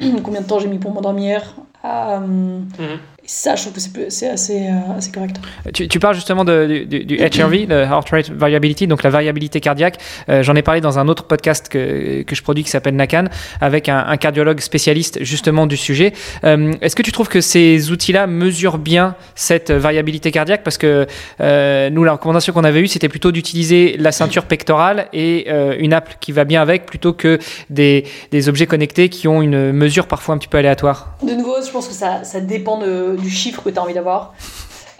combien 0.22 0.40
de 0.40 0.46
temps 0.46 0.60
j'ai 0.60 0.68
mis 0.68 0.78
pour 0.78 0.92
m'endormir. 0.92 1.56
Euh, 1.84 2.18
mhm 2.18 2.98
ça, 3.28 3.56
je 3.56 3.62
trouve 3.62 3.74
que 3.74 4.08
c'est 4.08 4.30
assez, 4.30 4.68
euh, 4.68 4.96
assez 4.96 5.12
correct. 5.12 5.36
Tu, 5.74 5.86
tu, 5.86 6.00
parles 6.00 6.14
justement 6.14 6.46
de, 6.46 6.86
du, 6.88 7.04
du, 7.04 7.16
HRV, 7.16 7.66
le 7.68 7.82
Heart 7.82 8.08
Rate 8.08 8.30
Variability, 8.30 8.86
donc 8.86 9.02
la 9.02 9.10
variabilité 9.10 9.60
cardiaque. 9.60 9.98
Euh, 10.30 10.42
j'en 10.42 10.56
ai 10.56 10.62
parlé 10.62 10.80
dans 10.80 10.98
un 10.98 11.08
autre 11.08 11.24
podcast 11.24 11.68
que, 11.68 12.22
que 12.22 12.34
je 12.34 12.42
produis 12.42 12.64
qui 12.64 12.70
s'appelle 12.70 12.96
Nakan, 12.96 13.24
avec 13.60 13.90
un, 13.90 13.98
un, 13.98 14.16
cardiologue 14.16 14.60
spécialiste 14.60 15.22
justement 15.22 15.66
du 15.66 15.76
sujet. 15.76 16.14
Euh, 16.44 16.72
Est-ce 16.80 16.96
que 16.96 17.02
tu 17.02 17.12
trouves 17.12 17.28
que 17.28 17.42
ces 17.42 17.90
outils-là 17.90 18.26
mesurent 18.26 18.78
bien 18.78 19.14
cette 19.34 19.70
variabilité 19.70 20.30
cardiaque? 20.30 20.62
Parce 20.64 20.78
que 20.78 21.06
euh, 21.42 21.90
nous, 21.90 22.04
la 22.04 22.12
recommandation 22.12 22.54
qu'on 22.54 22.64
avait 22.64 22.80
eue, 22.80 22.88
c'était 22.88 23.10
plutôt 23.10 23.30
d'utiliser 23.30 23.96
la 23.98 24.10
ceinture 24.10 24.46
pectorale 24.46 25.08
et 25.12 25.50
une 25.78 25.92
app 25.92 26.18
qui 26.20 26.32
va 26.32 26.44
bien 26.44 26.62
avec, 26.62 26.86
plutôt 26.86 27.12
que 27.12 27.38
des, 27.68 28.04
des 28.30 28.48
objets 28.48 28.66
connectés 28.66 29.10
qui 29.10 29.28
ont 29.28 29.42
une 29.42 29.72
mesure 29.72 30.06
parfois 30.06 30.34
un 30.34 30.38
petit 30.38 30.48
peu 30.48 30.56
aléatoire. 30.56 31.12
De 31.22 31.32
nouveau, 31.32 31.56
je 31.62 31.70
pense 31.70 31.88
que 31.88 31.94
ça, 31.94 32.24
ça 32.24 32.40
dépend 32.40 32.78
de 32.78 33.17
du 33.18 33.30
chiffre 33.30 33.62
que 33.62 33.70
tu 33.70 33.78
as 33.78 33.82
envie 33.82 33.94
d'avoir. 33.94 34.34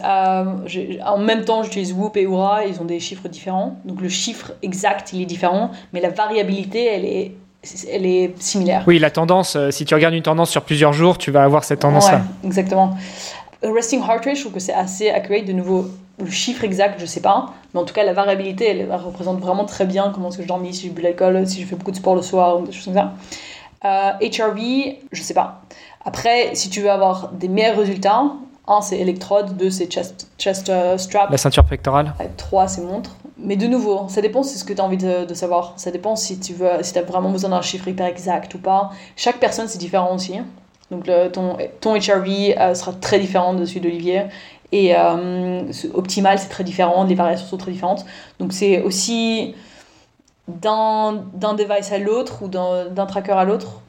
Euh, 0.05 0.45
en 1.05 1.19
même 1.19 1.45
temps, 1.45 1.63
j'utilise 1.63 1.93
Whoop 1.93 2.17
et 2.17 2.27
Oura, 2.27 2.65
ils 2.65 2.81
ont 2.81 2.85
des 2.85 3.01
chiffres 3.01 3.29
différents. 3.29 3.79
Donc 3.85 4.01
le 4.01 4.09
chiffre 4.09 4.53
exact, 4.63 5.13
il 5.13 5.23
est 5.23 5.27
différent, 5.27 5.71
mais 5.93 6.01
la 6.01 6.11
variabilité, 6.11 6.87
elle 6.87 7.05
est, 7.05 7.33
elle 7.91 8.07
est 8.07 8.41
similaire. 8.41 8.85
Oui, 8.87 8.99
la 8.99 9.11
tendance, 9.11 9.57
euh, 9.57 9.71
si 9.71 9.85
tu 9.85 9.95
regardes 9.95 10.15
une 10.15 10.23
tendance 10.23 10.51
sur 10.51 10.63
plusieurs 10.63 10.93
jours, 10.93 11.19
tu 11.19 11.31
vas 11.31 11.43
avoir 11.43 11.65
cette 11.65 11.81
tendance-là. 11.81 12.23
exactement. 12.45 12.97
Resting 13.63 14.01
heart 14.01 14.25
rate, 14.25 14.37
je 14.37 14.43
trouve 14.43 14.53
que 14.53 14.61
c'est 14.61 14.73
assez 14.73 15.11
accurate. 15.11 15.45
De 15.45 15.53
nouveau, 15.53 15.87
le 16.21 16.31
chiffre 16.31 16.63
exact, 16.63 17.01
je 17.01 17.07
sais 17.07 17.21
pas. 17.21 17.55
Mais 17.75 17.81
en 17.81 17.85
tout 17.85 17.95
cas, 17.95 18.05
la 18.05 18.13
variabilité, 18.13 18.69
elle, 18.69 18.89
représente 18.93 19.41
vraiment 19.41 19.65
très 19.65 19.85
bien 19.85 20.13
comment 20.15 20.29
est-ce 20.29 20.37
que 20.37 20.45
je 20.45 20.49
dormis, 20.49 20.73
si 20.73 20.87
j'ai 20.87 20.91
bu 20.91 21.03
l'alcool, 21.03 21.45
si 21.45 21.61
je 21.61 21.67
fais 21.67 21.75
beaucoup 21.75 21.91
de 21.91 21.97
sport 21.97 22.15
le 22.15 22.23
soir, 22.23 22.61
des 22.61 22.71
choses 22.71 22.85
comme 22.85 22.95
ça. 22.95 23.15
Euh, 23.85 24.13
HRV, 24.21 24.97
je 25.13 25.23
sais 25.23 25.35
pas. 25.35 25.63
Après, 26.05 26.55
si 26.55 26.71
tu 26.71 26.81
veux 26.81 26.91
avoir 26.91 27.31
des 27.33 27.49
meilleurs 27.49 27.79
résultats, 27.79 28.25
un 28.69 28.81
c'est 28.81 28.99
électrode, 28.99 29.57
deux 29.57 29.71
c'est 29.71 29.91
chest, 29.91 30.29
chest 30.39 30.69
euh, 30.69 30.99
strap. 30.99 31.31
La 31.31 31.39
ceinture 31.39 31.65
pectorale. 31.65 32.15
trois 32.37 32.69
c'est 32.69 32.83
montre. 32.83 33.17
Mais 33.39 33.57
de 33.57 33.67
nouveau, 33.67 34.07
ça 34.09 34.21
dépend 34.21 34.43
c'est 34.43 34.59
ce 34.59 34.65
que 34.65 34.73
tu 34.73 34.81
as 34.81 34.85
envie 34.85 34.97
de, 34.97 35.33
savoir. 35.35 35.75
Ça 35.77 35.91
dépend 35.91 36.17
si 36.17 36.39
tu 36.39 36.55
veux, 36.55 36.83
si 36.83 36.99
as 36.99 37.03
vraiment 37.03 37.31
besoin 37.31 37.51
d'un 37.51 37.63
chiffre 37.63 37.89
hyper 37.89 38.07
exact 38.07 38.55
ou 38.55 38.59
pas. 38.59 38.91
Chaque 39.17 39.39
personne 39.39 39.69
c'est 39.69 39.79
différent 39.79 40.15
aussi. 40.15 40.35
Donc 40.91 41.07
le, 41.07 41.29
ton, 41.29 41.57
ton 41.81 41.95
HRV 41.95 42.55
euh, 42.59 42.75
sera 42.75 42.93
très 42.93 43.19
différent 43.19 43.55
de 43.55 43.65
celui 43.65 43.81
d'Olivier. 43.81 44.25
Et 44.73 44.95
euh, 44.95 45.63
optimal 45.95 46.39
c'est 46.39 46.49
très 46.49 46.65
différent, 46.65 47.05
les 47.05 47.15
variations 47.15 47.47
sont 47.47 47.57
très 47.57 47.73
différentes. 47.73 48.05
Donc 48.39 48.53
c'est 48.53 48.83
aussi 48.83 49.55
d'un 50.49 51.23
device 51.55 51.93
à 51.93 51.99
l'autre 51.99 52.43
ou 52.43 52.49
d'un 52.49 53.07
tracker 53.07 53.33
à 53.33 53.45
l'autre. 53.45 53.83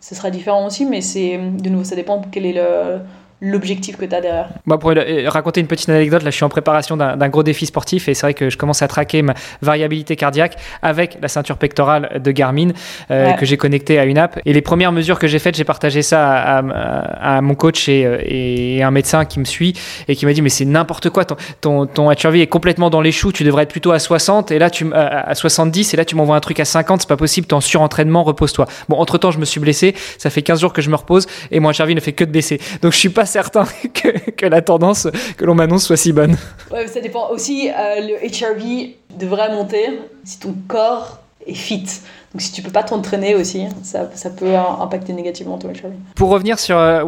Ce 0.00 0.14
sera 0.14 0.30
différent 0.30 0.66
aussi, 0.66 0.84
mais 0.84 1.00
c'est 1.00 1.38
de 1.38 1.68
nouveau, 1.70 1.84
ça 1.84 1.96
dépend 1.96 2.20
quel 2.30 2.44
est 2.44 2.52
le, 2.52 3.00
l'objectif 3.44 3.96
que 3.96 4.06
tu 4.06 4.14
as 4.14 4.20
derrière. 4.20 4.48
Moi, 4.64 4.78
pour 4.78 4.90
euh, 4.90 5.28
raconter 5.28 5.60
une 5.60 5.66
petite 5.66 5.88
anecdote, 5.90 6.22
là, 6.22 6.30
je 6.30 6.36
suis 6.36 6.44
en 6.44 6.48
préparation 6.48 6.96
d'un 6.96 7.28
gros 7.28 7.42
défi 7.42 7.66
sportif 7.66 8.08
et 8.08 8.14
c'est 8.14 8.26
vrai 8.26 8.34
que 8.34 8.48
je 8.48 8.56
commence 8.56 8.80
à 8.80 8.88
traquer 8.88 9.20
ma 9.22 9.34
variabilité 9.60 10.16
cardiaque 10.16 10.56
avec 10.80 11.18
la 11.20 11.28
ceinture 11.28 11.58
pectorale 11.58 12.22
de 12.22 12.30
Garmin 12.30 12.70
euh, 13.10 13.32
que 13.32 13.44
j'ai 13.44 13.58
connectée 13.58 13.98
à 13.98 14.04
une 14.04 14.16
app. 14.16 14.40
Et 14.46 14.52
les 14.52 14.62
premières 14.62 14.92
mesures 14.92 15.18
que 15.18 15.26
j'ai 15.26 15.38
faites, 15.38 15.56
j'ai 15.56 15.64
partagé 15.64 16.00
ça 16.00 16.58
à, 16.58 17.40
mon 17.42 17.54
coach 17.54 17.86
euh, 17.88 18.18
et, 18.22 18.82
un 18.82 18.90
médecin 18.90 19.24
qui 19.24 19.38
me 19.40 19.44
suit 19.44 19.74
et 20.08 20.16
qui 20.16 20.26
m'a 20.26 20.32
dit 20.32 20.42
mais 20.42 20.48
c'est 20.48 20.64
n'importe 20.64 21.10
quoi, 21.10 21.24
ton, 21.24 21.36
ton, 21.60 21.86
ton 21.86 22.10
HRV 22.10 22.36
est 22.36 22.46
complètement 22.46 22.90
dans 22.90 23.00
les 23.00 23.12
choux, 23.12 23.32
tu 23.32 23.44
devrais 23.44 23.64
être 23.64 23.70
plutôt 23.70 23.92
à 23.92 23.98
60 23.98 24.50
et 24.50 24.58
là 24.58 24.70
tu 24.70 24.92
à 24.92 25.34
70 25.34 25.94
et 25.94 25.96
là 25.96 26.04
tu 26.04 26.16
m'envoies 26.16 26.36
un 26.36 26.40
truc 26.40 26.60
à 26.60 26.64
50, 26.64 27.02
c'est 27.02 27.08
pas 27.08 27.16
possible, 27.16 27.46
t'es 27.46 27.54
en 27.54 27.60
surentraînement, 27.60 28.22
repose-toi. 28.22 28.66
Bon, 28.88 28.96
entre 28.96 29.18
temps, 29.18 29.30
je 29.30 29.38
me 29.38 29.44
suis 29.44 29.60
blessé, 29.60 29.94
ça 30.18 30.30
fait 30.30 30.42
15 30.42 30.60
jours 30.60 30.72
que 30.72 30.82
je 30.82 30.90
me 30.90 30.96
repose 30.96 31.26
et 31.50 31.60
mon 31.60 31.70
HRV 31.70 31.94
ne 31.94 32.00
fait 32.00 32.12
que 32.12 32.24
de 32.24 32.30
baisser. 32.30 32.60
Donc 32.82 32.92
je 32.92 32.98
suis 32.98 33.08
pas 33.08 33.26
que 34.36 34.46
la 34.46 34.62
tendance 34.62 35.08
que 35.36 35.44
l'on 35.44 35.54
m'annonce 35.54 35.84
soit 35.84 35.96
si 35.96 36.12
bonne. 36.12 36.36
Ouais, 36.70 36.86
ça 36.86 37.00
dépend 37.00 37.30
aussi. 37.30 37.70
Euh, 37.70 38.00
le 38.00 38.14
HRV 38.26 38.94
devrait 39.18 39.52
monter 39.52 39.98
si 40.24 40.38
ton 40.38 40.54
corps 40.68 41.20
est 41.46 41.54
fit. 41.54 41.86
Donc 42.34 42.42
si 42.42 42.50
tu 42.50 42.62
peux 42.62 42.72
pas 42.72 42.82
t'entraîner 42.82 43.36
aussi, 43.36 43.66
ça, 43.84 44.10
ça, 44.12 44.28
peut 44.28 44.56
impacter 44.56 45.12
négativement 45.12 45.56
ton 45.56 45.68
HRV. 45.68 45.92
Pour 46.16 46.30
revenir 46.30 46.58
sur 46.58 46.76
euh, 46.76 47.04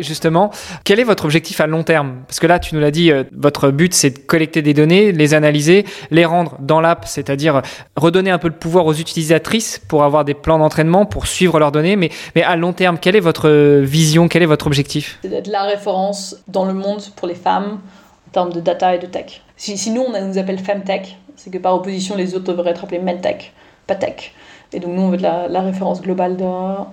justement, 0.00 0.50
quel 0.84 0.98
est 0.98 1.04
votre 1.04 1.26
objectif 1.26 1.60
à 1.60 1.66
long 1.66 1.82
terme? 1.82 2.22
Parce 2.26 2.40
que 2.40 2.46
là, 2.46 2.58
tu 2.58 2.74
nous 2.74 2.80
l'as 2.80 2.90
dit, 2.90 3.12
euh, 3.12 3.24
votre 3.36 3.70
but, 3.70 3.92
c'est 3.92 4.08
de 4.08 4.18
collecter 4.20 4.62
des 4.62 4.72
données, 4.72 5.12
les 5.12 5.34
analyser, 5.34 5.84
les 6.10 6.24
rendre 6.24 6.56
dans 6.60 6.80
l'app, 6.80 7.04
c'est-à-dire 7.06 7.60
redonner 7.94 8.30
un 8.30 8.38
peu 8.38 8.48
de 8.48 8.54
pouvoir 8.54 8.86
aux 8.86 8.94
utilisatrices 8.94 9.78
pour 9.86 10.02
avoir 10.02 10.24
des 10.24 10.32
plans 10.32 10.58
d'entraînement, 10.58 11.04
pour 11.04 11.26
suivre 11.26 11.58
leurs 11.58 11.72
données. 11.72 11.96
Mais, 11.96 12.08
mais 12.34 12.42
à 12.42 12.56
long 12.56 12.72
terme, 12.72 12.96
quelle 12.98 13.16
est 13.16 13.20
votre 13.20 13.50
vision? 13.80 14.28
Quel 14.28 14.42
est 14.42 14.46
votre 14.46 14.66
objectif? 14.66 15.18
C'est 15.20 15.28
d'être 15.28 15.48
la 15.48 15.64
référence 15.64 16.36
dans 16.48 16.64
le 16.64 16.72
monde 16.72 17.02
pour 17.16 17.28
les 17.28 17.34
femmes 17.34 17.80
en 18.28 18.30
termes 18.32 18.52
de 18.54 18.60
data 18.60 18.94
et 18.94 18.98
de 18.98 19.06
tech. 19.06 19.42
Si, 19.58 19.76
si 19.76 19.90
nous, 19.90 20.00
on 20.00 20.26
nous 20.26 20.38
appelle 20.38 20.58
Femtech, 20.58 21.18
c'est 21.36 21.50
que 21.50 21.58
par 21.58 21.74
opposition, 21.74 22.16
les 22.16 22.34
autres 22.34 22.50
devraient 22.50 22.70
être 22.70 22.84
appelés 22.84 22.98
Medtech, 22.98 23.52
pas 23.86 23.94
tech. 23.94 24.32
Et 24.72 24.78
donc 24.78 24.92
nous, 24.92 25.02
on 25.02 25.08
veut 25.10 25.16
de 25.16 25.22
la, 25.22 25.60
référence 25.60 26.00
globale 26.00 26.36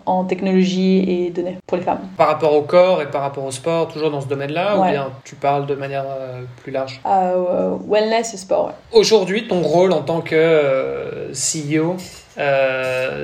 en 0.06 0.24
technologie 0.24 1.06
et 1.08 1.30
données 1.30 1.58
pour 1.68 1.78
les 1.78 1.84
femmes. 1.84 2.00
Par 2.18 2.28
rapport 2.28 2.54
au 2.54 2.64
corps 2.64 3.02
et 3.02 3.06
par 3.06 3.22
rapport 3.22 3.46
au 3.46 3.52
sport, 3.52 3.88
toujours 3.88 4.10
dans 4.10 4.22
ce 4.22 4.28
domaine-là, 4.28 4.78
ou 4.78 4.84
bien 4.90 5.12
tu 5.24 5.36
parles 5.36 5.68
de 5.68 5.76
manière 5.76 6.06
euh, 6.08 6.42
plus 6.64 6.72
large? 6.72 7.00
Euh, 7.06 7.76
Wellness 7.88 8.34
et 8.34 8.38
sport, 8.38 8.74
Aujourd'hui, 8.92 9.48
ton 9.48 9.62
rôle 9.62 9.92
en 9.92 10.02
tant 10.02 10.22
que 10.22 10.36
euh, 10.36 11.32
CEO, 11.34 11.98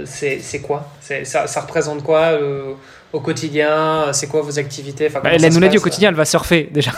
c'est 0.06 0.62
quoi? 0.62 0.88
Ça, 1.02 1.48
ça, 1.48 1.62
représente 1.62 2.04
quoi 2.04 2.38
au 3.12 3.20
quotidien? 3.20 4.14
C'est 4.14 4.28
quoi 4.28 4.42
vos 4.42 4.60
activités? 4.60 5.08
Enfin, 5.08 5.22
bah, 5.24 5.32
Elle 5.34 5.52
nous 5.52 5.60
l'a 5.60 5.68
dit 5.68 5.78
au 5.78 5.82
quotidien, 5.82 6.10
elle 6.10 6.16
va 6.16 6.26
surfer 6.26 6.70
déjà. 6.72 6.92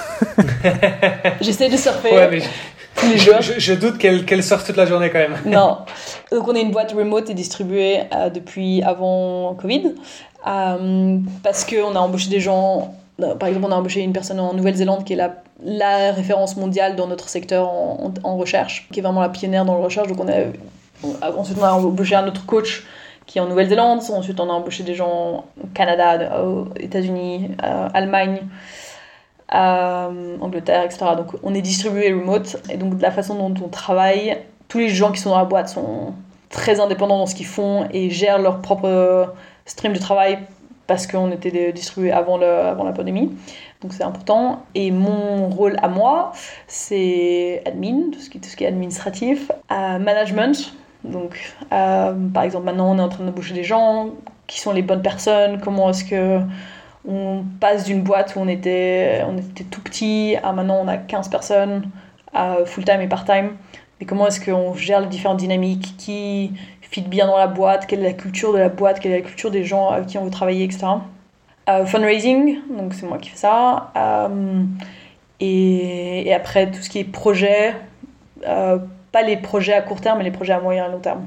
J'essaie 1.41 1.69
de 1.69 1.77
surfer. 1.77 2.11
Ouais, 2.11 2.29
mais 2.29 2.41
je, 2.95 3.73
doute 3.73 3.97
qu'elle 3.97 4.43
sort 4.43 4.63
toute 4.63 4.77
la 4.77 4.85
journée 4.85 5.09
quand 5.09 5.19
même. 5.19 5.37
Non. 5.45 5.79
Donc 6.31 6.47
on 6.47 6.55
est 6.55 6.61
une 6.61 6.71
boîte 6.71 6.91
remote 6.91 7.29
et 7.29 7.33
distribuée 7.33 8.01
euh, 8.13 8.29
depuis 8.29 8.81
avant 8.83 9.55
Covid. 9.55 9.93
Euh, 10.47 11.17
parce 11.43 11.65
qu'on 11.65 11.95
a 11.95 11.99
embauché 11.99 12.29
des 12.29 12.39
gens, 12.39 12.95
euh, 13.21 13.35
par 13.35 13.49
exemple 13.49 13.67
on 13.67 13.71
a 13.71 13.75
embauché 13.75 14.01
une 14.01 14.13
personne 14.13 14.39
en 14.39 14.53
Nouvelle-Zélande 14.53 15.03
qui 15.03 15.13
est 15.13 15.15
la, 15.15 15.35
la 15.63 16.11
référence 16.11 16.55
mondiale 16.55 16.95
dans 16.95 17.07
notre 17.07 17.29
secteur 17.29 17.67
en, 17.67 18.13
en, 18.23 18.37
recherche, 18.37 18.87
qui 18.91 18.99
est 18.99 19.03
vraiment 19.03 19.21
la 19.21 19.29
pionnière 19.29 19.65
dans 19.65 19.77
la 19.77 19.83
recherche. 19.83 20.07
Donc 20.07 20.19
on 20.19 20.27
a, 20.27 21.31
ensuite 21.37 21.57
on 21.59 21.63
a 21.63 21.71
embauché 21.71 22.15
un 22.15 22.27
autre 22.27 22.45
coach 22.45 22.83
qui 23.25 23.39
est 23.39 23.41
en 23.41 23.47
Nouvelle-Zélande. 23.47 24.01
Ensuite 24.09 24.39
on 24.39 24.49
a 24.49 24.53
embauché 24.53 24.83
des 24.83 24.95
gens 24.95 25.45
au 25.61 25.67
Canada, 25.73 26.43
aux 26.43 26.67
États-Unis, 26.79 27.49
Allemagne. 27.93 28.41
Angleterre, 29.51 30.83
etc. 30.83 31.05
Donc 31.17 31.27
on 31.43 31.53
est 31.53 31.61
distribué 31.61 32.11
remote 32.11 32.57
et 32.69 32.77
donc 32.77 32.97
de 32.97 33.01
la 33.01 33.11
façon 33.11 33.35
dont 33.35 33.53
on 33.63 33.69
travaille, 33.69 34.37
tous 34.67 34.79
les 34.79 34.89
gens 34.89 35.11
qui 35.11 35.19
sont 35.21 35.29
dans 35.29 35.37
la 35.37 35.45
boîte 35.45 35.69
sont 35.69 36.13
très 36.49 36.79
indépendants 36.79 37.19
dans 37.19 37.25
ce 37.25 37.35
qu'ils 37.35 37.45
font 37.45 37.87
et 37.91 38.09
gèrent 38.09 38.39
leur 38.39 38.61
propre 38.61 39.33
stream 39.65 39.93
de 39.93 39.99
travail 39.99 40.39
parce 40.87 41.07
qu'on 41.07 41.31
était 41.31 41.71
distribué 41.73 42.11
avant, 42.11 42.39
avant 42.41 42.83
la 42.83 42.91
pandémie. 42.91 43.31
Donc 43.81 43.93
c'est 43.93 44.03
important. 44.03 44.63
Et 44.73 44.91
mon 44.91 45.49
rôle 45.49 45.77
à 45.81 45.87
moi, 45.87 46.31
c'est 46.67 47.61
admin, 47.65 48.11
tout 48.11 48.19
ce 48.19 48.29
qui, 48.29 48.39
tout 48.39 48.49
ce 48.49 48.55
qui 48.55 48.63
est 48.63 48.67
administratif, 48.67 49.51
euh, 49.71 49.99
management. 49.99 50.73
Donc 51.03 51.53
euh, 51.71 52.13
par 52.33 52.43
exemple 52.43 52.65
maintenant 52.65 52.91
on 52.91 52.97
est 52.97 53.01
en 53.01 53.09
train 53.09 53.25
de 53.25 53.31
bouger 53.31 53.53
des 53.53 53.63
gens, 53.63 54.09
qui 54.47 54.59
sont 54.59 54.73
les 54.73 54.81
bonnes 54.81 55.01
personnes, 55.01 55.59
comment 55.59 55.89
est-ce 55.89 56.03
que 56.03 56.39
on 57.07 57.43
passe 57.59 57.85
d'une 57.85 58.01
boîte 58.01 58.35
où 58.35 58.39
on 58.39 58.47
était, 58.47 59.23
on 59.27 59.35
tout 59.69 59.81
petit 59.81 60.35
à 60.43 60.53
maintenant 60.53 60.79
on 60.83 60.87
a 60.87 60.97
15 60.97 61.29
personnes, 61.29 61.89
full-time 62.65 63.01
et 63.01 63.07
part-time. 63.07 63.51
Et 64.01 64.05
comment 64.05 64.27
est-ce 64.27 64.43
qu'on 64.43 64.73
gère 64.73 64.99
les 64.99 65.07
différentes 65.07 65.37
dynamiques? 65.37 65.95
Qui 65.97 66.51
fit 66.81 67.01
bien 67.01 67.27
dans 67.27 67.37
la 67.37 67.47
boîte? 67.47 67.87
Quelle 67.87 67.99
est 67.99 68.09
la 68.09 68.13
culture 68.13 68.53
de 68.53 68.57
la 68.57 68.69
boîte? 68.69 68.99
Quelle 68.99 69.11
est 69.11 69.21
la 69.21 69.25
culture 69.25 69.51
des 69.51 69.63
gens 69.63 69.89
avec 69.89 70.07
qui 70.07 70.17
on 70.17 70.25
veut 70.25 70.31
travailler, 70.31 70.65
etc. 70.65 70.87
Euh, 71.67 71.85
fundraising, 71.85 72.59
donc 72.77 72.93
c'est 72.93 73.07
moi 73.07 73.17
qui 73.17 73.29
fais 73.29 73.37
ça. 73.37 73.91
Euh, 73.97 74.63
et, 75.39 76.31
après, 76.33 76.69
tout 76.69 76.81
ce 76.81 76.89
qui 76.89 76.99
est 76.99 77.03
projet, 77.03 77.75
euh, 78.47 78.77
pas 79.11 79.23
les 79.23 79.37
projets 79.37 79.73
à 79.73 79.81
court 79.81 79.99
terme, 79.99 80.19
mais 80.19 80.23
les 80.23 80.31
projets 80.31 80.53
à 80.53 80.59
moyen 80.59 80.87
et 80.87 80.91
long 80.91 80.99
terme. 80.99 81.25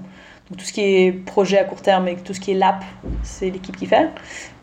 Tout 0.56 0.64
ce 0.64 0.72
qui 0.72 0.80
est 0.80 1.12
projet 1.12 1.58
à 1.58 1.64
court 1.64 1.82
terme 1.82 2.08
et 2.08 2.16
tout 2.16 2.32
ce 2.32 2.40
qui 2.40 2.52
est 2.52 2.54
l'app, 2.54 2.84
c'est 3.22 3.50
l'équipe 3.50 3.76
qui 3.76 3.86
fait. 3.86 4.08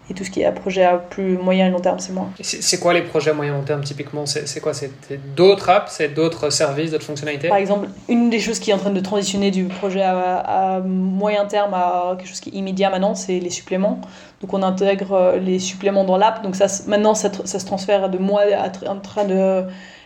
Et 0.07 0.13
tout 0.13 0.23
ce 0.23 0.29
qui 0.29 0.41
est 0.41 0.45
à 0.45 0.51
projet 0.51 0.83
à 0.83 0.97
plus 0.97 1.35
moyen 1.35 1.67
et 1.67 1.71
long 1.71 1.79
terme, 1.79 1.97
c'est 1.97 2.13
moi. 2.13 2.27
C'est 2.39 2.79
quoi 2.79 2.93
les 2.93 3.01
projets 3.01 3.31
à 3.31 3.33
moyen 3.33 3.53
et 3.53 3.55
long 3.55 3.63
terme 3.63 3.83
typiquement? 3.83 4.25
C'est 4.27 4.59
quoi? 4.59 4.73
C'est 4.75 4.91
d'autres 5.35 5.69
apps? 5.69 5.91
C'est 5.91 6.09
d'autres 6.09 6.51
services, 6.51 6.91
d'autres 6.91 7.05
fonctionnalités? 7.05 7.47
Par 7.47 7.57
exemple, 7.57 7.87
une 8.07 8.29
des 8.29 8.39
choses 8.39 8.59
qui 8.59 8.69
est 8.69 8.73
en 8.75 8.77
train 8.77 8.91
de 8.91 8.99
transitionner 8.99 9.49
du 9.49 9.65
projet 9.65 10.03
à, 10.03 10.79
moyen 10.85 11.45
terme 11.45 11.73
à 11.73 12.15
quelque 12.17 12.27
chose 12.27 12.39
qui 12.39 12.49
est 12.49 12.53
immédiat 12.53 12.91
maintenant, 12.91 13.15
c'est 13.15 13.39
les 13.39 13.49
suppléments. 13.49 13.99
Donc 14.41 14.53
on 14.53 14.61
intègre 14.61 15.13
euh, 15.13 15.37
les 15.37 15.57
suppléments 15.57 16.03
dans 16.03 16.17
l'app. 16.17 16.43
Donc 16.43 16.55
ça, 16.55 16.67
maintenant, 16.87 17.15
ça, 17.15 17.31
ça, 17.45 17.57
se 17.57 17.65
transfère 17.65 18.09
de 18.09 18.19
moi 18.19 18.41
à, 18.55 18.67
en 18.87 18.99
train 18.99 19.23
de 19.23 19.63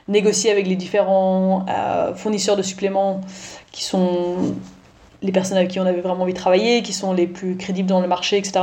négocier 0.07 0.49
avec 0.49 0.65
les 0.65 0.77
différents 0.77 1.65
euh, 1.69 2.15
fournisseurs 2.15 2.55
de 2.55 2.61
suppléments 2.61 3.19
qui 3.73 3.83
sont 3.83 4.55
les 5.21 5.33
personnes 5.33 5.57
avec 5.57 5.69
qui 5.69 5.79
on 5.81 5.85
avait 5.85 5.99
vraiment 5.99 6.23
envie 6.23 6.33
de 6.33 6.37
travailler, 6.37 6.83
qui 6.83 6.93
sont 6.93 7.11
les 7.11 7.27
plus 7.27 7.57
crédibles 7.57 7.89
dans 7.89 7.99
le 7.99 8.07
marché, 8.07 8.37
etc 8.37 8.61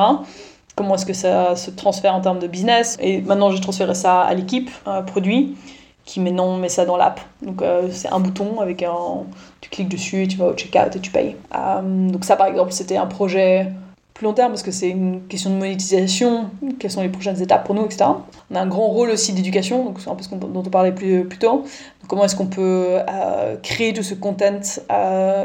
comment 0.76 0.94
est-ce 0.94 1.06
que 1.06 1.14
ça 1.14 1.56
se 1.56 1.70
transfère 1.70 2.14
en 2.14 2.20
termes 2.20 2.38
de 2.38 2.46
business. 2.46 2.96
Et 3.00 3.20
maintenant, 3.22 3.50
j'ai 3.50 3.60
transféré 3.60 3.94
ça 3.94 4.20
à 4.20 4.34
l'équipe 4.34 4.70
un 4.84 5.02
produit 5.02 5.56
qui 6.04 6.20
maintenant 6.20 6.56
met 6.56 6.68
ça 6.68 6.84
dans 6.84 6.96
l'app. 6.96 7.20
Donc 7.42 7.60
euh, 7.60 7.88
c'est 7.90 8.08
un 8.08 8.20
bouton 8.20 8.60
avec 8.60 8.82
un... 8.82 9.24
Tu 9.60 9.68
cliques 9.68 9.88
dessus, 9.88 10.28
tu 10.28 10.36
vas 10.36 10.46
au 10.46 10.54
checkout 10.54 10.94
et 10.94 11.00
tu 11.00 11.10
payes. 11.10 11.34
Euh, 11.54 12.10
donc 12.10 12.24
ça 12.24 12.36
par 12.36 12.46
exemple 12.46 12.70
c'était 12.72 12.96
un 12.96 13.06
projet 13.06 13.72
plus 14.14 14.24
long 14.24 14.32
terme 14.32 14.52
parce 14.52 14.62
que 14.62 14.70
c'est 14.70 14.88
une 14.88 15.22
question 15.26 15.50
de 15.50 15.56
monétisation, 15.56 16.48
quelles 16.78 16.92
sont 16.92 17.02
les 17.02 17.08
prochaines 17.08 17.42
étapes 17.42 17.66
pour 17.66 17.74
nous, 17.74 17.84
etc. 17.84 18.04
On 18.50 18.54
a 18.54 18.60
un 18.60 18.66
grand 18.66 18.86
rôle 18.86 19.10
aussi 19.10 19.34
d'éducation, 19.34 19.84
donc 19.84 20.00
c'est 20.00 20.08
un 20.08 20.14
peu 20.14 20.22
ce 20.22 20.34
dont 20.34 20.62
on 20.64 20.70
parlait 20.70 20.92
plus, 20.92 21.26
plus 21.26 21.38
tôt. 21.38 21.64
Comment 22.08 22.24
est-ce 22.24 22.36
qu'on 22.36 22.46
peut 22.46 22.98
euh, 23.10 23.56
créer 23.62 23.92
tout 23.92 24.04
ce 24.04 24.14
content 24.14 24.60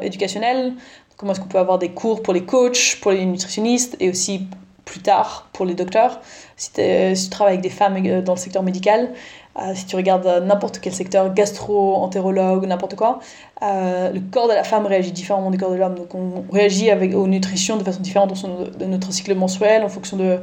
éducationnel? 0.01 0.73
Comment 1.17 1.33
est-ce 1.33 1.41
qu'on 1.41 1.47
peut 1.47 1.59
avoir 1.59 1.79
des 1.79 1.89
cours 1.89 2.21
pour 2.21 2.33
les 2.33 2.45
coachs, 2.45 2.97
pour 3.01 3.11
les 3.11 3.25
nutritionnistes 3.25 3.97
et 3.99 4.09
aussi 4.09 4.47
plus 4.91 4.99
tard 4.99 5.47
pour 5.53 5.65
les 5.65 5.73
docteurs. 5.73 6.19
Si, 6.57 6.69
tu 6.73 7.29
travailles 7.29 7.53
avec 7.53 7.61
des 7.61 7.69
femmes 7.69 7.95
euh, 8.05 8.21
dans 8.21 8.33
le 8.33 8.37
secteur 8.37 8.61
médical, 8.61 9.11
euh, 9.57 9.71
si 9.73 9.85
tu 9.85 9.95
regardes 9.95 10.27
euh, 10.27 10.41
n'importe 10.41 10.79
quel 10.79 10.93
secteur, 10.93 11.33
gastro-entérologue, 11.33 12.65
n'importe 12.67 12.95
quoi, 12.95 13.19
le 13.61 14.19
corps 14.19 14.49
de 14.49 14.53
la 14.53 14.65
femme 14.65 14.85
réagit 14.85 15.13
différemment 15.13 15.49
du 15.49 15.57
corps 15.57 15.71
de 15.71 15.77
l'homme. 15.77 15.95
Donc 15.95 16.13
on 16.13 16.43
réagit 16.51 16.89
avec, 16.89 17.15
aux 17.15 17.27
nutritions 17.27 17.77
de 17.77 17.83
façon 17.83 18.01
différente 18.01 18.33
dans 18.77 18.87
notre 18.87 19.13
cycle 19.13 19.33
mensuel, 19.33 19.83
en 19.83 19.89
fonction 19.89 20.17
de 20.17 20.39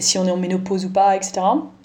si 0.00 0.18
on 0.18 0.26
est 0.26 0.32
en 0.32 0.36
ménopause 0.36 0.84
ou 0.84 0.90
pas, 0.90 1.14
etc. 1.14 1.42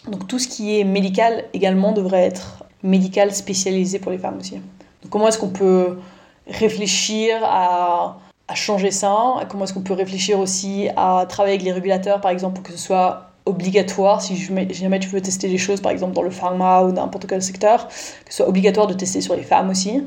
Donc 0.08 0.28
tout 0.28 0.40
ce 0.40 0.48
qui 0.48 0.80
est 0.80 0.84
médical 0.84 1.44
également 1.54 1.92
devrait 1.92 2.26
être 2.26 2.64
médical 2.82 3.32
spécialisé 3.32 4.00
pour 4.00 4.12
les 4.12 4.18
femmes 4.18 4.40
aussi. 4.40 4.56
Donc 4.56 5.12
comment 5.12 5.28
est-ce 5.28 5.38
qu'on 5.38 5.50
peut 5.50 6.00
réfléchir 6.48 7.42
à 7.44 8.18
à 8.52 8.56
changer 8.56 8.92
ça 8.92 9.16
Comment 9.50 9.64
est-ce 9.64 9.74
qu'on 9.74 9.82
peut 9.82 9.94
réfléchir 9.94 10.38
aussi 10.40 10.90
à 10.98 11.26
travailler 11.28 11.56
avec 11.56 11.66
les 11.66 11.72
régulateurs, 11.72 12.20
par 12.20 12.32
exemple, 12.32 12.56
pour 12.56 12.64
que 12.64 12.72
ce 12.74 12.78
soit 12.78 13.32
obligatoire, 13.46 14.22
si 14.22 14.36
jamais 14.36 15.00
tu 15.00 15.10
veux 15.10 15.22
tester 15.22 15.48
des 15.48 15.58
choses, 15.58 15.82
par 15.82 15.92
exemple 15.92 16.14
dans 16.14 16.22
le 16.22 16.30
pharma 16.30 16.82
ou 16.82 16.92
n'importe 16.92 17.26
quel 17.28 17.42
secteur, 17.42 17.88
que 17.88 18.30
ce 18.30 18.38
soit 18.38 18.48
obligatoire 18.48 18.88
de 18.88 18.94
tester 18.94 19.22
sur 19.22 19.36
les 19.36 19.42
femmes 19.42 19.70
aussi, 19.70 20.04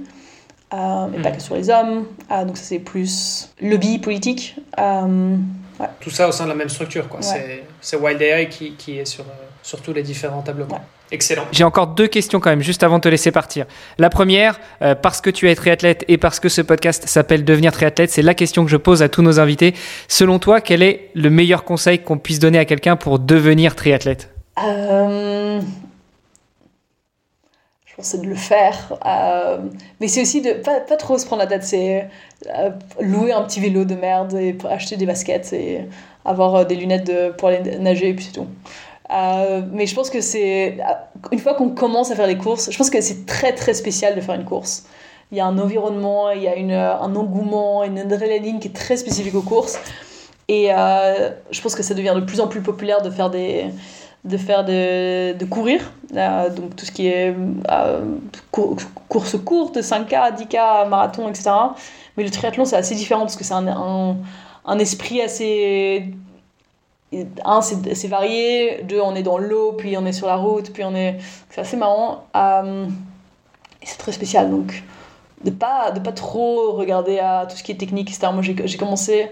euh, 0.73 1.07
et 1.13 1.23
pas 1.23 1.31
hmm. 1.31 1.37
que 1.37 1.43
sur 1.43 1.57
les 1.57 1.71
hommes. 1.71 2.07
Ah, 2.29 2.45
donc 2.45 2.57
ça 2.57 2.65
c'est 2.65 2.79
plus 2.79 3.51
lobby 3.61 3.99
politique. 3.99 4.57
Euh, 4.79 5.37
Tout 6.01 6.11
ça 6.11 6.29
au 6.29 6.33
sein 6.33 6.45
de 6.45 6.51
la 6.51 6.55
même 6.55 6.69
structure, 6.69 7.09
quoi. 7.09 7.21
C'est 7.23 7.97
Wild 7.97 8.23
AI 8.23 8.49
qui, 8.49 8.75
qui 8.75 8.99
est 8.99 9.05
sur, 9.05 9.25
euh, 9.25 9.33
sur 9.63 9.81
tous 9.83 9.93
les 9.93 10.03
différents 10.03 10.43
tableaux. 10.43 10.67
Excellent. 11.11 11.45
J'ai 11.53 11.65
encore 11.65 11.89
deux 11.89 12.09
questions 12.09 12.41
quand 12.41 12.51
même, 12.51 12.63
juste 12.63 12.83
avant 12.83 12.97
de 12.97 13.03
te 13.03 13.09
laisser 13.09 13.31
partir. 13.31 13.67
La 13.99 14.11
première, 14.11 14.59
euh, 14.83 14.95
parce 14.95 15.21
que 15.21 15.31
tu 15.31 15.49
es 15.51 15.55
triathlète 15.55 16.05
et 16.09 16.19
parce 16.19 16.41
que 16.41 16.49
ce 16.49 16.61
podcast 16.61 17.07
s'appelle 17.07 17.45
Devenir 17.45 17.73
triathlète, 17.73 18.11
c'est 18.11 18.23
la 18.23 18.35
question 18.35 18.65
que 18.65 18.71
je 18.71 18.77
pose 18.77 19.03
à 19.03 19.09
tous 19.09 19.23
nos 19.23 19.39
invités. 19.39 19.75
Selon 20.09 20.39
toi, 20.39 20.61
quel 20.61 20.83
est 20.83 21.11
le 21.15 21.31
meilleur 21.31 21.65
conseil 21.65 22.01
qu'on 22.01 22.19
puisse 22.19 22.39
donner 22.39 22.59
à 22.59 22.65
quelqu'un 22.65 22.97
pour 22.97 23.19
devenir 23.19 23.77
triathlète? 23.77 24.31
Euh, 24.65 25.61
Je 27.87 27.95
pense 27.97 28.07
c'est 28.07 28.23
de 28.23 28.27
le 28.27 28.35
faire. 28.35 28.95
Euh, 29.07 29.59
mais 30.01 30.09
c'est 30.09 30.23
aussi 30.23 30.41
de 30.41 30.55
pas, 30.55 30.81
pas 30.81 30.97
trop 30.97 31.19
se 31.19 31.27
prendre 31.27 31.43
la 31.43 31.49
tête. 31.49 31.65
C'est 31.65 32.09
louer 33.01 33.33
un 33.33 33.43
petit 33.43 33.61
vélo 33.61 33.85
de 33.85 33.95
merde 33.95 34.35
et 34.35 34.57
acheter 34.69 34.97
des 34.97 35.07
baskets 35.07 35.53
et 35.53 35.83
avoir 36.25 36.67
des 36.67 36.75
lunettes 36.75 37.07
de, 37.07 37.31
pour 37.31 37.49
aller 37.49 37.79
nager 37.79 38.09
et 38.09 38.15
puis 38.15 38.25
c'est 38.25 38.33
tout. 38.33 38.49
Euh, 39.11 39.63
mais 39.73 39.87
je 39.87 39.95
pense 39.95 40.11
que 40.11 40.21
c'est. 40.21 40.79
Une 41.31 41.39
fois 41.39 41.55
qu'on 41.55 41.71
commence 41.71 42.11
à 42.11 42.17
faire 42.17 42.27
des 42.27 42.39
courses, 42.39 42.71
je 42.71 42.77
pense 42.77 42.91
que 42.91 43.01
c'est 43.01 43.27
très 43.27 43.53
très 43.53 43.75
spécial 43.75 44.15
de 44.15 44.21
faire 44.21 44.35
une 44.35 44.45
course. 44.45 44.85
Il 45.31 45.39
y 45.39 45.41
a 45.41 45.47
un 45.47 45.59
environnement, 45.59 46.31
il 46.31 46.43
y 46.43 46.49
a 46.49 46.57
une, 46.57 46.73
un 46.73 47.15
engouement, 47.17 47.85
une 47.85 47.99
adrénaline 47.99 48.61
qui 48.61 48.69
est 48.69 48.73
très 48.73 48.97
spécifique 48.97 49.35
aux 49.35 49.43
courses. 49.43 49.79
Et 50.49 50.69
euh, 50.73 51.31
je 51.51 51.61
pense 51.61 51.75
que 51.75 51.83
ça 51.83 51.95
devient 51.95 52.13
de 52.15 52.21
plus 52.21 52.41
en 52.41 52.49
plus 52.49 52.61
populaire 52.61 53.03
de 53.03 53.11
faire 53.11 53.31
des 53.31 53.67
de 54.25 54.39
faire 54.39 54.65
de, 54.65 55.35
de 55.35 55.45
courir 55.45 55.93
euh, 56.17 56.49
donc 56.49 56.77
tout 56.77 56.87
ce 56.87 56.93
qui 56.93 57.09
est 57.09 57.35
course 58.51 59.37
courte 59.45 59.77
5K 59.77 60.35
10K 60.35 60.89
marathon 60.89 61.29
etc 61.29 61.51
mais 62.17 62.25
le 62.25 62.31
triathlon 62.31 62.65
c'est 62.65 62.77
assez 62.77 62.95
différent 62.95 63.21
parce 63.21 63.37
que 63.37 63.45
c'est 63.45 63.53
un, 63.53 63.69
un, 63.69 64.17
un, 64.65 64.79
esprit 64.79 65.21
assez 65.21 66.15
un, 67.45 67.61
c'est 67.63 68.09
varié, 68.09 68.83
deux, 68.85 69.01
on 69.01 69.15
est 69.15 69.23
dans 69.23 69.39
l'eau, 69.39 69.73
puis 69.73 69.97
on 69.97 70.07
est 70.07 70.13
sur 70.13 70.27
la 70.27 70.37
route, 70.37 70.73
puis 70.73 70.85
on 70.85 70.95
est. 70.95 71.19
C'est 71.51 71.61
assez 71.61 71.77
marrant. 71.77 72.25
Euh, 72.37 72.87
c'est 73.83 73.99
très 73.99 74.13
spécial, 74.13 74.51
donc 74.51 74.83
de 75.45 75.51
pas, 75.51 75.91
de 75.91 76.01
pas 76.01 76.13
trop 76.13 76.73
regarder 76.73 77.19
à 77.19 77.47
tout 77.49 77.57
ce 77.57 77.63
qui 77.63 77.73
est 77.73 77.77
technique, 77.77 78.11
etc. 78.11 78.29
Moi, 78.33 78.43
j'ai 78.43 78.77
commencé 78.79 79.29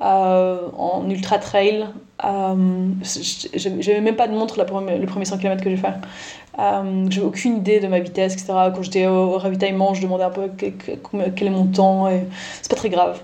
euh, 0.00 0.68
en 0.76 1.08
ultra 1.10 1.38
trail. 1.38 1.86
Euh, 2.24 2.88
J'avais 3.54 4.00
même 4.00 4.16
pas 4.16 4.28
de 4.28 4.34
montre 4.34 4.58
la 4.58 4.64
le 4.64 5.06
premier 5.06 5.24
100 5.24 5.38
km 5.38 5.62
que 5.62 5.70
j'ai 5.70 5.76
fait. 5.76 5.92
Euh, 6.58 7.06
j'avais 7.10 7.26
aucune 7.26 7.58
idée 7.58 7.80
de 7.80 7.86
ma 7.86 8.00
vitesse, 8.00 8.32
etc. 8.32 8.52
Quand 8.74 8.82
j'étais 8.82 9.06
au, 9.06 9.36
ravitaillement, 9.38 9.94
je 9.94 10.02
demandais 10.02 10.24
un 10.24 10.30
peu 10.30 10.50
quel 10.56 11.46
est 11.46 11.50
mon 11.50 11.66
temps, 11.66 12.08
et 12.08 12.24
c'est 12.62 12.70
pas 12.70 12.76
très 12.76 12.90
grave. 12.90 13.20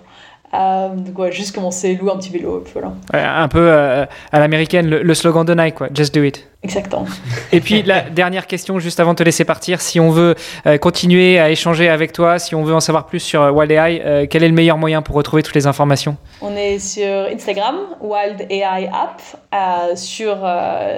Euh, 0.54 0.88
donc 0.94 1.18
ouais, 1.18 1.32
juste 1.32 1.54
commencer, 1.54 1.94
louer 1.94 2.12
un 2.12 2.16
petit 2.16 2.30
vélo, 2.30 2.62
voilà. 2.72 2.92
un 3.12 3.48
peu 3.48 3.60
euh, 3.60 4.06
à 4.32 4.38
l'américaine, 4.38 4.88
le, 4.88 5.14
slogan 5.14 5.44
de 5.44 5.54
Nike, 5.54 5.74
quoi. 5.74 5.88
Just 5.92 6.14
do 6.14 6.22
it. 6.22 6.46
Exactement. 6.62 7.06
Et 7.52 7.60
puis 7.60 7.82
la 7.82 8.02
dernière 8.02 8.46
question, 8.46 8.78
juste 8.78 8.98
avant 8.98 9.12
de 9.12 9.18
te 9.18 9.22
laisser 9.22 9.44
partir, 9.44 9.80
si 9.80 10.00
on 10.00 10.10
veut 10.10 10.34
euh, 10.66 10.78
continuer 10.78 11.38
à 11.38 11.50
échanger 11.50 11.88
avec 11.88 12.12
toi, 12.12 12.38
si 12.38 12.54
on 12.54 12.64
veut 12.64 12.74
en 12.74 12.80
savoir 12.80 13.06
plus 13.06 13.20
sur 13.20 13.40
Wild 13.54 13.70
AI, 13.70 14.26
quel 14.28 14.42
est 14.42 14.48
le 14.48 14.54
meilleur 14.54 14.78
moyen 14.78 15.02
pour 15.02 15.14
retrouver 15.14 15.42
toutes 15.42 15.54
les 15.54 15.66
informations? 15.66 16.16
On 16.40 16.56
est 16.56 16.78
sur 16.78 17.26
Instagram, 17.32 17.76
Wild 18.00 18.46
AI 18.50 18.88
App, 18.88 19.96
sur 19.96 20.36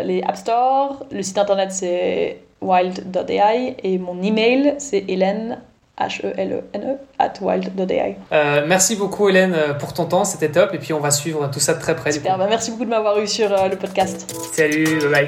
les 0.05 0.23
App 0.27 0.37
Store, 0.37 1.05
le 1.11 1.23
site 1.23 1.39
internet 1.39 1.71
c'est 1.73 2.39
wild.ai 2.61 3.77
et 3.83 3.99
mon 3.99 4.23
email 4.23 4.75
c'est 4.79 5.05
hélène 5.09 5.59
H-E-L-E-N-E, 5.99 6.97
at 7.19 7.33
wild.ai. 7.41 8.17
Euh, 8.33 8.65
merci 8.67 8.97
beaucoup 8.97 9.29
Hélène 9.29 9.55
euh, 9.55 9.75
pour 9.75 9.93
ton 9.93 10.05
temps, 10.05 10.25
c'était 10.25 10.51
top 10.51 10.75
et 10.75 10.79
puis 10.79 10.93
on 10.93 11.01
va 11.01 11.11
suivre 11.11 11.51
tout 11.51 11.61
ça 11.61 11.75
de 11.75 11.81
très 11.81 11.97
près. 11.97 12.13
Super, 12.13 12.39
bah, 12.39 12.47
merci 12.49 12.71
beaucoup 12.71 12.85
de 12.85 12.91
m'avoir 12.91 13.19
eu 13.19 13.27
sur 13.27 13.53
euh, 13.53 13.69
le 13.69 13.77
podcast. 13.77 14.35
Salut, 14.53 14.99
bye 15.01 15.11
bye. 15.11 15.27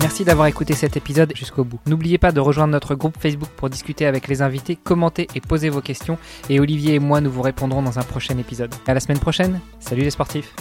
Merci 0.00 0.24
d'avoir 0.24 0.46
écouté 0.46 0.72
cet 0.72 0.96
épisode 0.96 1.32
jusqu'au 1.36 1.62
bout. 1.62 1.78
N'oubliez 1.86 2.16
pas 2.16 2.32
de 2.32 2.40
rejoindre 2.40 2.72
notre 2.72 2.94
groupe 2.94 3.16
Facebook 3.20 3.50
pour 3.50 3.68
discuter 3.68 4.06
avec 4.06 4.28
les 4.28 4.40
invités, 4.40 4.76
commenter 4.76 5.28
et 5.34 5.40
poser 5.42 5.68
vos 5.68 5.82
questions. 5.82 6.16
Et 6.48 6.58
Olivier 6.58 6.94
et 6.94 6.98
moi, 6.98 7.20
nous 7.20 7.30
vous 7.30 7.42
répondrons 7.42 7.82
dans 7.82 7.98
un 7.98 8.02
prochain 8.02 8.38
épisode. 8.38 8.74
À 8.86 8.94
la 8.94 9.00
semaine 9.00 9.18
prochaine. 9.18 9.60
Salut 9.78 10.02
les 10.02 10.10
sportifs. 10.10 10.54